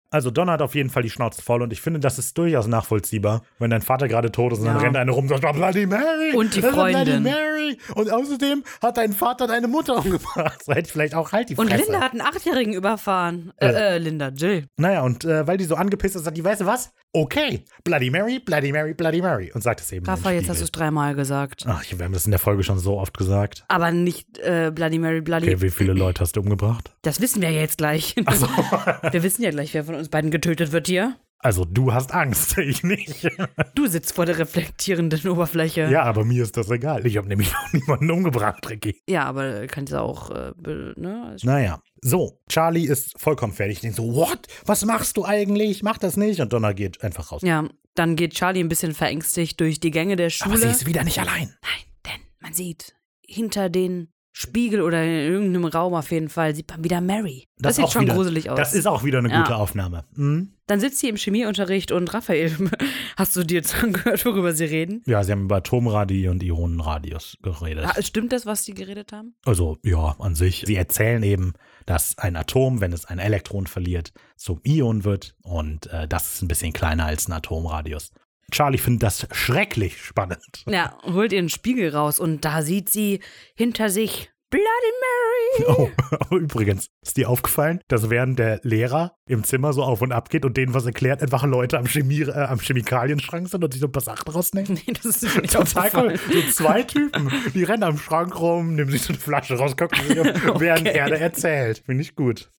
Also 0.10 0.32
Donna 0.32 0.54
hat 0.54 0.62
auf 0.62 0.74
jeden 0.76 0.90
Fall 0.90 1.04
die 1.04 1.10
Schnauze 1.10 1.42
voll 1.42 1.62
und 1.62 1.74
ich 1.74 1.82
finde, 1.82 2.00
das 2.00 2.18
ist 2.18 2.38
durchaus 2.38 2.68
nachvollziehbar, 2.68 3.42
wenn 3.60 3.70
dein 3.70 3.82
Vater 3.82 4.08
gerade 4.08 4.32
tot 4.32 4.54
ist 4.54 4.60
und 4.60 4.66
dann 4.66 4.76
Ja. 4.78 4.82
rennt 4.82 4.96
einer 4.98 5.12
rum 5.12 5.24
und 5.26 5.30
sagt, 5.30 5.44
"Oh, 5.46 5.52
Bloody 5.52 5.86
Mary! 5.86 6.34
Und 6.36 6.56
die 6.56 6.60
ist 6.60 6.72
Bloody 6.72 6.94
Freundin. 6.94 7.24
Mary! 7.24 7.78
Und 7.96 8.12
außerdem 8.12 8.64
hat 8.82 8.98
dein 8.98 9.12
Vater 9.14 9.48
deine 9.48 9.68
Mutter 9.68 9.98
umgebracht. 9.98 10.62
So 10.66 10.72
hätte 10.74 10.88
ich 10.88 10.92
vielleicht 10.92 11.14
auch 11.16 11.32
halt 11.32 11.50
die 11.50 11.56
Und 11.56 11.70
Fresse. 11.70 11.84
Linda 11.84 12.02
hat 12.02 12.12
einen 12.14 12.22
Achtjährigen 12.22 12.74
überfahren. 12.74 13.52
Äh, 13.58 13.68
äh, 13.68 13.98
Linda, 13.98 14.30
Jill. 14.30 14.68
Naja, 14.78 15.02
und 15.02 15.26
äh, 15.26 15.46
weil 15.48 15.58
die 15.58 15.66
so 15.66 15.76
angepisst 15.76 16.16
ist, 16.16 16.24
sagt 16.24 16.38
die, 16.38 16.44
weißt 16.44 16.62
du 16.62 16.66
was? 16.66 16.92
Okay, 17.14 17.64
Bloody 17.84 18.10
Mary, 18.10 18.40
Bloody 18.40 18.72
Mary, 18.72 18.94
Bloody 18.94 19.22
Mary. 19.22 19.52
Und 19.54 19.62
sagt 19.64 19.80
es 19.82 19.92
eben. 19.92 20.06
Rafa, 20.06 20.32
jetzt 20.32 20.50
hast 20.50 20.60
du 20.60 20.66
es 20.66 20.72
dreimal 20.72 21.16
gesagt. 21.16 21.66
Ach, 21.68 21.84
wir 21.90 22.06
haben 22.06 22.14
das 22.14 22.26
in 22.26 22.32
der 22.32 22.40
Folge 22.40 22.64
schon 22.64 22.80
so 22.80 23.00
oft 23.00 23.18
gesagt. 23.18 23.64
Aber 23.70 23.92
nicht 23.92 24.38
äh, 24.40 24.72
Bloody 24.74 25.00
Mary, 25.00 25.22
Bloody. 25.22 25.48
Okay, 25.48 25.62
wie 25.62 25.70
viele 25.72 25.94
Leute 25.94 26.22
hast 26.22 26.36
du 26.36 26.42
umgebracht? 26.42 26.92
Das 27.02 27.20
wissen 27.22 27.42
wir 27.42 27.50
ja 27.50 27.62
jetzt 27.62 27.78
gleich. 27.78 28.16
Also, 28.26 28.48
Wir 29.12 29.24
wissen 29.24 29.42
ja 29.42 29.50
gleich, 29.52 29.74
wer 29.74 29.84
von 29.84 29.96
uns 29.98 30.10
beiden 30.10 30.32
getötet 30.32 30.72
wird 30.72 30.88
hier. 30.88 31.16
also 31.40 31.66
du 31.66 31.94
hast 31.94 32.14
Angst, 32.14 32.58
ich 32.60 32.84
nicht. 32.84 33.28
Du 33.76 33.88
sitzt 33.88 34.14
vor 34.14 34.26
der 34.26 34.38
reflektierenden 34.40 35.28
Oberfläche. 35.30 35.90
ja, 35.92 36.04
aber 36.04 36.24
mir 36.26 36.44
ist 36.44 36.58
das 36.58 36.70
egal. 36.72 37.06
Ich 37.06 37.18
habe 37.18 37.28
nämlich 37.28 37.52
noch 37.54 37.74
niemanden 37.74 38.12
umgebracht, 38.12 38.68
Ricky. 38.70 39.02
Ja, 39.08 39.24
aber 39.26 39.68
kannst 39.68 39.94
ja 39.94 40.02
auch, 40.02 40.30
äh, 40.32 40.52
ne? 40.96 41.36
Naja, 41.44 41.82
so, 42.02 42.40
Charlie 42.50 42.86
ist 42.86 43.20
vollkommen 43.20 43.54
fertig. 43.54 43.82
Denkt 43.82 43.98
so, 43.98 44.14
what? 44.16 44.48
Was 44.66 44.86
machst 44.86 45.18
du 45.18 45.26
eigentlich? 45.26 45.84
Mach 45.84 45.98
das 45.98 46.16
nicht. 46.18 46.40
Und 46.42 46.54
Donna 46.54 46.74
geht 46.74 47.04
einfach 47.04 47.32
raus. 47.32 47.42
Ja, 47.44 47.68
dann 47.96 48.16
geht 48.16 48.36
Charlie 48.36 48.60
ein 48.64 48.70
bisschen 48.70 48.94
verängstigt 48.94 49.60
durch 49.60 49.80
die 49.80 49.92
Gänge 49.92 50.16
der 50.16 50.30
Schule. 50.30 50.52
aber 50.54 50.62
sie 50.62 50.68
ist 50.70 50.86
wieder 50.86 51.04
nicht 51.04 51.20
allein. 51.20 51.56
Nein, 51.62 51.84
denn 52.06 52.22
man 52.40 52.54
sieht 52.54 52.94
hinter 53.26 53.70
den 53.70 54.14
Spiegel 54.40 54.82
oder 54.84 55.04
in 55.04 55.10
irgendeinem 55.34 55.66
Raum 55.66 55.96
auf 55.96 56.12
jeden 56.12 56.30
Fall 56.30 56.54
sieht 56.54 56.70
man 56.70 56.84
wieder 56.84 57.02
Mary. 57.02 57.48
Das, 57.58 57.76
sieht 57.78 57.86
auch 57.86 57.92
schon 57.92 58.04
wieder, 58.04 58.14
gruselig 58.14 58.52
aus. 58.52 58.56
Das 58.58 58.76
ist 58.76 58.86
auch 58.86 59.04
wieder 59.04 59.18
eine 59.18 59.30
Ja. 59.32 59.42
gute 59.42 59.56
Aufnahme. 59.56 60.06
Mhm. 60.16 60.52
dann 60.68 60.80
sitzt 60.80 61.00
sie 61.00 61.10
im 61.10 61.16
Chemieunterricht 61.16 61.92
und 61.92 62.14
Raphael, 62.14 62.52
hast 63.18 63.36
du 63.36 63.44
dir 63.44 63.56
jetzt 63.56 63.82
angehört, 63.82 64.24
worüber 64.26 64.54
sie 64.54 64.66
reden? 64.66 65.02
Ja, 65.08 65.24
sie 65.24 65.32
haben 65.32 65.46
über 65.46 65.56
Atomradie 65.56 66.28
und 66.28 66.44
Ionenradius 66.44 67.38
geredet. 67.42 67.86
Ah, 67.88 68.00
Stimmt 68.04 68.32
das, 68.32 68.46
was 68.46 68.64
sie 68.64 68.76
geredet 68.76 69.12
haben? 69.12 69.34
Also 69.44 69.80
ja, 69.84 70.16
an 70.20 70.36
sich. 70.36 70.64
Sie 70.68 70.76
erzählen 70.76 71.24
eben, 71.24 71.54
dass 71.88 72.18
ein 72.20 72.36
Atom, 72.36 72.80
wenn 72.80 72.94
es 72.94 73.06
ein 73.06 73.18
Elektron 73.18 73.66
verliert, 73.66 74.12
zum 74.36 74.60
Ion 74.64 75.04
wird 75.04 75.36
und 75.42 75.88
äh, 75.88 76.08
das 76.08 76.36
ist 76.36 76.42
ein 76.44 76.48
bisschen 76.48 76.74
kleiner 76.74 77.06
als 77.06 77.28
ein 77.28 77.34
Atomradius. 77.34 78.12
Charlie 78.52 78.78
findet 78.78 79.04
das 79.04 79.28
schrecklich 79.32 80.02
spannend. 80.02 80.64
Ja, 80.68 80.98
holt 81.04 81.34
ihren 81.34 81.50
Spiegel 81.50 81.94
raus 81.94 82.20
und 82.20 82.46
da 82.46 82.62
sieht 82.62 82.90
sie 82.90 83.20
hinter 83.56 83.90
sich 83.90 84.32
Bloody 84.50 84.64
Mary. 84.64 85.28
Oh, 86.30 86.36
übrigens, 86.36 86.88
ist 87.02 87.18
dir 87.18 87.30
aufgefallen, 87.30 87.82
dass 87.88 88.10
während 88.10 88.38
der 88.38 88.60
Lehrer 88.64 89.16
im 89.28 89.44
Zimmer 89.44 89.74
so 89.74 89.82
auf 89.82 90.02
und 90.02 90.12
ab 90.12 90.30
geht 90.30 90.46
und 90.46 90.56
denen 90.56 90.74
was 90.74 90.86
erklärt, 90.86 91.22
einfach 91.22 91.44
Leute 91.44 91.78
am, 91.78 91.88
Chemie, 91.88 92.22
äh, 92.22 92.32
am 92.32 92.60
Chemikalienschrank 92.60 93.50
sind 93.50 93.64
und 93.64 93.74
sich 93.74 93.82
so 93.82 93.88
ein 93.88 93.92
paar 93.92 94.04
Sachen 94.04 94.32
rausnehmen? 94.32 94.80
Nee, 94.88 94.94
das 94.94 95.24
ist 95.24 95.36
mir 95.36 95.42
nicht 95.42 95.54
Total 95.54 95.90
cool. 95.96 96.20
So 96.32 96.42
zwei 96.52 96.84
Typen, 96.84 97.32
die 97.54 97.64
rennen 97.64 97.84
am 97.84 97.98
Schrank 97.98 98.40
rum, 98.40 98.76
nehmen 98.76 98.92
sich 98.92 99.02
so 99.02 99.14
eine 99.14 99.20
Flasche 99.20 99.58
raus, 99.58 99.76
gucken 99.76 100.06
sich 100.06 100.20
um, 100.20 100.28
während 100.60 100.88
er 100.88 101.10
da 101.10 101.16
erzählt. 101.16 101.82
Finde 101.86 102.04
ich 102.04 102.16
gut. 102.16 102.50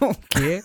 Okay. 0.00 0.62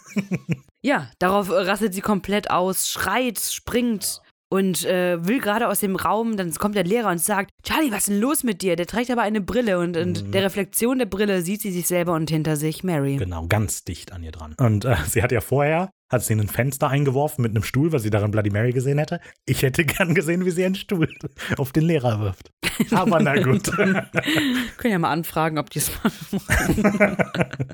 ja, 0.82 1.10
darauf 1.20 1.50
rasselt 1.50 1.94
sie 1.94 2.02
komplett 2.02 2.50
aus, 2.50 2.90
schreit, 2.90 3.40
springt 3.40 4.22
und 4.50 4.86
äh, 4.86 5.26
will 5.28 5.40
gerade 5.40 5.68
aus 5.68 5.80
dem 5.82 5.96
Raum. 5.96 6.38
Dann 6.38 6.54
kommt 6.54 6.76
der 6.76 6.84
Lehrer 6.84 7.10
und 7.10 7.20
sagt: 7.22 7.52
Charlie, 7.64 7.92
was 7.92 8.00
ist 8.00 8.10
denn 8.10 8.20
los 8.22 8.44
mit 8.44 8.62
dir? 8.62 8.76
Der 8.76 8.86
trägt 8.86 9.12
aber 9.12 9.22
eine 9.22 9.42
Brille 9.42 9.80
und 9.80 9.96
in 9.98 10.10
Mhm. 10.12 10.32
der 10.32 10.44
Reflexion 10.44 11.00
der 11.00 11.06
Brille 11.06 11.42
sieht 11.42 11.62
sie 11.62 11.72
sich 11.72 11.88
selber 11.88 12.14
und 12.14 12.30
hinter 12.30 12.56
sich 12.56 12.84
Mary. 12.84 13.18
Genau, 13.18 13.46
ganz 13.48 13.84
dicht 13.84 14.12
an 14.14 14.24
ihr 14.24 14.32
dran. 14.32 14.56
Und 14.58 14.86
äh, 14.86 14.96
sie 15.08 15.22
hat 15.24 15.32
ja 15.32 15.42
vorher, 15.42 15.90
hat 16.10 16.24
sie 16.24 16.34
ein 16.34 16.48
Fenster 16.48 16.88
eingeworfen 16.90 17.42
mit 17.42 17.52
einem 17.52 17.64
Stuhl, 17.64 17.92
weil 17.92 18.00
sie 18.00 18.10
darin 18.10 18.32
Bloody 18.32 18.50
Mary 18.50 18.72
gesehen 18.72 18.98
hätte. 19.00 19.20
Ich 19.46 19.62
hätte 19.64 19.84
gern 19.86 20.16
gesehen, 20.16 20.46
wie 20.46 20.52
sie 20.52 20.64
einen 20.66 20.76
Stuhl 20.76 21.10
auf 21.58 21.72
den 21.74 21.84
Lehrer 21.84 22.20
wirft. 22.22 22.52
Aber 22.92 23.20
na 23.20 23.36
gut. 23.42 23.70
Können 24.78 24.92
ja 24.92 25.00
mal 25.00 25.12
anfragen, 25.12 25.58
ob 25.58 25.70
die 25.72 25.80
es 25.80 25.92
mal. 26.04 27.18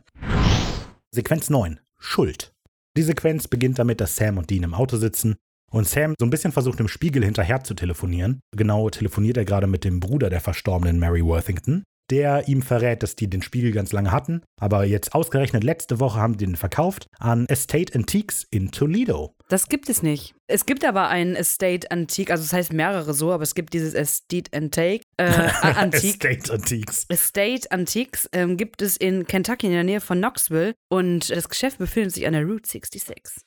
Sequenz 1.11 1.49
9. 1.49 1.79
Schuld. 1.99 2.53
Die 2.97 3.03
Sequenz 3.03 3.47
beginnt 3.47 3.79
damit, 3.79 4.01
dass 4.01 4.15
Sam 4.15 4.37
und 4.37 4.49
Dean 4.49 4.63
im 4.63 4.73
Auto 4.73 4.97
sitzen 4.97 5.35
und 5.73 5.87
Sam 5.87 6.13
so 6.19 6.25
ein 6.25 6.29
bisschen 6.29 6.51
versucht, 6.51 6.79
im 6.79 6.87
Spiegel 6.87 7.25
hinterher 7.25 7.63
zu 7.63 7.73
telefonieren. 7.73 8.39
Genau 8.55 8.89
telefoniert 8.89 9.37
er 9.37 9.45
gerade 9.45 9.67
mit 9.67 9.83
dem 9.83 9.99
Bruder 9.99 10.29
der 10.29 10.39
verstorbenen 10.39 10.99
Mary 10.99 11.25
Worthington. 11.25 11.83
der 12.11 12.49
ihm 12.49 12.61
verrät, 12.61 13.01
dass 13.01 13.15
die 13.15 13.29
den 13.29 13.41
Spiegel 13.41 13.71
ganz 13.71 13.93
lange 13.93 14.11
hatten, 14.11 14.41
aber 14.59 14.83
jetzt 14.83 15.15
ausgerechnet 15.15 15.63
letzte 15.63 16.01
Woche 16.01 16.19
haben 16.19 16.37
die 16.37 16.45
den 16.45 16.57
verkauft 16.57 17.07
an 17.17 17.45
Estate 17.47 17.95
Antiques 17.95 18.45
in 18.51 18.71
Toledo. 18.71 19.33
Das 19.47 19.69
gibt 19.69 19.89
es 19.89 20.03
nicht. 20.03 20.35
Es 20.47 20.65
gibt 20.65 20.83
aber 20.85 21.07
ein 21.07 21.33
Estate 21.33 21.89
Antique, 21.91 22.29
also 22.29 22.43
es 22.43 22.51
heißt 22.51 22.73
mehrere 22.73 23.13
so, 23.13 23.31
aber 23.31 23.43
es 23.43 23.55
gibt 23.55 23.73
dieses 23.73 23.93
Estate 23.93 24.51
Antique. 24.53 25.03
Äh, 25.17 25.25
Antique. 25.25 26.25
Estate 26.25 26.53
Antiques. 26.53 27.05
Estate 27.07 27.71
Antiques 27.71 28.29
ähm, 28.33 28.57
gibt 28.57 28.81
es 28.81 28.97
in 28.97 29.25
Kentucky 29.25 29.67
in 29.67 29.73
der 29.73 29.85
Nähe 29.85 30.01
von 30.01 30.17
Knoxville 30.17 30.73
und 30.89 31.29
das 31.29 31.47
Geschäft 31.47 31.77
befindet 31.77 32.13
sich 32.13 32.27
an 32.27 32.33
der 32.33 32.43
Route 32.43 32.69
66. 32.69 33.43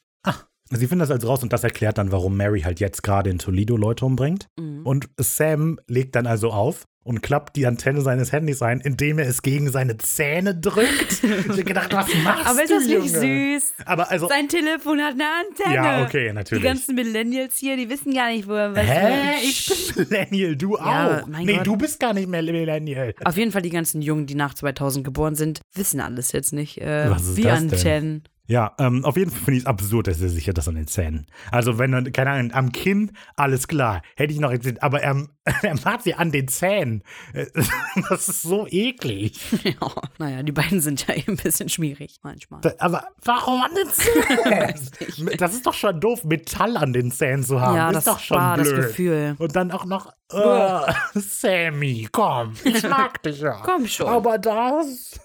Sie 0.70 0.86
finden 0.86 1.00
das 1.00 1.10
also 1.10 1.28
raus 1.28 1.42
und 1.42 1.52
das 1.52 1.62
erklärt 1.64 1.98
dann, 1.98 2.10
warum 2.12 2.36
Mary 2.36 2.62
halt 2.62 2.80
jetzt 2.80 3.02
gerade 3.02 3.30
in 3.30 3.38
Toledo 3.38 3.76
Leute 3.76 4.04
umbringt. 4.04 4.48
Mhm. 4.58 4.84
Und 4.84 5.08
Sam 5.18 5.78
legt 5.86 6.16
dann 6.16 6.26
also 6.26 6.50
auf 6.50 6.86
und 7.04 7.22
klappt 7.22 7.54
die 7.54 7.66
Antenne 7.68 8.00
seines 8.00 8.32
Handys 8.32 8.62
ein, 8.62 8.80
indem 8.80 9.20
er 9.20 9.28
es 9.28 9.42
gegen 9.42 9.70
seine 9.70 9.96
Zähne 9.96 10.56
drückt. 10.56 11.22
ich 11.22 11.48
hab 11.48 11.64
gedacht, 11.64 11.92
was 11.94 12.08
machst 12.24 12.46
Aber 12.48 12.64
ist 12.64 12.70
du, 12.70 12.74
das 12.74 12.86
nicht 12.88 13.14
Junge? 13.14 13.54
süß? 13.60 13.74
Aber 13.84 14.10
also, 14.10 14.26
Sein 14.26 14.48
Telefon 14.48 15.00
hat 15.00 15.12
eine 15.12 15.22
Antenne. 15.48 15.74
ja, 15.76 16.02
okay, 16.02 16.26
Die 16.28 16.32
natürlich. 16.34 16.64
ganzen 16.64 16.96
Millennials 16.96 17.58
hier, 17.58 17.76
die 17.76 17.88
wissen 17.88 18.12
gar 18.12 18.30
nicht, 18.32 18.48
wo 18.48 18.54
er 18.54 18.74
was 18.74 18.84
Hä? 18.84 19.36
Ich 19.44 19.94
bin 19.94 20.08
Millennial, 20.08 20.56
du 20.56 20.76
Ja, 20.78 21.20
auch. 21.22 21.26
nee, 21.28 21.58
Gott. 21.58 21.66
du 21.68 21.76
bist 21.76 22.00
gar 22.00 22.12
nicht 22.12 22.28
mehr 22.28 22.42
Millennial. 22.42 23.14
Auf 23.24 23.36
jeden 23.36 23.52
Fall 23.52 23.62
die 23.62 23.70
ganzen 23.70 24.02
Jungen, 24.02 24.26
die 24.26 24.34
nach 24.34 24.54
2000 24.54 25.04
geboren 25.04 25.36
sind, 25.36 25.60
wissen 25.76 26.00
alles 26.00 26.32
jetzt 26.32 26.52
nicht. 26.52 26.80
Äh, 26.80 27.08
Was 27.08 27.22
ist 27.22 27.36
wie 27.36 27.42
das 27.42 27.66
denn? 27.84 28.22
Ja, 28.48 28.74
ähm, 28.78 29.04
auf 29.04 29.16
jeden 29.16 29.30
Fall 29.30 29.40
finde 29.40 29.58
ich 29.58 29.62
es 29.64 29.66
absurd, 29.66 30.06
dass 30.06 30.20
er 30.20 30.28
sich 30.28 30.44
das 30.46 30.68
an 30.68 30.76
den 30.76 30.86
Zähnen. 30.86 31.26
Also, 31.50 31.78
wenn 31.78 31.92
er, 31.92 32.10
keine 32.10 32.30
Ahnung, 32.30 32.52
am 32.52 32.72
Kinn, 32.72 33.10
alles 33.34 33.66
klar, 33.68 34.02
hätte 34.16 34.32
ich 34.32 34.38
noch 34.40 34.50
erzählt, 34.52 34.82
aber 34.82 35.00
er, 35.02 35.26
er 35.62 35.74
macht 35.84 36.02
sie 36.02 36.14
an 36.14 36.30
den 36.32 36.48
Zähnen. 36.48 37.02
Äh, 37.32 37.46
Das 38.08 38.28
ist 38.28 38.42
so 38.42 38.66
eklig. 38.68 39.40
Ja, 39.64 39.90
naja, 40.18 40.42
die 40.42 40.52
beiden 40.52 40.80
sind 40.80 41.06
ja 41.08 41.14
eben 41.14 41.32
ein 41.32 41.36
bisschen 41.36 41.68
schmierig 41.68 42.18
manchmal. 42.22 42.60
Aber 42.78 43.08
warum 43.24 43.62
an 43.62 43.70
den 43.74 43.88
Zähnen? 43.90 45.36
Das 45.38 45.54
ist 45.54 45.66
doch 45.66 45.74
schon 45.74 46.00
doof, 46.00 46.24
Metall 46.24 46.76
an 46.76 46.92
den 46.92 47.10
Zähnen 47.10 47.42
zu 47.42 47.60
haben. 47.60 47.76
ja, 47.76 47.88
ist 47.90 47.96
das 47.96 48.04
doch 48.04 48.20
schon 48.20 48.36
war 48.36 48.56
blöd. 48.56 48.66
das 48.78 48.86
Gefühl. 48.86 49.34
Und 49.38 49.56
dann 49.56 49.70
auch 49.72 49.84
noch, 49.84 50.12
äh, 50.32 50.92
Sammy, 51.14 52.08
komm, 52.12 52.54
ich 52.64 52.82
mag 52.88 53.22
dich 53.22 53.40
ja. 53.40 53.60
Komm 53.64 53.86
schon. 53.86 54.06
Aber 54.08 54.38
das. 54.38 55.18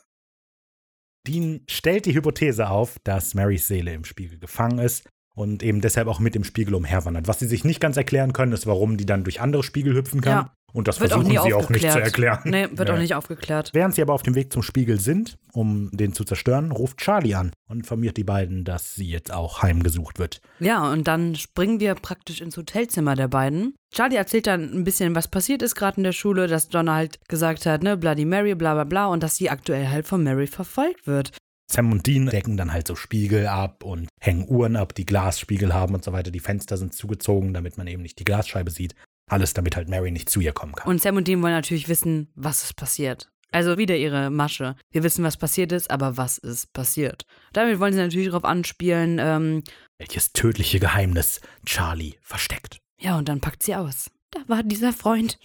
Dean 1.27 1.63
stellt 1.69 2.05
die 2.05 2.15
Hypothese 2.15 2.69
auf, 2.69 2.97
dass 3.03 3.35
Marys 3.35 3.67
Seele 3.67 3.93
im 3.93 4.05
Spiegel 4.05 4.39
gefangen 4.39 4.79
ist 4.79 5.07
und 5.35 5.63
eben 5.63 5.81
deshalb 5.81 6.07
auch 6.07 6.19
mit 6.19 6.35
dem 6.35 6.43
Spiegel 6.43 6.75
umherwandert. 6.75 7.27
Was 7.27 7.39
sie 7.39 7.47
sich 7.47 7.63
nicht 7.63 7.79
ganz 7.79 7.97
erklären 7.97 8.33
können, 8.33 8.51
ist, 8.51 8.67
warum 8.67 8.97
die 8.97 9.05
dann 9.05 9.23
durch 9.23 9.41
andere 9.41 9.63
Spiegel 9.63 9.95
hüpfen 9.95 10.21
kann. 10.21 10.31
Ja. 10.33 10.53
Und 10.73 10.87
das 10.87 11.01
Wird 11.01 11.11
auch 11.11 11.17
versuchen 11.17 11.33
nie 11.33 11.49
sie 11.49 11.53
auch 11.53 11.69
nicht 11.69 11.85
aufgeklärt. 11.85 11.93
zu 11.93 11.99
erklären. 11.99 12.39
Nee, 12.45 12.67
wird 12.71 12.87
Ja. 12.87 12.95
auch 12.95 12.99
nicht 12.99 13.13
aufgeklärt. 13.13 13.71
Während 13.73 13.93
sie 13.93 14.01
aber 14.01 14.13
auf 14.13 14.23
dem 14.23 14.35
Weg 14.35 14.53
zum 14.53 14.63
Spiegel 14.63 15.01
sind, 15.01 15.37
um 15.51 15.89
den 15.91 16.13
zu 16.13 16.23
zerstören, 16.23 16.71
ruft 16.71 16.97
Charlie 16.99 17.33
an 17.35 17.51
und 17.67 17.79
informiert 17.79 18.15
die 18.15 18.23
beiden, 18.23 18.63
dass 18.63 18.95
sie 18.95 19.09
jetzt 19.09 19.33
auch 19.33 19.61
heimgesucht 19.63 20.17
wird. 20.17 20.39
Ja, 20.59 20.89
und 20.89 21.09
dann 21.09 21.35
springen 21.35 21.81
wir 21.81 21.93
praktisch 21.95 22.39
ins 22.39 22.55
Hotelzimmer 22.55 23.15
der 23.17 23.27
beiden. 23.27 23.75
Charlie 23.93 24.15
erzählt 24.15 24.47
dann 24.47 24.71
ein 24.73 24.85
bisschen, 24.85 25.13
was 25.13 25.27
passiert 25.27 25.61
ist 25.61 25.75
gerade 25.75 25.97
in 25.97 26.03
der 26.03 26.13
Schule, 26.13 26.47
dass 26.47 26.69
Donna 26.69 26.95
halt 26.95 27.19
gesagt 27.27 27.65
hat, 27.65 27.83
ne, 27.83 27.97
Bloody 27.97 28.23
Mary, 28.23 28.55
bla 28.55 28.73
bla 28.73 28.85
bla, 28.85 29.07
und 29.07 29.23
dass 29.23 29.35
sie 29.35 29.49
aktuell 29.49 29.89
halt 29.89 30.07
von 30.07 30.23
Mary 30.23 30.47
verfolgt 30.47 31.05
wird. 31.05 31.31
Sam 31.71 31.91
und 31.91 32.05
Dean 32.05 32.27
decken 32.27 32.57
dann 32.57 32.73
halt 32.73 32.87
so 32.87 32.95
Spiegel 32.95 33.47
ab 33.47 33.83
und 33.83 34.09
hängen 34.19 34.47
Uhren 34.47 34.75
ab, 34.75 34.93
die 34.93 35.05
Glasspiegel 35.05 35.73
haben 35.73 35.95
und 35.95 36.03
so 36.03 36.11
weiter. 36.11 36.31
Die 36.31 36.39
Fenster 36.39 36.77
sind 36.77 36.93
zugezogen, 36.93 37.53
damit 37.53 37.77
man 37.77 37.87
eben 37.87 38.01
nicht 38.01 38.19
die 38.19 38.25
Glasscheibe 38.25 38.71
sieht. 38.71 38.95
Alles, 39.29 39.53
damit 39.53 39.75
halt 39.77 39.87
Mary 39.87 40.11
nicht 40.11 40.29
zu 40.29 40.41
ihr 40.41 40.51
kommen 40.51 40.73
kann. 40.73 40.89
Und 40.89 41.01
Sam 41.01 41.15
und 41.15 41.27
Dean 41.27 41.41
wollen 41.41 41.53
natürlich 41.53 41.87
wissen, 41.87 42.29
was 42.35 42.63
ist 42.63 42.75
passiert. 42.75 43.29
Also 43.53 43.77
wieder 43.77 43.95
ihre 43.95 44.29
Masche. 44.29 44.75
Wir 44.91 45.03
wissen, 45.03 45.23
was 45.23 45.37
passiert 45.37 45.71
ist, 45.71 45.91
aber 45.91 46.17
was 46.17 46.37
ist 46.37 46.71
passiert? 46.73 47.25
Damit 47.53 47.79
wollen 47.79 47.93
sie 47.93 47.99
natürlich 47.99 48.27
darauf 48.27 48.45
anspielen, 48.45 49.19
ähm, 49.19 49.63
Welches 49.97 50.31
tödliche 50.33 50.79
Geheimnis 50.79 51.41
Charlie 51.65 52.15
versteckt. 52.21 52.79
ja, 52.99 53.17
und 53.17 53.27
dann 53.29 53.41
packt 53.41 53.63
sie 53.63 53.75
aus. 53.75 54.09
Da 54.31 54.39
war 54.47 54.63
dieser 54.63 54.93
Freund. 54.93 55.37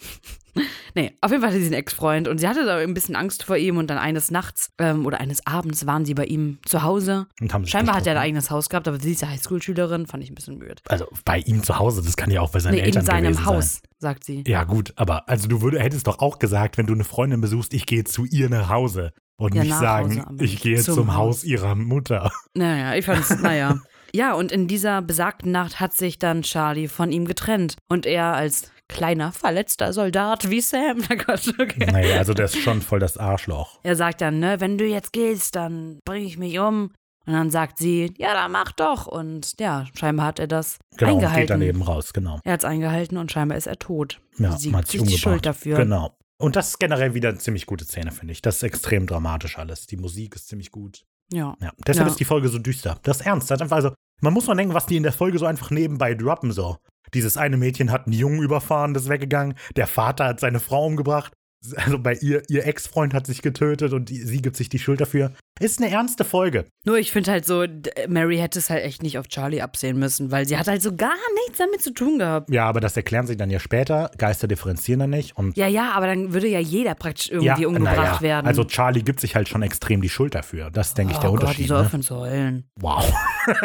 nee, 0.94 1.12
auf 1.20 1.30
jeden 1.30 1.42
Fall 1.42 1.50
hatte 1.50 1.60
sie 1.60 1.66
einen 1.66 1.74
Ex-Freund 1.74 2.28
und 2.28 2.38
sie 2.38 2.48
hatte 2.48 2.64
da 2.64 2.76
ein 2.78 2.94
bisschen 2.94 3.16
Angst 3.16 3.42
vor 3.42 3.56
ihm 3.56 3.76
und 3.76 3.88
dann 3.88 3.98
eines 3.98 4.30
Nachts 4.30 4.70
ähm, 4.78 5.04
oder 5.04 5.20
eines 5.20 5.46
Abends 5.46 5.86
waren 5.86 6.04
sie 6.04 6.14
bei 6.14 6.24
ihm 6.24 6.58
zu 6.64 6.82
Hause. 6.82 7.26
Und 7.40 7.52
haben 7.52 7.66
Scheinbar 7.66 7.96
hat 7.96 8.06
er 8.06 8.12
ein 8.12 8.18
eigenes 8.18 8.50
Haus 8.50 8.68
gehabt, 8.68 8.88
aber 8.88 8.98
sie 9.00 9.12
ist 9.12 9.22
ja 9.22 9.28
Highschool-Schülerin, 9.28 10.06
fand 10.06 10.22
ich 10.22 10.30
ein 10.30 10.34
bisschen 10.34 10.60
weird. 10.62 10.80
Also 10.88 11.06
bei 11.24 11.40
ihm 11.40 11.62
zu 11.62 11.78
Hause, 11.78 12.02
das 12.02 12.16
kann 12.16 12.30
ja 12.30 12.40
auch 12.40 12.50
bei 12.52 12.60
seinen 12.60 12.74
Nee, 12.76 12.80
Eltern 12.82 13.00
in 13.00 13.06
seinem 13.06 13.22
gewesen 13.32 13.44
Haus, 13.44 13.72
sein. 13.74 13.82
sagt 13.98 14.24
sie. 14.24 14.44
Ja, 14.46 14.64
gut, 14.64 14.92
aber 14.96 15.28
also 15.28 15.48
du 15.48 15.60
würd, 15.62 15.78
hättest 15.78 16.06
doch 16.06 16.20
auch 16.20 16.38
gesagt, 16.38 16.78
wenn 16.78 16.86
du 16.86 16.94
eine 16.94 17.04
Freundin 17.04 17.40
besuchst, 17.40 17.74
ich 17.74 17.84
gehe 17.86 18.04
zu 18.04 18.24
ihr 18.24 18.48
nach 18.48 18.68
Hause. 18.68 19.12
Und 19.38 19.54
Ja, 19.54 19.64
nicht 19.64 19.74
sagen, 19.76 20.24
Hause, 20.24 20.44
ich 20.44 20.62
gehe 20.62 20.80
zum 20.80 20.94
zum, 20.94 21.14
Haus. 21.14 21.38
Haus 21.38 21.44
ihrer 21.44 21.74
Mutter. 21.74 22.30
Naja, 22.54 22.94
ich 22.94 23.04
fand's, 23.04 23.36
naja. 23.42 23.78
Ja, 24.14 24.32
und 24.32 24.50
in 24.50 24.66
dieser 24.66 25.02
besagten 25.02 25.52
Nacht 25.52 25.78
hat 25.78 25.92
sich 25.92 26.18
dann 26.18 26.40
Charlie 26.40 26.88
von 26.88 27.12
ihm 27.12 27.26
getrennt. 27.26 27.76
Und 27.86 28.06
er 28.06 28.32
als 28.32 28.70
kleiner, 28.88 29.32
verletzter 29.32 29.92
Soldat 29.92 30.50
wie 30.50 30.60
Sam, 30.60 31.02
na 31.08 31.16
Gott, 31.16 31.48
okay. 31.58 31.86
Naja, 31.90 32.18
also 32.18 32.34
der 32.34 32.46
ist 32.46 32.58
schon 32.58 32.82
voll 32.82 33.00
das 33.00 33.16
Arschloch. 33.18 33.80
Er 33.82 33.96
sagt 33.96 34.20
dann, 34.20 34.38
ne, 34.40 34.60
wenn 34.60 34.78
du 34.78 34.84
jetzt 34.86 35.12
gehst, 35.12 35.56
dann 35.56 35.98
bring 36.04 36.24
ich 36.24 36.38
mich 36.38 36.58
um. 36.58 36.92
Und 37.28 37.32
dann 37.32 37.50
sagt 37.50 37.78
sie, 37.78 38.14
ja, 38.18 38.34
dann 38.34 38.52
mach 38.52 38.70
doch. 38.70 39.06
Und 39.08 39.58
ja, 39.58 39.86
scheinbar 39.98 40.26
hat 40.26 40.38
er 40.38 40.46
das 40.46 40.78
Genau, 40.96 41.10
und 41.12 41.16
eingehalten. 41.18 41.40
geht 41.40 41.50
dann 41.50 41.62
eben 41.62 41.82
raus, 41.82 42.12
genau. 42.12 42.38
Er 42.44 42.52
hat's 42.52 42.64
eingehalten 42.64 43.16
und 43.18 43.32
scheinbar 43.32 43.58
ist 43.58 43.66
er 43.66 43.78
tot. 43.80 44.20
Ja, 44.38 44.56
sie 44.56 44.72
hat 44.72 44.86
sich 44.86 45.02
die. 45.02 45.18
Schuld 45.18 45.44
dafür. 45.44 45.76
Genau. 45.76 46.16
Und 46.38 46.54
das 46.54 46.68
ist 46.68 46.78
generell 46.78 47.14
wieder 47.14 47.30
eine 47.30 47.38
ziemlich 47.38 47.66
gute 47.66 47.84
Szene, 47.84 48.12
finde 48.12 48.30
ich. 48.32 48.42
Das 48.42 48.56
ist 48.58 48.62
extrem 48.62 49.06
dramatisch 49.08 49.58
alles. 49.58 49.86
Die 49.86 49.96
Musik 49.96 50.36
ist 50.36 50.46
ziemlich 50.46 50.70
gut. 50.70 51.04
Ja. 51.32 51.56
Ja, 51.60 51.72
deshalb 51.84 52.06
Ja. 52.06 52.12
ist 52.12 52.20
die 52.20 52.24
Folge 52.24 52.48
so 52.48 52.58
düster. 52.60 53.00
Das 53.02 53.18
ist 53.20 53.26
ernst. 53.26 53.50
Das 53.50 53.56
ist 53.56 53.62
einfach, 53.62 53.76
also, 53.76 53.90
man 54.20 54.32
muss 54.32 54.46
mal 54.46 54.54
denken, 54.54 54.74
was 54.74 54.86
die 54.86 54.96
in 54.96 55.02
der 55.02 55.12
Folge 55.12 55.38
so 55.40 55.46
einfach 55.46 55.70
nebenbei 55.70 56.14
droppen, 56.14 56.52
so. 56.52 56.76
Dieses 57.14 57.36
eine 57.36 57.56
Mädchen 57.56 57.90
hat 57.92 58.06
einen 58.06 58.14
Jungen 58.14 58.42
überfahren, 58.42 58.94
das 58.94 59.04
ist 59.04 59.08
weggegangen. 59.08 59.54
Der 59.76 59.86
Vater 59.86 60.26
hat 60.26 60.40
seine 60.40 60.60
Frau 60.60 60.86
umgebracht. 60.86 61.32
Also 61.76 61.98
bei 61.98 62.14
ihr, 62.14 62.42
ihr 62.48 62.66
Ex-Freund 62.66 63.12
hat 63.14 63.26
sich 63.26 63.42
getötet 63.42 63.92
und 63.92 64.08
die, 64.10 64.18
sie 64.18 64.40
gibt 64.40 64.56
sich 64.56 64.68
die 64.68 64.78
Schuld 64.78 65.00
dafür. 65.00 65.32
Ist 65.58 65.80
eine 65.80 65.90
ernste 65.90 66.24
Folge. 66.24 66.66
Nur 66.84 66.98
ich 66.98 67.10
finde 67.12 67.30
halt 67.30 67.46
so, 67.46 67.64
Mary 68.08 68.36
hätte 68.36 68.58
es 68.58 68.68
halt 68.68 68.84
echt 68.84 69.02
nicht 69.02 69.18
auf 69.18 69.26
Charlie 69.28 69.62
absehen 69.62 69.98
müssen, 69.98 70.30
weil 70.30 70.46
sie 70.46 70.58
hat 70.58 70.68
halt 70.68 70.82
so 70.82 70.94
gar 70.94 71.14
nichts 71.44 71.58
damit 71.58 71.80
zu 71.80 71.94
tun 71.94 72.18
gehabt. 72.18 72.50
Ja, 72.50 72.66
aber 72.66 72.80
das 72.80 72.96
erklären 72.96 73.26
sie 73.26 73.38
dann 73.38 73.48
ja 73.50 73.58
später. 73.58 74.10
Geister 74.18 74.48
differenzieren 74.48 75.00
dann 75.00 75.10
nicht. 75.10 75.36
Und 75.36 75.56
Ja, 75.56 75.66
ja, 75.66 75.92
aber 75.92 76.06
dann 76.06 76.34
würde 76.34 76.46
ja 76.46 76.60
jeder 76.60 76.94
praktisch 76.94 77.30
irgendwie 77.30 77.62
ja, 77.62 77.68
umgebracht 77.68 77.96
naja, 77.96 78.20
werden. 78.20 78.46
Also 78.46 78.64
Charlie 78.64 79.02
gibt 79.02 79.20
sich 79.20 79.34
halt 79.34 79.48
schon 79.48 79.62
extrem 79.62 80.02
die 80.02 80.10
Schuld 80.10 80.34
dafür. 80.34 80.70
Das 80.70 80.88
ist, 80.88 80.98
denke 80.98 81.12
ich, 81.12 81.18
oh 81.18 81.22
der 81.22 81.30
Gott, 81.30 81.40
Unterschied. 81.40 81.68
die 81.68 81.72
ne? 81.72 81.78
dürfen 81.78 82.02
zu 82.02 82.16
heulen. 82.16 82.64
Wow. 82.76 83.10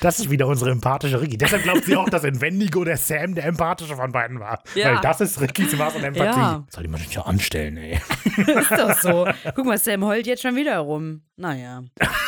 das 0.00 0.20
ist 0.20 0.30
wieder 0.30 0.46
unsere 0.46 0.70
empathische 0.70 1.20
Ricky. 1.20 1.36
Deshalb 1.36 1.64
glaubt 1.64 1.84
sie 1.84 1.96
auch, 1.96 2.08
dass 2.08 2.22
in 2.22 2.40
Wendigo 2.40 2.84
der 2.84 2.96
Sam 2.96 3.34
der 3.34 3.46
empathische 3.46 3.96
von 3.96 4.12
beiden 4.12 4.38
war. 4.38 4.62
Ja. 4.74 4.94
Weil 4.94 5.00
das 5.00 5.20
ist 5.20 5.40
Rickys 5.40 5.76
Maß 5.76 5.96
an 5.96 6.04
Empathie. 6.04 6.38
Ja. 6.38 6.64
Soll 6.70 6.84
die 6.84 6.88
man 6.88 7.00
sich 7.00 7.12
ja 7.12 7.22
anstellen, 7.22 7.76
ey. 7.76 8.00
Ist 8.36 8.70
doch 8.70 8.98
so. 8.98 9.26
Guck 9.54 9.66
mal, 9.66 9.78
Sam 9.78 10.04
heult 10.04 10.26
jetzt 10.26 10.42
schon 10.42 10.56
wieder 10.56 10.78
rum. 10.78 11.22
Naja. 11.36 11.84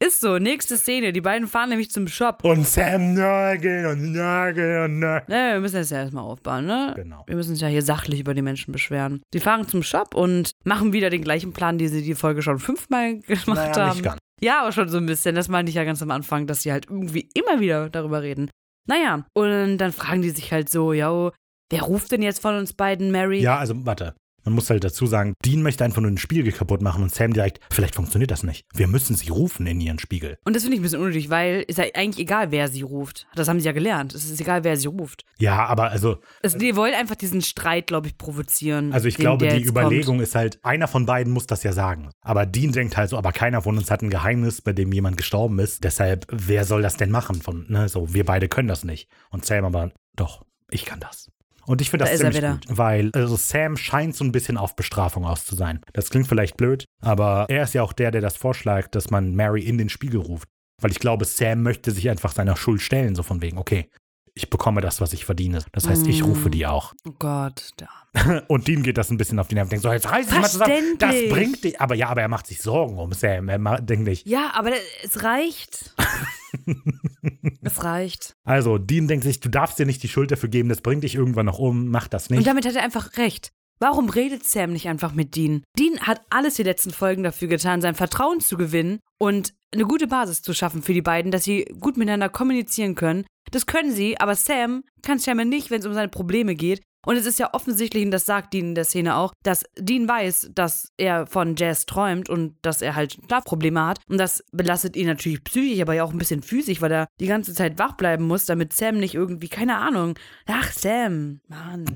Ist 0.00 0.20
so, 0.20 0.38
nächste 0.38 0.76
Szene. 0.76 1.12
Die 1.12 1.20
beiden 1.20 1.48
fahren 1.48 1.70
nämlich 1.70 1.90
zum 1.90 2.06
Shop. 2.06 2.44
Und 2.44 2.66
Sam 2.66 3.14
nörgeln 3.14 3.86
und 3.86 4.12
nörgeln 4.12 4.84
und 4.84 4.98
nörgeln. 5.00 5.26
Ne, 5.28 5.54
wir 5.54 5.60
müssen 5.60 5.76
das 5.76 5.90
ja 5.90 5.98
erstmal 5.98 6.22
aufbauen, 6.24 6.66
ne? 6.66 6.92
Genau. 6.96 7.24
Wir 7.26 7.34
müssen 7.34 7.50
uns 7.50 7.60
ja 7.60 7.68
hier 7.68 7.82
sachlich 7.82 8.20
über 8.20 8.32
die 8.32 8.42
Menschen 8.42 8.70
beschweren. 8.72 9.22
Sie 9.32 9.40
fahren 9.40 9.66
zum 9.66 9.82
Shop 9.82 10.14
und 10.14 10.52
machen 10.64 10.92
wieder 10.92 11.10
den 11.10 11.22
gleichen 11.22 11.52
Plan, 11.52 11.78
die 11.78 11.88
sie 11.88 12.02
die 12.02 12.14
Folge 12.14 12.42
schon 12.42 12.58
fünfmal 12.60 13.18
gemacht 13.20 13.46
Naja, 13.46 13.76
haben. 13.76 13.90
nicht 13.96 14.04
ganz. 14.04 14.18
Ja, 14.40 14.60
aber 14.62 14.70
schon 14.72 14.88
so 14.88 14.98
ein 14.98 15.06
bisschen. 15.06 15.34
Das 15.34 15.48
meinte 15.48 15.70
ich 15.70 15.76
ja 15.76 15.82
ganz 15.84 16.00
am 16.00 16.12
Anfang, 16.12 16.46
dass 16.46 16.62
sie 16.62 16.70
halt 16.70 16.86
irgendwie 16.88 17.28
immer 17.34 17.58
wieder 17.60 17.90
darüber 17.90 18.22
reden. 18.22 18.50
Naja, 18.86 19.26
und 19.34 19.78
dann 19.78 19.92
fragen 19.92 20.22
die 20.22 20.30
sich 20.30 20.52
halt 20.52 20.68
so, 20.70 20.92
ja, 20.92 21.30
wer 21.70 21.82
ruft 21.82 22.12
denn 22.12 22.22
jetzt 22.22 22.40
von 22.40 22.54
uns 22.54 22.72
beiden 22.72 23.10
Mary? 23.10 23.40
Ja, 23.40 23.58
also 23.58 23.74
warte. 23.84 24.14
Man 24.48 24.54
muss 24.54 24.70
halt 24.70 24.82
dazu 24.82 25.06
sagen, 25.06 25.34
Dean 25.44 25.60
möchte 25.60 25.84
einfach 25.84 26.00
nur 26.00 26.10
den 26.10 26.16
Spiegel 26.16 26.54
kaputt 26.54 26.80
machen 26.80 27.02
und 27.02 27.14
Sam 27.14 27.34
direkt, 27.34 27.60
vielleicht 27.70 27.94
funktioniert 27.94 28.30
das 28.30 28.44
nicht. 28.44 28.64
Wir 28.72 28.88
müssen 28.88 29.14
sie 29.14 29.28
rufen 29.28 29.66
in 29.66 29.78
ihren 29.78 29.98
Spiegel. 29.98 30.38
Und 30.46 30.56
das 30.56 30.62
finde 30.62 30.76
ich 30.76 30.80
ein 30.80 30.84
bisschen 30.84 31.00
unnötig, 31.00 31.28
weil 31.28 31.66
ist 31.68 31.76
ja 31.76 31.84
eigentlich 31.92 32.18
egal, 32.24 32.50
wer 32.50 32.68
sie 32.68 32.80
ruft. 32.80 33.26
Das 33.34 33.46
haben 33.46 33.60
sie 33.60 33.66
ja 33.66 33.72
gelernt. 33.72 34.14
Es 34.14 34.24
ist 34.24 34.40
egal, 34.40 34.64
wer 34.64 34.78
sie 34.78 34.86
ruft. 34.86 35.26
Ja, 35.38 35.66
aber 35.66 35.90
also, 35.90 36.16
Es, 36.40 36.56
die 36.56 36.76
wollen 36.76 36.94
einfach 36.94 37.14
diesen 37.14 37.42
Streit, 37.42 37.88
glaube 37.88 38.06
ich, 38.06 38.16
provozieren. 38.16 38.94
also 38.94 39.06
ich 39.06 39.16
den 39.16 39.24
glaube, 39.24 39.48
die 39.48 39.66
Überlegung 39.66 40.20
ist 40.20 40.34
halt, 40.34 40.58
einer 40.64 40.88
von 40.88 41.04
beiden 41.04 41.30
muss 41.30 41.46
das 41.46 41.62
ja 41.62 41.74
sagen. 41.74 42.08
Aber 42.22 42.46
Dean 42.46 42.72
denkt 42.72 42.96
halt 42.96 43.10
so, 43.10 43.18
aber 43.18 43.32
keiner 43.32 43.60
von 43.60 43.76
uns 43.76 43.90
hat 43.90 44.00
ein 44.00 44.08
Geheimnis, 44.08 44.62
bei 44.62 44.72
dem 44.72 44.90
jemand 44.94 45.18
gestorben 45.18 45.58
ist. 45.58 45.84
Deshalb, 45.84 46.26
wer 46.30 46.64
soll 46.64 46.80
das 46.80 46.96
denn 46.96 47.10
machen? 47.10 47.42
Von, 47.42 47.66
ne, 47.68 47.90
so, 47.90 48.14
wir 48.14 48.24
beide 48.24 48.48
können 48.48 48.68
das 48.68 48.82
nicht. 48.82 49.10
Und 49.28 49.44
Sam 49.44 49.66
aber, 49.66 49.92
doch, 50.16 50.46
ich 50.70 50.86
kann 50.86 51.00
das. 51.00 51.30
Und 51.68 51.82
ich 51.82 51.90
finde 51.90 52.06
Da 52.06 52.10
das 52.10 52.20
ziemlich 52.20 52.40
gut, 52.40 52.64
weil 52.68 53.10
also 53.12 53.36
Sam 53.36 53.76
scheint 53.76 54.16
so 54.16 54.24
ein 54.24 54.32
bisschen 54.32 54.56
auf 54.56 54.74
Bestrafung 54.74 55.26
aus 55.26 55.44
zu 55.44 55.54
sein. 55.54 55.80
Das 55.92 56.08
klingt 56.08 56.26
vielleicht 56.26 56.56
blöd, 56.56 56.86
aber 57.02 57.44
er 57.50 57.62
ist 57.62 57.74
ja 57.74 57.82
auch 57.82 57.92
der, 57.92 58.10
der 58.10 58.22
das 58.22 58.36
vorschlägt, 58.38 58.94
dass 58.94 59.10
man 59.10 59.34
Mary 59.34 59.62
in 59.62 59.76
den 59.76 59.90
Spiegel 59.90 60.20
ruft. 60.20 60.48
Weil 60.80 60.92
ich 60.92 60.98
glaube, 60.98 61.26
Sam 61.26 61.62
möchte 61.62 61.90
sich 61.90 62.08
einfach 62.08 62.32
seiner 62.32 62.56
Schuld 62.56 62.80
stellen, 62.80 63.14
so 63.14 63.22
von 63.22 63.42
wegen, 63.42 63.58
okay, 63.58 63.90
ich 64.34 64.48
bekomme 64.48 64.80
das, 64.80 65.00
was 65.00 65.12
ich 65.12 65.24
verdiene. 65.24 65.64
Das 65.72 65.88
heißt, 65.88 66.06
ich 66.06 66.24
rufe 66.24 66.48
die 66.48 66.64
auch. 66.66 66.94
Oh 67.06 67.12
Gott, 67.18 67.70
da. 67.76 67.88
Und 68.46 68.68
Dean 68.68 68.82
geht 68.84 68.96
das 68.96 69.10
ein 69.10 69.18
bisschen 69.18 69.38
auf 69.38 69.48
die 69.48 69.56
Nerven. 69.56 69.70
Denkt 69.70 69.82
so, 69.82 69.92
jetzt 69.92 70.08
reiß 70.10 70.28
dich 70.28 70.38
mal 70.38 70.48
zusammen. 70.48 70.96
Das 70.98 71.14
bringt 71.28 71.64
dich. 71.64 71.80
Aber 71.80 71.96
ja, 71.96 72.08
aber 72.08 72.22
er 72.22 72.28
macht 72.28 72.46
sich 72.46 72.62
Sorgen 72.62 72.98
um 72.98 73.12
Sam. 73.12 73.48
Er 73.48 73.80
denkt 73.80 74.06
nicht. 74.06 74.26
Ja, 74.26 74.52
aber 74.54 74.70
es 75.02 75.24
reicht. 75.24 75.94
es 77.62 77.84
reicht. 77.84 78.34
Also, 78.44 78.78
Dean 78.78 79.08
denkt 79.08 79.24
sich, 79.24 79.40
du 79.40 79.48
darfst 79.48 79.78
dir 79.78 79.86
nicht 79.86 80.02
die 80.02 80.08
Schuld 80.08 80.30
dafür 80.30 80.48
geben, 80.48 80.68
das 80.68 80.80
bringt 80.80 81.04
dich 81.04 81.14
irgendwann 81.14 81.46
noch 81.46 81.58
um, 81.58 81.88
mach 81.88 82.08
das 82.08 82.28
Und 82.28 82.36
nicht. 82.36 82.46
damit 82.46 82.66
hat 82.66 82.76
er 82.76 82.82
einfach 82.82 83.16
recht. 83.16 83.50
Warum 83.80 84.08
redet 84.10 84.44
Sam 84.44 84.72
nicht 84.72 84.88
einfach 84.88 85.14
mit 85.14 85.36
Dean? 85.36 85.62
Dean 85.78 86.00
hat 86.00 86.20
alles 86.30 86.54
die 86.54 86.64
letzten 86.64 86.90
Folgen 86.90 87.22
dafür 87.22 87.46
getan, 87.48 87.80
sein 87.80 87.94
Vertrauen 87.94 88.40
zu 88.40 88.56
gewinnen 88.56 88.98
und 89.18 89.54
eine 89.72 89.84
gute 89.84 90.08
Basis 90.08 90.42
zu 90.42 90.52
schaffen 90.52 90.82
für 90.82 90.94
die 90.94 91.02
beiden, 91.02 91.30
dass 91.30 91.44
sie 91.44 91.64
gut 91.78 91.96
miteinander 91.96 92.28
kommunizieren 92.28 92.94
können. 92.94 93.24
Das 93.52 93.66
können 93.66 93.92
sie, 93.92 94.18
aber 94.18 94.34
Sam 94.34 94.82
kann 95.02 95.18
es 95.18 95.24
scheinbar 95.24 95.44
nicht, 95.44 95.70
wenn 95.70 95.80
es 95.80 95.86
um 95.86 95.94
seine 95.94 96.08
Probleme 96.08 96.54
geht. 96.54 96.82
Und 97.06 97.16
es 97.16 97.26
ist 97.26 97.38
ja 97.38 97.54
offensichtlich, 97.54 98.04
und 98.04 98.10
das 98.10 98.26
sagt 98.26 98.52
Dean 98.52 98.68
in 98.68 98.74
der 98.74 98.84
Szene 98.84 99.16
auch, 99.16 99.32
dass 99.42 99.64
Dean 99.78 100.08
weiß, 100.08 100.50
dass 100.54 100.92
er 100.96 101.26
von 101.26 101.56
Jazz 101.56 101.86
träumt 101.86 102.28
und 102.28 102.56
dass 102.62 102.82
er 102.82 102.96
halt 102.96 103.18
Schlafprobleme 103.26 103.84
hat. 103.86 104.00
Und 104.08 104.18
das 104.18 104.44
belastet 104.52 104.96
ihn 104.96 105.06
natürlich 105.06 105.42
psychisch, 105.44 105.80
aber 105.80 105.94
ja 105.94 106.04
auch 106.04 106.12
ein 106.12 106.18
bisschen 106.18 106.42
physisch, 106.42 106.80
weil 106.80 106.92
er 106.92 107.08
die 107.20 107.26
ganze 107.26 107.54
Zeit 107.54 107.78
wach 107.78 107.92
bleiben 107.92 108.26
muss, 108.26 108.46
damit 108.46 108.72
Sam 108.72 108.98
nicht 108.98 109.14
irgendwie, 109.14 109.48
keine 109.48 109.76
Ahnung. 109.76 110.18
Ach, 110.46 110.72
Sam, 110.72 111.40
Mann. 111.48 111.84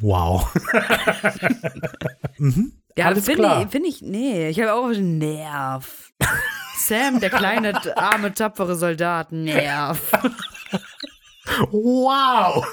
Wow. 0.00 0.54
mhm. 2.38 2.72
Ja, 2.96 3.12
finde 3.16 3.62
ich, 3.62 3.70
find 3.70 3.86
ich, 3.86 4.02
nee, 4.02 4.48
ich 4.48 4.60
habe 4.60 4.72
auch 4.72 4.84
einen 4.86 5.18
Nerv. 5.18 6.12
Sam, 6.78 7.18
der 7.18 7.30
kleine, 7.30 7.74
arme, 7.96 8.32
tapfere 8.32 8.76
Soldat, 8.76 9.32
Nerv. 9.32 10.12
Wow. 11.70 12.64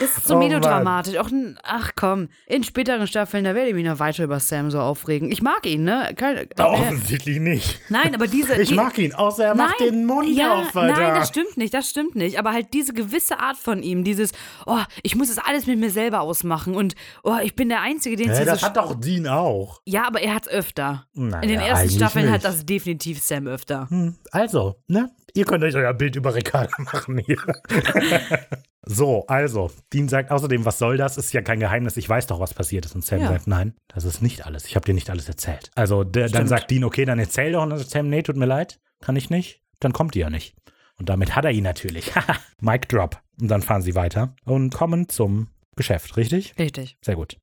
Ist 0.00 0.26
so 0.26 0.36
Oh 0.36 0.38
melodramatisch. 0.38 1.18
Auch 1.18 1.28
ach 1.62 1.90
komm, 1.94 2.28
in 2.46 2.64
späteren 2.64 3.06
Staffeln, 3.06 3.44
da 3.44 3.54
werde 3.54 3.68
ich 3.68 3.74
mich 3.74 3.84
noch 3.84 3.98
weiter 3.98 4.24
über 4.24 4.40
Sam 4.40 4.70
so 4.70 4.80
aufregen. 4.80 5.30
Ich 5.30 5.42
mag 5.42 5.66
ihn, 5.66 5.84
ne? 5.84 6.10
Keine, 6.16 6.46
Offensichtlich 6.58 7.38
nicht. 7.38 7.80
nein, 7.90 8.14
aber 8.14 8.26
diese. 8.26 8.54
Ich 8.64 8.70
die, 8.70 8.74
mag 8.76 8.96
ihn, 8.98 9.12
außer 9.14 9.44
er 9.44 9.54
macht 9.54 9.78
Nein, 9.80 9.88
den 9.90 10.06
Mund 10.06 10.28
ja, 10.30 10.54
auf, 10.54 10.74
Alter. 10.74 10.98
Nein, 10.98 11.14
das 11.14 11.28
stimmt 11.28 11.56
nicht, 11.58 11.74
das 11.74 11.90
stimmt 11.90 12.14
nicht. 12.14 12.38
Aber 12.38 12.52
halt 12.52 12.72
diese 12.72 12.94
gewisse 12.94 13.40
Art 13.40 13.58
von 13.58 13.82
ihm, 13.82 14.04
dieses, 14.04 14.32
oh, 14.64 14.78
ich 15.02 15.16
muss 15.16 15.28
es 15.28 15.38
alles 15.38 15.66
mit 15.66 15.78
mir 15.78 15.90
selber 15.90 16.22
ausmachen 16.22 16.74
und 16.74 16.94
oh, 17.22 17.36
ich 17.42 17.54
bin 17.54 17.68
der 17.68 17.82
Einzige, 17.82 18.16
den 18.16 18.30
es 18.30 18.38
hier 18.38 18.46
das 18.46 18.62
hat 18.62 18.76
doch 18.78 18.94
Dean 18.98 19.26
auch. 19.26 19.82
Ja, 19.84 20.06
aber 20.06 20.22
er 20.22 20.34
hat's 20.34 20.48
öfter. 20.48 21.06
Naja, 21.12 21.42
In 21.42 21.48
den 21.50 21.60
ersten 21.60 21.90
Staffeln 21.90 22.26
hat 22.28 22.42
nicht. 22.42 22.44
das 22.46 22.64
definitiv 22.64 23.20
Sam 23.22 23.46
öfter. 23.46 23.88
Hm, 23.90 24.16
Also, 24.32 24.76
ne? 24.88 25.10
Ihr 25.36 25.44
könnt 25.44 25.64
euch 25.64 25.74
euer 25.74 25.92
Bild 25.94 26.14
über 26.16 26.34
Ricardo 26.34 26.70
machen 26.78 27.18
hier. 27.18 27.38
so, 28.86 29.26
also, 29.26 29.70
Dean 29.92 30.08
sagt 30.08 30.30
außerdem, 30.30 30.64
was 30.64 30.78
soll 30.78 30.96
das? 30.96 31.18
Ist 31.18 31.32
ja 31.32 31.42
kein 31.42 31.58
Geheimnis, 31.60 31.96
ich 31.96 32.08
weiß 32.08 32.26
doch, 32.28 32.38
was 32.40 32.54
passiert 32.54 32.84
ist. 32.86 32.94
Und 32.94 33.04
Sam 33.04 33.20
Ja. 33.20 33.28
sagt, 33.28 33.46
nein, 33.48 33.74
das 33.88 34.04
ist 34.04 34.22
nicht 34.22 34.46
alles. 34.46 34.64
Ich 34.66 34.76
habe 34.76 34.86
dir 34.86 34.94
nicht 34.94 35.10
alles 35.10 35.28
erzählt. 35.28 35.70
Also, 35.74 36.04
der, 36.04 36.28
dann 36.28 36.46
sagt 36.46 36.70
Dean, 36.70 36.84
okay, 36.84 37.04
dann 37.04 37.18
erzähl 37.18 37.52
doch. 37.52 37.62
Und 37.62 37.70
dann 37.70 37.78
sagt 37.78 37.90
Sam, 37.90 38.08
nee, 38.08 38.22
tut 38.22 38.36
mir 38.36 38.46
leid, 38.46 38.80
kann 39.00 39.16
ich 39.16 39.28
nicht. 39.28 39.62
Dann 39.80 39.92
kommt 39.92 40.14
die 40.14 40.20
ja 40.20 40.30
nicht. 40.30 40.54
Und 40.96 41.08
damit 41.08 41.34
hat 41.34 41.44
er 41.44 41.50
ihn 41.50 41.64
natürlich. 41.64 42.12
Mic 42.60 42.86
drop. 42.88 43.20
Und 43.40 43.48
dann 43.48 43.62
fahren 43.62 43.82
sie 43.82 43.96
weiter 43.96 44.36
und 44.44 44.72
kommen 44.72 45.08
zum 45.08 45.48
Geschäft, 45.74 46.16
richtig? 46.16 46.54
Richtig. 46.56 46.96
Sehr 47.04 47.16
gut. 47.16 47.36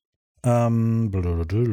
Ähm, 0.43 1.11
blablabla. 1.11 1.65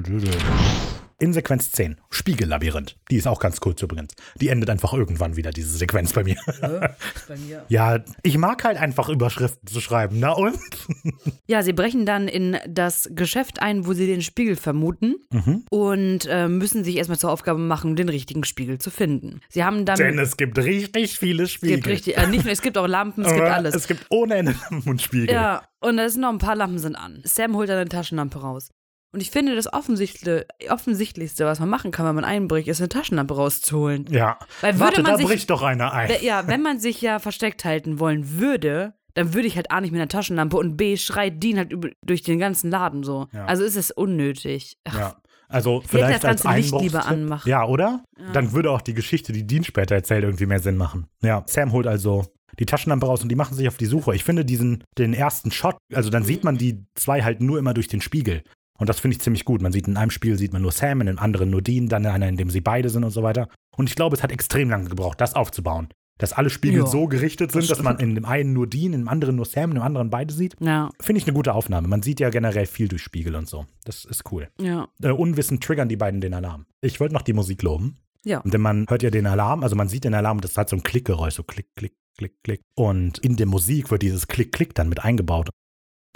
In 1.21 1.33
Sequenz 1.33 1.73
10, 1.73 1.97
Spiegellabyrinth. 2.11 2.97
Die 3.11 3.17
ist 3.17 3.27
auch 3.27 3.41
ganz 3.41 3.61
kurz 3.61 3.83
übrigens. 3.83 4.15
Die 4.41 4.49
endet 4.49 4.71
einfach 4.71 4.93
irgendwann 4.93 5.37
wieder, 5.37 5.51
diese 5.51 5.77
Sequenz 5.77 6.13
bei 6.13 6.25
mir. 6.25 6.37
Bei 7.29 7.37
mir. 7.37 7.65
ja, 7.69 7.99
ich 8.23 8.39
mag 8.39 8.65
halt 8.65 8.79
einfach 8.79 9.09
Überschriften 9.09 9.67
zu 9.69 9.81
schreiben. 9.81 10.19
Na 10.21 10.33
und? 10.33 10.59
Ja, 11.47 11.63
sie 11.63 11.73
brechen 11.73 12.05
dann 12.07 12.29
in 12.29 12.57
das 12.69 13.09
Geschäft 13.15 13.61
ein, 13.63 13.87
wo 13.87 13.93
sie 13.95 14.07
den 14.07 14.23
Spiegel 14.23 14.57
vermuten 14.57 15.17
Mhm. 15.33 15.65
und 15.71 16.27
äh, 16.27 16.49
müssen 16.49 16.85
sich 16.85 16.97
erstmal 16.97 17.19
zur 17.19 17.31
Aufgabe 17.31 17.59
machen, 17.59 17.97
den 17.97 18.09
richtigen 18.09 18.45
Spiegel 18.45 18.79
zu 18.79 18.91
finden. 18.91 19.41
Sie 19.49 19.65
haben 19.65 19.85
dann. 19.85 19.97
Denn 19.97 20.19
es 20.19 20.37
gibt 20.37 20.59
richtig 20.59 21.19
viele 21.19 21.45
es 21.45 21.53
Spiegel. 21.53 21.77
gibt 21.77 21.87
richtig, 21.89 22.17
äh, 22.19 22.27
nicht 22.29 22.45
nur, 22.45 22.53
es 22.53 22.63
gibt 22.63 22.79
auch 22.79 22.87
Lampen, 22.87 23.25
es 23.25 23.33
gibt 23.33 23.47
alles. 23.47 23.75
Es 23.75 23.87
gibt 23.89 24.07
ohne 24.11 24.37
Ende 24.37 24.55
Lampen 24.71 24.89
und 24.91 25.03
Spiegel. 25.03 25.31
Ja, 25.35 25.63
und 25.81 25.99
es 25.99 26.13
sind 26.15 26.23
noch 26.23 26.31
ein 26.31 26.39
paar 26.39 26.57
Lampen 26.57 26.79
sind 26.79 26.97
an. 26.97 27.21
Sam 27.25 27.55
holt 27.57 27.69
dann 27.69 27.79
eine 27.79 27.89
Taschenlampe 27.89 28.39
raus. 28.41 28.71
Und 29.13 29.21
ich 29.21 29.31
finde, 29.31 29.55
das 29.57 29.73
Offensichtli 29.73 30.43
Offensichtlichste, 30.69 31.45
was 31.47 31.61
man 31.61 31.69
machen 31.69 31.91
kann, 31.91 32.07
wenn 32.07 32.15
man 32.15 32.25
einbricht, 32.25 32.69
ist 32.69 32.81
eine 32.81 32.89
Taschenlampe 32.89 33.35
rauszuholen. 33.35 34.07
Ja. 34.11 34.39
Weil 34.61 34.75
würde 34.75 34.81
Warte, 34.85 35.03
man 35.03 35.13
da 35.13 35.17
sich- 35.19 35.27
bricht 35.27 35.51
doch 35.51 35.63
einer 35.63 35.93
ein. 35.93 36.11
Ja, 36.23 36.47
wenn 36.47 36.63
man 36.63 36.79
sich 36.79 37.01
ja 37.01 37.19
versteckt 37.19 37.65
halten 37.65 37.99
wollen 38.01 38.39
würde, 38.39 38.95
dann 39.15 39.35
würde 39.35 39.49
ich 39.49 39.57
halt 39.57 39.71
A 39.71 39.81
nicht 39.81 39.91
mit 39.93 40.01
einer 40.01 40.09
Taschenlampe 40.09 40.57
und 40.57 40.77
B 40.77 40.97
schreit 40.97 41.43
Dean 41.43 41.57
halt 41.59 41.73
über, 41.73 41.89
durch 42.05 42.23
den 42.23 42.39
ganzen 42.39 42.71
Laden 42.71 43.03
so. 43.03 43.27
Ja. 43.33 43.47
Also 43.47 43.65
ist 43.65 43.77
es 43.77 43.91
unnötig. 43.91 44.77
Ach, 44.85 44.99
Ja. 44.99 45.17
Also 45.51 45.81
vielleicht 45.87 46.17
das 46.17 46.23
ganze 46.43 46.47
als 46.47 46.67
lieber 46.67 46.77
Einbruchstipp. 46.77 47.11
anmachen. 47.11 47.49
Ja, 47.49 47.65
oder? 47.65 48.05
Dann 48.35 48.53
würde 48.53 48.71
auch 48.71 48.83
die 48.83 48.93
Geschichte, 48.93 49.33
die 49.33 49.47
Dean 49.47 49.65
später 49.65 49.95
erzählt, 49.95 50.25
irgendwie 50.25 50.45
mehr 50.45 50.61
Sinn 50.61 50.77
machen. 50.77 51.07
Ja, 51.23 51.43
Sam 51.47 51.73
holt 51.73 51.87
also 51.87 52.27
die 52.59 52.67
Taschenlampe 52.67 53.07
raus 53.07 53.23
und 53.23 53.31
die 53.31 53.35
machen 53.35 53.55
sich 53.57 53.67
auf 53.67 53.79
die 53.79 53.87
Suche. 53.87 54.15
Ich 54.15 54.25
finde 54.25 54.45
diesen, 54.45 54.85
den 54.99 55.15
ersten 55.15 55.51
Shot, 55.51 55.77
also 55.95 56.11
dann 56.11 56.23
sieht 56.23 56.45
man 56.45 56.59
die 56.59 56.85
zwei 56.95 57.23
halt 57.23 57.41
nur 57.41 57.59
immer 57.59 57.73
durch 57.73 57.89
den 57.89 58.03
Spiegel. 58.03 58.43
Und 58.79 58.89
das 58.89 59.01
finde 59.01 59.17
ich 59.17 59.21
ziemlich 59.21 59.45
gut. 59.45 59.61
Man 59.61 59.73
sieht 59.73 59.89
in 59.89 59.97
einem 59.97 60.11
Spiel 60.11 60.39
sieht 60.39 60.53
man 60.53 60.63
nur 60.63 60.73
Sam, 60.73 61.01
in 61.01 61.09
dem 61.09 61.19
anderen 61.19 61.51
nur 61.51 61.63
Dean, 61.63 61.89
dann 61.89 62.05
in 62.05 62.11
einer, 62.11 62.29
in 62.29 62.37
dem 62.37 62.49
sie 62.51 62.61
beide 62.61 62.89
sind 62.89 63.05
und 63.05 63.11
so 63.11 63.23
weiter. 63.23 63.49
Und 63.77 63.89
ich 63.89 63.97
glaube, 63.97 64.17
es 64.17 64.23
hat 64.23 64.33
extrem 64.33 64.71
lange 64.71 64.89
gebraucht, 64.89 65.21
das 65.21 65.35
aufzubauen. 65.35 65.89
Dass 66.19 66.33
alle 66.33 66.51
Spiegel 66.51 66.81
Ja, 66.81 66.87
so 66.87 67.07
gerichtet 67.07 67.53
sind, 67.53 67.63
das 67.63 67.69
dass 67.69 67.83
man 67.83 67.99
in 68.01 68.17
dem 68.17 68.25
einen 68.25 68.53
nur 68.53 68.67
Dean, 68.67 68.93
in 68.93 69.03
dem 69.03 69.09
anderen 69.09 69.37
nur 69.37 69.45
Sam, 69.47 69.71
in 69.71 69.77
dem 69.77 69.83
anderen 69.83 70.11
beide 70.11 70.35
sieht. 70.35 70.57
Ja, 70.61 70.91
Finde 71.01 71.21
ich 71.21 71.27
eine 71.29 71.35
gute 71.35 71.55
Aufnahme. 71.55 71.87
Man 71.87 72.03
sieht 72.03 72.19
ja 72.19 72.31
generell 72.31 72.67
viel 72.67 72.89
durch 72.89 73.03
Spiegel 73.03 73.37
und 73.37 73.49
so. 73.49 73.67
Das 73.85 74.05
ist 74.05 74.25
cool. 74.33 74.49
ja, 74.61 74.89
Äh, 75.01 75.11
unwissend 75.11 75.63
triggern 75.63 75.89
die 75.89 75.97
beiden 75.97 76.21
den 76.21 76.35
Alarm. 76.35 76.67
Ich 76.81 76.99
wollte 76.99 77.15
noch 77.15 77.23
die 77.23 77.35
Musik 77.35 77.63
loben. 77.63 77.99
ja. 78.25 78.41
Denn 78.45 78.61
man 78.61 78.87
hört 78.89 79.05
ja 79.05 79.11
den 79.11 79.27
Alarm, 79.29 79.63
also 79.63 79.77
man 79.77 79.89
sieht 79.89 80.03
den 80.05 80.15
Alarm 80.15 80.39
und 80.39 80.45
das 80.45 80.57
hat 80.57 80.69
so 80.69 80.75
ein 80.77 80.83
Klickgeräusch, 80.83 81.35
so 81.35 81.45
Klick, 81.45 81.69
Klick, 81.77 81.95
Klick, 82.17 82.35
Klick. 82.43 82.63
Und 82.75 83.19
in 83.19 83.37
der 83.37 83.47
Musik 83.47 83.93
wird 83.93 84.03
dieses 84.03 84.27
Klick, 84.27 84.51
Klick 84.51 84.75
dann 84.75 84.89
mit 84.89 85.05
eingebaut. 85.05 85.51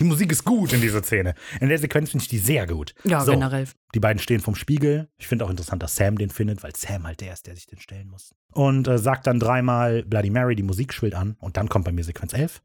Die 0.02 0.08
Musik 0.08 0.32
ist 0.32 0.42
gut 0.42 0.72
in 0.72 0.80
dieser 0.80 1.00
Szene. 1.00 1.36
In 1.60 1.68
der 1.68 1.78
Sequenz 1.78 2.10
finde 2.10 2.24
ich 2.24 2.28
die 2.28 2.38
sehr 2.38 2.66
gut. 2.66 2.92
Ja, 3.04 3.20
so, 3.20 3.30
generell. 3.30 3.68
Die 3.94 4.00
beiden 4.00 4.18
stehen 4.18 4.40
vom 4.40 4.56
Spiegel. 4.56 5.08
Ich 5.16 5.28
finde 5.28 5.44
auch 5.44 5.50
interessant, 5.50 5.80
dass 5.80 5.94
Sam 5.94 6.18
den 6.18 6.28
findet, 6.28 6.64
weil 6.64 6.74
Sam 6.74 7.06
halt 7.06 7.20
der 7.20 7.34
ist, 7.34 7.46
der 7.46 7.54
sich 7.54 7.68
den 7.68 7.78
stellen 7.78 8.08
muss. 8.08 8.34
Und 8.52 8.88
äh, 8.88 8.98
sagt 8.98 9.28
dann 9.28 9.38
dreimal 9.38 10.02
Bloody 10.02 10.30
Mary, 10.30 10.56
die 10.56 10.64
Musik 10.64 10.92
schwillt 10.92 11.14
an. 11.14 11.36
Und 11.38 11.56
dann 11.56 11.68
kommt 11.68 11.84
bei 11.84 11.92
mir 11.92 12.02
Sequenz 12.02 12.32
11. 12.32 12.60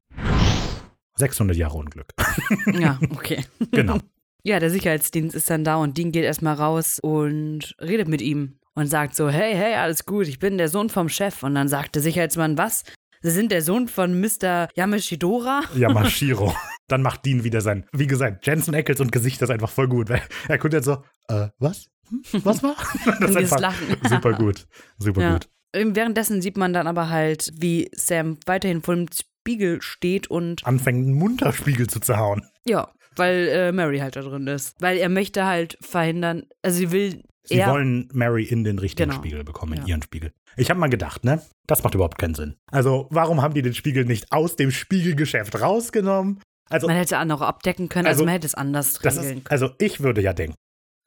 600 1.17 1.55
Jahre 1.55 1.77
Unglück. 1.77 2.11
Ja, 2.73 2.99
okay. 3.11 3.45
genau. 3.71 3.99
Ja, 4.41 4.59
der 4.59 4.71
Sicherheitsdienst 4.71 5.35
ist 5.35 5.47
dann 5.51 5.63
da 5.63 5.75
und 5.75 5.95
Dean 5.95 6.11
geht 6.11 6.23
erstmal 6.23 6.55
raus 6.55 6.97
und 6.99 7.75
redet 7.79 8.07
mit 8.07 8.23
ihm 8.23 8.57
und 8.73 8.88
sagt 8.88 9.15
so, 9.15 9.29
hey, 9.29 9.53
hey, 9.53 9.75
alles 9.75 10.05
gut, 10.05 10.27
ich 10.27 10.39
bin 10.39 10.57
der 10.57 10.69
Sohn 10.69 10.89
vom 10.89 11.07
Chef. 11.07 11.43
Und 11.43 11.53
dann 11.53 11.67
sagt 11.67 11.93
der 11.93 12.01
Sicherheitsmann, 12.01 12.57
was? 12.57 12.83
Sie 13.21 13.31
sind 13.31 13.51
der 13.51 13.61
Sohn 13.61 13.88
von 13.88 14.19
Mr. 14.19 14.69
Yamashidora? 14.73 15.61
Yamashiro. 15.75 16.55
Dann 16.88 17.01
macht 17.01 17.25
Dean 17.25 17.43
wieder 17.43 17.61
sein, 17.61 17.85
wie 17.93 18.07
gesagt, 18.07 18.45
Jensen 18.47 18.73
Ackles 18.75 18.99
und 19.01 19.11
Gesicht 19.11 19.41
ist 19.41 19.49
einfach 19.49 19.69
voll 19.69 19.88
gut. 19.88 20.09
Weil 20.09 20.21
er 20.47 20.57
guckt 20.57 20.73
jetzt 20.73 20.85
so, 20.85 21.03
äh, 21.27 21.47
was? 21.59 21.88
Hm? 22.09 22.21
Was 22.45 22.63
war? 22.63 22.75
Das 23.19 23.31
ist 23.31 23.38
einfach 23.38 23.59
Lachen. 23.59 23.88
super 24.09 24.33
gut. 24.33 24.65
Super 24.97 25.21
Ja. 25.21 25.33
gut. 25.33 25.49
Währenddessen 25.75 26.41
sieht 26.41 26.57
man 26.57 26.71
dann 26.73 26.88
aber 26.88 27.09
halt, 27.09 27.51
wie 27.57 27.89
Sam 27.93 28.38
weiterhin 28.45 28.81
vor 28.81 28.95
dem 28.95 29.07
Spiegel 29.13 29.81
steht 29.81 30.27
und 30.27 30.65
Anfängt 30.65 31.05
einen 31.05 31.13
Munterspiegel 31.13 31.88
zu 31.88 31.99
zerhauen. 31.99 32.41
ja, 32.65 32.89
weil 33.17 33.47
äh, 33.49 33.71
Mary 33.71 33.99
halt 33.99 34.15
da 34.15 34.21
drin 34.21 34.47
ist. 34.47 34.75
Weil 34.79 34.97
er 34.97 35.09
möchte 35.09 35.45
halt 35.45 35.77
verhindern, 35.81 36.43
also 36.61 36.77
sie 36.77 36.91
will 36.91 37.21
Sie 37.43 37.59
wollen 37.65 38.09
Mary 38.11 38.43
in 38.43 38.65
den 38.65 38.77
richtigen 38.77 39.09
Genau. 39.09 39.21
Spiegel 39.21 39.43
bekommen, 39.45 39.73
in 39.73 39.79
Ja. 39.83 39.88
ihren 39.88 40.01
Spiegel. 40.01 40.33
Ich 40.57 40.69
habe 40.69 40.79
mal 40.81 40.89
gedacht, 40.89 41.23
ne? 41.23 41.41
Das 41.65 41.81
macht 41.81 41.95
überhaupt 41.95 42.17
keinen 42.17 42.35
Sinn. 42.35 42.55
Also, 42.71 43.07
warum 43.09 43.41
haben 43.41 43.53
die 43.53 43.61
den 43.61 43.73
Spiegel 43.73 44.03
nicht 44.03 44.33
aus 44.33 44.57
dem 44.57 44.69
Spiegelgeschäft 44.71 45.61
rausgenommen? 45.61 46.41
Also, 46.70 46.88
man 46.88 46.95
hätte 46.95 47.20
auch 47.20 47.26
noch 47.26 47.41
abdecken 47.41 47.89
können, 47.89 48.07
also, 48.07 48.20
Also, 48.20 48.26
man 48.26 48.34
hätte 48.34 48.47
es 48.47 48.55
anders 48.55 49.03
regeln 49.03 49.18
ist, 49.18 49.30
können. 49.30 49.45
also 49.49 49.70
ich 49.80 50.01
würde 50.01 50.22
ja 50.22 50.34
denken. 50.34 50.55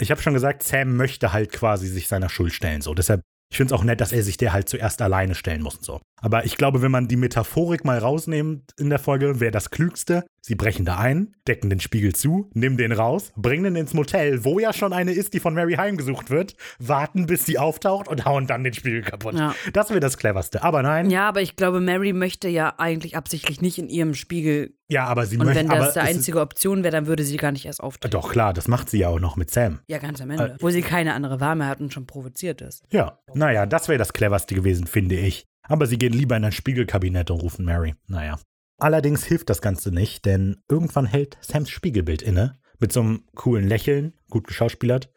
Ich 0.00 0.11
habe 0.11 0.22
schon 0.22 0.32
gesagt, 0.34 0.62
Sam 0.62 0.96
möchte 0.96 1.32
halt 1.32 1.52
quasi 1.52 1.86
sich 1.86 2.08
seiner 2.08 2.28
Schuld 2.30 2.52
stellen. 2.52 2.80
So, 2.80 2.94
deshalb, 2.94 3.20
ich 3.50 3.56
finde 3.58 3.74
es 3.74 3.78
auch 3.78 3.84
nett, 3.84 4.00
dass 4.00 4.12
er 4.12 4.22
sich 4.22 4.38
der 4.38 4.52
halt 4.52 4.68
zuerst 4.68 5.02
alleine 5.02 5.34
stellen 5.34 5.62
muss 5.62 5.76
und 5.76 5.84
so. 5.84 6.00
Aber 6.22 6.46
ich 6.46 6.56
glaube, 6.56 6.80
wenn 6.80 6.90
man 6.90 7.08
die 7.08 7.16
Metaphorik 7.16 7.84
mal 7.84 7.98
rausnimmt 7.98 8.72
in 8.78 8.88
der 8.88 8.98
Folge, 8.98 9.40
wäre 9.40 9.50
das 9.50 9.70
Klügste. 9.70 10.24
Sie 10.43 10.55
brechen 10.55 10.84
da 10.86 10.97
ein, 10.99 11.36
decken 11.47 11.68
den 11.70 11.80
Spiegel 11.80 12.14
zu, 12.14 12.51
nehmen 12.55 12.76
den 12.78 12.93
raus, 12.93 13.32
bringen 13.36 13.64
den 13.64 13.76
ins 13.76 13.93
Motel, 13.95 14.43
wo 14.45 14.59
ja 14.59 14.72
schon 14.72 14.93
eine 14.95 15.12
ist, 15.12 15.34
die 15.34 15.41
von 15.41 15.53
Mary 15.55 15.74
heimgesucht 15.74 16.30
wird, 16.30 16.57
warten, 16.78 17.26
bis 17.26 17.45
sie 17.45 17.59
auftaucht 17.59 18.09
und 18.09 18.24
hauen 18.24 18.47
dann 18.47 18.64
den 18.64 18.72
Spiegel 18.72 19.03
kaputt. 19.03 19.34
Ja. 19.34 19.55
Das 19.74 19.91
wäre 19.91 20.01
das 20.01 20.16
Cleverste. 20.16 20.62
Aber 20.62 20.82
nein, 20.82 21.11
ja, 21.11 21.20
Ja, 21.20 21.28
aber 21.28 21.43
ich 21.43 21.57
glaube, 21.57 21.80
Mary 21.80 22.14
möchte 22.14 22.49
ja 22.49 22.74
eigentlich 22.78 23.16
absichtlich 23.16 23.61
nicht 23.61 23.76
in 23.78 23.88
ihrem 23.91 24.14
Spiegel. 24.14 24.74
aber 24.97 25.26
sie 25.26 25.36
Und 25.36 25.45
möchte. 25.45 25.61
wenn 25.61 25.70
aber 25.70 25.80
das 25.80 25.88
ist- 25.91 25.99
einzige 25.99 26.41
Option 26.41 26.82
wäre, 26.82 26.93
dann 26.93 27.07
würde 27.07 27.22
sie 27.24 27.36
gar 27.36 27.53
nicht 27.53 27.66
erst 27.66 27.82
auftreten. 27.82 28.11
Doch, 28.12 28.32
klar, 28.32 28.55
das 28.55 28.66
macht 28.66 28.88
sie 28.88 28.99
ja 29.01 29.09
auch 29.09 29.20
noch 29.20 29.36
mit 29.36 29.51
Sam. 29.51 29.80
Ja, 29.88 29.99
ganz 29.99 30.22
am 30.22 30.30
Äh, 30.30 30.34
Ende. 30.34 30.57
Wo 30.61 30.70
sie 30.70 30.80
keine 30.80 31.12
andere 31.12 31.41
Wahl 31.41 31.57
mehr 31.57 31.66
hat 31.68 31.80
und 31.80 31.93
schon 31.93 32.07
provoziert 32.07 32.62
ist. 32.62 32.82
Ja, 32.91 33.18
naja, 33.34 33.66
das 33.66 33.88
wäre 33.88 33.99
das 33.99 34.14
Cleverste 34.14 34.55
gewesen, 34.55 34.86
finde 34.86 35.16
ich. 35.16 35.47
Aber 35.64 35.86
sie 35.86 35.99
gehen 35.99 36.14
lieber 36.14 36.36
in 36.38 36.45
ein 36.47 36.53
Spiegelkabinett 36.53 37.30
und 37.30 37.43
rufen 37.43 37.64
Mary. 37.66 37.95
Naja. 38.09 38.38
Allerdings 38.80 39.24
hilft 39.24 39.50
das 39.50 39.60
Ganze 39.60 39.92
nicht, 39.92 40.24
denn 40.24 40.56
irgendwann 40.68 41.06
hält 41.06 41.36
Sams 41.42 41.70
Spiegelbild 41.70 42.22
inne. 42.22 42.58
Mit 42.78 42.92
so 42.92 43.00
einem 43.00 43.24
coolen 43.34 43.68
Lächeln, 43.68 44.14
gut 44.30 44.46
geschauspielert. 44.46 45.10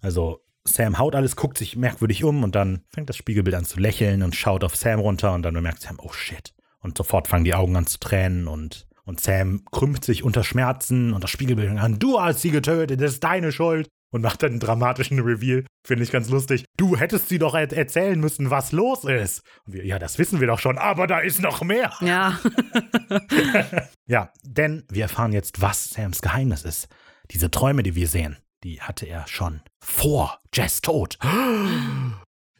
Also 0.00 0.44
Sam 0.64 0.98
haut 0.98 1.16
alles, 1.16 1.34
guckt 1.34 1.58
sich 1.58 1.76
merkwürdig 1.76 2.22
um 2.22 2.44
und 2.44 2.54
dann 2.54 2.82
fängt 2.88 3.08
das 3.08 3.16
Spiegelbild 3.16 3.56
an 3.56 3.64
zu 3.64 3.80
lächeln 3.80 4.22
und 4.22 4.36
schaut 4.36 4.62
auf 4.62 4.76
Sam 4.76 5.00
runter 5.00 5.34
und 5.34 5.42
dann 5.42 5.54
bemerkt 5.54 5.80
Sam, 5.80 5.98
oh 6.00 6.12
shit. 6.12 6.54
Und 6.80 6.96
sofort 6.96 7.26
fangen 7.26 7.44
die 7.44 7.54
Augen 7.54 7.74
an 7.74 7.86
zu 7.86 7.98
tränen 7.98 8.46
und, 8.46 8.86
und 9.04 9.20
Sam 9.20 9.64
krümmt 9.72 10.04
sich 10.04 10.22
unter 10.22 10.44
Schmerzen 10.44 11.12
und 11.12 11.24
das 11.24 11.30
Spiegelbild 11.30 11.76
an, 11.76 11.98
du 11.98 12.20
hast 12.20 12.40
sie 12.40 12.52
getötet, 12.52 13.00
das 13.00 13.14
ist 13.14 13.24
deine 13.24 13.50
Schuld. 13.50 13.88
Und 14.10 14.22
macht 14.22 14.42
dann 14.42 14.52
einen 14.52 14.60
dramatischen 14.60 15.20
Reveal, 15.20 15.66
finde 15.86 16.02
ich 16.02 16.10
ganz 16.10 16.30
lustig. 16.30 16.64
Du 16.78 16.96
hättest 16.96 17.28
sie 17.28 17.38
doch 17.38 17.54
er 17.54 17.70
erzählen 17.70 18.18
müssen, 18.18 18.50
was 18.50 18.72
los 18.72 19.04
ist. 19.04 19.42
Wir, 19.66 19.84
ja, 19.84 19.98
das 19.98 20.18
wissen 20.18 20.40
wir 20.40 20.46
doch 20.46 20.60
schon, 20.60 20.78
aber 20.78 21.06
da 21.06 21.18
ist 21.18 21.42
noch 21.42 21.62
mehr. 21.62 21.92
Ja. 22.00 22.38
Ja, 24.10 24.32
denn 24.42 24.84
wir 24.88 25.02
erfahren 25.02 25.34
jetzt, 25.34 25.60
was 25.60 25.90
Sams 25.90 26.22
Geheimnis 26.22 26.62
ist. 26.64 26.88
Diese 27.30 27.50
Träume, 27.50 27.82
die 27.82 27.94
wir 27.94 28.08
sehen, 28.08 28.38
die 28.64 28.80
hatte 28.80 29.04
er 29.04 29.26
schon 29.26 29.60
vor 29.80 30.40
Jess 30.52 30.80
Tod. 30.80 31.18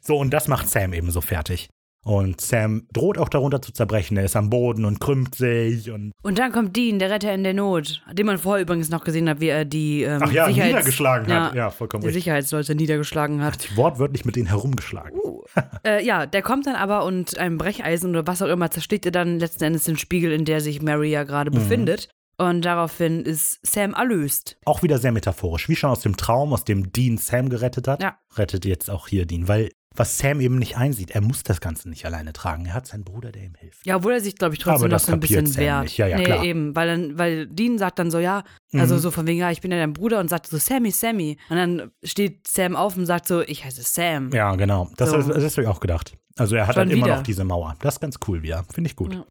So, 0.01 0.17
und 0.17 0.31
das 0.31 0.47
macht 0.47 0.69
Sam 0.69 0.93
ebenso 0.93 1.21
fertig. 1.21 1.69
Und 2.09 2.41
Sam 2.41 2.87
droht 2.91 3.19
auch 3.19 3.29
darunter 3.29 3.61
zu 3.61 3.71
zerbrechen. 3.71 4.17
Er 4.17 4.23
ist 4.25 4.35
am 4.35 4.49
Boden 4.49 4.83
und 4.83 4.99
krümmt 4.99 5.35
sich 5.35 5.91
und. 5.91 6.11
Und 6.23 6.39
dann 6.39 6.51
kommt 6.51 6.75
Dean, 6.75 6.97
der 6.97 7.11
Retter 7.11 7.31
in 7.33 7.43
der 7.43 7.53
Not, 7.53 8.01
den 8.11 8.25
man 8.25 8.39
vorher 8.39 8.63
übrigens 8.63 8.89
noch 8.89 9.03
gesehen 9.03 9.29
hat, 9.29 9.39
wie 9.41 9.49
er 9.49 9.63
die 9.63 10.01
ähm, 10.03 10.19
Ach 10.23 10.31
ja, 10.31 10.45
Sicherheits- 10.47 10.65
niedergeschlagen 10.69 11.31
hat. 11.31 11.53
Ja, 11.53 11.65
Ja, 11.65 11.69
vollkommen 11.69 12.01
die 12.01 12.07
richtig. 12.07 12.23
Sicherheitsleute 12.23 12.73
niedergeschlagen 12.73 13.43
hat. 13.43 13.53
Hat 13.53 13.77
wortwörtlich 13.77 14.25
mit 14.25 14.35
denen 14.35 14.47
herumgeschlagen. 14.47 15.19
Äh, 15.85 16.03
ja, 16.03 16.25
der 16.25 16.41
kommt 16.41 16.65
dann 16.65 16.75
aber 16.75 17.03
und 17.05 17.37
ein 17.37 17.57
Brecheisen 17.59 18.09
oder 18.09 18.25
was 18.25 18.41
auch 18.41 18.47
immer 18.47 18.71
zerschlägt 18.71 19.05
er 19.05 19.11
dann 19.11 19.37
letzten 19.39 19.63
Endes 19.65 19.83
den 19.83 19.97
Spiegel, 19.97 20.31
in 20.31 20.45
der 20.45 20.61
sich 20.61 20.81
Mary 20.81 21.11
ja 21.11 21.23
gerade 21.23 21.51
Mhm. 21.51 21.55
befindet. 21.55 22.09
Und 22.37 22.63
daraufhin 22.63 23.23
ist 23.25 23.59
Sam 23.63 23.93
erlöst. 23.93 24.57
Auch 24.65 24.81
wieder 24.81 24.97
sehr 24.97 25.11
metaphorisch. 25.11 25.67
Wie 25.67 25.75
schon 25.75 25.89
aus 25.89 25.99
dem 25.99 26.15
Traum, 26.15 26.53
aus 26.53 26.63
dem 26.63 26.91
Dean 26.93 27.17
Sam 27.17 27.49
gerettet 27.49 27.87
hat, 27.87 28.01
Ja. 28.01 28.17
rettet 28.37 28.63
jetzt 28.65 28.89
auch 28.89 29.09
hier 29.09 29.25
Dean. 29.25 29.49
Weil 29.49 29.69
was 29.99 30.17
Sam 30.17 30.39
eben 30.41 30.57
nicht 30.57 30.77
einsieht, 30.77 31.11
er 31.11 31.21
muss 31.21 31.43
das 31.43 31.61
Ganze 31.61 31.89
nicht 31.89 32.05
alleine 32.05 32.33
tragen. 32.33 32.65
Er 32.65 32.73
hat 32.73 32.87
seinen 32.87 33.03
Bruder, 33.03 33.31
der 33.31 33.43
ihm 33.43 33.53
hilft. 33.55 33.85
Ja, 33.85 33.97
obwohl 33.97 34.13
er 34.13 34.21
sich, 34.21 34.35
glaube 34.35 34.55
ich, 34.55 34.59
trotzdem 34.59 34.75
Aber 34.75 34.87
noch 34.87 34.95
das 34.95 35.05
so 35.05 35.11
ein 35.11 35.19
bisschen 35.19 35.45
Sam 35.45 35.61
wehrt. 35.63 35.83
nicht. 35.83 35.97
Ja, 35.97 36.07
ja, 36.07 36.17
nee, 36.17 36.23
klar. 36.23 36.43
eben, 36.43 36.75
weil, 36.75 36.87
dann, 36.87 37.17
weil 37.19 37.47
Dean 37.47 37.77
sagt 37.77 37.99
dann 37.99 38.09
so, 38.09 38.17
ja, 38.19 38.43
also 38.73 38.95
Mhm. 38.95 38.99
so 38.99 39.11
von 39.11 39.27
wegen, 39.27 39.39
ja, 39.39 39.51
ich 39.51 39.61
bin 39.61 39.71
ja 39.71 39.77
dein 39.77 39.93
Bruder 39.93 40.19
und 40.19 40.29
sagt 40.29 40.47
so, 40.47 40.57
Sammy, 40.57 40.91
Sammy. 40.91 41.37
Und 41.49 41.57
dann 41.57 41.91
steht 42.03 42.47
Sam 42.47 42.75
auf 42.75 42.95
und 42.97 43.05
sagt 43.05 43.27
so, 43.27 43.41
ich 43.41 43.65
heiße 43.65 43.83
Sam. 43.83 44.31
Ja, 44.33 44.55
genau. 44.55 44.89
Das, 44.97 45.09
So. 45.09 45.17
das, 45.17 45.27
das 45.27 45.53
habe 45.57 45.63
ich 45.63 45.67
auch 45.67 45.79
gedacht. 45.81 46.17
Also 46.37 46.55
er 46.55 46.65
hat 46.67 46.75
Schon 46.75 46.83
halt 46.85 46.91
immer 46.93 47.05
wieder. 47.05 47.15
noch 47.17 47.23
diese 47.23 47.43
Mauer. 47.43 47.75
Das 47.81 47.95
ist 47.95 47.99
ganz 47.99 48.17
cool 48.27 48.41
wieder. 48.41 48.63
Finde 48.73 48.89
ich 48.89 48.95
gut. 48.95 49.13
Ja. 49.13 49.25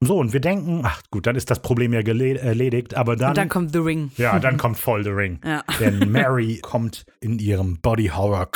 So, 0.00 0.18
und 0.18 0.32
wir 0.34 0.40
denken, 0.40 0.82
ach 0.84 1.00
gut, 1.10 1.26
dann 1.26 1.34
ist 1.34 1.50
das 1.50 1.62
Problem 1.62 1.94
ja 1.94 2.00
erledigt, 2.00 2.94
aber 2.94 3.16
dann, 3.16 3.30
und 3.30 3.36
dann 3.38 3.48
kommt 3.48 3.72
The 3.72 3.78
Ring. 3.78 4.10
ja, 4.16 4.38
dann 4.38 4.56
kommt 4.58 4.76
voll 4.78 5.02
the 5.02 5.10
Ring. 5.10 5.40
Ja. 5.44 5.64
Denn 5.80 6.10
Mary 6.12 6.58
kommt 6.60 7.06
in 7.20 7.38
ihrem 7.38 7.80
Body 7.80 8.08
Horror 8.08 8.50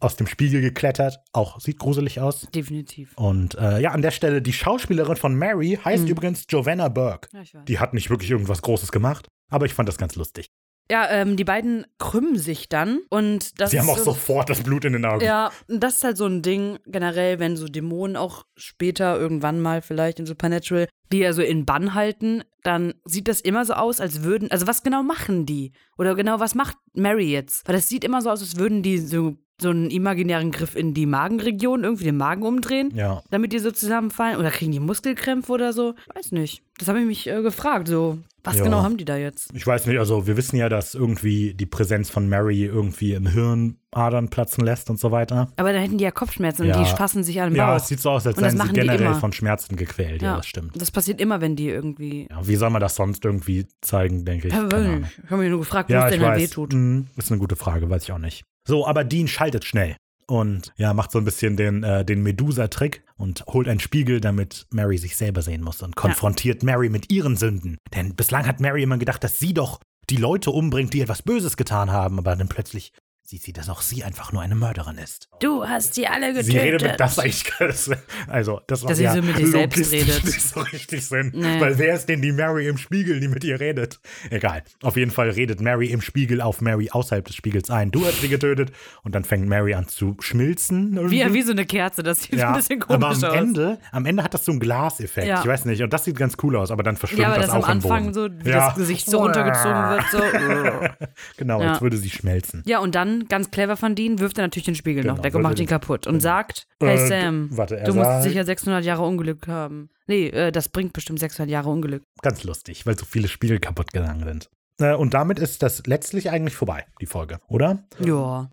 aus 0.00 0.16
dem 0.16 0.26
Spiegel 0.26 0.60
geklettert. 0.60 1.20
Auch 1.32 1.60
sieht 1.60 1.78
gruselig 1.78 2.20
aus. 2.20 2.48
Definitiv. 2.54 3.12
Und 3.16 3.54
äh, 3.56 3.80
ja, 3.80 3.90
an 3.92 4.02
der 4.02 4.10
Stelle, 4.10 4.42
die 4.42 4.52
Schauspielerin 4.52 5.16
von 5.16 5.34
Mary 5.34 5.78
heißt 5.84 6.08
übrigens 6.08 6.46
Giovanna 6.46 6.88
Burke. 6.88 7.28
Ja. 7.32 7.62
Die 7.62 7.78
hat 7.78 7.94
nicht 7.94 8.10
wirklich 8.10 8.30
irgendwas 8.30 8.62
Großes 8.62 8.90
gemacht, 8.92 9.28
aber 9.50 9.66
ich 9.66 9.74
fand 9.74 9.88
das 9.88 9.98
ganz 9.98 10.16
lustig. 10.16 10.50
Ja, 10.90 11.08
ähm, 11.08 11.36
die 11.36 11.44
beiden 11.44 11.86
krümmen 11.98 12.36
sich 12.36 12.68
dann 12.68 12.98
und 13.10 13.60
das 13.60 13.70
Sie 13.70 13.78
haben 13.78 13.88
auch 13.88 13.96
so, 13.96 14.06
sofort 14.06 14.50
das 14.50 14.64
Blut 14.64 14.84
in 14.84 14.94
den 14.94 15.04
Augen. 15.04 15.24
Ja, 15.24 15.52
das 15.68 15.96
ist 15.96 16.04
halt 16.04 16.16
so 16.16 16.26
ein 16.26 16.42
Ding 16.42 16.80
generell, 16.84 17.38
wenn 17.38 17.56
so 17.56 17.68
Dämonen 17.68 18.16
auch 18.16 18.44
später 18.56 19.16
irgendwann 19.16 19.60
mal 19.60 19.82
vielleicht 19.82 20.18
in 20.18 20.26
Supernatural, 20.26 20.88
die 21.12 21.18
ja 21.18 21.32
so 21.32 21.42
in 21.42 21.64
Bann 21.64 21.94
halten, 21.94 22.42
dann 22.64 22.94
sieht 23.04 23.28
das 23.28 23.40
immer 23.40 23.64
so 23.64 23.74
aus, 23.74 24.00
als 24.00 24.24
würden, 24.24 24.50
also 24.50 24.66
was 24.66 24.82
genau 24.82 25.04
machen 25.04 25.46
die? 25.46 25.72
Oder 25.96 26.16
genau 26.16 26.40
was 26.40 26.56
macht 26.56 26.76
Mary 26.92 27.30
jetzt? 27.30 27.68
Weil 27.68 27.76
das 27.76 27.88
sieht 27.88 28.02
immer 28.02 28.20
so 28.20 28.30
aus, 28.30 28.40
als 28.40 28.56
würden 28.56 28.82
die 28.82 28.98
so, 28.98 29.36
so 29.60 29.70
einen 29.70 29.90
imaginären 29.90 30.50
Griff 30.50 30.74
in 30.76 30.94
die 30.94 31.06
Magenregion, 31.06 31.84
irgendwie 31.84 32.04
den 32.04 32.16
Magen 32.16 32.42
umdrehen, 32.42 32.90
Ja. 32.94 33.22
damit 33.30 33.52
die 33.52 33.58
so 33.58 33.70
zusammenfallen. 33.70 34.38
Oder 34.38 34.50
kriegen 34.50 34.72
die 34.72 34.80
Muskelkrämpfe 34.80 35.52
oder 35.52 35.72
so? 35.72 35.94
Weiß 36.14 36.32
nicht. 36.32 36.62
Das 36.78 36.88
habe 36.88 37.00
ich 37.00 37.06
mich 37.06 37.26
äh, 37.26 37.42
gefragt, 37.42 37.88
so. 37.88 38.18
Was 38.42 38.56
Ja. 38.56 38.64
genau 38.64 38.82
haben 38.82 38.96
die 38.96 39.04
da 39.04 39.18
jetzt? 39.18 39.50
Ich 39.54 39.66
weiß 39.66 39.84
nicht, 39.86 39.98
also 39.98 40.26
wir 40.26 40.34
wissen 40.38 40.56
ja, 40.56 40.70
dass 40.70 40.94
irgendwie 40.94 41.52
die 41.52 41.66
Präsenz 41.66 42.08
von 42.08 42.26
Mary 42.26 42.64
irgendwie 42.64 43.12
im 43.12 43.26
Hirn 43.26 43.76
Adern 43.90 44.30
platzen 44.30 44.64
lässt 44.64 44.88
und 44.88 44.98
so 44.98 45.10
weiter. 45.10 45.52
Aber 45.56 45.74
dann 45.74 45.82
hätten 45.82 45.98
die 45.98 46.04
ja 46.04 46.10
Kopfschmerzen 46.10 46.64
Ja. 46.64 46.78
und 46.78 46.86
die 46.86 46.90
fassen 46.90 47.22
sich 47.22 47.38
an 47.42 47.50
den 47.50 47.56
Ja, 47.56 47.66
Bauch. 47.72 47.76
es 47.82 47.88
sieht 47.88 48.00
so 48.00 48.08
aus, 48.10 48.26
als 48.26 48.38
seien 48.38 48.56
sie 48.58 48.72
generell 48.72 49.12
von 49.14 49.34
Schmerzen 49.34 49.76
gequält. 49.76 50.22
Ja, 50.22 50.36
das 50.36 50.46
stimmt. 50.46 50.80
Das 50.80 50.90
passiert 50.90 51.20
immer, 51.20 51.42
wenn 51.42 51.54
die 51.54 51.68
irgendwie. 51.68 52.28
Ja, 52.30 52.46
wie 52.48 52.56
soll 52.56 52.70
man 52.70 52.80
das 52.80 52.94
sonst 52.94 53.26
irgendwie 53.26 53.66
zeigen, 53.82 54.24
denke 54.24 54.48
ich. 54.48 54.54
Ja, 54.54 54.66
ich 54.68 55.30
habe 55.30 55.42
mich 55.42 55.50
nur 55.50 55.58
gefragt, 55.58 55.90
wo 55.90 55.92
Ja, 55.94 56.06
es 56.08 56.14
ich 56.14 56.18
denn 56.20 56.26
dann 56.30 56.38
wehtut. 56.38 56.72
Mhm, 56.72 57.08
ist 57.16 57.30
eine 57.30 57.40
gute 57.40 57.56
Frage, 57.56 57.90
weiß 57.90 58.04
ich 58.04 58.12
auch 58.12 58.18
nicht. 58.18 58.44
So, 58.66 58.86
aber 58.86 59.04
Dean 59.04 59.28
schaltet 59.28 59.64
schnell 59.64 59.96
und 60.26 60.72
ja, 60.76 60.94
macht 60.94 61.10
so 61.10 61.18
ein 61.18 61.24
bisschen 61.24 61.56
den, 61.56 61.82
äh, 61.82 62.04
den 62.04 62.22
Medusa-Trick 62.22 63.04
und 63.16 63.44
holt 63.46 63.68
einen 63.68 63.80
Spiegel, 63.80 64.20
damit 64.20 64.66
Mary 64.70 64.96
sich 64.96 65.16
selber 65.16 65.42
sehen 65.42 65.62
muss 65.62 65.82
und 65.82 65.96
konfrontiert 65.96 66.62
Mary 66.62 66.88
mit 66.88 67.10
ihren 67.10 67.36
Sünden. 67.36 67.78
Denn 67.94 68.14
bislang 68.14 68.46
hat 68.46 68.60
Mary 68.60 68.82
immer 68.82 68.98
gedacht, 68.98 69.24
dass 69.24 69.40
sie 69.40 69.54
doch 69.54 69.80
die 70.08 70.16
Leute 70.16 70.50
umbringt, 70.50 70.94
die 70.94 71.00
etwas 71.00 71.22
Böses 71.22 71.56
getan 71.56 71.90
haben, 71.90 72.18
aber 72.18 72.36
dann 72.36 72.48
plötzlich 72.48 72.92
sieht 73.30 73.42
sie, 73.42 73.52
dass 73.52 73.68
auch 73.68 73.80
sie 73.80 74.02
einfach 74.04 74.32
nur 74.32 74.42
eine 74.42 74.54
Mörderin 74.56 74.98
ist. 74.98 75.28
Du 75.40 75.64
hast 75.66 75.94
sie 75.94 76.06
alle 76.06 76.28
getötet. 76.34 76.46
Sie 76.52 76.58
redet 76.58 76.82
mit 76.82 77.00
das 77.00 77.18
eigentlich, 77.18 77.44
das, 77.58 77.90
also 78.28 78.60
das 78.66 78.82
macht 78.82 78.90
Dass 78.90 78.98
sie 78.98 79.04
ja 79.04 79.14
so 79.14 79.22
mit 79.22 79.36
sich 79.36 79.46
selbst 79.50 79.92
redet. 79.92 80.24
nicht 80.24 80.42
so 80.42 80.60
richtig 80.60 81.06
Sinn, 81.06 81.32
Nee. 81.34 81.60
weil 81.60 81.78
wer 81.78 81.94
ist 81.94 82.06
denn 82.08 82.20
die 82.22 82.32
Mary 82.32 82.66
im 82.66 82.76
Spiegel, 82.76 83.20
die 83.20 83.28
mit 83.28 83.44
ihr 83.44 83.58
redet? 83.60 84.00
Egal. 84.30 84.62
Auf 84.82 84.96
jeden 84.96 85.10
Fall 85.10 85.30
redet 85.30 85.60
Mary 85.60 85.86
im 85.86 86.00
Spiegel 86.00 86.40
auf 86.40 86.60
Mary 86.60 86.90
außerhalb 86.90 87.24
des 87.24 87.36
Spiegels 87.36 87.70
ein. 87.70 87.90
Du 87.90 88.04
hast 88.04 88.20
sie 88.20 88.28
getötet 88.28 88.72
und 89.04 89.14
dann 89.14 89.24
fängt 89.24 89.46
Mary 89.48 89.74
an 89.74 89.86
zu 89.88 90.16
schmilzen. 90.20 90.96
irgendwie. 90.96 91.24
Wie, 91.24 91.34
wie 91.34 91.42
so 91.42 91.52
eine 91.52 91.64
Kerze, 91.66 92.02
das 92.02 92.22
sieht 92.22 92.34
ja, 92.34 92.50
ein 92.50 92.56
bisschen 92.56 92.82
aber 92.82 92.98
komisch 93.08 93.22
am 93.24 93.30
aus. 93.30 93.36
Ende, 93.36 93.78
am 93.92 94.06
Ende 94.06 94.24
hat 94.24 94.34
das 94.34 94.44
so 94.44 94.50
einen 94.52 94.60
Glaseffekt. 94.60 95.26
Ja. 95.28 95.40
Ich 95.40 95.46
weiß 95.46 95.64
nicht, 95.66 95.82
und 95.82 95.92
das 95.92 96.04
sieht 96.04 96.16
ganz 96.16 96.36
cool 96.42 96.56
aus, 96.56 96.70
aber 96.70 96.82
dann 96.82 96.96
verschwimmt 96.96 97.22
ja, 97.22 97.28
aber 97.28 97.36
das, 97.36 97.46
das 97.46 97.54
am 97.54 97.62
auch 97.62 97.66
im 97.68 97.72
Anfang 97.72 98.12
Boden. 98.12 98.14
so, 98.40 98.44
wie 98.44 98.50
ja. 98.50 98.66
das 98.66 98.74
Gesicht 98.74 99.08
so 99.08 99.18
runtergezogen 99.18 99.90
wird. 99.90 100.04
So. 100.10 100.20
Genau, 101.36 101.60
Ja. 101.62 101.72
als 101.72 101.80
würde 101.82 101.96
sie 101.96 102.10
schmelzen. 102.10 102.62
Ja, 102.66 102.78
und 102.80 102.94
dann, 102.94 103.19
ganz 103.28 103.50
clever 103.50 103.76
von 103.76 103.94
Dean, 103.94 104.18
wirft 104.18 104.38
er 104.38 104.42
natürlich 104.44 104.66
den 104.66 104.74
Spiegel 104.74 105.02
Genau, 105.02 105.16
noch 105.16 105.24
weg 105.24 105.34
und 105.34 105.42
macht 105.42 105.58
ihn 105.60 105.66
kaputt 105.66 106.06
und 106.06 106.20
sagt, 106.20 106.66
hey 106.80 106.94
Äh, 106.96 107.06
Sam, 107.08 107.48
warte, 107.56 107.76
du 107.84 107.94
musst 107.94 108.06
sagt- 108.10 108.22
sicher 108.24 108.44
600 108.44 108.84
Jahre 108.84 109.02
Unglück 109.02 109.46
haben. 109.48 109.90
Nee, 110.06 110.28
äh, 110.28 110.52
das 110.52 110.68
bringt 110.68 110.92
bestimmt 110.92 111.20
600 111.20 111.50
Jahre 111.50 111.70
Unglück. 111.70 112.02
Ganz 112.22 112.42
lustig, 112.44 112.86
weil 112.86 112.98
so 112.98 113.04
viele 113.04 113.28
Spiegel 113.28 113.58
kaputt 113.60 113.92
gegangen 113.92 114.24
sind. 114.24 114.50
Äh, 114.80 114.94
Und 114.94 115.14
damit 115.14 115.38
ist 115.38 115.62
das 115.62 115.86
letztlich 115.86 116.30
eigentlich 116.30 116.54
vorbei, 116.56 116.86
die 117.00 117.06
Folge, 117.06 117.38
oder? 117.48 117.84
Ja. 117.98 118.50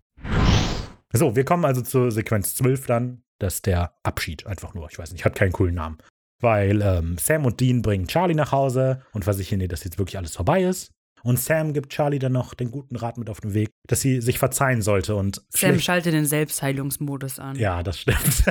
So, 1.12 1.34
wir 1.36 1.44
kommen 1.44 1.64
also 1.64 1.80
zur 1.80 2.10
Sequenz 2.12 2.54
12 2.56 2.86
dann. 2.86 3.22
Das 3.38 3.54
ist 3.54 3.66
der 3.66 3.92
Abschied 4.02 4.46
einfach 4.46 4.74
nur. 4.74 4.88
Ich 4.90 4.98
weiß 4.98 5.12
nicht, 5.12 5.24
hat 5.24 5.34
keinen 5.36 5.52
coolen 5.52 5.74
Namen. 5.74 5.98
Weil 6.40 6.82
ähm, 6.82 7.16
Sam 7.18 7.46
und 7.46 7.60
Dean 7.60 7.82
bringen 7.82 8.06
Charlie 8.06 8.34
nach 8.34 8.52
Hause 8.52 9.00
und 9.12 9.24
versichern 9.24 9.60
ihr, 9.60 9.68
dass 9.68 9.84
jetzt 9.84 9.98
wirklich 9.98 10.18
alles 10.18 10.36
vorbei 10.36 10.62
ist. 10.62 10.92
Und 11.22 11.38
Sam 11.38 11.72
gibt 11.72 11.90
Charlie 11.90 12.18
dann 12.18 12.32
noch 12.32 12.54
den 12.54 12.70
guten 12.70 12.96
Rat 12.96 13.18
mit 13.18 13.28
auf 13.30 13.40
den 13.40 13.54
Weg, 13.54 13.70
dass 13.86 14.00
sie 14.00 14.20
sich 14.20 14.38
verzeihen 14.38 14.82
sollte 14.82 15.16
und 15.16 15.42
Sam 15.50 15.78
schaltet 15.80 16.14
den 16.14 16.26
Selbstheilungsmodus 16.26 17.38
an. 17.38 17.56
Ja, 17.56 17.82
das 17.82 17.98
stimmt. 18.00 18.44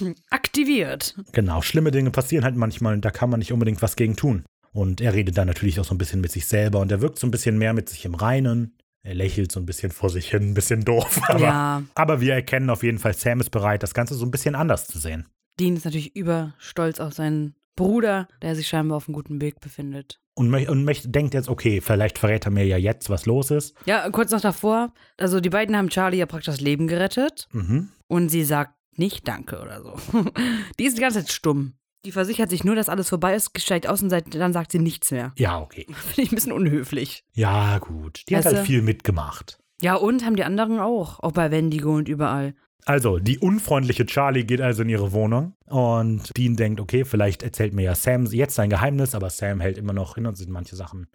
Aktiviert. 0.30 1.14
genau, 1.32 1.62
schlimme 1.62 1.90
Dinge 1.90 2.10
passieren 2.10 2.44
halt 2.44 2.56
manchmal 2.56 2.94
und 2.94 3.04
da 3.04 3.10
kann 3.10 3.30
man 3.30 3.38
nicht 3.38 3.52
unbedingt 3.52 3.82
was 3.82 3.96
gegen 3.96 4.16
tun. 4.16 4.44
Und 4.72 5.00
er 5.00 5.14
redet 5.14 5.38
dann 5.38 5.46
natürlich 5.46 5.78
auch 5.78 5.84
so 5.84 5.94
ein 5.94 5.98
bisschen 5.98 6.20
mit 6.20 6.32
sich 6.32 6.46
selber 6.46 6.80
und 6.80 6.90
er 6.90 7.00
wirkt 7.00 7.18
so 7.18 7.26
ein 7.26 7.30
bisschen 7.30 7.58
mehr 7.58 7.72
mit 7.74 7.88
sich 7.88 8.04
im 8.04 8.14
Reinen. 8.14 8.76
Er 9.02 9.14
lächelt 9.14 9.52
so 9.52 9.60
ein 9.60 9.66
bisschen 9.66 9.92
vor 9.92 10.10
sich 10.10 10.30
hin, 10.30 10.50
ein 10.50 10.54
bisschen 10.54 10.84
doof. 10.84 11.20
Aber, 11.28 11.38
Ja. 11.40 11.82
aber 11.94 12.20
wir 12.20 12.34
erkennen 12.34 12.70
auf 12.70 12.82
jeden 12.82 12.98
Fall, 12.98 13.14
Sam 13.14 13.40
ist 13.40 13.50
bereit, 13.50 13.82
das 13.82 13.94
Ganze 13.94 14.14
so 14.14 14.24
ein 14.24 14.30
bisschen 14.30 14.54
anders 14.54 14.86
zu 14.88 14.98
sehen. 14.98 15.26
Dean 15.60 15.76
ist 15.76 15.84
natürlich 15.84 16.16
überstolz 16.16 16.98
auf 17.00 17.12
seinen 17.12 17.54
Bruder, 17.76 18.28
der 18.42 18.54
sich 18.56 18.68
scheinbar 18.68 18.96
auf 18.96 19.08
einem 19.08 19.14
guten 19.14 19.40
Weg 19.40 19.60
befindet. 19.60 20.20
Und, 20.34 20.50
möch, 20.50 20.68
und 20.68 20.84
möcht, 20.84 21.14
denkt 21.14 21.34
jetzt, 21.34 21.48
okay, 21.48 21.80
vielleicht 21.80 22.18
verrät 22.18 22.44
er 22.44 22.50
mir 22.50 22.66
ja 22.66 22.76
jetzt, 22.76 23.08
was 23.10 23.24
los 23.26 23.50
ist. 23.50 23.74
Ja, 23.86 24.08
kurz 24.10 24.30
noch 24.32 24.40
davor, 24.40 24.92
also 25.16 25.40
die 25.40 25.50
beiden 25.50 25.76
haben 25.76 25.88
Charlie 25.90 26.18
ja 26.18 26.26
praktisch 26.26 26.46
das 26.54 26.60
Leben 26.60 26.86
gerettet 26.88 27.48
Mhm. 27.52 27.90
und 28.08 28.28
sie 28.30 28.44
sagt 28.44 28.74
nicht 28.96 29.26
Danke 29.28 29.60
oder 29.60 29.82
so. 29.82 29.94
die 30.78 30.84
ist 30.86 30.96
die 30.96 31.00
ganze 31.02 31.20
Zeit 31.20 31.30
stumm. 31.32 31.74
Die 32.04 32.12
versichert 32.12 32.50
sich 32.50 32.64
nur, 32.64 32.74
dass 32.74 32.88
alles 32.88 33.08
vorbei 33.08 33.34
ist, 33.34 33.50
steigt 33.60 33.86
aus 33.88 34.02
und 34.02 34.10
seit, 34.10 34.34
dann 34.34 34.52
sagt 34.52 34.72
sie 34.72 34.78
nichts 34.78 35.10
mehr. 35.10 35.32
Ja, 35.38 35.60
okay. 35.60 35.86
Finde 35.92 36.22
ich 36.22 36.32
ein 36.32 36.34
bisschen 36.34 36.52
unhöflich. 36.52 37.24
Ja, 37.32 37.78
gut. 37.78 38.22
Die 38.28 38.36
hat 38.36 38.44
Weißt 38.44 38.56
halt 38.56 38.66
du? 38.66 38.70
viel 38.70 38.82
mitgemacht. 38.82 39.58
Ja, 39.80 39.94
und 39.94 40.24
haben 40.24 40.36
die 40.36 40.44
anderen 40.44 40.80
auch. 40.80 41.20
Auch 41.20 41.32
bei 41.32 41.50
Wendigo 41.50 41.94
und 41.94 42.08
überall. 42.08 42.54
Also, 42.86 43.18
die 43.18 43.38
unfreundliche 43.38 44.04
Charlie 44.04 44.44
geht 44.44 44.60
also 44.60 44.82
in 44.82 44.90
ihre 44.90 45.12
Wohnung 45.12 45.54
und 45.66 46.36
Dean 46.36 46.56
denkt, 46.56 46.80
okay, 46.80 47.04
vielleicht 47.04 47.42
erzählt 47.42 47.72
mir 47.72 47.82
ja 47.82 47.94
Sam 47.94 48.26
jetzt 48.26 48.54
sein 48.54 48.68
Geheimnis, 48.68 49.14
aber 49.14 49.30
Sam 49.30 49.60
hält 49.60 49.78
immer 49.78 49.94
noch 49.94 50.16
hin 50.16 50.26
und 50.26 50.36
sind 50.36 50.50
manche 50.50 50.76
Sachen 50.76 51.06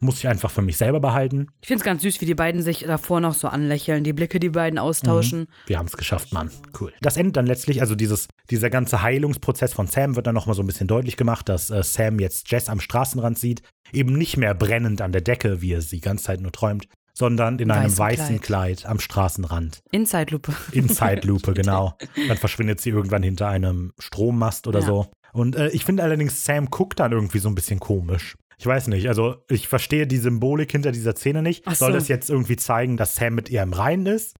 muss 0.00 0.18
ich 0.18 0.28
einfach 0.28 0.50
für 0.50 0.62
mich 0.62 0.76
selber 0.76 1.00
behalten. 1.00 1.48
Ich 1.60 1.68
finde 1.68 1.80
es 1.80 1.84
ganz 1.84 2.02
süß, 2.02 2.20
wie 2.20 2.26
die 2.26 2.34
beiden 2.34 2.62
sich 2.62 2.80
davor 2.80 3.20
noch 3.20 3.34
so 3.34 3.48
anlächeln, 3.48 4.04
die 4.04 4.12
Blicke, 4.12 4.40
die 4.40 4.50
beiden 4.50 4.78
austauschen. 4.78 5.46
Wir 5.66 5.78
haben 5.78 5.86
es 5.86 5.96
geschafft, 5.96 6.32
Mann. 6.32 6.50
Cool. 6.78 6.92
Das 7.00 7.16
endet 7.16 7.36
dann 7.36 7.46
letztlich, 7.46 7.80
also 7.80 7.94
dieses, 7.94 8.28
dieser 8.50 8.70
ganze 8.70 9.02
Heilungsprozess 9.02 9.72
von 9.72 9.86
Sam 9.86 10.16
wird 10.16 10.26
dann 10.26 10.34
nochmal 10.34 10.54
so 10.54 10.62
ein 10.62 10.66
bisschen 10.66 10.88
deutlich 10.88 11.16
gemacht, 11.16 11.48
dass 11.48 11.70
äh, 11.70 11.82
Sam 11.82 12.18
jetzt 12.20 12.50
Jess 12.50 12.68
am 12.68 12.80
Straßenrand 12.80 13.38
sieht, 13.38 13.62
eben 13.92 14.14
nicht 14.14 14.36
mehr 14.36 14.54
brennend 14.54 15.00
an 15.00 15.12
der 15.12 15.22
Decke, 15.22 15.62
wie 15.62 15.72
er 15.72 15.80
sie 15.80 15.96
die 15.96 16.02
ganze 16.02 16.24
Zeit 16.24 16.40
nur 16.40 16.52
träumt, 16.52 16.88
sondern 17.16 17.58
in 17.58 17.70
einem 17.70 17.96
Weißen 17.96 17.98
weißen 17.98 18.40
Kleid. 18.40 18.84
am 18.86 19.00
Straßenrand. 19.00 19.80
In 19.90 20.04
Zeitlupe. 20.06 20.52
In 20.72 20.88
Zeitlupe, 20.88 21.52
genau. 21.54 21.96
Dann 22.28 22.36
verschwindet 22.36 22.80
sie 22.80 22.90
irgendwann 22.90 23.22
hinter 23.22 23.48
einem 23.48 23.92
Strommast 23.98 24.66
oder 24.66 24.80
Ja. 24.80 24.86
so. 24.86 25.06
Und 25.32 25.56
äh, 25.56 25.68
ich 25.68 25.84
finde 25.84 26.02
allerdings, 26.02 26.44
Sam 26.44 26.66
guckt 26.70 27.00
dann 27.00 27.12
irgendwie 27.12 27.38
so 27.38 27.48
ein 27.48 27.54
bisschen 27.54 27.80
komisch. 27.80 28.36
Ich 28.58 28.66
weiß 28.66 28.88
nicht, 28.88 29.06
also 29.08 29.36
ich 29.50 29.68
verstehe 29.68 30.06
die 30.06 30.16
Symbolik 30.16 30.72
hinter 30.72 30.92
dieser 30.92 31.14
Szene 31.14 31.42
nicht. 31.42 31.64
Ach 31.66 31.74
Soll 31.74 31.92
so. 31.92 31.98
das 31.98 32.08
jetzt 32.08 32.30
irgendwie 32.30 32.56
zeigen, 32.56 32.96
dass 32.96 33.14
Sam 33.14 33.34
mit 33.34 33.50
ihr 33.50 33.62
im 33.62 33.72
Reinen 33.74 34.06
ist? 34.06 34.36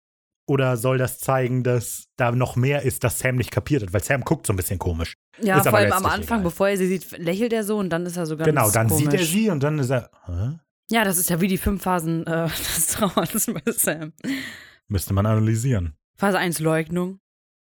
Oder 0.48 0.76
soll 0.76 0.96
das 0.96 1.18
zeigen, 1.18 1.64
dass 1.64 2.04
da 2.16 2.30
noch 2.30 2.54
mehr 2.56 2.82
ist, 2.82 3.02
dass 3.04 3.18
Sam 3.18 3.36
nicht 3.36 3.50
kapiert 3.50 3.82
hat? 3.82 3.92
Weil 3.92 4.02
Sam 4.04 4.22
guckt 4.22 4.46
so 4.46 4.52
ein 4.52 4.56
bisschen 4.56 4.78
komisch. 4.78 5.14
Ja, 5.42 5.58
Ist 5.58 5.68
vor 5.68 5.76
allem 5.76 5.92
am 5.92 6.06
Anfang, 6.06 6.38
egal. 6.38 6.44
bevor 6.44 6.68
er 6.68 6.76
sie 6.76 6.86
sieht, 6.86 7.18
lächelt 7.18 7.52
er 7.52 7.64
so 7.64 7.76
und 7.78 7.90
dann 7.90 8.06
ist 8.06 8.16
er 8.16 8.26
so 8.26 8.36
ganz 8.36 8.46
genau, 8.46 8.70
dann 8.70 8.88
komisch. 8.88 9.04
sieht 9.04 9.12
er 9.12 9.24
sie 9.26 9.50
und 9.50 9.62
dann 9.62 9.78
ist 9.80 9.90
er. 9.90 10.08
Hä? 10.26 10.58
Ja, 10.90 11.04
das 11.04 11.18
ist 11.18 11.30
ja 11.30 11.40
wie 11.40 11.48
die 11.48 11.58
fünf 11.58 11.82
Phasen 11.82 12.26
äh, 12.26 12.48
des 12.76 12.86
Trauers 12.88 13.46
bei 13.46 13.72
Sam. 13.72 14.12
Müsste 14.88 15.14
man 15.14 15.26
analysieren. 15.26 15.96
Phase 16.14 16.38
1 16.38 16.60
Leugnung. 16.60 17.18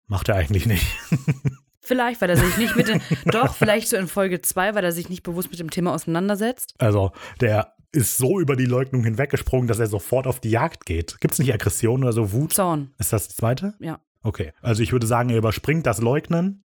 Macht 0.07 0.29
er 0.29 0.37
eigentlich 0.37 0.67
nicht. 0.67 0.87
Vielleicht, 1.81 2.21
weil 2.21 2.31
er 2.31 2.37
sich 2.37 2.57
nicht 2.59 2.77
mit 2.77 2.89
den, 2.89 3.01
doch, 3.27 3.55
vielleicht 3.55 3.89
so 3.89 3.97
in 3.97 4.09
Folge 4.09 4.43
2, 4.43 4.75
weil 4.75 4.85
er 4.85 4.93
sich 4.93 5.09
nicht 5.09 5.23
bewusst 5.23 5.51
mit 5.51 5.59
dem 5.59 5.71
Thema 5.71 5.95
auseinandersetzt. 5.95 6.75
Also, 6.77 7.13
der 7.41 7.73
ist 7.93 8.19
so 8.19 8.41
über 8.41 8.57
die 8.57 8.67
Leugnung 8.67 9.05
hinweggesprungen, 9.05 9.69
dass 9.69 9.79
er 9.79 9.87
sofort 9.87 10.27
auf 10.27 10.39
die 10.39 10.51
Jagd 10.51 10.85
geht. 10.85 11.19
Gibt 11.21 11.33
es 11.33 11.39
nicht 11.39 11.55
Aggression 11.55 12.03
oder 12.03 12.13
so 12.13 12.31
Wut? 12.33 12.53
Zorn, 12.53 12.93
Ist 12.99 13.15
das 13.15 13.29
die 13.29 13.37
zweite? 13.37 13.75
ja. 13.81 14.01
Okay. 14.23 14.53
Also 14.61 14.83
ich 14.83 14.93
würde 14.93 15.07
sagen, 15.07 15.31
er 15.31 15.39
überspringt 15.39 15.87
das 15.87 16.01
Leugnen. 16.01 16.65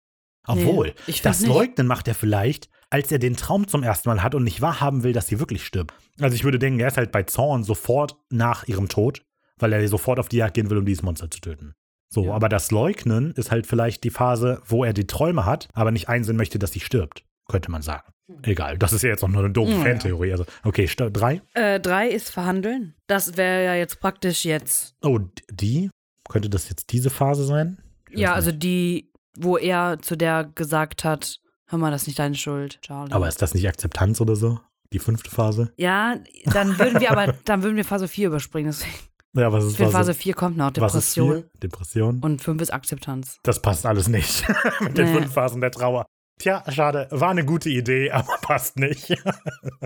Obwohl, 0.46 0.94
ich 1.06 1.22
das 1.22 1.40
nicht. 1.40 1.48
Leugnen 1.48 1.86
macht 1.86 2.06
er 2.06 2.14
vielleicht, 2.14 2.68
als 2.90 3.12
er 3.12 3.18
den 3.18 3.36
Traum 3.36 3.68
zum 3.68 3.82
ersten 3.82 4.08
Mal 4.08 4.22
hat 4.22 4.34
und 4.34 4.44
nicht 4.44 4.60
wahrhaben 4.62 5.02
will, 5.02 5.12
dass 5.12 5.26
sie 5.26 5.38
wirklich 5.38 5.64
stirbt. 5.64 5.92
Also 6.20 6.34
ich 6.34 6.44
würde 6.44 6.58
denken, 6.58 6.80
er 6.80 6.88
ist 6.88 6.96
halt 6.96 7.12
bei 7.12 7.22
Zorn 7.24 7.62
sofort 7.64 8.16
nach 8.30 8.66
ihrem 8.66 8.88
Tod, 8.88 9.22
weil 9.58 9.72
er 9.72 9.86
sofort 9.88 10.18
auf 10.18 10.28
die 10.28 10.38
Jagd 10.38 10.54
gehen 10.54 10.70
will, 10.70 10.78
um 10.78 10.86
dieses 10.86 11.02
Monster 11.02 11.30
zu 11.30 11.40
töten. 11.40 11.74
So, 12.10 12.26
Ja. 12.26 12.32
aber 12.32 12.48
das 12.48 12.70
Leugnen 12.70 13.32
ist 13.32 13.50
halt 13.50 13.66
vielleicht 13.66 14.02
die 14.04 14.10
Phase, 14.10 14.62
wo 14.66 14.84
er 14.84 14.94
die 14.94 15.06
Träume 15.06 15.44
hat, 15.44 15.68
aber 15.74 15.90
nicht 15.90 16.08
einsehen 16.08 16.36
möchte, 16.36 16.58
dass 16.58 16.72
sie 16.72 16.80
stirbt. 16.80 17.24
Könnte 17.50 17.70
man 17.70 17.80
sagen. 17.82 18.10
Egal, 18.42 18.76
das 18.76 18.92
ist 18.92 19.02
ja 19.02 19.08
jetzt 19.08 19.24
auch 19.24 19.28
nur 19.28 19.42
eine 19.42 19.50
doofe 19.52 19.72
Hm. 19.72 19.78
Ja. 19.78 19.84
Fantheorie. 19.86 20.32
Also, 20.32 20.44
okay, 20.64 20.86
drei. 20.86 21.40
Äh, 21.54 21.80
drei 21.80 22.08
ist 22.08 22.28
verhandeln. 22.30 22.94
Das 23.06 23.36
wäre 23.38 23.64
ja 23.64 23.74
jetzt 23.74 24.00
praktisch 24.00 24.44
jetzt. 24.44 24.94
Oh, 25.02 25.18
die? 25.50 25.90
Könnte 26.28 26.50
das 26.50 26.68
jetzt 26.68 26.92
diese 26.92 27.08
Phase 27.08 27.44
sein? 27.44 27.78
Ja, 28.10 28.16
nicht. 28.16 28.28
also 28.30 28.52
die, 28.52 29.10
wo 29.38 29.56
er 29.56 29.98
zu 30.02 30.14
der 30.16 30.44
gesagt 30.54 31.04
hat, 31.04 31.40
hör 31.68 31.78
mal, 31.78 31.90
das 31.90 32.02
ist 32.02 32.06
nicht 32.08 32.18
deine 32.18 32.34
Schuld, 32.34 32.80
Charlie. 32.82 33.12
Aber 33.12 33.28
ist 33.28 33.40
das 33.40 33.54
nicht 33.54 33.66
Akzeptanz 33.68 34.20
oder 34.20 34.36
so? 34.36 34.60
Die 34.92 34.98
fünfte 34.98 35.30
Phase? 35.30 35.72
ja, 35.76 36.16
dann 36.46 36.78
würden 36.78 37.00
wir 37.00 37.10
aber, 37.10 37.32
dann 37.44 37.62
würden 37.62 37.76
wir 37.76 37.84
Phase 37.84 38.08
4 38.08 38.28
überspringen. 38.28 38.70
Deswegen. 38.70 38.94
Ja, 39.34 39.52
was 39.52 39.64
ist 39.64 39.76
Phase? 39.76 39.90
Phase 39.92 40.14
4 40.14 40.34
kommt 40.34 40.56
noch, 40.56 40.70
Depression. 40.70 41.44
Depression. 41.62 42.20
Und 42.20 42.40
5 42.40 42.62
ist 42.62 42.72
Akzeptanz. 42.72 43.38
Das 43.42 43.60
passt 43.60 43.84
alles 43.84 44.08
nicht. 44.08 44.46
Mit 44.80 44.96
den 44.96 45.06
Nee. 45.12 45.20
fünf 45.20 45.32
Phasen 45.34 45.60
der 45.60 45.70
Trauer. 45.70 46.06
Tja, 46.38 46.62
schade. 46.70 47.08
War 47.10 47.30
eine 47.30 47.44
gute 47.44 47.68
Idee, 47.68 48.10
aber 48.12 48.38
passt 48.40 48.78
nicht. 48.78 49.14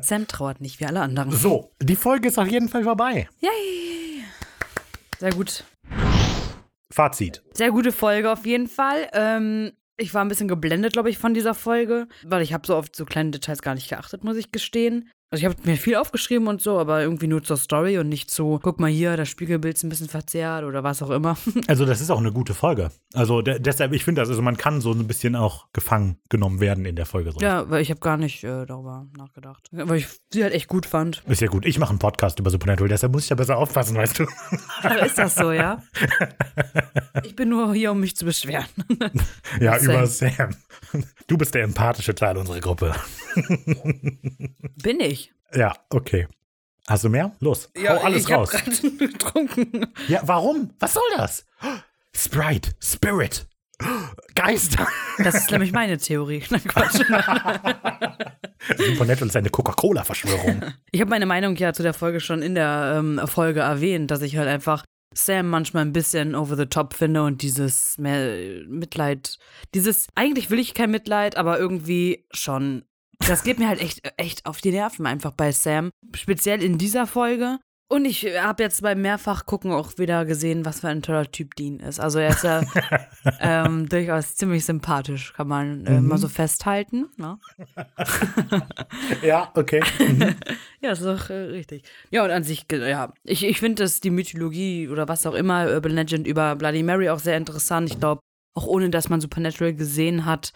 Sam 0.01 0.29
trauert 0.29 0.61
nicht 0.61 0.79
wie 0.81 0.87
alle 0.87 1.01
anderen. 1.01 1.33
So, 1.33 1.73
die 1.83 1.97
Folge 1.97 2.29
ist 2.29 2.39
auf 2.39 2.47
jeden 2.49 2.69
Fall 2.69 2.85
vorbei. 2.85 3.29
Yay! 3.41 4.23
Sehr 5.19 5.33
gut. 5.33 5.65
Fazit. 6.91 7.43
Sehr 7.55 7.71
gute 7.71 7.91
Folge 7.91 8.31
auf 8.31 8.45
jeden 8.47 8.69
Fall. 8.69 9.09
Ähm, 9.15 9.73
ich 10.03 10.13
war 10.15 10.25
ein 10.25 10.29
bisschen 10.29 10.49
geblendet, 10.49 10.93
glaube 10.93 11.11
ich, 11.11 11.19
von 11.19 11.35
dieser 11.35 11.55
Folge, 11.55 12.09
weil 12.25 12.43
ich 12.43 12.53
habe 12.53 12.67
so 12.67 12.77
auf 12.77 12.87
so 12.93 13.05
kleine 13.05 13.31
Details 13.31 13.63
gar 13.63 13.75
nicht 13.75 13.89
geachtet, 13.89 14.25
muss 14.25 14.37
ich 14.37 14.53
gestehen. 14.53 15.09
Also 15.33 15.47
ich 15.47 15.51
habe 15.51 15.57
mir 15.65 15.79
viel 15.79 15.97
aufgeschrieben 15.97 16.47
und 16.47 16.61
so, 16.61 16.79
aber 16.79 17.01
irgendwie 17.01 17.27
nur 17.27 17.43
zur 17.43 17.57
Story 17.57 17.97
und 17.97 18.11
nicht 18.11 18.31
so, 18.31 18.61
guck 18.63 18.79
mal 18.79 18.91
hier, 18.91 19.17
das 19.17 19.31
Spiegelbild 19.31 19.79
ist 19.79 19.83
ein 19.83 19.89
bisschen 19.89 20.11
verzerrt 20.11 20.63
oder 20.63 20.85
was 20.85 21.03
auch 21.03 21.09
immer. 21.09 21.39
Also, 21.69 21.87
das 21.87 22.01
ist 22.01 22.11
auch 22.11 22.19
eine 22.19 22.33
gute 22.33 22.55
Folge. 22.55 22.91
Also, 23.15 23.41
de 23.41 23.59
deshalb, 23.59 23.93
ich 23.93 24.05
finde 24.05 24.21
das, 24.21 24.29
also 24.29 24.43
man 24.43 24.57
kann 24.59 24.81
so 24.81 24.93
ein 24.93 25.07
bisschen 25.07 25.37
auch 25.37 25.69
gefangen 25.73 26.19
genommen 26.29 26.61
werden 26.61 26.85
in 26.85 26.97
der 26.97 27.07
Folge. 27.07 27.33
So. 27.33 27.41
ja, 27.41 27.71
weil 27.71 27.81
ich 27.81 27.89
habe 27.91 28.01
gar 28.01 28.17
nicht 28.19 28.45
äh, 28.45 28.67
darüber 28.67 29.07
nachgedacht. 29.17 29.69
Weil 29.71 29.99
ich 29.99 30.09
sie 30.31 30.43
halt 30.43 30.53
echt 30.53 30.69
gut 30.69 30.85
fand. 30.85 31.23
Ist 31.29 31.41
ja 31.41 31.49
gut. 31.49 31.65
Ich 31.65 31.79
mache 31.79 31.91
einen 31.91 31.99
Podcast 31.99 32.39
über 32.41 32.51
Supernatural, 32.51 32.89
deshalb 32.89 33.13
muss 33.13 33.23
ich 33.23 33.29
da 33.29 33.37
besser 33.37 33.57
aufpassen, 33.57 33.97
weißt 33.97 34.19
du. 34.19 34.27
Ach, 34.83 34.97
ist 34.97 35.17
das 35.17 35.35
so, 35.35 35.53
ja? 35.53 35.83
Ich 37.25 37.37
bin 37.37 37.51
nur 37.51 37.73
hier, 37.75 37.93
um 37.93 38.01
mich 38.01 38.17
zu 38.17 38.25
beschweren. 38.25 38.67
Ja, 39.61 39.79
Sam. 39.79 39.95
über 39.95 40.07
Sam. 40.07 40.51
Du 41.27 41.37
bist 41.37 41.55
der 41.55 41.63
empathische 41.63 42.15
Teil 42.15 42.37
unserer 42.37 42.61
Gruppe. 42.61 42.95
Bin 44.83 45.01
ich. 45.01 45.22
Ja, 45.55 45.75
okay. 45.91 46.27
Hast 46.89 47.05
du 47.05 47.09
mehr? 47.09 47.33
Los, 47.41 47.71
hau 47.79 47.99
alles 47.99 48.25
ich 48.25 48.33
hab 48.33 48.41
raus. 48.41 48.51
gerade 48.51 48.91
getrunken. 48.99 49.87
Ja, 50.09 50.21
warum? 50.25 50.71
Was 50.81 50.95
soll 50.95 51.03
das? 51.17 51.47
Sprite, 52.15 52.71
Spirit, 52.83 53.47
Geister. 54.35 54.87
Das 55.19 55.35
ist 55.35 55.51
nämlich 55.51 55.73
meine 55.73 55.99
Theorie. 55.99 56.43
Nein, 56.51 56.63
Quatsch. 56.65 57.01
Supernatural 58.79 59.29
ist 59.29 59.37
eine 59.37 59.51
Coca-Cola-Verschwörung. 59.51 60.63
Ich 60.91 61.01
habe 61.01 61.11
meine 61.11 61.27
Meinung 61.27 61.57
ja 61.57 61.73
zu 61.73 61.83
der 61.83 61.95
Folge 61.95 62.21
schon 62.21 62.43
in 62.43 62.55
der 62.55 62.97
ähm, 62.99 63.21
Folge 63.27 63.61
erwähnt, 63.61 64.11
dass 64.11 64.23
ich 64.23 64.37
halt 64.37 64.49
einfach 64.49 64.85
Sam 65.15 65.49
manchmal 65.51 65.85
ein 65.85 65.93
bisschen 65.93 66.35
over 66.35 66.57
the 66.57 66.67
top 66.67 66.95
finde 66.95 67.23
und 67.23 67.43
dieses 67.43 67.99
mehr 67.99 68.65
Mitleid, 68.67 69.39
dieses, 69.75 70.07
eigentlich 70.15 70.51
will 70.51 70.59
ich 70.59 70.75
kein 70.75 70.91
Mitleid, 70.91 71.37
aber 71.37 71.59
irgendwie 71.59 72.27
schon. 72.33 72.85
Das 73.29 73.45
geht 73.45 73.59
mir 73.59 73.69
halt 73.69 73.81
echt, 73.81 74.01
echt 74.17 74.47
auf 74.47 74.61
die 74.61 74.73
Nerven 74.73 75.07
einfach 75.07 75.33
bei 75.33 75.53
Sam. 75.53 75.91
Speziell 76.15 76.63
in 76.63 76.79
dieser 76.79 77.07
Folge. 77.07 77.59
Und 77.93 78.07
ich 78.07 78.25
habe 78.25 78.63
jetzt 78.63 78.81
beim 78.81 79.03
Mehrfachgucken 79.03 79.71
auch 79.71 79.99
wieder 79.99 80.25
gesehen, 80.25 80.65
was 80.65 80.81
für 80.81 80.89
ein 80.89 81.03
toller 81.03 81.31
Typ 81.31 81.55
Dean 81.57 81.79
ist. 81.79 82.01
Also 82.01 82.21
er 82.21 82.31
ist 82.31 82.43
ja 82.43 82.63
ähm, 83.41 83.87
durchaus 83.87 84.35
ziemlich 84.35 84.65
sympathisch, 84.65 85.35
kann 85.35 85.47
man 85.47 85.85
äh, 85.85 86.01
mal 86.01 86.17
so 86.17 86.29
festhalten. 86.29 87.11
Ne? 87.19 87.39
ja, 89.23 89.51
okay. 89.55 89.83
Ja, 90.81 90.93
ist 90.93 91.05
doch 91.05 91.29
äh, 91.29 91.35
richtig. 91.35 91.85
Ja, 92.11 92.25
und 92.25 92.31
an 92.31 92.43
sich, 92.43 92.65
ja, 92.73 93.13
ich, 93.25 93.45
ich 93.45 93.61
finde, 93.61 93.85
dass 93.85 94.01
die 94.01 94.11
Mythologie 94.11 94.89
oder 94.89 95.07
was 95.07 95.27
auch 95.27 95.35
immer, 95.35 95.69
Urban 95.69 95.93
Legend 95.93 96.27
über 96.27 96.57
Bloody 96.57 96.83
Mary 96.83 97.11
auch 97.11 97.21
sehr 97.21 97.37
interessant. 97.37 97.91
Ich 97.91 98.01
glaube, 98.01 98.23
auch 98.55 98.67
ohne 98.67 98.91
dass 98.91 99.11
man 99.11 99.21
Supernatural 99.21 99.75
gesehen 99.75 100.25
hat, 100.25 100.53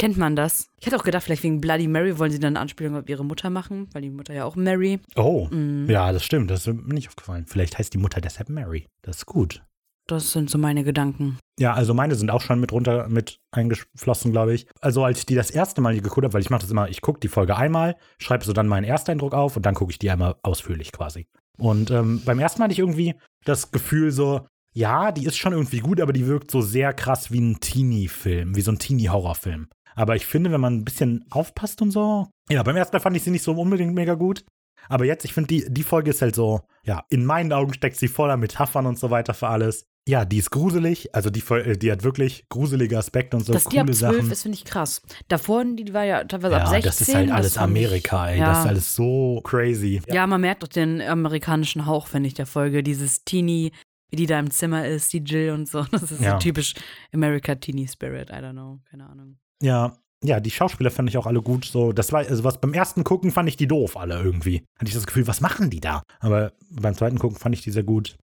kennt 0.00 0.16
man 0.16 0.34
das. 0.34 0.66
Ich 0.80 0.86
hätte 0.86 0.96
auch 0.96 1.02
gedacht, 1.04 1.22
vielleicht 1.24 1.42
wegen 1.42 1.60
Bloody 1.60 1.86
Mary 1.86 2.18
wollen 2.18 2.32
sie 2.32 2.40
dann 2.40 2.54
eine 2.56 2.60
Anspielung 2.60 2.96
auf 2.96 3.08
ihre 3.08 3.24
Mutter 3.24 3.50
machen, 3.50 3.88
weil 3.92 4.02
die 4.02 4.10
Mutter 4.10 4.32
ja 4.34 4.44
auch 4.46 4.56
Mary. 4.56 4.98
Oh, 5.14 5.46
Mhm. 5.50 5.88
ja, 5.90 6.10
das 6.10 6.24
stimmt. 6.24 6.50
Das 6.50 6.66
ist 6.66 6.74
mir 6.74 6.94
nicht 6.94 7.08
aufgefallen. 7.08 7.44
Vielleicht 7.46 7.78
heißt 7.78 7.92
die 7.92 7.98
Mutter 7.98 8.20
deshalb 8.20 8.48
Mary. 8.48 8.86
Das 9.02 9.18
ist 9.18 9.26
gut. 9.26 9.62
Das 10.08 10.32
sind 10.32 10.50
so 10.50 10.58
meine 10.58 10.82
Gedanken. 10.82 11.38
Ja, 11.58 11.74
also 11.74 11.92
meine 11.94 12.14
sind 12.16 12.30
auch 12.30 12.40
schon 12.40 12.58
mit 12.58 12.72
runter 12.72 13.08
mit 13.08 13.38
eingeflossen, 13.52 14.32
glaube 14.32 14.54
ich. 14.54 14.66
Also 14.80 15.04
als 15.04 15.20
ich 15.20 15.26
die 15.26 15.34
das 15.36 15.50
erste 15.50 15.80
Mal 15.82 15.92
hier 15.92 16.02
geguckt 16.02 16.24
habe, 16.24 16.32
weil 16.34 16.40
ich 16.40 16.50
mache 16.50 16.62
das 16.62 16.70
immer, 16.70 16.88
ich 16.88 17.00
gucke 17.02 17.20
die 17.20 17.28
Folge 17.28 17.56
einmal, 17.56 17.96
schreibe 18.18 18.44
so 18.44 18.52
dann 18.52 18.66
meinen 18.66 18.84
Ersteindruck 18.84 19.34
auf 19.34 19.56
und 19.56 19.66
dann 19.66 19.74
gucke 19.74 19.92
ich 19.92 19.98
die 19.98 20.10
einmal 20.10 20.34
ausführlich 20.42 20.90
quasi. 20.92 21.26
Und 21.58 21.90
ähm, 21.90 22.22
beim 22.24 22.38
ersten 22.38 22.58
Mal 22.58 22.64
hatte 22.64 22.72
ich 22.72 22.78
irgendwie 22.78 23.14
das 23.44 23.70
Gefühl 23.70 24.10
so, 24.10 24.46
ja, 24.72 25.12
die 25.12 25.26
ist 25.26 25.36
schon 25.36 25.52
irgendwie 25.52 25.80
gut, 25.80 26.00
aber 26.00 26.12
die 26.12 26.26
wirkt 26.26 26.50
so 26.50 26.60
sehr 26.62 26.92
krass 26.94 27.30
wie 27.30 27.40
ein 27.40 27.60
Teenie-Film, 27.60 28.56
wie 28.56 28.60
so 28.62 28.72
ein 28.72 28.78
Teenie-Horrorfilm. 28.78 29.68
Aber 29.94 30.16
ich 30.16 30.26
finde, 30.26 30.50
wenn 30.52 30.60
man 30.60 30.74
ein 30.78 30.84
bisschen 30.84 31.24
aufpasst 31.30 31.82
und 31.82 31.90
so, 31.90 32.28
ja, 32.48 32.62
beim 32.62 32.76
ersten 32.76 32.94
Mal 32.96 33.00
fand 33.00 33.16
ich 33.16 33.22
sie 33.22 33.30
nicht 33.30 33.42
so 33.44 33.52
unbedingt 33.52 33.94
mega 33.94 34.14
gut. 34.14 34.44
Aber 34.88 35.04
jetzt, 35.04 35.24
ich 35.24 35.34
finde, 35.34 35.48
die, 35.48 35.66
die 35.68 35.82
Folge 35.82 36.10
ist 36.10 36.22
halt 36.22 36.34
so, 36.34 36.60
ja, 36.84 37.04
in 37.10 37.24
meinen 37.24 37.52
Augen 37.52 37.74
steckt 37.74 37.96
sie 37.96 38.08
voller 38.08 38.36
Metaphern 38.36 38.86
und 38.86 38.98
so 38.98 39.10
weiter 39.10 39.34
für 39.34 39.48
alles. 39.48 39.84
Ja, 40.08 40.24
die 40.24 40.38
ist 40.38 40.50
gruselig, 40.50 41.14
also 41.14 41.28
die, 41.28 41.40
äh, 41.50 41.76
die 41.76 41.92
hat 41.92 42.02
wirklich 42.02 42.46
gruselige 42.48 42.96
Aspekte 42.98 43.36
und 43.36 43.44
so 43.44 43.52
Dass 43.52 43.66
die 43.66 43.78
ab 43.78 43.86
coole 43.86 43.96
12 43.96 44.16
Sachen. 44.16 44.30
ist, 44.32 44.42
finde 44.42 44.56
ich 44.56 44.64
krass. 44.64 45.02
Davor, 45.28 45.64
die 45.64 45.92
war 45.92 46.04
ja 46.04 46.24
teilweise 46.24 46.56
ab 46.56 46.62
ja, 46.72 46.80
16. 46.80 46.82
das 46.90 47.00
ist 47.02 47.14
halt 47.14 47.30
alles 47.30 47.54
fand 47.54 47.76
ich- 47.76 47.84
Amerika, 47.84 48.28
ey. 48.30 48.38
Ja. 48.38 48.46
Das 48.48 48.60
ist 48.60 48.66
alles 48.66 48.94
so 48.96 49.40
crazy. 49.44 50.00
Ja, 50.08 50.26
man 50.26 50.40
merkt 50.40 50.62
doch 50.62 50.68
den 50.68 51.02
amerikanischen 51.02 51.84
Hauch, 51.86 52.06
finde 52.06 52.28
ich, 52.28 52.34
der 52.34 52.46
Folge. 52.46 52.82
Dieses 52.82 53.24
Teenie, 53.24 53.72
wie 54.08 54.16
die 54.16 54.26
da 54.26 54.40
im 54.40 54.50
Zimmer 54.50 54.88
ist, 54.88 55.12
die 55.12 55.18
Jill 55.18 55.50
und 55.52 55.68
so. 55.68 55.84
Das 55.92 56.10
ist 56.10 56.20
Ja. 56.22 56.32
so 56.32 56.38
typisch 56.38 56.74
America 57.12 57.54
Teenie 57.54 57.86
Spirit. 57.86 58.30
I 58.30 58.36
don't 58.36 58.52
know. 58.52 58.80
Keine 58.90 59.06
Ahnung. 59.08 59.36
Ja, 59.62 59.96
ja, 60.22 60.38
die 60.38 60.50
Schauspieler 60.50 60.90
fand 60.90 61.08
ich 61.08 61.16
auch 61.16 61.26
alle 61.26 61.40
gut. 61.40 61.64
So, 61.64 61.92
das 61.92 62.12
war, 62.12 62.20
also 62.20 62.44
was 62.44 62.60
beim 62.60 62.74
ersten 62.74 63.04
Gucken 63.04 63.30
fand 63.30 63.48
ich 63.48 63.56
die 63.56 63.66
doof, 63.66 63.96
alle 63.96 64.20
irgendwie. 64.22 64.64
Hatte 64.78 64.88
ich 64.88 64.94
das 64.94 65.06
Gefühl, 65.06 65.26
was 65.26 65.40
machen 65.40 65.70
die 65.70 65.80
da? 65.80 66.02
Aber 66.20 66.52
beim 66.70 66.94
zweiten 66.94 67.18
Gucken 67.18 67.38
fand 67.38 67.54
ich 67.54 67.62
die 67.62 67.70
sehr 67.70 67.84
gut. 67.84 68.16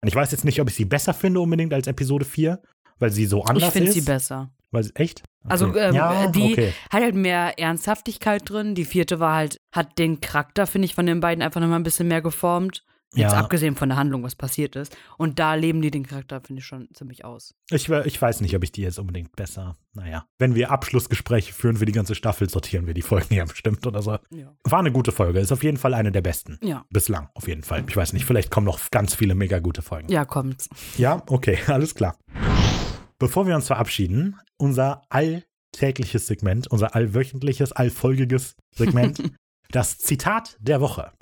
Und 0.00 0.08
ich 0.08 0.14
weiß 0.14 0.30
jetzt 0.30 0.44
nicht, 0.44 0.60
ob 0.60 0.68
ich 0.68 0.74
sie 0.74 0.84
besser 0.84 1.14
finde 1.14 1.40
unbedingt 1.40 1.72
als 1.72 1.86
Episode 1.86 2.24
4, 2.24 2.60
Weil 2.98 3.10
sie 3.10 3.26
so 3.26 3.42
anders 3.42 3.64
ich 3.64 3.70
finde 3.70 3.88
ist? 3.88 3.94
sie 3.94 4.02
besser. 4.02 4.50
Weil 4.70 4.84
sie, 4.84 4.94
echt? 4.94 5.22
Okay. 5.44 5.52
Also 5.52 5.76
ähm, 5.76 5.94
ja, 5.94 6.28
die 6.28 6.52
okay. 6.52 6.72
hat 6.90 7.02
halt 7.02 7.14
mehr 7.14 7.58
Ernsthaftigkeit 7.58 8.48
drin. 8.48 8.74
Die 8.74 8.84
vierte 8.84 9.18
war 9.18 9.34
halt, 9.34 9.58
hat 9.74 9.98
den 9.98 10.20
Charakter, 10.20 10.66
finde 10.66 10.86
ich, 10.86 10.94
von 10.94 11.06
den 11.06 11.20
beiden 11.20 11.42
einfach 11.42 11.60
nochmal 11.60 11.80
ein 11.80 11.84
bisschen 11.84 12.08
mehr 12.08 12.22
geformt. 12.22 12.84
Jetzt 13.14 13.32
Ja. 13.32 13.38
abgesehen 13.38 13.76
von 13.76 13.88
der 13.88 13.96
Handlung, 13.98 14.22
was 14.22 14.34
passiert 14.34 14.76
ist. 14.76 14.96
Und 15.18 15.38
da 15.38 15.54
leben 15.54 15.80
die 15.82 15.90
den 15.90 16.06
Charakter, 16.06 16.40
finde 16.40 16.60
ich, 16.60 16.66
schon 16.66 16.88
ziemlich 16.94 17.24
aus. 17.24 17.54
Ich, 17.70 17.88
ich 17.88 18.20
weiß 18.20 18.40
nicht, 18.40 18.54
ob 18.56 18.64
ich 18.64 18.72
die 18.72 18.82
jetzt 18.82 18.98
unbedingt 18.98 19.34
besser. 19.36 19.76
Naja, 19.92 20.26
wenn 20.38 20.54
wir 20.54 20.70
Abschlussgespräche 20.70 21.52
führen 21.52 21.76
für 21.76 21.86
die 21.86 21.92
ganze 21.92 22.14
Staffel, 22.14 22.50
sortieren 22.50 22.86
wir 22.86 22.94
die 22.94 23.02
Folgen 23.02 23.34
ja 23.34 23.44
bestimmt 23.44 23.86
oder 23.86 24.02
so. 24.02 24.18
Ja. 24.30 24.52
War 24.64 24.80
eine 24.80 24.90
gute 24.92 25.12
Folge, 25.12 25.38
ist 25.38 25.52
auf 25.52 25.62
jeden 25.62 25.76
Fall 25.76 25.94
eine 25.94 26.10
der 26.12 26.22
besten. 26.22 26.58
Ja. 26.62 26.84
Bislang, 26.90 27.28
auf 27.34 27.46
jeden 27.46 27.62
Fall. 27.62 27.84
Ich 27.88 27.96
weiß 27.96 28.12
nicht, 28.12 28.24
vielleicht 28.24 28.50
kommen 28.50 28.66
noch 28.66 28.80
ganz 28.90 29.14
viele 29.14 29.34
mega 29.34 29.60
gute 29.60 29.82
Folgen. 29.82 30.08
Ja, 30.10 30.24
kommt's. 30.24 30.68
Ja, 30.98 31.22
okay, 31.28 31.58
alles 31.68 31.94
klar. 31.94 32.16
Bevor 33.18 33.46
wir 33.46 33.54
uns 33.54 33.68
verabschieden, 33.68 34.38
unser 34.58 35.02
alltägliches 35.08 36.26
Segment, 36.26 36.66
unser 36.68 36.94
allwöchentliches, 36.94 37.72
allfolgiges 37.72 38.56
Segment, 38.74 39.22
das 39.70 39.98
Zitat 39.98 40.56
der 40.60 40.80
Woche. 40.80 41.12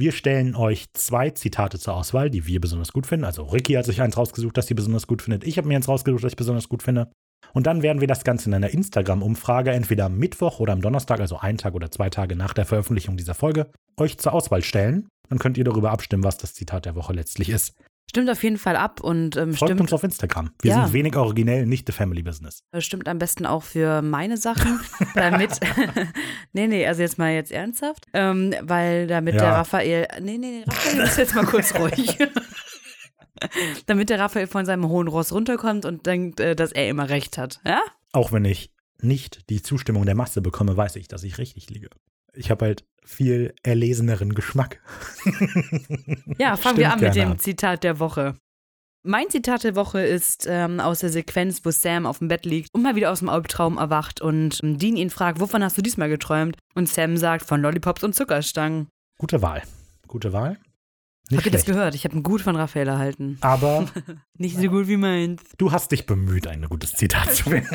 Wir 0.00 0.12
stellen 0.12 0.56
euch 0.56 0.86
zwei 0.94 1.28
Zitate 1.28 1.78
zur 1.78 1.94
Auswahl, 1.94 2.30
die 2.30 2.46
wir 2.46 2.58
besonders 2.58 2.90
gut 2.90 3.06
finden. 3.06 3.26
Also 3.26 3.42
Ricky 3.42 3.74
hat 3.74 3.84
sich 3.84 4.00
eins 4.00 4.16
rausgesucht, 4.16 4.56
das 4.56 4.66
sie 4.66 4.72
besonders 4.72 5.06
gut 5.06 5.20
findet. 5.20 5.44
Ich 5.44 5.58
habe 5.58 5.68
mir 5.68 5.76
eins 5.76 5.88
rausgesucht, 5.88 6.24
das 6.24 6.32
ich 6.32 6.38
besonders 6.38 6.70
gut 6.70 6.82
finde. 6.82 7.12
Und 7.52 7.66
dann 7.66 7.82
werden 7.82 8.00
wir 8.00 8.08
das 8.08 8.24
Ganze 8.24 8.48
in 8.48 8.54
einer 8.54 8.70
Instagram-Umfrage 8.70 9.72
entweder 9.72 10.06
am 10.06 10.16
Mittwoch 10.16 10.58
oder 10.58 10.72
am 10.72 10.80
Donnerstag, 10.80 11.20
also 11.20 11.36
einen 11.36 11.58
Tag 11.58 11.74
oder 11.74 11.90
zwei 11.90 12.08
Tage 12.08 12.34
nach 12.34 12.54
der 12.54 12.64
Veröffentlichung 12.64 13.18
dieser 13.18 13.34
Folge, 13.34 13.70
euch 13.98 14.16
zur 14.16 14.32
Auswahl 14.32 14.64
stellen. 14.64 15.06
Dann 15.28 15.38
könnt 15.38 15.58
ihr 15.58 15.64
darüber 15.64 15.90
abstimmen, 15.90 16.24
was 16.24 16.38
das 16.38 16.54
Zitat 16.54 16.86
der 16.86 16.94
Woche 16.94 17.12
letztlich 17.12 17.50
ist. 17.50 17.74
Stimmt 18.10 18.28
auf 18.28 18.42
jeden 18.42 18.58
Fall 18.58 18.74
ab 18.74 19.00
und 19.00 19.36
ähm, 19.36 19.54
Folgt 19.54 19.70
stimmt, 19.70 19.80
uns 19.82 19.92
auf 19.92 20.02
Instagram. 20.02 20.50
Wir 20.62 20.72
Ja. 20.72 20.82
sind 20.82 20.94
wenig 20.94 21.14
originell, 21.14 21.64
nicht 21.64 21.86
the 21.86 21.92
Family 21.92 22.24
Business. 22.24 22.64
stimmt 22.80 23.06
am 23.06 23.20
besten 23.20 23.46
auch 23.46 23.62
für 23.62 24.02
meine 24.02 24.36
Sachen, 24.36 24.80
damit. 25.14 25.60
nee, 26.52 26.66
nee, 26.66 26.84
also 26.88 27.02
jetzt 27.02 27.18
mal 27.18 27.30
jetzt 27.32 27.52
ernsthaft. 27.52 28.06
Ähm, 28.12 28.52
weil 28.62 29.06
damit 29.06 29.36
Ja. 29.36 29.42
der 29.42 29.50
Raphael. 29.52 30.08
Nee, 30.20 30.38
nee, 30.38 30.64
nee, 30.64 30.64
Raphael 30.66 31.00
ist 31.04 31.18
jetzt 31.18 31.36
mal 31.36 31.46
kurz 31.46 31.72
ruhig. 31.76 32.18
damit 33.86 34.10
der 34.10 34.18
Raphael 34.18 34.48
von 34.48 34.66
seinem 34.66 34.88
hohen 34.88 35.06
Ross 35.06 35.32
runterkommt 35.32 35.84
und 35.84 36.04
denkt, 36.06 36.40
äh, 36.40 36.56
dass 36.56 36.72
er 36.72 36.88
immer 36.88 37.08
recht 37.10 37.38
hat. 37.38 37.60
Ja? 37.64 37.80
Auch 38.12 38.32
wenn 38.32 38.44
ich 38.44 38.72
nicht 39.00 39.48
die 39.50 39.62
Zustimmung 39.62 40.04
der 40.04 40.16
Masse 40.16 40.42
bekomme, 40.42 40.76
weiß 40.76 40.96
ich, 40.96 41.06
dass 41.06 41.22
ich 41.22 41.38
richtig 41.38 41.70
liege. 41.70 41.88
Ich 42.34 42.50
habe 42.50 42.66
halt 42.66 42.84
viel 43.04 43.54
erleseneren 43.62 44.34
Geschmack. 44.34 44.80
Ja, 46.38 46.56
fangen 46.56 46.78
wir 46.78 46.90
Stimmt 46.90 47.02
an 47.02 47.08
mit 47.08 47.16
dem 47.16 47.38
Zitat 47.38 47.84
der 47.84 47.98
Woche. 47.98 48.36
Mein 49.02 49.30
Zitat 49.30 49.64
der 49.64 49.74
Woche 49.76 50.02
ist 50.02 50.46
ähm, 50.46 50.78
aus 50.78 50.98
der 50.98 51.08
Sequenz, 51.08 51.64
wo 51.64 51.70
Sam 51.70 52.04
auf 52.04 52.18
dem 52.18 52.28
Bett 52.28 52.44
liegt 52.44 52.68
und 52.74 52.82
mal 52.82 52.96
wieder 52.96 53.10
aus 53.10 53.20
dem 53.20 53.30
Albtraum 53.30 53.78
erwacht 53.78 54.20
und 54.20 54.60
ähm, 54.62 54.76
Dean 54.76 54.96
ihn 54.96 55.08
fragt, 55.08 55.40
wovon 55.40 55.64
hast 55.64 55.78
du 55.78 55.82
diesmal 55.82 56.10
geträumt? 56.10 56.58
Und 56.74 56.86
Sam 56.88 57.16
sagt, 57.16 57.46
von 57.46 57.62
Lollipops 57.62 58.04
und 58.04 58.14
Zuckerstangen. 58.14 58.88
Gute 59.18 59.40
Wahl. 59.40 59.62
Gute 60.06 60.34
Wahl. 60.34 60.58
Nicht 61.30 61.38
Habt 61.38 61.46
ihr 61.46 61.52
das 61.52 61.64
gehört? 61.64 61.94
Ich 61.94 62.04
habe 62.04 62.16
ein 62.18 62.22
Gut 62.22 62.42
von 62.42 62.56
Raphael 62.56 62.88
erhalten. 62.88 63.38
Aber 63.40 63.86
Nicht 64.36 64.58
so 64.58 64.68
gut 64.68 64.88
wie 64.88 64.96
meins. 64.98 65.42
du 65.56 65.72
hast 65.72 65.92
dich 65.92 66.04
bemüht, 66.04 66.46
ein 66.46 66.62
gutes 66.68 66.92
Zitat 66.92 67.34
zu 67.34 67.44
finden. 67.50 67.68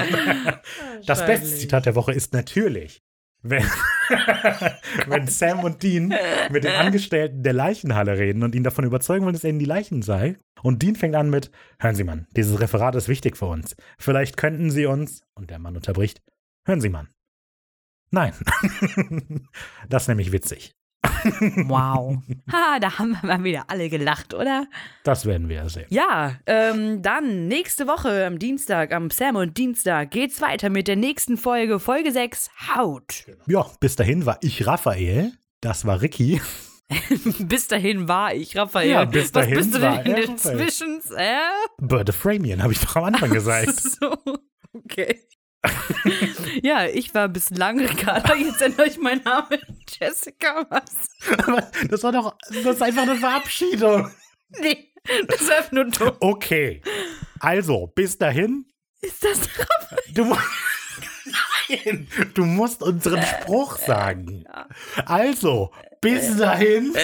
Das 1.07 1.25
beste 1.25 1.47
Zitat 1.47 1.85
der 1.87 1.95
Woche 1.95 2.11
ist 2.13 2.33
natürlich, 2.33 3.01
wenn, 3.47 3.63
wenn 5.07 5.27
Sam 5.27 5.59
und 5.63 5.83
Dean 5.83 6.13
mit 6.51 6.63
den 6.63 6.71
Angestellten 6.71 7.43
der 7.43 7.53
Leichenhalle 7.53 8.17
reden 8.17 8.43
und 8.43 8.55
ihn 8.55 8.63
davon 8.63 8.85
überzeugen 8.85 9.23
wollen, 9.23 9.33
dass 9.33 9.43
er 9.43 9.51
in 9.51 9.59
die 9.59 9.65
Leichen 9.65 10.01
sei. 10.01 10.37
Und 10.63 10.81
Dean 10.81 10.95
fängt 10.95 11.15
an 11.15 11.29
mit, 11.29 11.51
hören 11.79 11.95
Sie, 11.95 12.03
Mann, 12.03 12.27
dieses 12.35 12.59
Referat 12.59 12.95
ist 12.95 13.07
wichtig 13.07 13.37
für 13.37 13.45
uns. 13.45 13.75
Vielleicht 13.97 14.37
könnten 14.37 14.71
Sie 14.71 14.87
uns, 14.87 15.21
und 15.35 15.51
der 15.51 15.59
Mann 15.59 15.75
unterbricht, 15.75 16.21
hören 16.65 16.81
Sie, 16.81 16.89
Mann. 16.89 17.09
Nein. 18.09 18.33
das 19.89 20.03
ist 20.03 20.07
nämlich 20.07 20.31
witzig. 20.31 20.75
Wow. 21.67 22.17
Ha, 22.51 22.79
da 22.79 22.99
haben 22.99 23.17
wir 23.21 23.27
mal 23.27 23.43
wieder 23.43 23.65
alle 23.67 23.89
gelacht, 23.89 24.33
oder? 24.33 24.67
Das 25.03 25.25
werden 25.25 25.49
wir 25.49 25.57
ja 25.57 25.69
sehen. 25.69 25.85
Ja, 25.89 26.35
ähm, 26.45 27.01
dann 27.01 27.47
nächste 27.47 27.87
Woche 27.87 28.25
am 28.25 28.39
Dienstag, 28.39 28.93
am 28.93 29.09
Sam 29.09 29.35
und 29.35 29.57
Dienstag, 29.57 30.11
geht's 30.11 30.41
weiter 30.41 30.69
mit 30.69 30.87
der 30.87 30.95
nächsten 30.95 31.37
Folge, 31.37 31.79
Folge 31.79 32.11
6, 32.11 32.49
Haut. 32.75 33.25
Ja, 33.47 33.65
bis 33.79 33.95
dahin 33.95 34.25
war 34.25 34.37
ich 34.41 34.65
Raphael. 34.67 35.33
Das 35.61 35.85
war 35.85 36.01
Ricky. 36.01 36.41
bis 37.39 37.67
dahin 37.67 38.07
war 38.07 38.33
ich, 38.33 38.55
Raphael. 38.55 38.89
Ja, 38.91 39.05
bis 39.05 39.31
dahin 39.31 39.57
Was 39.57 39.65
bist 39.65 39.75
du 39.75 39.79
denn 39.79 39.93
in 39.93 39.97
er 39.97 40.15
der 40.15 40.29
Raphael. 40.29 40.57
Zwischen? 40.57 41.01
Äh? 41.15 41.39
Bird 41.79 42.09
of 42.09 42.15
Framian, 42.15 42.61
habe 42.61 42.73
ich 42.73 42.79
doch 42.79 42.95
am 42.97 43.05
Anfang 43.05 43.31
gesagt. 43.31 43.81
So, 43.81 44.15
okay. 44.73 45.19
Ja, 46.61 46.85
ich 46.85 47.13
war 47.13 47.27
bislang 47.29 47.79
Ricarda, 47.85 48.35
jetzt 48.35 48.61
ändere 48.61 48.87
ich 48.87 48.97
meinen 48.97 49.23
Namen 49.23 49.59
Jessica, 49.87 50.65
was? 50.69 51.09
Aber 51.45 51.69
das 51.89 52.03
war 52.03 52.11
doch, 52.11 52.35
das 52.49 52.75
ist 52.75 52.81
einfach 52.81 53.03
eine 53.03 53.15
Verabschiedung. 53.15 54.11
Nee, 54.59 54.93
das 55.27 55.41
ist 55.41 55.51
einfach 55.51 55.71
nur 55.71 55.85
dumm. 55.85 56.11
Okay. 56.19 56.81
Also, 57.39 57.87
bis 57.87 58.17
dahin. 58.17 58.65
Ist 59.01 59.23
das 59.23 59.39
Raphael? 59.59 60.13
Du, 60.13 60.23
Nein, 61.83 62.07
du 62.35 62.45
musst 62.45 62.83
unseren 62.83 63.21
Spruch 63.23 63.77
sagen. 63.77 64.45
Also, 65.05 65.71
bis 65.99 66.37
dahin. 66.37 66.95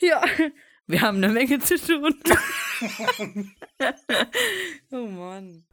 Ja, 0.00 0.22
wir 0.88 1.02
haben 1.02 1.18
eine 1.18 1.28
Menge 1.28 1.58
zu 1.60 1.78
tun. 1.78 2.14
oh 4.90 5.06
Mann. 5.06 5.67